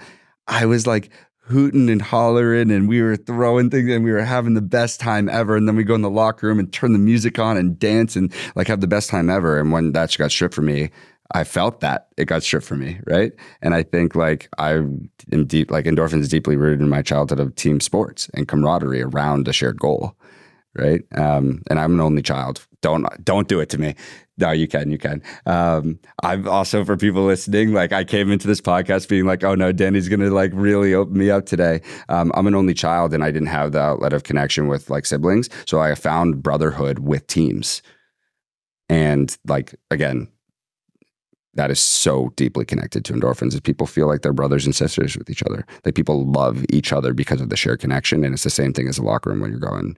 I 0.48 0.66
was 0.66 0.86
like 0.86 1.10
hooting 1.46 1.90
and 1.90 2.02
hollering 2.02 2.72
and 2.72 2.88
we 2.88 3.02
were 3.02 3.18
throwing 3.18 3.70
things 3.70 3.90
and 3.90 4.04
we 4.04 4.12
were 4.12 4.24
having 4.24 4.54
the 4.54 4.62
best 4.62 5.00
time 5.00 5.28
ever. 5.28 5.56
And 5.56 5.68
then 5.68 5.76
we 5.76 5.84
go 5.84 5.96
in 5.96 6.02
the 6.02 6.10
locker 6.10 6.48
room 6.48 6.60
and 6.60 6.72
turn 6.72 6.94
the 6.94 7.00
music 7.00 7.40
on 7.40 7.58
and 7.58 7.78
dance 7.78 8.16
and 8.16 8.32
like 8.56 8.68
have 8.68 8.82
the 8.82 8.88
best 8.88 9.10
time 9.10 9.30
ever. 9.30 9.60
And 9.60 9.72
when 9.72 9.92
that 9.94 10.18
got 10.18 10.32
stripped 10.32 10.56
from 10.56 10.66
me, 10.66 10.92
I 11.34 11.44
felt 11.44 11.80
that 11.82 12.08
it 12.18 12.26
got 12.26 12.44
stripped 12.44 12.66
from 12.66 12.80
me, 12.80 13.00
right? 13.06 13.32
And 13.62 13.74
I 13.74 13.84
think 13.84 14.16
like 14.16 14.50
I 14.58 14.74
am 14.74 15.10
deep, 15.48 15.72
like 15.72 15.86
endorphins 15.86 16.30
deeply 16.30 16.58
rooted 16.58 16.82
in 16.82 16.90
my 16.90 17.02
childhood 17.02 17.40
of 17.40 17.56
team 17.56 17.80
sports 17.80 18.30
and 18.34 18.48
camaraderie 18.48 19.02
around 19.02 19.48
a 19.48 19.54
shared 19.54 19.80
goal, 19.80 20.16
right? 20.76 21.02
Um, 21.16 21.64
and 21.70 21.80
I'm 21.80 21.94
an 21.94 22.02
only 22.02 22.22
child. 22.22 22.66
Don't 22.82 23.06
don't 23.24 23.48
do 23.48 23.60
it 23.60 23.70
to 23.70 23.78
me. 23.78 23.96
No, 24.38 24.50
you 24.52 24.68
can, 24.68 24.90
you 24.90 24.98
can. 24.98 25.22
Um, 25.46 26.00
I'm 26.24 26.48
also 26.48 26.84
for 26.84 26.98
people 26.98 27.24
listening. 27.26 27.74
Like 27.74 27.94
I 27.94 28.04
came 28.04 28.32
into 28.32 28.48
this 28.48 28.60
podcast 28.60 29.08
being 29.08 29.26
like, 29.26 29.44
oh 29.44 29.54
no, 29.54 29.72
Danny's 29.72 30.10
gonna 30.10 30.32
like 30.32 30.52
really 30.54 30.94
open 30.94 31.18
me 31.18 31.30
up 31.30 31.46
today. 31.46 31.82
Um, 32.10 32.32
I'm 32.34 32.48
an 32.48 32.56
only 32.56 32.74
child, 32.74 33.14
and 33.14 33.24
I 33.24 33.32
didn't 33.32 33.50
have 33.50 33.72
the 33.74 33.82
outlet 33.82 34.14
of 34.14 34.24
connection 34.24 34.68
with 34.68 34.90
like 34.90 35.06
siblings, 35.06 35.50
so 35.66 35.80
I 35.80 35.94
found 35.94 36.42
brotherhood 36.42 37.00
with 37.00 37.28
teams, 37.28 37.84
and 38.90 39.38
like 39.46 39.76
again, 39.92 40.28
that 41.54 41.72
is 41.72 41.80
so 41.80 42.32
deeply 42.36 42.66
connected 42.66 43.04
to 43.06 43.14
endorphins. 43.14 43.54
Is 43.54 43.60
people 43.60 43.88
feel 43.88 44.08
like 44.08 44.22
they're 44.22 44.34
brothers 44.34 44.66
and 44.66 44.76
sisters 44.76 45.18
with 45.18 45.30
each 45.30 45.44
other. 45.44 45.66
Like 45.86 45.96
people 45.96 46.26
love 46.26 46.66
each 46.70 46.94
other 46.94 47.14
because 47.14 47.42
of 47.42 47.50
the 47.50 47.58
shared 47.58 47.80
connection, 47.80 48.24
and 48.24 48.34
it's 48.34 48.44
the 48.44 48.50
same 48.50 48.74
thing 48.74 48.88
as 48.88 48.98
a 48.98 49.04
locker 49.04 49.30
room 49.30 49.40
when 49.40 49.52
you're 49.52 49.60
going 49.60 49.98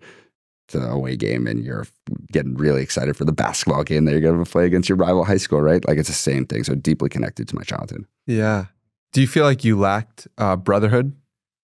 to 0.69 0.79
the 0.79 0.89
away 0.89 1.15
game 1.15 1.45
and 1.45 1.63
you're 1.63 1.85
getting 2.31 2.55
really 2.55 2.81
excited 2.81 3.17
for 3.17 3.25
the 3.25 3.33
basketball 3.33 3.83
game 3.83 4.05
that 4.05 4.11
you're 4.11 4.21
going 4.21 4.43
to 4.43 4.49
play 4.49 4.65
against 4.65 4.89
your 4.89 4.97
rival 4.97 5.25
high 5.25 5.37
school, 5.37 5.61
right? 5.61 5.85
Like 5.87 5.97
it's 5.97 6.07
the 6.07 6.13
same 6.13 6.45
thing. 6.45 6.63
So 6.63 6.73
deeply 6.75 7.09
connected 7.09 7.47
to 7.49 7.55
my 7.55 7.63
childhood. 7.63 8.05
yeah. 8.25 8.65
Do 9.11 9.21
you 9.21 9.27
feel 9.27 9.43
like 9.43 9.63
you 9.63 9.77
lacked 9.77 10.27
uh, 10.39 10.55
brotherhood 10.55 11.15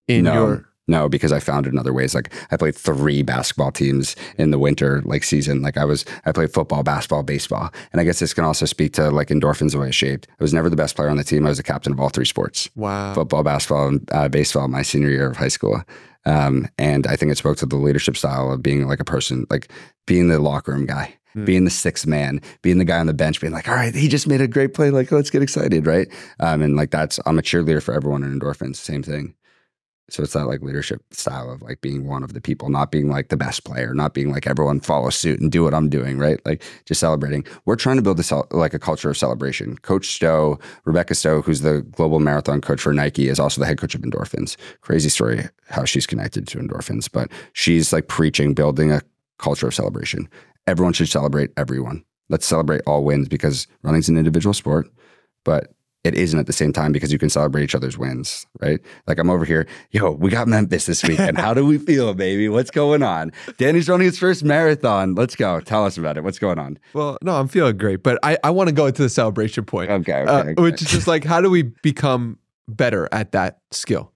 in 0.07 0.25
no, 0.25 0.33
your? 0.33 0.68
No, 0.89 1.07
because 1.07 1.31
I 1.31 1.39
found 1.39 1.65
it 1.67 1.69
in 1.73 1.79
other 1.79 1.93
ways. 1.93 2.13
Like 2.13 2.33
I 2.51 2.57
played 2.57 2.75
three 2.75 3.21
basketball 3.23 3.71
teams 3.71 4.15
in 4.37 4.51
the 4.51 4.59
winter 4.59 5.01
like 5.05 5.23
season. 5.23 5.61
Like 5.61 5.77
I 5.77 5.85
was, 5.85 6.03
I 6.25 6.31
played 6.31 6.51
football, 6.53 6.83
basketball, 6.83 7.23
baseball, 7.23 7.71
and 7.91 8.01
I 8.01 8.03
guess 8.03 8.19
this 8.19 8.33
can 8.33 8.43
also 8.43 8.65
speak 8.65 8.93
to 8.93 9.09
like 9.11 9.29
endorphins 9.29 9.71
the 9.71 9.79
way 9.79 9.87
it's 9.87 9.95
shaped. 9.95 10.27
I 10.39 10.43
was 10.43 10.53
never 10.53 10.69
the 10.69 10.75
best 10.75 10.95
player 10.95 11.09
on 11.09 11.17
the 11.17 11.23
team. 11.23 11.45
I 11.45 11.49
was 11.49 11.57
the 11.57 11.63
captain 11.63 11.93
of 11.93 11.99
all 11.99 12.09
three 12.09 12.25
sports: 12.25 12.69
Wow. 12.75 13.13
football, 13.13 13.43
basketball, 13.43 13.87
and 13.87 14.09
uh, 14.11 14.27
baseball. 14.29 14.67
My 14.67 14.81
senior 14.81 15.09
year 15.09 15.29
of 15.31 15.37
high 15.37 15.47
school. 15.47 15.81
Um, 16.25 16.67
and 16.77 17.07
I 17.07 17.15
think 17.15 17.31
it 17.31 17.37
spoke 17.37 17.57
to 17.57 17.65
the 17.65 17.77
leadership 17.77 18.17
style 18.17 18.51
of 18.51 18.61
being 18.61 18.87
like 18.87 18.99
a 18.99 19.05
person, 19.05 19.45
like 19.49 19.71
being 20.05 20.27
the 20.27 20.39
locker 20.39 20.73
room 20.73 20.85
guy, 20.85 21.15
Hmm. 21.33 21.45
being 21.45 21.63
the 21.63 21.69
sixth 21.71 22.07
man, 22.07 22.41
being 22.63 22.79
the 22.79 22.85
guy 22.85 22.97
on 22.99 23.05
the 23.05 23.13
bench, 23.13 23.39
being 23.39 23.53
like, 23.53 23.69
all 23.69 23.75
right, 23.75 23.93
he 23.93 24.07
just 24.07 24.27
made 24.27 24.41
a 24.41 24.47
great 24.47 24.73
play. 24.73 24.89
Like, 24.89 25.11
let's 25.11 25.29
get 25.29 25.43
excited. 25.43 25.85
Right. 25.85 26.07
Um, 26.39 26.61
and 26.63 26.75
like, 26.75 26.89
that's, 26.89 27.19
I'm 27.27 27.37
a 27.37 27.43
cheerleader 27.43 27.81
for 27.83 27.93
everyone 27.93 28.23
in 28.23 28.37
endorphins. 28.37 28.77
Same 28.77 29.03
thing. 29.03 29.35
So 30.11 30.23
it's 30.23 30.33
that 30.33 30.45
like 30.45 30.61
leadership 30.61 31.01
style 31.11 31.51
of 31.51 31.61
like 31.61 31.81
being 31.81 32.07
one 32.07 32.23
of 32.23 32.33
the 32.33 32.41
people, 32.41 32.69
not 32.69 32.91
being 32.91 33.09
like 33.09 33.29
the 33.29 33.37
best 33.37 33.63
player, 33.63 33.93
not 33.93 34.13
being 34.13 34.31
like 34.31 34.47
everyone 34.47 34.79
follow 34.79 35.09
suit 35.09 35.39
and 35.39 35.51
do 35.51 35.63
what 35.63 35.73
I'm 35.73 35.89
doing, 35.89 36.17
right? 36.17 36.39
Like 36.45 36.63
just 36.85 36.99
celebrating. 36.99 37.45
We're 37.65 37.75
trying 37.75 37.97
to 37.97 38.01
build 38.01 38.23
cel- 38.23 38.47
like 38.51 38.73
a 38.73 38.79
culture 38.79 39.09
of 39.09 39.17
celebration. 39.17 39.77
Coach 39.77 40.07
Stowe, 40.07 40.59
Rebecca 40.85 41.15
Stowe, 41.15 41.41
who's 41.41 41.61
the 41.61 41.81
global 41.81 42.19
marathon 42.19 42.61
coach 42.61 42.81
for 42.81 42.93
Nike, 42.93 43.29
is 43.29 43.39
also 43.39 43.61
the 43.61 43.67
head 43.67 43.77
coach 43.77 43.95
of 43.95 44.01
Endorphins. 44.01 44.57
Crazy 44.81 45.09
story 45.09 45.47
how 45.69 45.85
she's 45.85 46.07
connected 46.07 46.47
to 46.47 46.57
Endorphins, 46.57 47.09
but 47.11 47.31
she's 47.53 47.93
like 47.93 48.07
preaching 48.07 48.53
building 48.53 48.91
a 48.91 49.01
culture 49.37 49.67
of 49.67 49.75
celebration. 49.75 50.27
Everyone 50.67 50.93
should 50.93 51.09
celebrate 51.09 51.51
everyone. 51.57 52.03
Let's 52.29 52.45
celebrate 52.45 52.81
all 52.85 53.03
wins 53.03 53.27
because 53.27 53.67
running's 53.81 54.09
an 54.09 54.17
individual 54.17 54.53
sport, 54.53 54.87
but 55.43 55.73
it 56.03 56.15
isn't 56.15 56.39
at 56.39 56.45
the 56.47 56.53
same 56.53 56.71
time 56.71 56.91
because 56.91 57.11
you 57.11 57.19
can 57.19 57.29
celebrate 57.29 57.63
each 57.63 57.75
other's 57.75 57.97
wins, 57.97 58.47
right? 58.61 58.79
Like 59.05 59.19
I'm 59.19 59.29
over 59.29 59.43
here, 59.43 59.67
yo, 59.91 60.11
we 60.11 60.29
got 60.29 60.47
Memphis 60.47 60.85
this 60.85 61.03
weekend. 61.03 61.37
How 61.37 61.53
do 61.53 61.65
we 61.65 61.77
feel, 61.77 62.13
baby? 62.13 62.47
What's 62.47 62.71
going 62.71 63.03
on? 63.03 63.33
Danny's 63.57 63.89
running 63.89 64.05
his 64.05 64.17
first 64.17 64.43
marathon. 64.43 65.15
Let's 65.15 65.35
go. 65.35 65.59
Tell 65.59 65.85
us 65.85 65.97
about 65.97 66.17
it. 66.17 66.23
What's 66.23 66.39
going 66.39 66.57
on? 66.57 66.79
Well, 66.93 67.17
no, 67.21 67.35
I'm 67.35 67.49
feeling 67.49 67.77
great, 67.77 68.01
but 68.01 68.17
I, 68.23 68.37
I 68.43 68.51
want 68.51 68.69
to 68.69 68.73
go 68.73 68.85
into 68.85 69.01
the 69.01 69.09
celebration 69.09 69.65
point, 69.65 69.91
Okay, 69.91 70.21
okay, 70.21 70.31
uh, 70.31 70.43
okay. 70.43 70.61
which 70.61 70.81
is 70.81 70.89
just 70.89 71.07
like, 71.07 71.25
how 71.25 71.41
do 71.41 71.49
we 71.49 71.63
become 71.63 72.39
better 72.69 73.09
at 73.11 73.33
that 73.33 73.59
skill? 73.71 74.13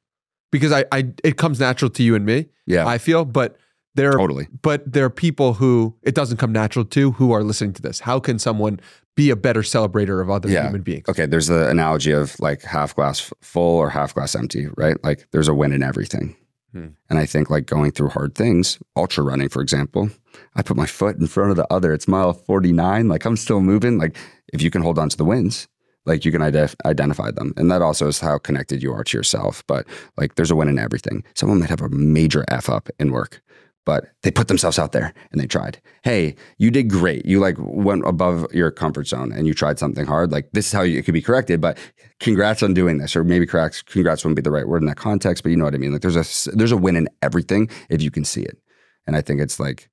Because 0.52 0.72
I, 0.72 0.86
I 0.92 1.12
it 1.24 1.38
comes 1.38 1.60
natural 1.60 1.90
to 1.92 2.04
you 2.04 2.16
and 2.16 2.26
me, 2.26 2.46
yeah, 2.66 2.88
I 2.88 2.98
feel, 2.98 3.26
but 3.26 3.58
there 3.96 4.10
are 4.12 4.18
totally. 4.18 4.48
but 4.62 4.92
there 4.92 5.06
are 5.06 5.10
people 5.10 5.54
who 5.56 5.96
it 6.04 6.16
doesn't 6.16 6.38
come 6.38 6.52
natural 6.52 6.86
to 6.86 7.12
who 7.12 7.32
are 7.32 7.44
listening 7.44 7.74
to 7.74 7.82
this. 7.82 8.00
How 8.02 8.20
can 8.20 8.40
someone 8.40 8.80
be 9.16 9.30
a 9.30 9.36
better 9.36 9.62
celebrator 9.62 10.22
of 10.22 10.30
other 10.30 10.50
Yeah. 10.50 10.64
human 10.68 10.82
beings? 10.82 11.06
Okay, 11.08 11.26
there's 11.28 11.48
the 11.48 11.70
analogy 11.70 12.12
of 12.12 12.40
like 12.40 12.64
half 12.64 12.96
glass 12.96 13.32
full 13.42 13.78
or 13.78 13.90
half 13.92 14.14
glass 14.16 14.36
empty, 14.36 14.68
right? 14.78 14.98
Like 15.04 15.28
there's 15.32 15.48
a 15.48 15.54
win 15.54 15.72
in 15.74 15.84
everything. 15.84 16.36
Hmm. 16.72 16.88
And 17.10 17.20
I 17.20 17.28
think 17.28 17.52
like 17.52 17.68
going 17.68 17.92
through 17.92 18.10
hard 18.10 18.34
things, 18.34 18.80
ultra 18.96 19.24
running, 19.24 19.50
for 19.50 19.62
example, 19.62 20.10
I 20.56 20.64
put 20.64 20.76
my 20.78 20.88
foot 20.88 21.18
in 21.18 21.28
front 21.28 21.52
of 21.52 21.58
the 21.58 21.72
other. 21.72 21.94
It's 21.94 22.08
mile 22.08 22.34
49. 22.34 23.08
Like 23.08 23.26
I'm 23.26 23.38
still 23.38 23.62
moving. 23.62 24.00
Like 24.00 24.18
if 24.52 24.62
you 24.64 24.72
can 24.72 24.82
hold 24.82 24.98
on 24.98 25.10
to 25.10 25.18
the 25.18 25.24
wins, 25.26 25.68
like 26.08 26.26
you 26.26 26.32
can 26.32 26.42
ide- 26.42 26.74
identify 26.86 27.30
them. 27.30 27.54
And 27.58 27.70
that 27.70 27.84
also 27.84 28.08
is 28.08 28.20
how 28.20 28.40
connected 28.40 28.82
you 28.82 28.92
are 28.92 29.04
to 29.04 29.18
yourself. 29.18 29.64
But 29.68 29.86
like 30.18 30.34
there's 30.34 30.50
a 30.50 30.56
win 30.56 30.68
in 30.68 30.80
everything. 30.80 31.24
Someone 31.36 31.60
might 31.60 31.70
have 31.70 31.82
a 31.82 31.90
major 31.90 32.44
F 32.50 32.68
up 32.70 32.90
in 33.00 33.12
work, 33.12 33.44
but 33.86 34.06
they 34.22 34.32
put 34.32 34.48
themselves 34.48 34.80
out 34.80 34.92
there 34.92 35.14
and 35.32 35.42
they 35.42 35.48
tried. 35.48 35.82
Hey, 36.04 36.36
you 36.58 36.72
did 36.72 36.90
great. 36.90 37.26
You 37.26 37.40
like 37.40 37.56
went 37.60 38.08
above 38.08 38.46
your 38.54 38.72
comfort 38.72 39.08
zone 39.08 39.32
and 39.32 39.46
you 39.46 39.54
tried 39.54 39.80
something 39.80 40.06
hard. 40.06 40.32
Like 40.32 40.50
this 40.54 40.68
is 40.68 40.72
how 40.72 40.82
you, 40.82 40.98
it 41.00 41.06
could 41.06 41.14
be 41.14 41.22
corrected, 41.22 41.60
but 41.60 41.78
congrats 42.20 42.64
on 42.64 42.74
doing 42.74 42.98
this. 42.98 43.16
Or 43.16 43.24
maybe 43.24 43.46
correct, 43.46 43.86
congrats 43.88 44.24
wouldn't 44.24 44.38
be 44.38 44.42
the 44.42 44.52
right 44.52 44.68
word 44.68 44.82
in 44.82 44.88
that 44.88 44.98
context, 44.98 45.44
but 45.44 45.50
you 45.50 45.58
know 45.58 45.66
what 45.66 45.76
I 45.76 45.78
mean? 45.78 45.92
Like 45.92 46.02
there's 46.02 46.16
a 46.16 46.52
there's 46.56 46.72
a 46.72 46.78
win 46.78 46.96
in 46.96 47.10
everything 47.22 47.70
if 47.90 48.02
you 48.02 48.12
can 48.12 48.24
see 48.24 48.44
it. 48.44 48.58
And 49.06 49.16
I 49.16 49.22
think 49.22 49.42
it's 49.42 49.60
like 49.60 49.90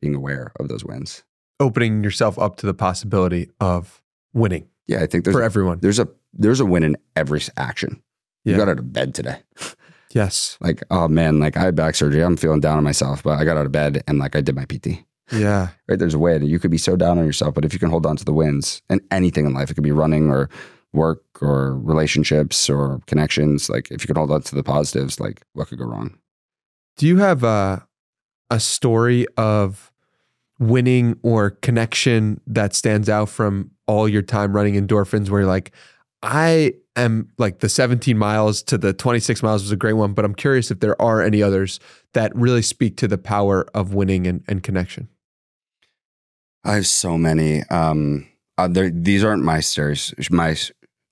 being 0.00 0.14
aware 0.14 0.52
of 0.58 0.68
those 0.68 0.84
wins. 0.84 1.22
Opening 1.60 2.04
yourself 2.04 2.38
up 2.38 2.56
to 2.56 2.66
the 2.66 2.74
possibility 2.74 3.50
of 3.60 4.02
winning 4.32 4.68
Yeah, 4.86 5.02
I 5.02 5.06
think 5.06 5.24
there's 5.24 5.34
for 5.36 5.42
everyone. 5.42 5.78
there's 5.80 5.98
a 5.98 6.08
there's 6.32 6.60
a 6.60 6.66
win 6.66 6.82
in 6.82 6.96
every 7.14 7.40
action. 7.56 8.02
You 8.44 8.56
got 8.56 8.68
out 8.68 8.78
of 8.78 8.92
bed 8.92 9.12
today. 9.14 9.38
Yes. 10.16 10.56
Like, 10.62 10.82
oh 10.90 11.08
man, 11.08 11.38
like 11.40 11.58
I 11.58 11.60
had 11.60 11.74
back 11.74 11.94
surgery. 11.94 12.24
I'm 12.24 12.38
feeling 12.38 12.60
down 12.60 12.78
on 12.78 12.84
myself, 12.84 13.22
but 13.22 13.38
I 13.38 13.44
got 13.44 13.58
out 13.58 13.66
of 13.66 13.72
bed 13.72 14.02
and 14.08 14.18
like 14.18 14.34
I 14.34 14.40
did 14.40 14.56
my 14.56 14.64
PT. 14.64 15.04
Yeah. 15.30 15.68
Right? 15.86 15.98
There's 15.98 16.14
a 16.14 16.18
win. 16.18 16.42
You 16.46 16.58
could 16.58 16.70
be 16.70 16.78
so 16.78 16.96
down 16.96 17.18
on 17.18 17.26
yourself, 17.26 17.54
but 17.54 17.66
if 17.66 17.74
you 17.74 17.78
can 17.78 17.90
hold 17.90 18.06
on 18.06 18.16
to 18.16 18.24
the 18.24 18.32
wins 18.32 18.80
and 18.88 19.02
anything 19.10 19.44
in 19.44 19.52
life, 19.52 19.70
it 19.70 19.74
could 19.74 19.84
be 19.84 19.92
running 19.92 20.30
or 20.30 20.48
work 20.94 21.22
or 21.42 21.78
relationships 21.78 22.70
or 22.70 23.02
connections. 23.06 23.68
Like 23.68 23.90
if 23.90 24.02
you 24.02 24.06
can 24.06 24.16
hold 24.16 24.30
on 24.30 24.40
to 24.40 24.54
the 24.54 24.62
positives, 24.62 25.20
like 25.20 25.42
what 25.52 25.68
could 25.68 25.78
go 25.78 25.84
wrong? 25.84 26.16
Do 26.96 27.06
you 27.06 27.18
have 27.18 27.44
a 27.44 27.86
a 28.50 28.58
story 28.58 29.26
of 29.36 29.92
winning 30.58 31.18
or 31.22 31.50
connection 31.50 32.40
that 32.46 32.74
stands 32.74 33.10
out 33.10 33.28
from 33.28 33.70
all 33.86 34.08
your 34.08 34.22
time 34.22 34.54
running 34.56 34.74
endorphins 34.74 35.28
where 35.28 35.42
you're 35.42 35.48
like, 35.48 35.72
I 36.22 36.74
am 36.96 37.30
like 37.38 37.60
the 37.60 37.68
17 37.68 38.16
miles 38.16 38.62
to 38.64 38.78
the 38.78 38.92
26 38.92 39.42
miles 39.42 39.62
was 39.62 39.72
a 39.72 39.76
great 39.76 39.94
one, 39.94 40.12
but 40.12 40.24
I'm 40.24 40.34
curious 40.34 40.70
if 40.70 40.80
there 40.80 41.00
are 41.00 41.22
any 41.22 41.42
others 41.42 41.80
that 42.14 42.34
really 42.34 42.62
speak 42.62 42.96
to 42.98 43.08
the 43.08 43.18
power 43.18 43.66
of 43.74 43.94
winning 43.94 44.26
and, 44.26 44.42
and 44.48 44.62
connection. 44.62 45.08
I 46.64 46.74
have 46.74 46.86
so 46.86 47.16
many. 47.16 47.62
Um, 47.64 48.26
uh, 48.58 48.68
these 48.70 49.22
aren't 49.22 49.44
my 49.44 49.60
stories, 49.60 50.12
my 50.30 50.56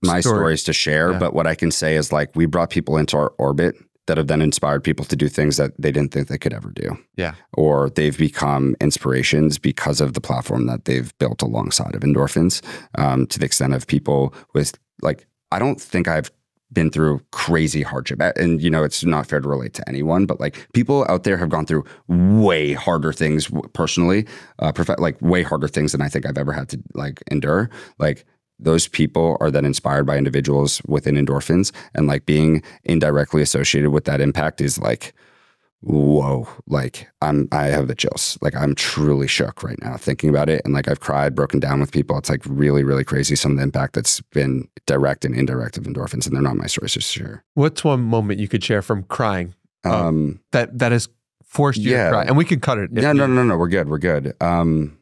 my 0.05 0.21
Story. 0.21 0.37
stories 0.37 0.65
to 0.65 0.73
share. 0.73 1.13
Yeah. 1.13 1.19
But 1.19 1.35
what 1.35 1.47
I 1.47 1.55
can 1.55 1.71
say 1.71 1.97
is 1.97 2.13
like 2.13 2.35
we 2.35 2.47
brought 2.47 2.71
people 2.71 2.97
into 2.97 3.17
our 3.17 3.31
orbit 3.39 3.77
that 4.07 4.19
have 4.19 4.27
then 4.27 4.43
inspired 4.43 4.85
people 4.85 5.05
to 5.07 5.17
do 5.17 5.29
things 5.29 5.57
that 5.57 5.73
they 5.79 5.91
didn't 5.91 6.13
think 6.13 6.29
they 6.29 6.37
could 6.37 6.53
ever 6.53 6.71
do. 6.71 6.97
Yeah. 7.17 7.35
Or 7.55 7.89
they've 7.89 8.17
become 8.17 8.77
inspirations 8.81 9.59
because 9.59 10.01
of 10.01 10.13
the 10.13 10.21
platform 10.21 10.67
that 10.67 10.85
they've 10.85 11.17
built 11.19 11.41
alongside 11.41 11.95
of 11.95 12.03
endorphins. 12.03 12.61
Um, 12.99 13.27
to 13.29 13.39
the 13.39 13.47
extent 13.47 13.73
of 13.73 13.87
people 13.87 14.35
with 14.53 14.79
like, 15.01 15.27
I 15.53 15.59
don't 15.59 15.81
think 15.81 16.09
I've 16.09 16.31
been 16.73 16.91
through 16.91 17.21
crazy 17.31 17.83
hardship. 17.83 18.21
And, 18.37 18.61
you 18.61 18.69
know, 18.69 18.83
it's 18.83 19.05
not 19.05 19.27
fair 19.27 19.41
to 19.41 19.49
relate 19.49 19.75
to 19.75 19.89
anyone, 19.89 20.27
but 20.27 20.41
like 20.41 20.67
people 20.73 21.07
out 21.09 21.23
there 21.23 21.37
have 21.37 21.49
gone 21.49 21.67
through 21.67 21.85
way 22.09 22.73
harder 22.73 23.13
things 23.13 23.49
personally, 23.73 24.27
uh, 24.59 24.73
prof- 24.73 24.99
like 24.99 25.21
way 25.23 25.43
harder 25.43 25.69
things 25.69 25.93
than 25.93 26.03
I 26.03 26.09
think 26.09 26.27
I've 26.27 26.39
ever 26.39 26.53
had 26.53 26.69
to 26.71 26.83
like 26.95 27.23
endure. 27.31 27.71
Like, 27.99 28.25
those 28.59 28.87
people 28.87 29.37
are 29.41 29.51
then 29.51 29.65
inspired 29.65 30.07
by 30.07 30.17
individuals 30.17 30.81
within 30.87 31.17
endorphins 31.17 31.73
and 31.95 32.07
like 32.07 32.25
being 32.25 32.63
indirectly 32.85 33.43
associated 33.43 33.91
with 33.91 34.05
that 34.05 34.21
impact 34.21 34.61
is 34.61 34.79
like 34.79 35.13
whoa 35.87 36.49
like 36.67 37.09
i'm 37.21 37.47
i 37.53 37.65
have 37.67 37.89
the 37.89 37.95
chills 37.95 38.39
like 38.41 38.55
i'm 38.57 38.75
truly 38.75 39.27
shook 39.27 39.63
right 39.63 39.81
now 39.83 39.97
thinking 39.97 40.31
about 40.31 40.49
it 40.49 40.63
and 40.65 40.73
like 40.73 40.89
i've 40.89 41.01
cried 41.01 41.35
broken 41.35 41.61
down 41.61 41.79
with 41.81 41.93
people 41.93 42.17
it's 42.17 42.31
like 42.31 42.41
really 42.47 42.83
really 42.83 43.05
crazy 43.05 43.37
some 43.37 43.53
of 43.53 43.57
the 43.59 43.63
impact 43.63 43.93
that's 43.95 44.21
been 44.33 44.67
direct 44.87 45.25
and 45.25 45.35
indirect 45.35 45.77
of 45.77 45.85
endorphins 45.85 46.27
and 46.27 46.35
they're 46.35 46.43
not 46.43 46.57
my 46.57 46.67
stories 46.67 46.95
to 46.95 47.01
share 47.01 47.45
What's 47.55 47.85
one 47.85 48.01
moment 48.03 48.41
you 48.41 48.49
could 48.49 48.65
share 48.65 48.83
from 48.83 49.03
crying 49.05 49.55
Oh. 49.87 49.91
um 50.09 50.41
that 50.53 50.79
that 50.79 50.93
has 50.93 51.09
forced 51.45 51.79
you 51.79 51.91
Yeah. 51.93 52.05
to 52.05 52.11
cry? 52.11 52.25
And 52.25 52.37
we 52.39 52.47
can 52.47 52.59
cut 52.61 52.79
it. 52.79 52.91
yeah 52.95 53.13
no 53.13 53.27
you- 53.27 53.35
no 53.35 53.45
no 53.45 53.57
we're 53.59 53.69
good 53.69 53.89
we're 53.91 53.99
good 53.99 54.35
um 54.41 54.97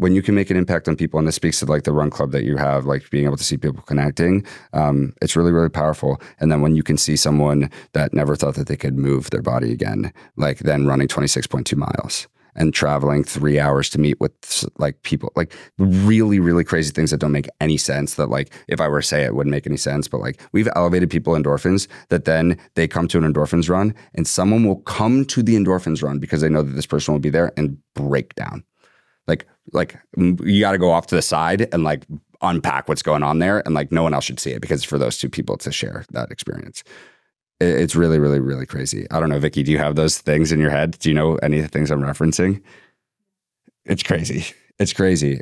when 0.00 0.14
you 0.14 0.22
can 0.22 0.34
make 0.34 0.50
an 0.50 0.56
impact 0.56 0.88
on 0.88 0.96
people 0.96 1.18
and 1.18 1.28
this 1.28 1.34
speaks 1.34 1.58
to 1.60 1.66
like 1.66 1.84
the 1.84 1.92
run 1.92 2.08
club 2.08 2.32
that 2.32 2.44
you 2.44 2.56
have 2.56 2.86
like 2.86 3.08
being 3.10 3.26
able 3.26 3.36
to 3.36 3.44
see 3.44 3.58
people 3.58 3.82
connecting 3.82 4.44
um, 4.72 5.12
it's 5.20 5.36
really 5.36 5.52
really 5.52 5.68
powerful. 5.68 6.20
And 6.38 6.50
then 6.50 6.62
when 6.62 6.74
you 6.74 6.82
can 6.82 6.96
see 6.96 7.16
someone 7.16 7.70
that 7.92 8.14
never 8.14 8.34
thought 8.34 8.54
that 8.54 8.66
they 8.66 8.76
could 8.76 8.96
move 8.96 9.30
their 9.30 9.42
body 9.42 9.72
again 9.72 10.12
like 10.36 10.58
then 10.60 10.86
running 10.86 11.08
26.2 11.08 11.76
miles 11.76 12.28
and 12.56 12.74
traveling 12.74 13.22
three 13.22 13.60
hours 13.60 13.88
to 13.90 14.00
meet 14.00 14.18
with 14.20 14.64
like 14.78 15.00
people 15.02 15.32
like 15.36 15.54
really 15.78 16.40
really 16.40 16.64
crazy 16.64 16.90
things 16.90 17.10
that 17.10 17.18
don't 17.18 17.30
make 17.30 17.48
any 17.60 17.76
sense 17.76 18.14
that 18.14 18.28
like 18.28 18.52
if 18.66 18.80
i 18.80 18.88
were 18.88 19.00
to 19.00 19.06
say 19.06 19.22
it 19.22 19.36
wouldn't 19.36 19.52
make 19.52 19.68
any 19.68 19.76
sense 19.76 20.08
but 20.08 20.20
like 20.20 20.40
we've 20.50 20.68
elevated 20.74 21.08
people 21.08 21.34
endorphins 21.34 21.86
that 22.08 22.24
then 22.24 22.58
they 22.74 22.88
come 22.88 23.06
to 23.06 23.18
an 23.18 23.32
endorphins 23.32 23.70
run 23.70 23.94
and 24.14 24.26
someone 24.26 24.64
will 24.64 24.80
come 24.80 25.24
to 25.24 25.44
the 25.44 25.54
endorphins 25.54 26.02
run 26.02 26.18
because 26.18 26.40
they 26.40 26.48
know 26.48 26.62
that 26.62 26.72
this 26.72 26.86
person 26.86 27.14
will 27.14 27.20
be 27.20 27.30
there 27.30 27.52
and 27.56 27.78
break 27.94 28.34
down 28.34 28.64
like 29.30 29.46
like 29.72 29.96
you 30.18 30.60
got 30.60 30.72
to 30.72 30.78
go 30.78 30.90
off 30.90 31.06
to 31.06 31.14
the 31.14 31.22
side 31.22 31.72
and 31.72 31.84
like 31.84 32.04
unpack 32.42 32.88
what's 32.88 33.02
going 33.02 33.22
on 33.22 33.38
there 33.38 33.62
and 33.64 33.74
like 33.74 33.92
no 33.92 34.02
one 34.02 34.12
else 34.12 34.24
should 34.24 34.40
see 34.40 34.50
it 34.50 34.60
because 34.60 34.80
it's 34.80 34.88
for 34.88 34.98
those 34.98 35.16
two 35.16 35.28
people 35.28 35.56
to 35.56 35.70
share 35.70 36.04
that 36.10 36.30
experience. 36.30 36.82
It's 37.60 37.94
really 37.94 38.18
really 38.18 38.40
really 38.40 38.66
crazy. 38.66 39.06
I 39.10 39.20
don't 39.20 39.30
know 39.30 39.38
vicky 39.38 39.62
do 39.62 39.72
you 39.72 39.78
have 39.78 39.94
those 39.94 40.18
things 40.18 40.52
in 40.52 40.58
your 40.58 40.70
head? 40.70 40.98
Do 40.98 41.08
you 41.08 41.14
know 41.14 41.36
any 41.36 41.58
of 41.58 41.62
the 41.62 41.68
things 41.68 41.90
i'm 41.90 42.02
referencing? 42.02 42.62
It's 43.84 44.02
crazy. 44.02 44.44
It's 44.78 44.92
crazy. 44.92 45.40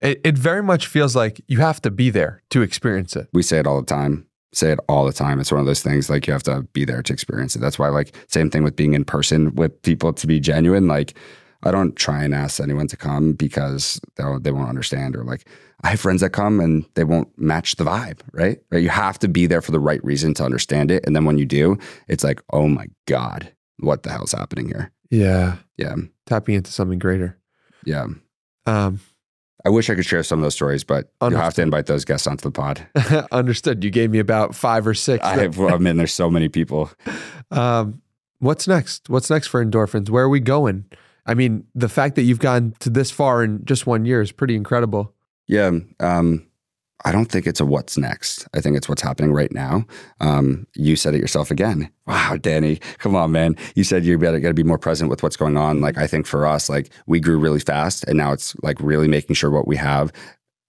It, 0.00 0.20
it 0.24 0.38
very 0.38 0.62
much 0.62 0.86
feels 0.86 1.14
like 1.14 1.42
you 1.46 1.58
have 1.58 1.82
to 1.82 1.90
be 1.90 2.08
there 2.08 2.42
to 2.50 2.62
experience 2.62 3.14
it. 3.14 3.28
we 3.34 3.42
say 3.42 3.58
it 3.58 3.66
all 3.66 3.78
the 3.78 3.86
time. 3.86 4.26
Say 4.52 4.72
it 4.72 4.80
all 4.88 5.04
the 5.04 5.12
time. 5.12 5.38
It's 5.38 5.52
one 5.52 5.60
of 5.60 5.66
those 5.66 5.82
things 5.82 6.08
like 6.08 6.26
you 6.26 6.32
have 6.32 6.42
to 6.44 6.62
be 6.72 6.84
there 6.86 7.02
to 7.02 7.12
experience 7.12 7.54
it. 7.54 7.60
That's 7.60 7.78
why 7.78 7.88
like 7.88 8.14
same 8.26 8.50
thing 8.50 8.64
with 8.64 8.74
being 8.74 8.94
in 8.94 9.04
person 9.04 9.54
with 9.54 9.80
people 9.82 10.14
to 10.14 10.26
be 10.26 10.40
genuine. 10.40 10.88
Like 10.88 11.14
i 11.62 11.70
don't 11.70 11.96
try 11.96 12.22
and 12.24 12.34
ask 12.34 12.60
anyone 12.60 12.86
to 12.86 12.96
come 12.96 13.32
because 13.32 14.00
they 14.16 14.50
won't 14.52 14.68
understand 14.68 15.14
or 15.16 15.24
like 15.24 15.46
i 15.84 15.88
have 15.90 16.00
friends 16.00 16.20
that 16.20 16.30
come 16.30 16.60
and 16.60 16.84
they 16.94 17.04
won't 17.04 17.28
match 17.38 17.76
the 17.76 17.84
vibe 17.84 18.20
right 18.32 18.58
right 18.70 18.82
you 18.82 18.88
have 18.88 19.18
to 19.18 19.28
be 19.28 19.46
there 19.46 19.62
for 19.62 19.72
the 19.72 19.80
right 19.80 20.02
reason 20.04 20.34
to 20.34 20.44
understand 20.44 20.90
it 20.90 21.04
and 21.06 21.14
then 21.16 21.24
when 21.24 21.38
you 21.38 21.46
do 21.46 21.76
it's 22.08 22.24
like 22.24 22.42
oh 22.52 22.68
my 22.68 22.86
god 23.06 23.52
what 23.78 24.02
the 24.02 24.10
hell's 24.10 24.32
happening 24.32 24.66
here 24.68 24.90
Yeah. 25.10 25.56
yeah 25.76 25.94
Tapping 26.26 26.54
into 26.54 26.70
something 26.70 26.98
greater. 26.98 27.38
yeah 27.84 28.06
Um, 28.66 29.00
i 29.64 29.68
wish 29.68 29.90
i 29.90 29.94
could 29.94 30.06
share 30.06 30.22
some 30.22 30.38
of 30.38 30.42
those 30.42 30.54
stories 30.54 30.84
but 30.84 31.10
you'll 31.22 31.36
have 31.38 31.54
to 31.54 31.62
invite 31.62 31.86
those 31.86 32.04
guests 32.04 32.26
onto 32.26 32.42
the 32.42 32.50
pod 32.52 32.86
understood. 33.32 33.82
You 33.84 33.90
gave 33.90 34.10
me 34.10 34.18
about 34.18 34.54
five 34.54 34.86
or 34.86 34.94
six. 34.94 35.24
i 35.24 35.36
have 35.36 35.58
i 35.60 35.76
mean 35.78 35.96
there's 35.96 36.14
so 36.14 36.30
many 36.30 36.48
people 36.48 36.90
Um, 37.52 38.00
what's 38.38 38.68
next? 38.68 39.10
What's 39.10 39.28
next 39.28 39.48
for 39.48 39.64
endorphins? 39.64 40.08
Where 40.08 40.22
are 40.22 40.28
we 40.28 40.38
going? 40.38 40.84
I 41.26 41.34
mean, 41.34 41.66
the 41.74 41.88
fact 41.88 42.14
that 42.16 42.22
you've 42.22 42.38
gone 42.38 42.74
to 42.80 42.90
this 42.90 43.10
far 43.10 43.42
in 43.44 43.64
just 43.64 43.86
one 43.86 44.04
year 44.04 44.20
is 44.20 44.32
pretty 44.32 44.56
incredible. 44.56 45.14
Yeah. 45.46 45.70
Um, 45.98 46.46
I 47.04 47.12
don't 47.12 47.26
think 47.26 47.46
it's 47.46 47.60
a 47.60 47.64
what's 47.64 47.96
next. 47.96 48.46
I 48.52 48.60
think 48.60 48.76
it's 48.76 48.88
what's 48.88 49.02
happening 49.02 49.32
right 49.32 49.52
now. 49.52 49.84
Um, 50.20 50.66
you 50.74 50.96
said 50.96 51.14
it 51.14 51.20
yourself 51.20 51.50
again. 51.50 51.90
Wow, 52.06 52.36
Danny, 52.40 52.76
come 52.98 53.16
on, 53.16 53.32
man. 53.32 53.56
You 53.74 53.84
said 53.84 54.04
you 54.04 54.18
better 54.18 54.40
got 54.40 54.48
to 54.48 54.54
be 54.54 54.62
more 54.62 54.78
present 54.78 55.08
with 55.08 55.22
what's 55.22 55.36
going 55.36 55.56
on. 55.56 55.80
Like, 55.80 55.96
I 55.96 56.06
think 56.06 56.26
for 56.26 56.46
us, 56.46 56.68
like, 56.68 56.90
we 57.06 57.20
grew 57.20 57.38
really 57.38 57.60
fast 57.60 58.04
and 58.04 58.18
now 58.18 58.32
it's 58.32 58.54
like 58.62 58.78
really 58.80 59.08
making 59.08 59.34
sure 59.34 59.50
what 59.50 59.66
we 59.66 59.76
have 59.76 60.12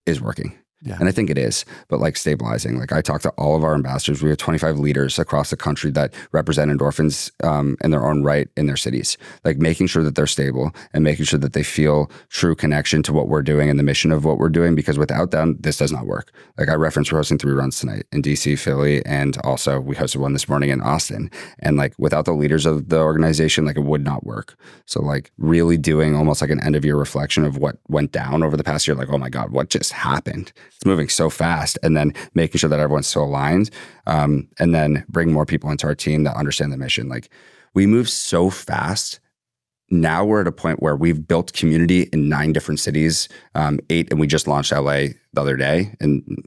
is 0.06 0.22
working. 0.22 0.58
Yeah. 0.84 0.98
And 1.00 1.08
I 1.08 1.12
think 1.12 1.30
it 1.30 1.38
is, 1.38 1.64
but 1.90 2.00
like 2.00 2.18
stabilizing. 2.18 2.80
Like 2.80 2.92
I 2.92 3.02
talked 3.02 3.24
to 3.24 3.30
all 3.32 3.56
of 3.56 3.64
our 3.64 3.76
ambassadors. 3.76 4.24
We 4.24 4.30
have 4.30 4.40
25 4.40 4.80
leaders 4.80 5.20
across 5.20 5.52
the 5.52 5.58
country 5.58 5.92
that 5.92 6.14
represent 6.32 6.72
endorphins 6.72 7.32
um, 7.46 7.78
in 7.84 7.92
their 7.92 8.06
own 8.06 8.24
right 8.24 8.50
in 8.58 8.66
their 8.66 8.78
cities. 8.78 9.16
Like 9.46 9.58
making 9.58 9.88
sure 9.88 10.04
that 10.04 10.16
they're 10.16 10.26
stable 10.26 10.72
and 10.94 11.04
making 11.04 11.26
sure 11.26 11.38
that 11.40 11.54
they 11.54 11.62
feel 11.62 12.10
true 12.30 12.56
connection 12.56 13.04
to 13.04 13.14
what 13.14 13.28
we're 13.28 13.44
doing 13.44 13.70
and 13.70 13.78
the 13.78 13.84
mission 13.84 14.12
of 14.12 14.26
what 14.26 14.40
we're 14.40 14.50
doing. 14.50 14.74
Because 14.74 14.98
without 14.98 15.30
them, 15.30 15.56
this 15.60 15.78
does 15.78 15.92
not 15.92 16.08
work. 16.08 16.32
Like 16.58 16.70
I 16.70 16.74
referenced, 16.74 17.12
we're 17.12 17.20
hosting 17.20 17.38
three 17.38 17.54
runs 17.54 17.80
tonight 17.80 18.06
in 18.12 18.24
DC, 18.24 18.58
Philly, 18.58 19.06
and 19.06 19.38
also 19.44 19.80
we 19.80 19.96
hosted 19.96 20.18
one 20.18 20.34
this 20.34 20.50
morning 20.50 20.72
in 20.72 20.82
Austin. 20.82 21.30
And 21.60 21.78
like 21.78 21.94
without 22.00 22.26
the 22.26 22.34
leaders 22.34 22.66
of 22.66 22.90
the 22.90 23.00
organization, 23.00 23.66
like 23.66 23.78
it 23.78 23.82
would 23.84 24.04
not 24.04 24.26
work. 24.26 24.58
So 24.88 25.00
like 25.02 25.32
really 25.38 25.78
doing 25.78 26.16
almost 26.16 26.42
like 26.42 26.50
an 26.50 26.62
end 26.64 26.76
of 26.76 26.84
year 26.84 26.98
reflection 26.98 27.46
of 27.46 27.58
what 27.58 27.78
went 27.88 28.12
down 28.12 28.42
over 28.42 28.58
the 28.58 28.64
past 28.64 28.88
year. 28.88 28.96
Like, 28.96 29.10
oh 29.12 29.20
my 29.20 29.30
God, 29.30 29.52
what 29.52 29.70
just 29.70 29.92
happened? 29.94 30.52
It's 30.82 30.88
moving 30.88 31.10
so 31.10 31.30
fast. 31.30 31.78
And 31.84 31.96
then 31.96 32.14
making 32.34 32.60
sure 32.60 32.70
that 32.70 32.80
everyone's 32.80 33.08
so 33.08 33.22
aligned. 33.22 33.70
Um, 34.08 34.48
and 34.60 34.74
then 34.74 35.06
bring 35.08 35.32
more 35.32 35.46
people 35.46 35.70
into 35.70 35.88
our 35.88 35.96
team 35.96 36.24
that 36.24 36.36
understand 36.36 36.74
the 36.74 36.78
mission. 36.78 37.08
Like 37.08 37.30
we 37.74 37.86
move 37.86 38.10
so 38.10 38.50
fast 38.50 39.20
now 39.92 40.24
we're 40.24 40.42
at 40.42 40.48
a 40.48 40.54
point 40.54 40.82
where 40.82 40.96
we've 40.96 41.28
built 41.28 41.54
community 41.54 42.04
in 42.14 42.30
nine 42.30 42.54
different 42.54 42.80
cities, 42.80 43.28
um, 43.56 43.80
eight, 43.90 44.10
and 44.10 44.20
we 44.20 44.26
just 44.26 44.48
launched 44.48 44.72
LA 44.72 45.10
the 45.34 45.42
other 45.42 45.58
day. 45.58 45.94
And 46.00 46.46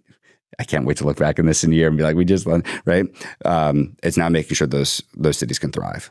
I 0.58 0.64
can't 0.64 0.86
wait 0.86 0.96
to 0.98 1.04
look 1.04 1.18
back 1.18 1.38
in 1.38 1.46
this 1.46 1.62
in 1.62 1.72
a 1.72 1.76
year 1.76 1.88
and 1.88 1.96
be 1.96 2.02
like, 2.02 2.16
we 2.16 2.24
just 2.24 2.46
launched, 2.46 2.68
right? 2.86 3.04
Um, 3.44 3.96
it's 4.02 4.16
now 4.16 4.28
making 4.28 4.54
sure 4.54 4.66
those 4.66 5.02
those 5.14 5.36
cities 5.36 5.58
can 5.58 5.72
thrive. 5.72 6.10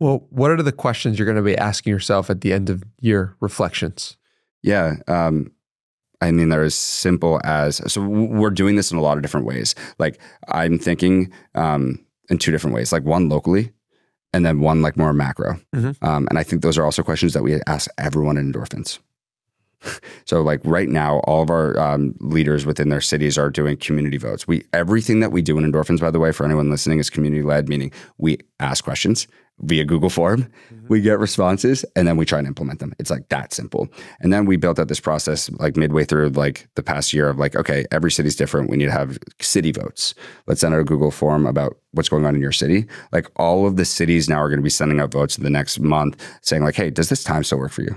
Well, 0.00 0.26
what 0.30 0.50
are 0.50 0.62
the 0.62 0.72
questions 0.72 1.18
you're 1.18 1.26
going 1.26 1.36
to 1.36 1.42
be 1.42 1.56
asking 1.56 1.92
yourself 1.92 2.30
at 2.30 2.40
the 2.40 2.52
end 2.52 2.68
of 2.68 2.82
year 3.00 3.36
reflections? 3.38 4.16
Yeah. 4.62 4.96
Um, 5.06 5.52
I 6.20 6.30
mean, 6.30 6.48
they're 6.50 6.62
as 6.64 6.74
simple 6.74 7.40
as 7.44 7.80
so 7.90 8.02
we're 8.02 8.50
doing 8.50 8.76
this 8.76 8.90
in 8.92 8.98
a 8.98 9.02
lot 9.02 9.16
of 9.16 9.22
different 9.22 9.46
ways. 9.46 9.74
Like 9.98 10.20
I'm 10.48 10.78
thinking 10.78 11.32
um, 11.54 12.04
in 12.28 12.38
two 12.38 12.52
different 12.52 12.74
ways. 12.74 12.92
Like 12.92 13.04
one 13.04 13.28
locally, 13.28 13.72
and 14.32 14.44
then 14.44 14.60
one 14.60 14.82
like 14.82 14.96
more 14.96 15.12
macro. 15.12 15.58
Mhm. 15.74 15.96
Um, 16.02 16.26
and 16.28 16.38
I 16.38 16.42
think 16.42 16.62
those 16.62 16.76
are 16.78 16.84
also 16.84 17.02
questions 17.02 17.32
that 17.32 17.42
we 17.42 17.60
ask 17.66 17.90
everyone 17.98 18.36
in 18.36 18.52
endorphins. 18.52 18.98
so 20.24 20.42
like 20.42 20.60
right 20.64 20.88
now, 20.88 21.18
all 21.20 21.42
of 21.42 21.50
our 21.50 21.78
um, 21.78 22.14
leaders 22.20 22.66
within 22.66 22.88
their 22.88 23.00
cities 23.00 23.38
are 23.38 23.50
doing 23.50 23.76
community 23.76 24.18
votes. 24.18 24.46
We 24.46 24.64
everything 24.72 25.20
that 25.20 25.32
we 25.32 25.42
do 25.42 25.58
in 25.58 25.70
endorphins, 25.70 26.00
by 26.00 26.10
the 26.10 26.18
way, 26.18 26.32
for 26.32 26.44
anyone 26.44 26.70
listening, 26.70 26.98
is 26.98 27.10
community 27.10 27.42
led, 27.42 27.68
meaning 27.68 27.92
we 28.18 28.38
ask 28.58 28.84
questions 28.84 29.26
via 29.62 29.84
Google 29.84 30.10
form, 30.10 30.50
we 30.88 31.00
get 31.00 31.18
responses, 31.18 31.84
and 31.94 32.08
then 32.08 32.16
we 32.16 32.24
try 32.24 32.38
and 32.38 32.48
implement 32.48 32.80
them. 32.80 32.94
It's 32.98 33.10
like 33.10 33.28
that 33.28 33.52
simple. 33.52 33.88
And 34.20 34.32
then 34.32 34.46
we 34.46 34.56
built 34.56 34.78
out 34.78 34.88
this 34.88 35.00
process 35.00 35.50
like 35.52 35.76
midway 35.76 36.04
through 36.04 36.30
like 36.30 36.66
the 36.76 36.82
past 36.82 37.12
year 37.12 37.28
of 37.28 37.38
like, 37.38 37.54
okay, 37.56 37.84
every 37.90 38.10
city's 38.10 38.36
different. 38.36 38.70
We 38.70 38.76
need 38.76 38.86
to 38.86 38.92
have 38.92 39.18
city 39.40 39.72
votes. 39.72 40.14
Let's 40.46 40.62
send 40.62 40.74
out 40.74 40.80
a 40.80 40.84
Google 40.84 41.10
form 41.10 41.46
about 41.46 41.76
what's 41.92 42.08
going 42.08 42.24
on 42.24 42.34
in 42.34 42.40
your 42.40 42.52
city. 42.52 42.86
Like 43.12 43.26
all 43.36 43.66
of 43.66 43.76
the 43.76 43.84
cities 43.84 44.28
now 44.28 44.40
are 44.40 44.48
going 44.48 44.60
to 44.60 44.64
be 44.64 44.70
sending 44.70 45.00
out 45.00 45.12
votes 45.12 45.36
in 45.36 45.44
the 45.44 45.50
next 45.50 45.78
month 45.78 46.20
saying 46.42 46.62
like, 46.62 46.74
hey, 46.74 46.90
does 46.90 47.08
this 47.08 47.22
time 47.22 47.44
still 47.44 47.58
work 47.58 47.72
for 47.72 47.82
you? 47.82 47.96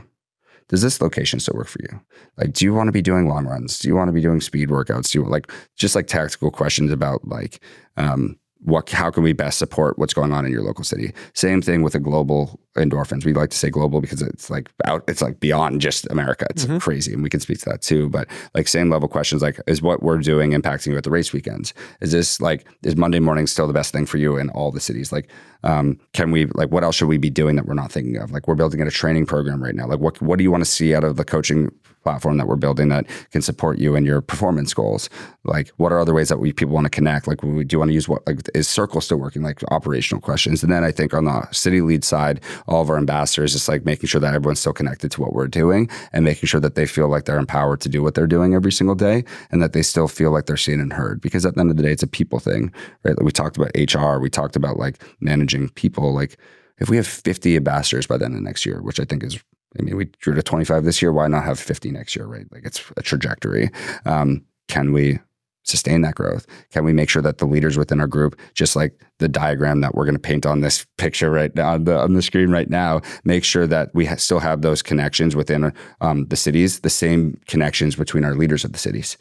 Does 0.69 0.81
this 0.81 1.01
location 1.01 1.39
still 1.39 1.55
work 1.55 1.67
for 1.67 1.81
you? 1.81 2.01
Like, 2.37 2.53
do 2.53 2.65
you 2.65 2.73
want 2.73 2.87
to 2.87 2.91
be 2.91 3.01
doing 3.01 3.27
long 3.27 3.45
runs? 3.45 3.79
Do 3.79 3.87
you 3.87 3.95
want 3.95 4.07
to 4.09 4.13
be 4.13 4.21
doing 4.21 4.41
speed 4.41 4.69
workouts? 4.69 5.11
Do 5.11 5.19
you 5.19 5.25
like 5.25 5.51
just 5.75 5.95
like 5.95 6.07
tactical 6.07 6.51
questions 6.51 6.91
about 6.91 7.27
like 7.27 7.63
um, 7.97 8.37
what 8.65 8.89
how 8.89 9.11
can 9.11 9.23
we 9.23 9.33
best 9.33 9.57
support 9.59 9.97
what's 9.99 10.13
going 10.13 10.31
on 10.31 10.45
in 10.45 10.51
your 10.51 10.61
local 10.63 10.83
city? 10.83 11.13
Same 11.33 11.61
thing 11.61 11.81
with 11.81 11.93
the 11.93 11.99
global 11.99 12.59
endorphins. 12.77 13.25
We 13.25 13.33
like 13.33 13.49
to 13.51 13.57
say 13.57 13.69
global 13.69 14.01
because 14.01 14.21
it's 14.21 14.49
like 14.49 14.69
out 14.85 15.03
it's 15.07 15.21
like 15.21 15.39
beyond 15.39 15.81
just 15.81 16.07
America. 16.09 16.47
It's 16.49 16.65
Mhm. 16.65 16.81
crazy. 16.81 17.13
And 17.13 17.21
we 17.23 17.29
can 17.29 17.39
speak 17.39 17.59
to 17.59 17.69
that 17.69 17.81
too. 17.81 18.09
But 18.09 18.27
like 18.55 18.67
same 18.67 18.89
level 18.89 19.07
questions 19.07 19.41
like 19.41 19.59
is 19.67 19.81
what 19.81 20.01
we're 20.01 20.17
doing 20.17 20.51
impacting 20.51 20.87
you 20.87 20.97
at 20.97 21.03
the 21.03 21.11
race 21.11 21.33
weekends? 21.33 21.73
Is 22.01 22.11
this 22.11 22.39
like 22.41 22.65
is 22.83 22.95
Monday 22.95 23.19
morning 23.19 23.47
still 23.47 23.67
the 23.67 23.73
best 23.73 23.91
thing 23.91 24.05
for 24.05 24.17
you 24.17 24.37
in 24.37 24.49
all 24.51 24.71
the 24.71 24.79
cities? 24.79 25.11
Like 25.11 25.29
um, 25.63 25.97
can 26.13 26.31
we 26.31 26.45
like 26.55 26.71
what 26.71 26.83
else 26.83 26.95
should 26.95 27.07
we 27.07 27.17
be 27.17 27.29
doing 27.29 27.55
that 27.57 27.65
we're 27.65 27.73
not 27.73 27.91
thinking 27.91 28.17
of? 28.17 28.31
Like 28.31 28.47
we're 28.47 28.55
building 28.55 28.81
out 28.81 28.87
a 28.87 28.91
training 28.91 29.25
program 29.25 29.63
right 29.63 29.75
now. 29.75 29.87
Like 29.87 29.99
what 29.99 30.21
what 30.21 30.37
do 30.37 30.43
you 30.43 30.51
want 30.51 30.63
to 30.63 30.69
see 30.69 30.95
out 30.95 31.03
of 31.03 31.15
the 31.17 31.25
coaching 31.25 31.69
platform 32.03 32.37
that 32.37 32.47
we're 32.47 32.55
building 32.55 32.89
that 32.89 33.05
can 33.31 33.41
support 33.41 33.79
you 33.79 33.95
in 33.95 34.05
your 34.05 34.21
performance 34.21 34.73
goals? 34.73 35.09
Like 35.43 35.69
what 35.77 35.91
are 35.91 35.99
other 35.99 36.13
ways 36.13 36.29
that 36.29 36.39
we 36.39 36.53
people 36.53 36.73
want 36.73 36.85
to 36.85 36.89
connect? 36.89 37.27
Like 37.27 37.41
do 37.41 37.65
you 37.69 37.79
want 37.79 37.89
to 37.89 37.93
use 37.93 38.07
what 38.07 38.25
like 38.27 38.41
is 38.53 38.67
Circle 38.67 39.01
still 39.01 39.17
working? 39.17 39.43
Like 39.43 39.61
operational 39.71 40.21
questions. 40.21 40.63
And 40.63 40.71
then 40.71 40.83
I 40.83 40.91
think 40.91 41.13
on 41.13 41.25
the 41.25 41.49
city 41.51 41.81
lead 41.81 42.03
side, 42.03 42.41
all 42.67 42.81
of 42.81 42.89
our 42.89 42.97
ambassadors 42.97 43.53
just 43.53 43.67
like 43.67 43.85
making 43.85 44.07
sure 44.07 44.21
that 44.21 44.33
everyone's 44.33 44.59
still 44.59 44.73
connected 44.73 45.11
to 45.11 45.21
what 45.21 45.33
we're 45.33 45.47
doing 45.47 45.89
and 46.11 46.25
making 46.25 46.47
sure 46.47 46.59
that 46.59 46.75
they 46.75 46.85
feel 46.85 47.07
like 47.07 47.25
they're 47.25 47.37
empowered 47.37 47.81
to 47.81 47.89
do 47.89 48.01
what 48.01 48.15
they're 48.15 48.27
doing 48.27 48.53
every 48.53 48.71
single 48.71 48.95
day 48.95 49.23
and 49.51 49.61
that 49.61 49.73
they 49.73 49.81
still 49.81 50.07
feel 50.07 50.31
like 50.31 50.45
they're 50.45 50.57
seen 50.57 50.79
and 50.79 50.93
heard. 50.93 51.21
Because 51.21 51.45
at 51.45 51.55
the 51.55 51.61
end 51.61 51.71
of 51.71 51.77
the 51.77 51.83
day, 51.83 51.91
it's 51.91 52.03
a 52.03 52.07
people 52.07 52.39
thing, 52.39 52.71
right? 53.03 53.17
Like 53.17 53.25
we 53.25 53.31
talked 53.31 53.57
about 53.57 53.71
HR, 53.77 54.19
we 54.19 54.29
talked 54.29 54.55
about 54.55 54.77
like 54.77 55.01
managing 55.19 55.69
people. 55.69 56.13
Like 56.13 56.37
if 56.79 56.89
we 56.89 56.97
have 56.97 57.07
50 57.07 57.55
ambassadors 57.55 58.07
by 58.07 58.17
the 58.17 58.25
end 58.25 58.35
of 58.35 58.41
next 58.41 58.65
year, 58.65 58.81
which 58.81 58.99
I 58.99 59.05
think 59.05 59.23
is 59.23 59.41
I 59.79 59.83
mean, 59.83 59.97
we 59.97 60.05
drew 60.19 60.35
to 60.35 60.43
25 60.43 60.83
this 60.83 61.01
year. 61.01 61.11
Why 61.11 61.27
not 61.27 61.43
have 61.43 61.59
50 61.59 61.91
next 61.91 62.15
year, 62.15 62.25
right? 62.25 62.45
Like 62.51 62.65
it's 62.65 62.83
a 62.97 63.01
trajectory. 63.01 63.69
Um, 64.05 64.45
can 64.67 64.93
we 64.93 65.19
sustain 65.63 66.01
that 66.01 66.15
growth? 66.15 66.45
Can 66.71 66.83
we 66.83 66.93
make 66.93 67.09
sure 67.09 67.21
that 67.21 67.37
the 67.37 67.45
leaders 67.45 67.77
within 67.77 67.99
our 67.99 68.07
group, 68.07 68.39
just 68.53 68.75
like 68.75 68.99
the 69.19 69.29
diagram 69.29 69.81
that 69.81 69.95
we're 69.95 70.05
going 70.05 70.15
to 70.15 70.19
paint 70.19 70.45
on 70.45 70.61
this 70.61 70.85
picture 70.97 71.31
right 71.31 71.55
now 71.55 71.73
on 71.73 71.85
the, 71.85 71.97
on 71.97 72.13
the 72.13 72.21
screen 72.21 72.49
right 72.49 72.69
now, 72.69 73.01
make 73.23 73.43
sure 73.43 73.65
that 73.67 73.89
we 73.93 74.05
ha- 74.05 74.17
still 74.17 74.39
have 74.39 74.61
those 74.61 74.81
connections 74.81 75.35
within 75.35 75.73
um, 76.01 76.27
the 76.27 76.35
cities, 76.35 76.81
the 76.81 76.89
same 76.89 77.39
connections 77.47 77.95
between 77.95 78.25
our 78.25 78.35
leaders 78.35 78.63
of 78.63 78.73
the 78.73 78.79
cities? 78.79 79.17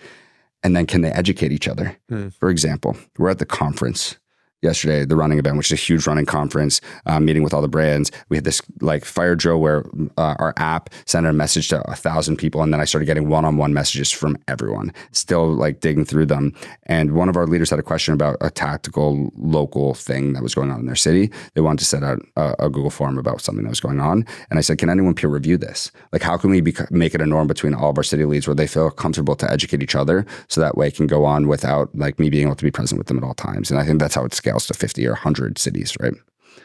And 0.64 0.76
then 0.76 0.86
can 0.86 1.00
they 1.00 1.10
educate 1.10 1.52
each 1.52 1.68
other? 1.68 1.96
Hmm. 2.08 2.28
For 2.28 2.50
example, 2.50 2.96
we're 3.18 3.30
at 3.30 3.38
the 3.38 3.46
conference 3.46 4.16
yesterday, 4.62 5.04
the 5.04 5.16
running 5.16 5.38
event, 5.38 5.56
which 5.56 5.72
is 5.72 5.78
a 5.78 5.82
huge 5.82 6.06
running 6.06 6.26
conference, 6.26 6.80
um, 7.06 7.24
meeting 7.24 7.42
with 7.42 7.52
all 7.52 7.60
the 7.60 7.68
brands. 7.68 8.10
We 8.28 8.36
had 8.36 8.44
this 8.44 8.62
like 8.80 9.04
fire 9.04 9.34
drill 9.34 9.60
where 9.60 9.84
uh, 10.16 10.36
our 10.38 10.54
app 10.56 10.90
sent 11.04 11.26
a 11.26 11.32
message 11.32 11.68
to 11.68 11.82
a 11.90 11.94
thousand 11.94 12.36
people, 12.36 12.62
and 12.62 12.72
then 12.72 12.80
I 12.80 12.84
started 12.84 13.06
getting 13.06 13.28
one-on-one 13.28 13.74
messages 13.74 14.10
from 14.10 14.38
everyone. 14.48 14.92
Still 15.10 15.52
like 15.52 15.80
digging 15.80 16.04
through 16.04 16.26
them, 16.26 16.54
and 16.84 17.12
one 17.12 17.28
of 17.28 17.36
our 17.36 17.46
leaders 17.46 17.70
had 17.70 17.78
a 17.78 17.82
question 17.82 18.14
about 18.14 18.36
a 18.40 18.50
tactical 18.50 19.30
local 19.36 19.94
thing 19.94 20.32
that 20.32 20.42
was 20.42 20.54
going 20.54 20.70
on 20.70 20.80
in 20.80 20.86
their 20.86 20.94
city. 20.94 21.30
They 21.54 21.60
wanted 21.60 21.80
to 21.80 21.84
set 21.84 22.02
out 22.02 22.20
a, 22.36 22.54
a 22.66 22.70
Google 22.70 22.90
form 22.90 23.18
about 23.18 23.40
something 23.40 23.64
that 23.64 23.70
was 23.70 23.80
going 23.80 24.00
on, 24.00 24.24
and 24.48 24.58
I 24.58 24.62
said, 24.62 24.78
"Can 24.78 24.88
anyone 24.88 25.14
peer 25.14 25.28
review 25.28 25.56
this? 25.56 25.90
Like, 26.12 26.22
how 26.22 26.36
can 26.36 26.50
we 26.50 26.62
make 26.90 27.14
it 27.14 27.20
a 27.20 27.26
norm 27.26 27.48
between 27.48 27.74
all 27.74 27.90
of 27.90 27.98
our 27.98 28.04
city 28.04 28.24
leads 28.24 28.46
where 28.46 28.54
they 28.54 28.66
feel 28.66 28.90
comfortable 28.90 29.34
to 29.36 29.50
educate 29.50 29.82
each 29.82 29.96
other, 29.96 30.24
so 30.48 30.60
that 30.60 30.76
way 30.76 30.88
it 30.88 30.94
can 30.94 31.06
go 31.06 31.24
on 31.24 31.48
without 31.48 31.94
like 31.96 32.18
me 32.18 32.30
being 32.30 32.46
able 32.46 32.56
to 32.56 32.64
be 32.64 32.70
present 32.70 32.98
with 32.98 33.08
them 33.08 33.18
at 33.18 33.24
all 33.24 33.34
times?" 33.34 33.70
And 33.70 33.80
I 33.80 33.84
think 33.84 33.98
that's 33.98 34.14
how 34.14 34.24
it 34.24 34.34
scales 34.34 34.51
to 34.60 34.74
50 34.74 35.06
or 35.06 35.12
100 35.12 35.58
cities, 35.58 35.96
right? 36.00 36.14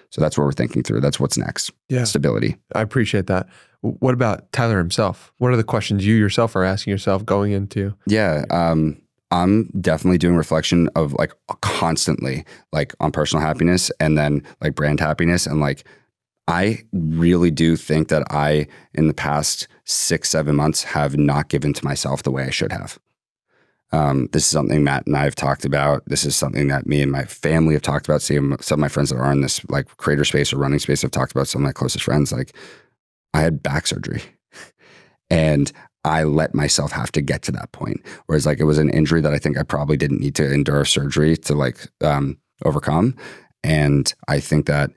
So 0.10 0.22
that's 0.22 0.38
what 0.38 0.46
we're 0.46 0.52
thinking 0.52 0.84
through. 0.84 1.02
That's 1.02 1.20
what's 1.20 1.38
next. 1.38 1.72
Yeah. 1.90 2.04
Stability. 2.04 2.58
I 2.74 2.82
appreciate 2.82 3.28
that. 3.28 3.48
What 3.82 4.14
about 4.14 4.52
Tyler 4.52 4.78
himself? 4.78 5.32
What 5.38 5.52
are 5.52 5.58
the 5.58 5.64
questions 5.64 6.06
you 6.06 6.16
yourself 6.16 6.56
are 6.56 6.64
asking 6.64 6.92
yourself 6.92 7.26
going 7.26 7.52
into? 7.52 7.94
Yeah. 8.08 8.46
Um, 8.50 9.02
I'm 9.32 9.66
definitely 9.82 10.18
doing 10.18 10.36
reflection 10.36 10.90
of 10.96 11.14
like 11.14 11.34
constantly, 11.62 12.46
like 12.72 12.94
on 13.00 13.12
personal 13.12 13.46
happiness 13.46 13.92
and 14.00 14.18
then 14.18 14.44
like 14.62 14.76
brand 14.76 15.00
happiness. 15.00 15.46
And 15.46 15.60
like, 15.60 15.84
I 16.48 16.84
really 16.94 17.52
do 17.52 17.76
think 17.76 18.08
that 18.08 18.24
I, 18.32 18.68
in 18.94 19.08
the 19.08 19.14
past 19.14 19.68
six, 19.84 20.30
seven 20.30 20.56
months, 20.56 20.84
have 20.84 21.18
not 21.18 21.50
given 21.50 21.74
to 21.74 21.84
myself 21.84 22.24
the 22.24 22.32
way 22.32 22.44
I 22.44 22.52
should 22.52 22.72
have. 22.72 22.98
Um, 23.92 24.28
this 24.34 24.44
is 24.44 24.50
something 24.50 24.84
Matt 24.84 25.08
and 25.08 25.16
I 25.16 25.24
have 25.24 25.36
talked 25.36 25.64
about. 25.64 26.04
This 26.08 26.26
is 26.26 26.36
something 26.36 26.68
that 26.68 26.88
me 26.88 27.02
and 27.02 27.12
my 27.12 27.24
family 27.24 27.74
have 27.74 27.82
talked 27.82 28.08
about. 28.08 28.22
Some 28.22 28.58
some 28.60 28.80
of 28.80 28.82
my 28.82 28.90
friends 28.90 29.10
that 29.10 29.18
are 29.18 29.32
in 29.32 29.42
this 29.42 29.64
like 29.70 29.96
creator 29.98 30.26
space 30.26 30.52
or 30.52 30.58
running 30.58 30.80
space 30.80 31.02
have 31.04 31.12
talked 31.12 31.32
about. 31.32 31.48
Some 31.48 31.62
of 31.62 31.66
my 31.68 31.72
closest 31.72 32.04
friends, 32.04 32.32
like 32.32 32.54
I 33.34 33.42
had 33.42 33.64
back 33.64 33.88
surgery, 33.88 34.22
and 35.30 35.72
I 36.04 36.24
let 36.24 36.54
myself 36.54 36.92
have 36.92 37.12
to 37.14 37.22
get 37.22 37.42
to 37.44 37.52
that 37.54 37.72
point. 37.72 38.02
Whereas 38.26 38.46
like 38.46 38.60
it 38.60 38.66
was 38.66 38.78
an 38.78 38.90
injury 38.90 39.22
that 39.22 39.34
I 39.34 39.40
think 39.40 39.58
I 39.58 39.64
probably 39.64 39.98
didn't 39.98 40.22
need 40.22 40.36
to 40.36 40.52
endure 40.52 40.86
surgery 40.86 41.38
to 41.38 41.56
like 41.56 41.88
um, 42.02 42.38
overcome. 42.66 43.16
And 43.64 44.14
I 44.28 44.40
think 44.40 44.66
that 44.68 44.92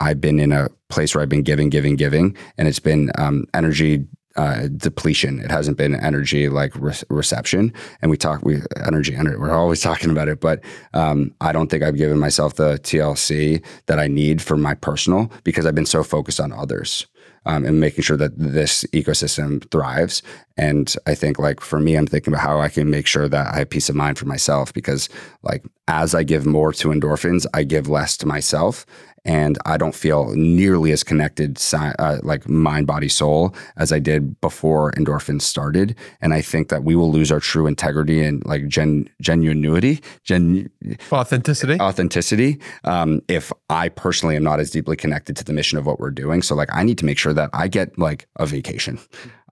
I've 0.00 0.20
been 0.20 0.40
in 0.40 0.52
a 0.52 0.68
place 0.88 1.14
where 1.14 1.22
I've 1.22 1.28
been 1.28 1.42
giving, 1.42 1.70
giving, 1.70 1.96
giving, 1.96 2.36
and 2.58 2.68
it's 2.68 2.80
been 2.80 3.10
um, 3.16 3.46
energy 3.54 4.06
uh, 4.36 4.68
depletion. 4.68 5.40
It 5.40 5.50
hasn't 5.50 5.76
been 5.76 5.94
energy 5.94 6.48
like 6.48 6.72
re- 6.76 6.94
reception. 7.08 7.72
And 8.02 8.10
we 8.10 8.16
talk, 8.16 8.44
we 8.44 8.60
energy, 8.84 9.14
energy. 9.14 9.36
We're 9.36 9.50
always 9.50 9.80
talking 9.90 10.10
about 10.10 10.28
it, 10.28 10.40
but 10.40 10.62
um, 10.94 11.34
I 11.40 11.52
don't 11.52 11.70
think 11.70 11.82
I've 11.82 11.96
given 11.96 12.18
myself 12.18 12.54
the 12.54 12.74
TLC 12.74 13.64
that 13.86 13.98
I 13.98 14.08
need 14.08 14.42
for 14.42 14.56
my 14.56 14.74
personal 14.74 15.30
because 15.44 15.66
I've 15.66 15.74
been 15.74 15.86
so 15.86 16.02
focused 16.02 16.40
on 16.40 16.52
others. 16.52 17.06
Um, 17.48 17.64
and 17.64 17.78
making 17.78 18.02
sure 18.02 18.16
that 18.16 18.36
this 18.36 18.82
ecosystem 18.92 19.70
thrives. 19.70 20.20
And 20.56 20.92
I 21.06 21.14
think, 21.14 21.38
like 21.38 21.60
for 21.60 21.78
me, 21.78 21.94
I'm 21.94 22.04
thinking 22.04 22.34
about 22.34 22.42
how 22.42 22.58
I 22.58 22.68
can 22.68 22.90
make 22.90 23.06
sure 23.06 23.28
that 23.28 23.54
I 23.54 23.58
have 23.58 23.70
peace 23.70 23.88
of 23.88 23.94
mind 23.94 24.18
for 24.18 24.24
myself 24.24 24.74
because, 24.74 25.08
like, 25.44 25.64
as 25.86 26.12
I 26.12 26.24
give 26.24 26.44
more 26.44 26.72
to 26.72 26.88
endorphins, 26.88 27.46
I 27.54 27.62
give 27.62 27.88
less 27.88 28.16
to 28.16 28.26
myself. 28.26 28.84
And 29.26 29.58
I 29.66 29.76
don't 29.76 29.94
feel 29.94 30.32
nearly 30.36 30.92
as 30.92 31.02
connected, 31.02 31.60
uh, 31.74 32.18
like 32.22 32.48
mind, 32.48 32.86
body, 32.86 33.08
soul, 33.08 33.54
as 33.76 33.92
I 33.92 33.98
did 33.98 34.40
before 34.40 34.92
endorphins 34.92 35.42
started. 35.42 35.96
And 36.20 36.32
I 36.32 36.40
think 36.40 36.68
that 36.68 36.84
we 36.84 36.94
will 36.94 37.10
lose 37.10 37.32
our 37.32 37.40
true 37.40 37.66
integrity 37.66 38.22
and 38.22 38.44
like 38.46 38.68
gen 38.68 39.10
genuinity, 39.22 40.02
gen 40.22 40.70
Authenticity. 41.12 41.78
authenticity 41.80 42.60
um, 42.84 43.20
if 43.26 43.52
I 43.68 43.88
personally 43.88 44.36
am 44.36 44.44
not 44.44 44.60
as 44.60 44.70
deeply 44.70 44.96
connected 44.96 45.36
to 45.38 45.44
the 45.44 45.52
mission 45.52 45.76
of 45.76 45.86
what 45.86 45.98
we're 45.98 46.10
doing. 46.10 46.40
So 46.40 46.54
like 46.54 46.70
I 46.72 46.84
need 46.84 46.98
to 46.98 47.04
make 47.04 47.18
sure 47.18 47.34
that 47.34 47.50
I 47.52 47.66
get 47.66 47.98
like 47.98 48.28
a 48.36 48.46
vacation. 48.46 49.00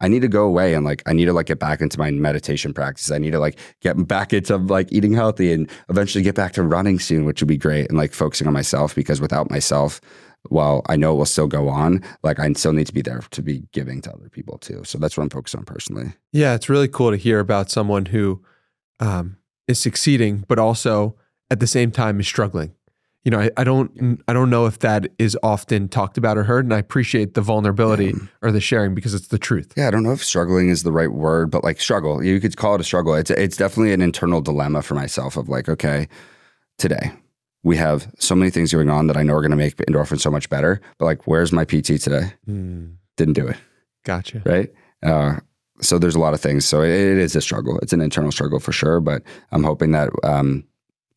I 0.05 0.09
need 0.09 0.21
to 0.21 0.29
go 0.29 0.45
away 0.45 0.75
and 0.75 0.85
like 0.85 1.03
I 1.07 1.15
need 1.15 1.25
to 1.25 1.33
like 1.33 1.47
get 1.47 1.59
back 1.59 1.81
into 1.81 1.99
my 1.99 2.11
meditation 2.11 2.75
practice. 2.75 3.11
I 3.11 3.17
need 3.17 3.31
to 3.31 3.39
like 3.39 3.59
get 3.81 4.07
back 4.07 4.35
into 4.35 4.59
like 4.59 4.93
eating 4.93 5.15
healthy 5.15 5.51
and 5.51 5.67
eventually 5.89 6.23
get 6.23 6.35
back 6.35 6.53
to 6.53 6.63
running 6.63 6.99
soon, 6.99 7.25
which 7.25 7.41
would 7.41 7.49
be 7.49 7.57
great. 7.57 7.89
And 7.89 7.97
like 7.97 8.13
focusing 8.13 8.47
on 8.47 8.53
myself 8.53 8.95
because 8.95 9.19
without 9.19 9.51
myself, 9.51 10.03
while 10.51 10.83
I 10.91 10.97
know 10.97 11.15
it 11.15 11.17
will 11.17 11.25
still 11.25 11.47
go 11.47 11.71
on, 11.71 12.03
like 12.23 12.39
I 12.39 12.53
still 12.53 12.75
need 12.75 12.87
to 12.87 12.93
be 12.93 13.01
there 13.01 13.23
to 13.31 13.43
be 13.43 13.63
giving 13.73 14.03
to 14.03 14.13
other 14.13 14.29
people 14.29 14.59
too. 14.59 14.83
So 14.85 14.99
that's 14.99 15.17
what 15.17 15.23
I'm 15.23 15.31
focused 15.31 15.57
on 15.57 15.65
personally. 15.65 16.13
Yeah, 16.33 16.55
it's 16.55 16.69
really 16.69 16.89
cool 16.89 17.11
to 17.11 17.17
hear 17.17 17.41
about 17.41 17.71
someone 17.71 18.05
who 18.05 18.45
um, 19.01 19.39
is 19.67 19.81
succeeding, 19.81 20.45
but 20.49 20.59
also 20.59 21.17
at 21.51 21.61
the 21.61 21.67
same 21.67 21.91
time 21.91 22.21
is 22.21 22.27
struggling. 22.27 22.75
You 23.25 23.31
know, 23.31 23.41
I, 23.41 23.51
I 23.57 23.65
don't, 23.65 24.23
I 24.29 24.35
don't 24.35 24.51
know 24.51 24.67
if 24.67 24.81
that 24.81 25.09
is 25.19 25.37
often 25.43 25.89
talked 25.89 26.19
about 26.19 26.37
or 26.37 26.43
heard, 26.45 26.67
and 26.67 26.75
I 26.75 26.79
appreciate 26.79 27.33
the 27.33 27.41
vulnerability 27.41 28.15
or 28.43 28.53
the 28.53 28.61
sharing 28.61 28.95
because 28.95 29.15
it's 29.15 29.29
the 29.29 29.39
truth. 29.39 29.73
Yeah, 29.79 29.89
I 29.89 29.91
don't 29.91 30.03
know 30.03 30.13
if 30.13 30.23
struggling 30.23 30.69
is 30.69 30.83
the 30.83 30.93
right 30.93 31.11
word, 31.11 31.51
but 31.51 31.65
like 31.65 31.81
struggle, 31.81 32.23
you 32.23 32.39
could 32.39 32.57
call 32.59 32.75
it 32.75 32.83
a 32.83 32.85
struggle. 32.85 33.15
It's 33.15 33.31
it's 33.31 33.57
definitely 33.57 33.95
an 33.95 34.03
internal 34.03 34.43
dilemma 34.43 34.83
for 34.83 34.95
myself 34.95 35.39
of 35.39 35.49
like, 35.49 35.71
okay, 35.71 36.07
today 36.79 37.13
we 37.63 37.79
have 37.79 38.13
so 38.19 38.35
many 38.35 38.51
things 38.51 38.73
going 38.73 38.91
on 38.91 39.07
that 39.07 39.17
I 39.17 39.23
know 39.23 39.33
are 39.33 39.41
going 39.41 39.51
to 39.51 39.57
make 39.57 39.77
endorphins 39.77 40.21
so 40.21 40.31
much 40.31 40.51
better, 40.51 40.83
but 40.99 41.07
like, 41.07 41.27
where's 41.27 41.51
my 41.51 41.65
PT 41.65 41.99
today? 41.99 42.31
Mm, 42.47 42.97
Didn't 43.17 43.33
do 43.35 43.47
it, 43.47 43.57
gotcha. 44.05 44.43
right? 44.45 44.71
Uh, 45.03 45.41
so 45.81 45.99
there's 45.99 46.15
a 46.15 46.19
lot 46.21 46.35
of 46.35 46.41
things. 46.43 46.67
So 46.67 46.83
it, 46.83 46.91
it 46.91 47.17
is 47.19 47.35
a 47.35 47.41
struggle. 47.41 47.79
It's 47.79 47.95
an 47.95 48.03
internal 48.03 48.31
struggle 48.33 48.61
for 48.61 48.73
sure, 48.73 49.01
but 49.01 49.23
I'm 49.51 49.65
hoping 49.65 49.93
that 49.93 50.11
um, 50.25 50.65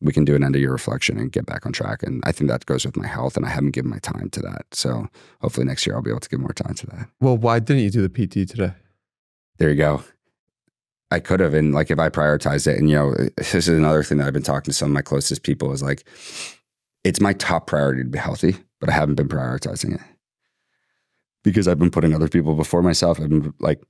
we 0.00 0.12
can 0.12 0.24
do 0.24 0.34
an 0.36 0.44
end 0.44 0.54
of 0.54 0.60
year 0.60 0.72
reflection 0.72 1.18
and 1.18 1.32
get 1.32 1.46
back 1.46 1.66
on 1.66 1.72
track. 1.72 2.02
And 2.02 2.22
I 2.24 2.32
think 2.32 2.48
that 2.50 2.66
goes 2.66 2.84
with 2.86 2.96
my 2.96 3.06
health, 3.06 3.36
and 3.36 3.44
I 3.44 3.50
haven't 3.50 3.72
given 3.72 3.90
my 3.90 3.98
time 3.98 4.30
to 4.30 4.40
that. 4.42 4.66
So 4.72 5.08
hopefully 5.40 5.66
next 5.66 5.86
year 5.86 5.96
I'll 5.96 6.02
be 6.02 6.10
able 6.10 6.20
to 6.20 6.28
give 6.28 6.40
more 6.40 6.52
time 6.52 6.74
to 6.74 6.86
that. 6.86 7.08
Well, 7.20 7.36
why 7.36 7.58
didn't 7.58 7.82
you 7.82 7.90
do 7.90 8.06
the 8.06 8.08
PT 8.08 8.48
today? 8.48 8.72
there 9.58 9.70
you 9.70 9.76
go. 9.76 10.02
I 11.10 11.20
could 11.20 11.40
have, 11.40 11.54
and 11.54 11.74
like 11.74 11.90
if 11.90 11.98
I 11.98 12.08
prioritized 12.08 12.66
it, 12.66 12.78
and 12.78 12.88
you 12.88 12.96
know, 12.96 13.14
this 13.36 13.54
is 13.54 13.68
another 13.68 14.02
thing 14.02 14.18
that 14.18 14.26
I've 14.26 14.32
been 14.32 14.42
talking 14.42 14.70
to 14.70 14.72
some 14.72 14.90
of 14.90 14.94
my 14.94 15.02
closest 15.02 15.42
people 15.42 15.72
is 15.72 15.82
like, 15.82 16.04
it's 17.04 17.20
my 17.20 17.32
top 17.32 17.66
priority 17.66 18.02
to 18.02 18.08
be 18.08 18.18
healthy, 18.18 18.56
but 18.80 18.88
I 18.88 18.92
haven't 18.92 19.14
been 19.14 19.28
prioritizing 19.28 19.94
it 19.94 20.00
because 21.42 21.66
I've 21.66 21.78
been 21.78 21.90
putting 21.90 22.14
other 22.14 22.28
people 22.28 22.54
before 22.54 22.82
myself. 22.82 23.20
I've 23.20 23.30
been 23.30 23.54
like, 23.58 23.80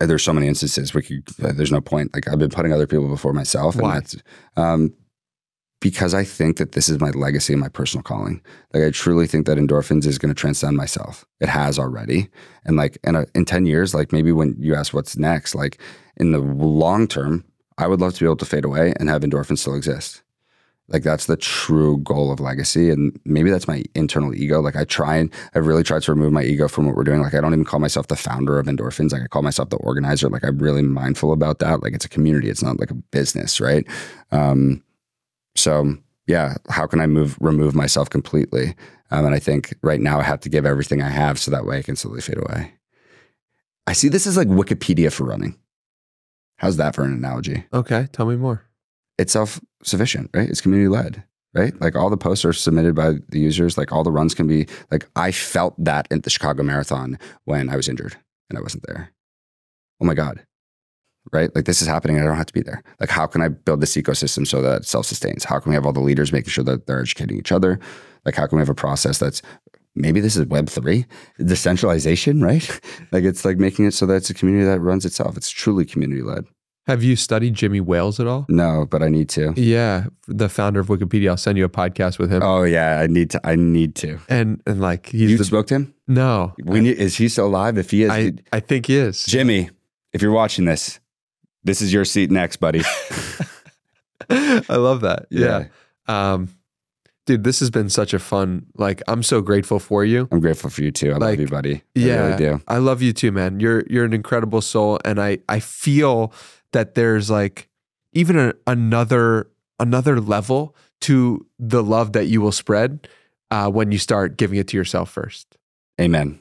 there's 0.00 0.22
so 0.22 0.32
many 0.32 0.48
instances 0.48 0.92
where 0.92 1.02
you, 1.02 1.22
there's 1.38 1.72
no 1.72 1.80
point. 1.80 2.12
Like 2.14 2.28
I've 2.28 2.38
been 2.38 2.50
putting 2.50 2.72
other 2.72 2.86
people 2.86 3.08
before 3.08 3.32
myself, 3.32 3.74
and 3.74 3.82
Why? 3.82 3.94
that's 3.94 4.16
um, 4.56 4.94
because 5.80 6.14
I 6.14 6.24
think 6.24 6.56
that 6.56 6.72
this 6.72 6.88
is 6.88 7.00
my 7.00 7.10
legacy 7.10 7.52
and 7.52 7.60
my 7.60 7.68
personal 7.68 8.02
calling. 8.02 8.42
Like 8.72 8.82
I 8.82 8.90
truly 8.90 9.26
think 9.26 9.46
that 9.46 9.58
endorphins 9.58 10.06
is 10.06 10.18
going 10.18 10.34
to 10.34 10.38
transcend 10.38 10.76
myself. 10.76 11.24
It 11.40 11.48
has 11.48 11.78
already, 11.78 12.28
and 12.64 12.76
like 12.76 12.98
in 13.04 13.14
a, 13.14 13.26
in 13.34 13.44
ten 13.44 13.66
years, 13.66 13.94
like 13.94 14.12
maybe 14.12 14.32
when 14.32 14.56
you 14.58 14.74
ask 14.74 14.92
what's 14.92 15.16
next, 15.16 15.54
like 15.54 15.80
in 16.16 16.32
the 16.32 16.38
long 16.38 17.06
term, 17.06 17.44
I 17.78 17.86
would 17.86 18.00
love 18.00 18.14
to 18.14 18.20
be 18.20 18.26
able 18.26 18.36
to 18.36 18.46
fade 18.46 18.64
away 18.64 18.94
and 18.98 19.08
have 19.08 19.22
endorphins 19.22 19.58
still 19.58 19.74
exist. 19.74 20.22
Like 20.88 21.02
that's 21.02 21.26
the 21.26 21.36
true 21.36 21.98
goal 21.98 22.30
of 22.30 22.38
legacy, 22.38 22.90
and 22.90 23.18
maybe 23.24 23.50
that's 23.50 23.66
my 23.66 23.82
internal 23.96 24.32
ego. 24.34 24.60
Like 24.60 24.76
I 24.76 24.84
try 24.84 25.16
and 25.16 25.32
I 25.54 25.58
really 25.58 25.82
tried 25.82 26.02
to 26.02 26.12
remove 26.12 26.32
my 26.32 26.44
ego 26.44 26.68
from 26.68 26.86
what 26.86 26.94
we're 26.94 27.02
doing. 27.02 27.20
Like 27.20 27.34
I 27.34 27.40
don't 27.40 27.52
even 27.52 27.64
call 27.64 27.80
myself 27.80 28.06
the 28.06 28.14
founder 28.16 28.58
of 28.58 28.66
endorphins. 28.66 29.12
Like 29.12 29.22
I 29.22 29.26
call 29.26 29.42
myself 29.42 29.70
the 29.70 29.78
organizer. 29.78 30.28
Like 30.28 30.44
I'm 30.44 30.58
really 30.58 30.82
mindful 30.82 31.32
about 31.32 31.58
that. 31.58 31.82
Like 31.82 31.92
it's 31.92 32.04
a 32.04 32.08
community. 32.08 32.48
It's 32.48 32.62
not 32.62 32.78
like 32.78 32.92
a 32.92 32.94
business, 32.94 33.60
right? 33.60 33.84
Um, 34.30 34.84
so 35.56 35.96
yeah, 36.28 36.54
how 36.68 36.86
can 36.86 37.00
I 37.00 37.06
move 37.06 37.36
remove 37.40 37.74
myself 37.74 38.08
completely? 38.08 38.76
Um, 39.10 39.24
and 39.26 39.34
I 39.34 39.40
think 39.40 39.74
right 39.82 40.00
now 40.00 40.20
I 40.20 40.24
have 40.24 40.40
to 40.40 40.48
give 40.48 40.66
everything 40.66 41.02
I 41.02 41.08
have 41.08 41.38
so 41.38 41.50
that 41.50 41.64
way 41.64 41.78
I 41.78 41.82
can 41.82 41.96
slowly 41.96 42.20
fade 42.20 42.38
away. 42.38 42.74
I 43.86 43.92
see 43.92 44.08
this 44.08 44.26
as 44.26 44.36
like 44.36 44.48
Wikipedia 44.48 45.12
for 45.12 45.24
running. 45.24 45.56
How's 46.58 46.76
that 46.76 46.94
for 46.94 47.04
an 47.04 47.12
analogy? 47.12 47.64
Okay, 47.72 48.08
tell 48.12 48.26
me 48.26 48.36
more. 48.36 48.65
It's 49.18 49.32
self 49.32 49.60
sufficient, 49.82 50.30
right? 50.34 50.48
It's 50.48 50.60
community 50.60 50.88
led, 50.88 51.24
right? 51.54 51.78
Like 51.80 51.96
all 51.96 52.10
the 52.10 52.16
posts 52.16 52.44
are 52.44 52.52
submitted 52.52 52.94
by 52.94 53.14
the 53.28 53.38
users. 53.38 53.78
Like 53.78 53.92
all 53.92 54.04
the 54.04 54.12
runs 54.12 54.34
can 54.34 54.46
be 54.46 54.66
like 54.90 55.08
I 55.16 55.32
felt 55.32 55.74
that 55.82 56.06
at 56.10 56.22
the 56.22 56.30
Chicago 56.30 56.62
Marathon 56.62 57.18
when 57.44 57.68
I 57.68 57.76
was 57.76 57.88
injured 57.88 58.16
and 58.48 58.58
I 58.58 58.62
wasn't 58.62 58.86
there. 58.86 59.12
Oh 60.00 60.04
my 60.04 60.14
God. 60.14 60.44
Right? 61.32 61.52
Like 61.54 61.64
this 61.64 61.82
is 61.82 61.88
happening. 61.88 62.20
I 62.20 62.24
don't 62.24 62.36
have 62.36 62.46
to 62.46 62.52
be 62.52 62.62
there. 62.62 62.82
Like, 63.00 63.10
how 63.10 63.26
can 63.26 63.42
I 63.42 63.48
build 63.48 63.80
this 63.80 63.96
ecosystem 63.96 64.46
so 64.46 64.62
that 64.62 64.82
it 64.82 64.86
self 64.86 65.06
sustains? 65.06 65.44
How 65.44 65.58
can 65.58 65.70
we 65.70 65.74
have 65.74 65.84
all 65.84 65.92
the 65.92 66.00
leaders 66.00 66.32
making 66.32 66.50
sure 66.50 66.64
that 66.64 66.86
they're 66.86 67.00
educating 67.00 67.36
each 67.36 67.50
other? 67.50 67.80
Like, 68.24 68.36
how 68.36 68.46
can 68.46 68.56
we 68.56 68.60
have 68.60 68.68
a 68.68 68.74
process 68.74 69.18
that's 69.18 69.42
maybe 69.96 70.20
this 70.20 70.36
is 70.36 70.44
Web3, 70.44 71.04
decentralization, 71.38 72.42
right? 72.42 72.68
like, 73.12 73.24
it's 73.24 73.44
like 73.44 73.56
making 73.56 73.86
it 73.86 73.94
so 73.94 74.06
that 74.06 74.16
it's 74.16 74.30
a 74.30 74.34
community 74.34 74.66
that 74.66 74.80
runs 74.80 75.04
itself. 75.04 75.36
It's 75.36 75.50
truly 75.50 75.84
community 75.84 76.22
led. 76.22 76.44
Have 76.86 77.02
you 77.02 77.16
studied 77.16 77.54
Jimmy 77.54 77.80
Wales 77.80 78.20
at 78.20 78.26
all? 78.28 78.46
No, 78.48 78.86
but 78.88 79.02
I 79.02 79.08
need 79.08 79.28
to. 79.30 79.52
Yeah, 79.56 80.06
the 80.28 80.48
founder 80.48 80.78
of 80.78 80.86
Wikipedia. 80.86 81.30
I'll 81.30 81.36
send 81.36 81.58
you 81.58 81.64
a 81.64 81.68
podcast 81.68 82.18
with 82.20 82.30
him. 82.32 82.42
Oh 82.44 82.62
yeah, 82.62 83.00
I 83.00 83.08
need 83.08 83.30
to. 83.30 83.40
I 83.44 83.56
need 83.56 83.96
to. 83.96 84.18
And 84.28 84.62
and 84.66 84.80
like 84.80 85.06
he's 85.08 85.30
You 85.32 85.36
the 85.38 85.44
spoke 85.44 85.66
to 85.68 85.74
him? 85.74 85.94
no. 86.06 86.54
We 86.62 86.80
need. 86.80 86.96
Is 86.98 87.16
he 87.16 87.28
still 87.28 87.46
alive? 87.46 87.76
If 87.76 87.90
he 87.90 88.04
is, 88.04 88.10
I 88.10 88.34
I 88.52 88.60
think 88.60 88.86
he 88.86 88.96
is. 88.96 89.24
Jimmy, 89.24 89.70
if 90.12 90.22
you're 90.22 90.30
watching 90.32 90.64
this, 90.64 91.00
this 91.64 91.82
is 91.82 91.92
your 91.92 92.04
seat 92.04 92.30
next, 92.30 92.58
buddy. 92.58 92.82
I 94.30 94.76
love 94.76 95.00
that. 95.02 95.26
Yeah. 95.30 95.66
Um, 96.08 96.48
dude, 97.26 97.44
this 97.44 97.60
has 97.60 97.70
been 97.70 97.88
such 97.90 98.14
a 98.14 98.18
fun. 98.18 98.66
Like, 98.76 99.02
I'm 99.08 99.22
so 99.22 99.40
grateful 99.40 99.78
for 99.78 100.04
you. 100.04 100.28
I'm 100.30 100.40
grateful 100.40 100.70
for 100.70 100.82
you 100.82 100.90
too. 100.90 101.10
I 101.10 101.16
Like, 101.16 101.20
love 101.20 101.40
you, 101.40 101.46
buddy. 101.48 101.74
I 101.74 101.80
yeah, 101.94 102.26
really 102.26 102.36
do. 102.38 102.62
I 102.68 102.78
love 102.78 103.02
you 103.02 103.12
too, 103.12 103.32
man. 103.32 103.60
You're 103.60 103.84
you're 103.88 104.04
an 104.04 104.12
incredible 104.12 104.60
soul, 104.60 104.98
and 105.04 105.20
I 105.20 105.38
I 105.48 105.60
feel 105.60 106.32
that 106.76 106.94
there's 106.94 107.30
like 107.30 107.70
even 108.12 108.38
a, 108.38 108.52
another 108.66 109.50
another 109.80 110.20
level 110.20 110.76
to 111.00 111.46
the 111.58 111.82
love 111.82 112.12
that 112.12 112.26
you 112.26 112.42
will 112.42 112.52
spread 112.52 113.08
uh, 113.50 113.70
when 113.70 113.92
you 113.92 113.98
start 113.98 114.36
giving 114.36 114.58
it 114.58 114.68
to 114.68 114.76
yourself 114.76 115.10
first. 115.10 115.56
Amen. 115.98 116.38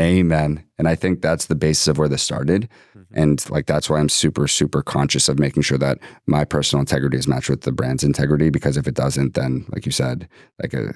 Amen. 0.00 0.64
And 0.78 0.88
I 0.88 0.96
think 0.96 1.22
that's 1.22 1.46
the 1.46 1.54
basis 1.54 1.86
of 1.86 1.98
where 1.98 2.08
this 2.08 2.22
started. 2.22 2.68
Mm-hmm. 2.96 3.20
And 3.20 3.50
like 3.50 3.66
that's 3.66 3.88
why 3.88 4.00
I'm 4.00 4.08
super, 4.08 4.48
super 4.48 4.82
conscious 4.82 5.28
of 5.28 5.38
making 5.38 5.62
sure 5.62 5.78
that 5.78 5.98
my 6.26 6.44
personal 6.44 6.80
integrity 6.80 7.16
is 7.16 7.28
matched 7.28 7.50
with 7.50 7.62
the 7.62 7.72
brand's 7.72 8.02
integrity. 8.02 8.50
Because 8.50 8.76
if 8.76 8.88
it 8.88 8.94
doesn't, 8.94 9.34
then 9.34 9.64
like 9.70 9.86
you 9.86 9.92
said, 9.92 10.28
like 10.60 10.74
a, 10.74 10.94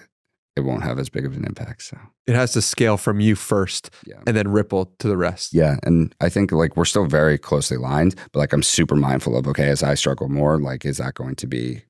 it 0.56 0.60
won't 0.60 0.82
have 0.82 0.98
as 0.98 1.08
big 1.08 1.24
of 1.24 1.36
an 1.36 1.44
impact. 1.44 1.82
So 1.82 1.96
It 2.26 2.34
has 2.34 2.52
to 2.52 2.62
scale 2.62 2.96
from 2.96 3.20
you 3.20 3.34
first, 3.34 3.90
yeah. 4.06 4.20
and 4.26 4.36
then 4.36 4.48
ripple 4.48 4.92
to 4.98 5.08
the 5.08 5.16
rest. 5.16 5.54
Yeah. 5.54 5.76
And 5.82 6.14
I 6.20 6.28
think 6.28 6.52
like 6.52 6.76
we're 6.76 6.84
still 6.84 7.06
very 7.06 7.38
closely 7.38 7.76
aligned, 7.78 8.14
but 8.32 8.38
like 8.40 8.52
I'm 8.52 8.62
super 8.62 8.94
mindful 8.96 9.36
of 9.36 9.46
okay, 9.48 9.68
as 9.68 9.82
I 9.82 9.94
struggle 9.94 10.28
more, 10.28 10.58
like 10.60 10.84
is 10.84 10.98
that 10.98 11.14
going 11.14 11.36
to 11.36 11.46
be 11.46 11.82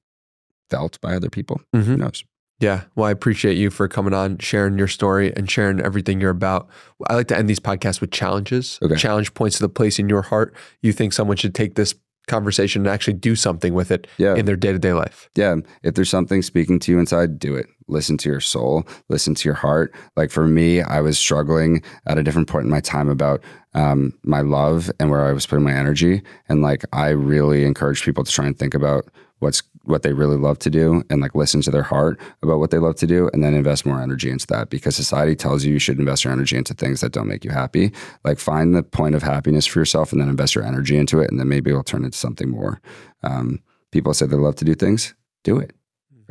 felt 0.70 1.00
by 1.00 1.14
other 1.14 1.28
people? 1.30 1.60
Mhm. 1.74 1.82
Who 1.84 1.96
knows? 1.96 2.24
Yeah. 2.60 2.82
Well, 2.94 3.06
I 3.08 3.10
appreciate 3.10 3.56
you 3.56 3.70
for 3.70 3.88
coming 3.88 4.14
on, 4.14 4.38
sharing 4.38 4.78
your 4.78 4.86
story, 4.86 5.34
and 5.36 5.50
sharing 5.50 5.80
everything 5.80 6.20
you're 6.20 6.30
about. 6.30 6.68
I 7.08 7.16
like 7.16 7.26
to 7.28 7.36
end 7.36 7.50
these 7.50 7.58
podcasts 7.58 8.00
with 8.00 8.12
challenges. 8.12 8.78
Okay. 8.80 8.94
Challenge 8.94 9.34
points 9.34 9.56
to 9.56 9.64
the 9.64 9.68
place 9.68 9.98
in 9.98 10.08
your 10.08 10.22
heart 10.22 10.54
you 10.80 10.92
think 10.92 11.12
someone 11.12 11.36
should 11.36 11.54
take 11.56 11.74
this 11.74 11.94
conversation 12.28 12.82
and 12.82 12.88
actually 12.88 13.14
do 13.14 13.34
something 13.34 13.74
with 13.74 13.90
it 13.90 14.06
Yeah. 14.16 14.36
in 14.36 14.44
their 14.46 14.54
day 14.54 14.70
to 14.70 14.78
day 14.78 14.92
life. 14.92 15.28
Yeah. 15.34 15.56
If 15.82 15.94
there's 15.94 16.08
something 16.08 16.40
speaking 16.40 16.78
to 16.78 16.92
you 16.92 17.00
inside, 17.00 17.40
do 17.40 17.56
it. 17.56 17.66
Listen 17.88 18.16
to 18.18 18.28
your 18.28 18.40
soul, 18.40 18.86
listen 19.08 19.34
to 19.34 19.48
your 19.48 19.54
heart. 19.54 19.94
Like 20.16 20.30
for 20.30 20.46
me, 20.46 20.82
I 20.82 21.00
was 21.00 21.18
struggling 21.18 21.82
at 22.06 22.18
a 22.18 22.22
different 22.22 22.48
point 22.48 22.64
in 22.64 22.70
my 22.70 22.80
time 22.80 23.08
about 23.08 23.42
um, 23.74 24.12
my 24.22 24.40
love 24.40 24.90
and 25.00 25.10
where 25.10 25.24
I 25.24 25.32
was 25.32 25.46
putting 25.46 25.64
my 25.64 25.72
energy. 25.72 26.22
And 26.48 26.62
like 26.62 26.84
I 26.92 27.08
really 27.08 27.64
encourage 27.64 28.02
people 28.04 28.24
to 28.24 28.32
try 28.32 28.46
and 28.46 28.58
think 28.58 28.74
about 28.74 29.06
what's 29.42 29.62
what 29.84 30.02
they 30.02 30.12
really 30.12 30.36
love 30.36 30.58
to 30.60 30.70
do 30.70 31.02
and 31.10 31.20
like 31.20 31.34
listen 31.34 31.60
to 31.60 31.70
their 31.70 31.82
heart 31.82 32.18
about 32.42 32.60
what 32.60 32.70
they 32.70 32.78
love 32.78 32.94
to 32.94 33.06
do 33.06 33.28
and 33.32 33.42
then 33.42 33.54
invest 33.54 33.84
more 33.84 34.00
energy 34.00 34.30
into 34.30 34.46
that 34.46 34.70
because 34.70 34.94
society 34.94 35.34
tells 35.34 35.64
you 35.64 35.72
you 35.72 35.78
should 35.80 35.98
invest 35.98 36.22
your 36.22 36.32
energy 36.32 36.56
into 36.56 36.72
things 36.72 37.00
that 37.00 37.12
don't 37.12 37.26
make 37.26 37.44
you 37.44 37.50
happy 37.50 37.92
like 38.24 38.38
find 38.38 38.74
the 38.74 38.82
point 38.82 39.16
of 39.16 39.22
happiness 39.22 39.66
for 39.66 39.80
yourself 39.80 40.12
and 40.12 40.20
then 40.20 40.28
invest 40.28 40.54
your 40.54 40.64
energy 40.64 40.96
into 40.96 41.18
it 41.18 41.28
and 41.30 41.40
then 41.40 41.48
maybe 41.48 41.70
it'll 41.70 41.82
turn 41.82 42.04
into 42.04 42.16
something 42.16 42.48
more 42.48 42.80
um, 43.24 43.60
people 43.90 44.14
say 44.14 44.24
they 44.26 44.36
love 44.36 44.54
to 44.54 44.64
do 44.64 44.74
things 44.74 45.14
do 45.42 45.58
it 45.58 45.72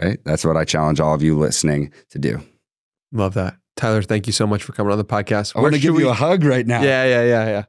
right 0.02 0.20
that's 0.26 0.44
what 0.46 0.58
i 0.58 0.66
challenge 0.66 1.00
all 1.00 1.14
of 1.14 1.22
you 1.22 1.38
listening 1.38 1.92
to 2.10 2.20
do 2.20 2.42
Love 3.14 3.34
that. 3.34 3.58
Tyler, 3.76 4.02
thank 4.02 4.26
you 4.26 4.32
so 4.34 4.48
much 4.48 4.64
for 4.64 4.72
coming 4.72 4.92
on 4.92 4.98
the 4.98 5.04
podcast. 5.06 5.54
i 5.56 5.60
want 5.62 5.74
to 5.74 5.80
give 5.82 5.94
we- 5.96 6.04
you 6.04 6.10
a 6.10 6.14
hug 6.14 6.44
right 6.46 6.66
now 6.66 6.82
Yeah, 6.82 7.04
yeah, 7.06 7.24
yeah, 7.24 7.46
yeah. 7.48 7.64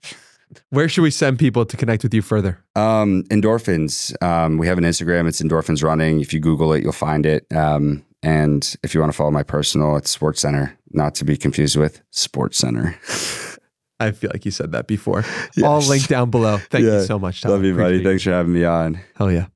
Where 0.70 0.88
should 0.88 1.02
we 1.02 1.10
send 1.10 1.38
people 1.38 1.64
to 1.64 1.76
connect 1.78 2.02
with 2.02 2.12
you 2.12 2.20
further? 2.20 2.62
Um, 2.76 3.22
endorphins. 3.30 4.12
Um, 4.22 4.59
we 4.59 4.66
have 4.66 4.76
an 4.76 4.84
Instagram. 4.84 5.26
It's 5.26 5.40
endorphins 5.40 5.82
running. 5.82 6.20
If 6.20 6.34
you 6.34 6.40
Google 6.40 6.74
it, 6.74 6.82
you'll 6.82 6.92
find 6.92 7.24
it. 7.24 7.46
Um, 7.56 8.04
And 8.22 8.76
if 8.82 8.92
you 8.94 9.00
want 9.00 9.10
to 9.12 9.16
follow 9.16 9.30
my 9.30 9.42
personal, 9.44 9.96
it's 9.96 10.10
Sports 10.10 10.42
Center, 10.42 10.76
not 10.90 11.14
to 11.16 11.24
be 11.24 11.38
confused 11.38 11.76
with 11.76 12.02
Sports 12.10 12.59
Center. 12.59 12.94
I 13.98 14.10
feel 14.10 14.30
like 14.32 14.44
you 14.44 14.50
said 14.50 14.72
that 14.72 14.86
before. 14.86 15.24
All 15.64 15.80
linked 15.80 16.09
down 16.10 16.28
below. 16.30 16.59
Thank 16.70 16.84
Yeah. 16.84 17.00
you 17.00 17.04
so 17.06 17.18
much, 17.18 17.40
Tom. 17.40 17.50
Love 17.52 17.64
you, 17.64 17.72
buddy. 17.74 17.96
Appreciate 17.96 18.00
it. 18.00 18.09
Thanks 18.10 18.22
for 18.24 18.30
having 18.32 18.52
me 18.52 18.64
on. 18.64 19.00
Hell 19.16 19.32
yeah. 19.32 19.46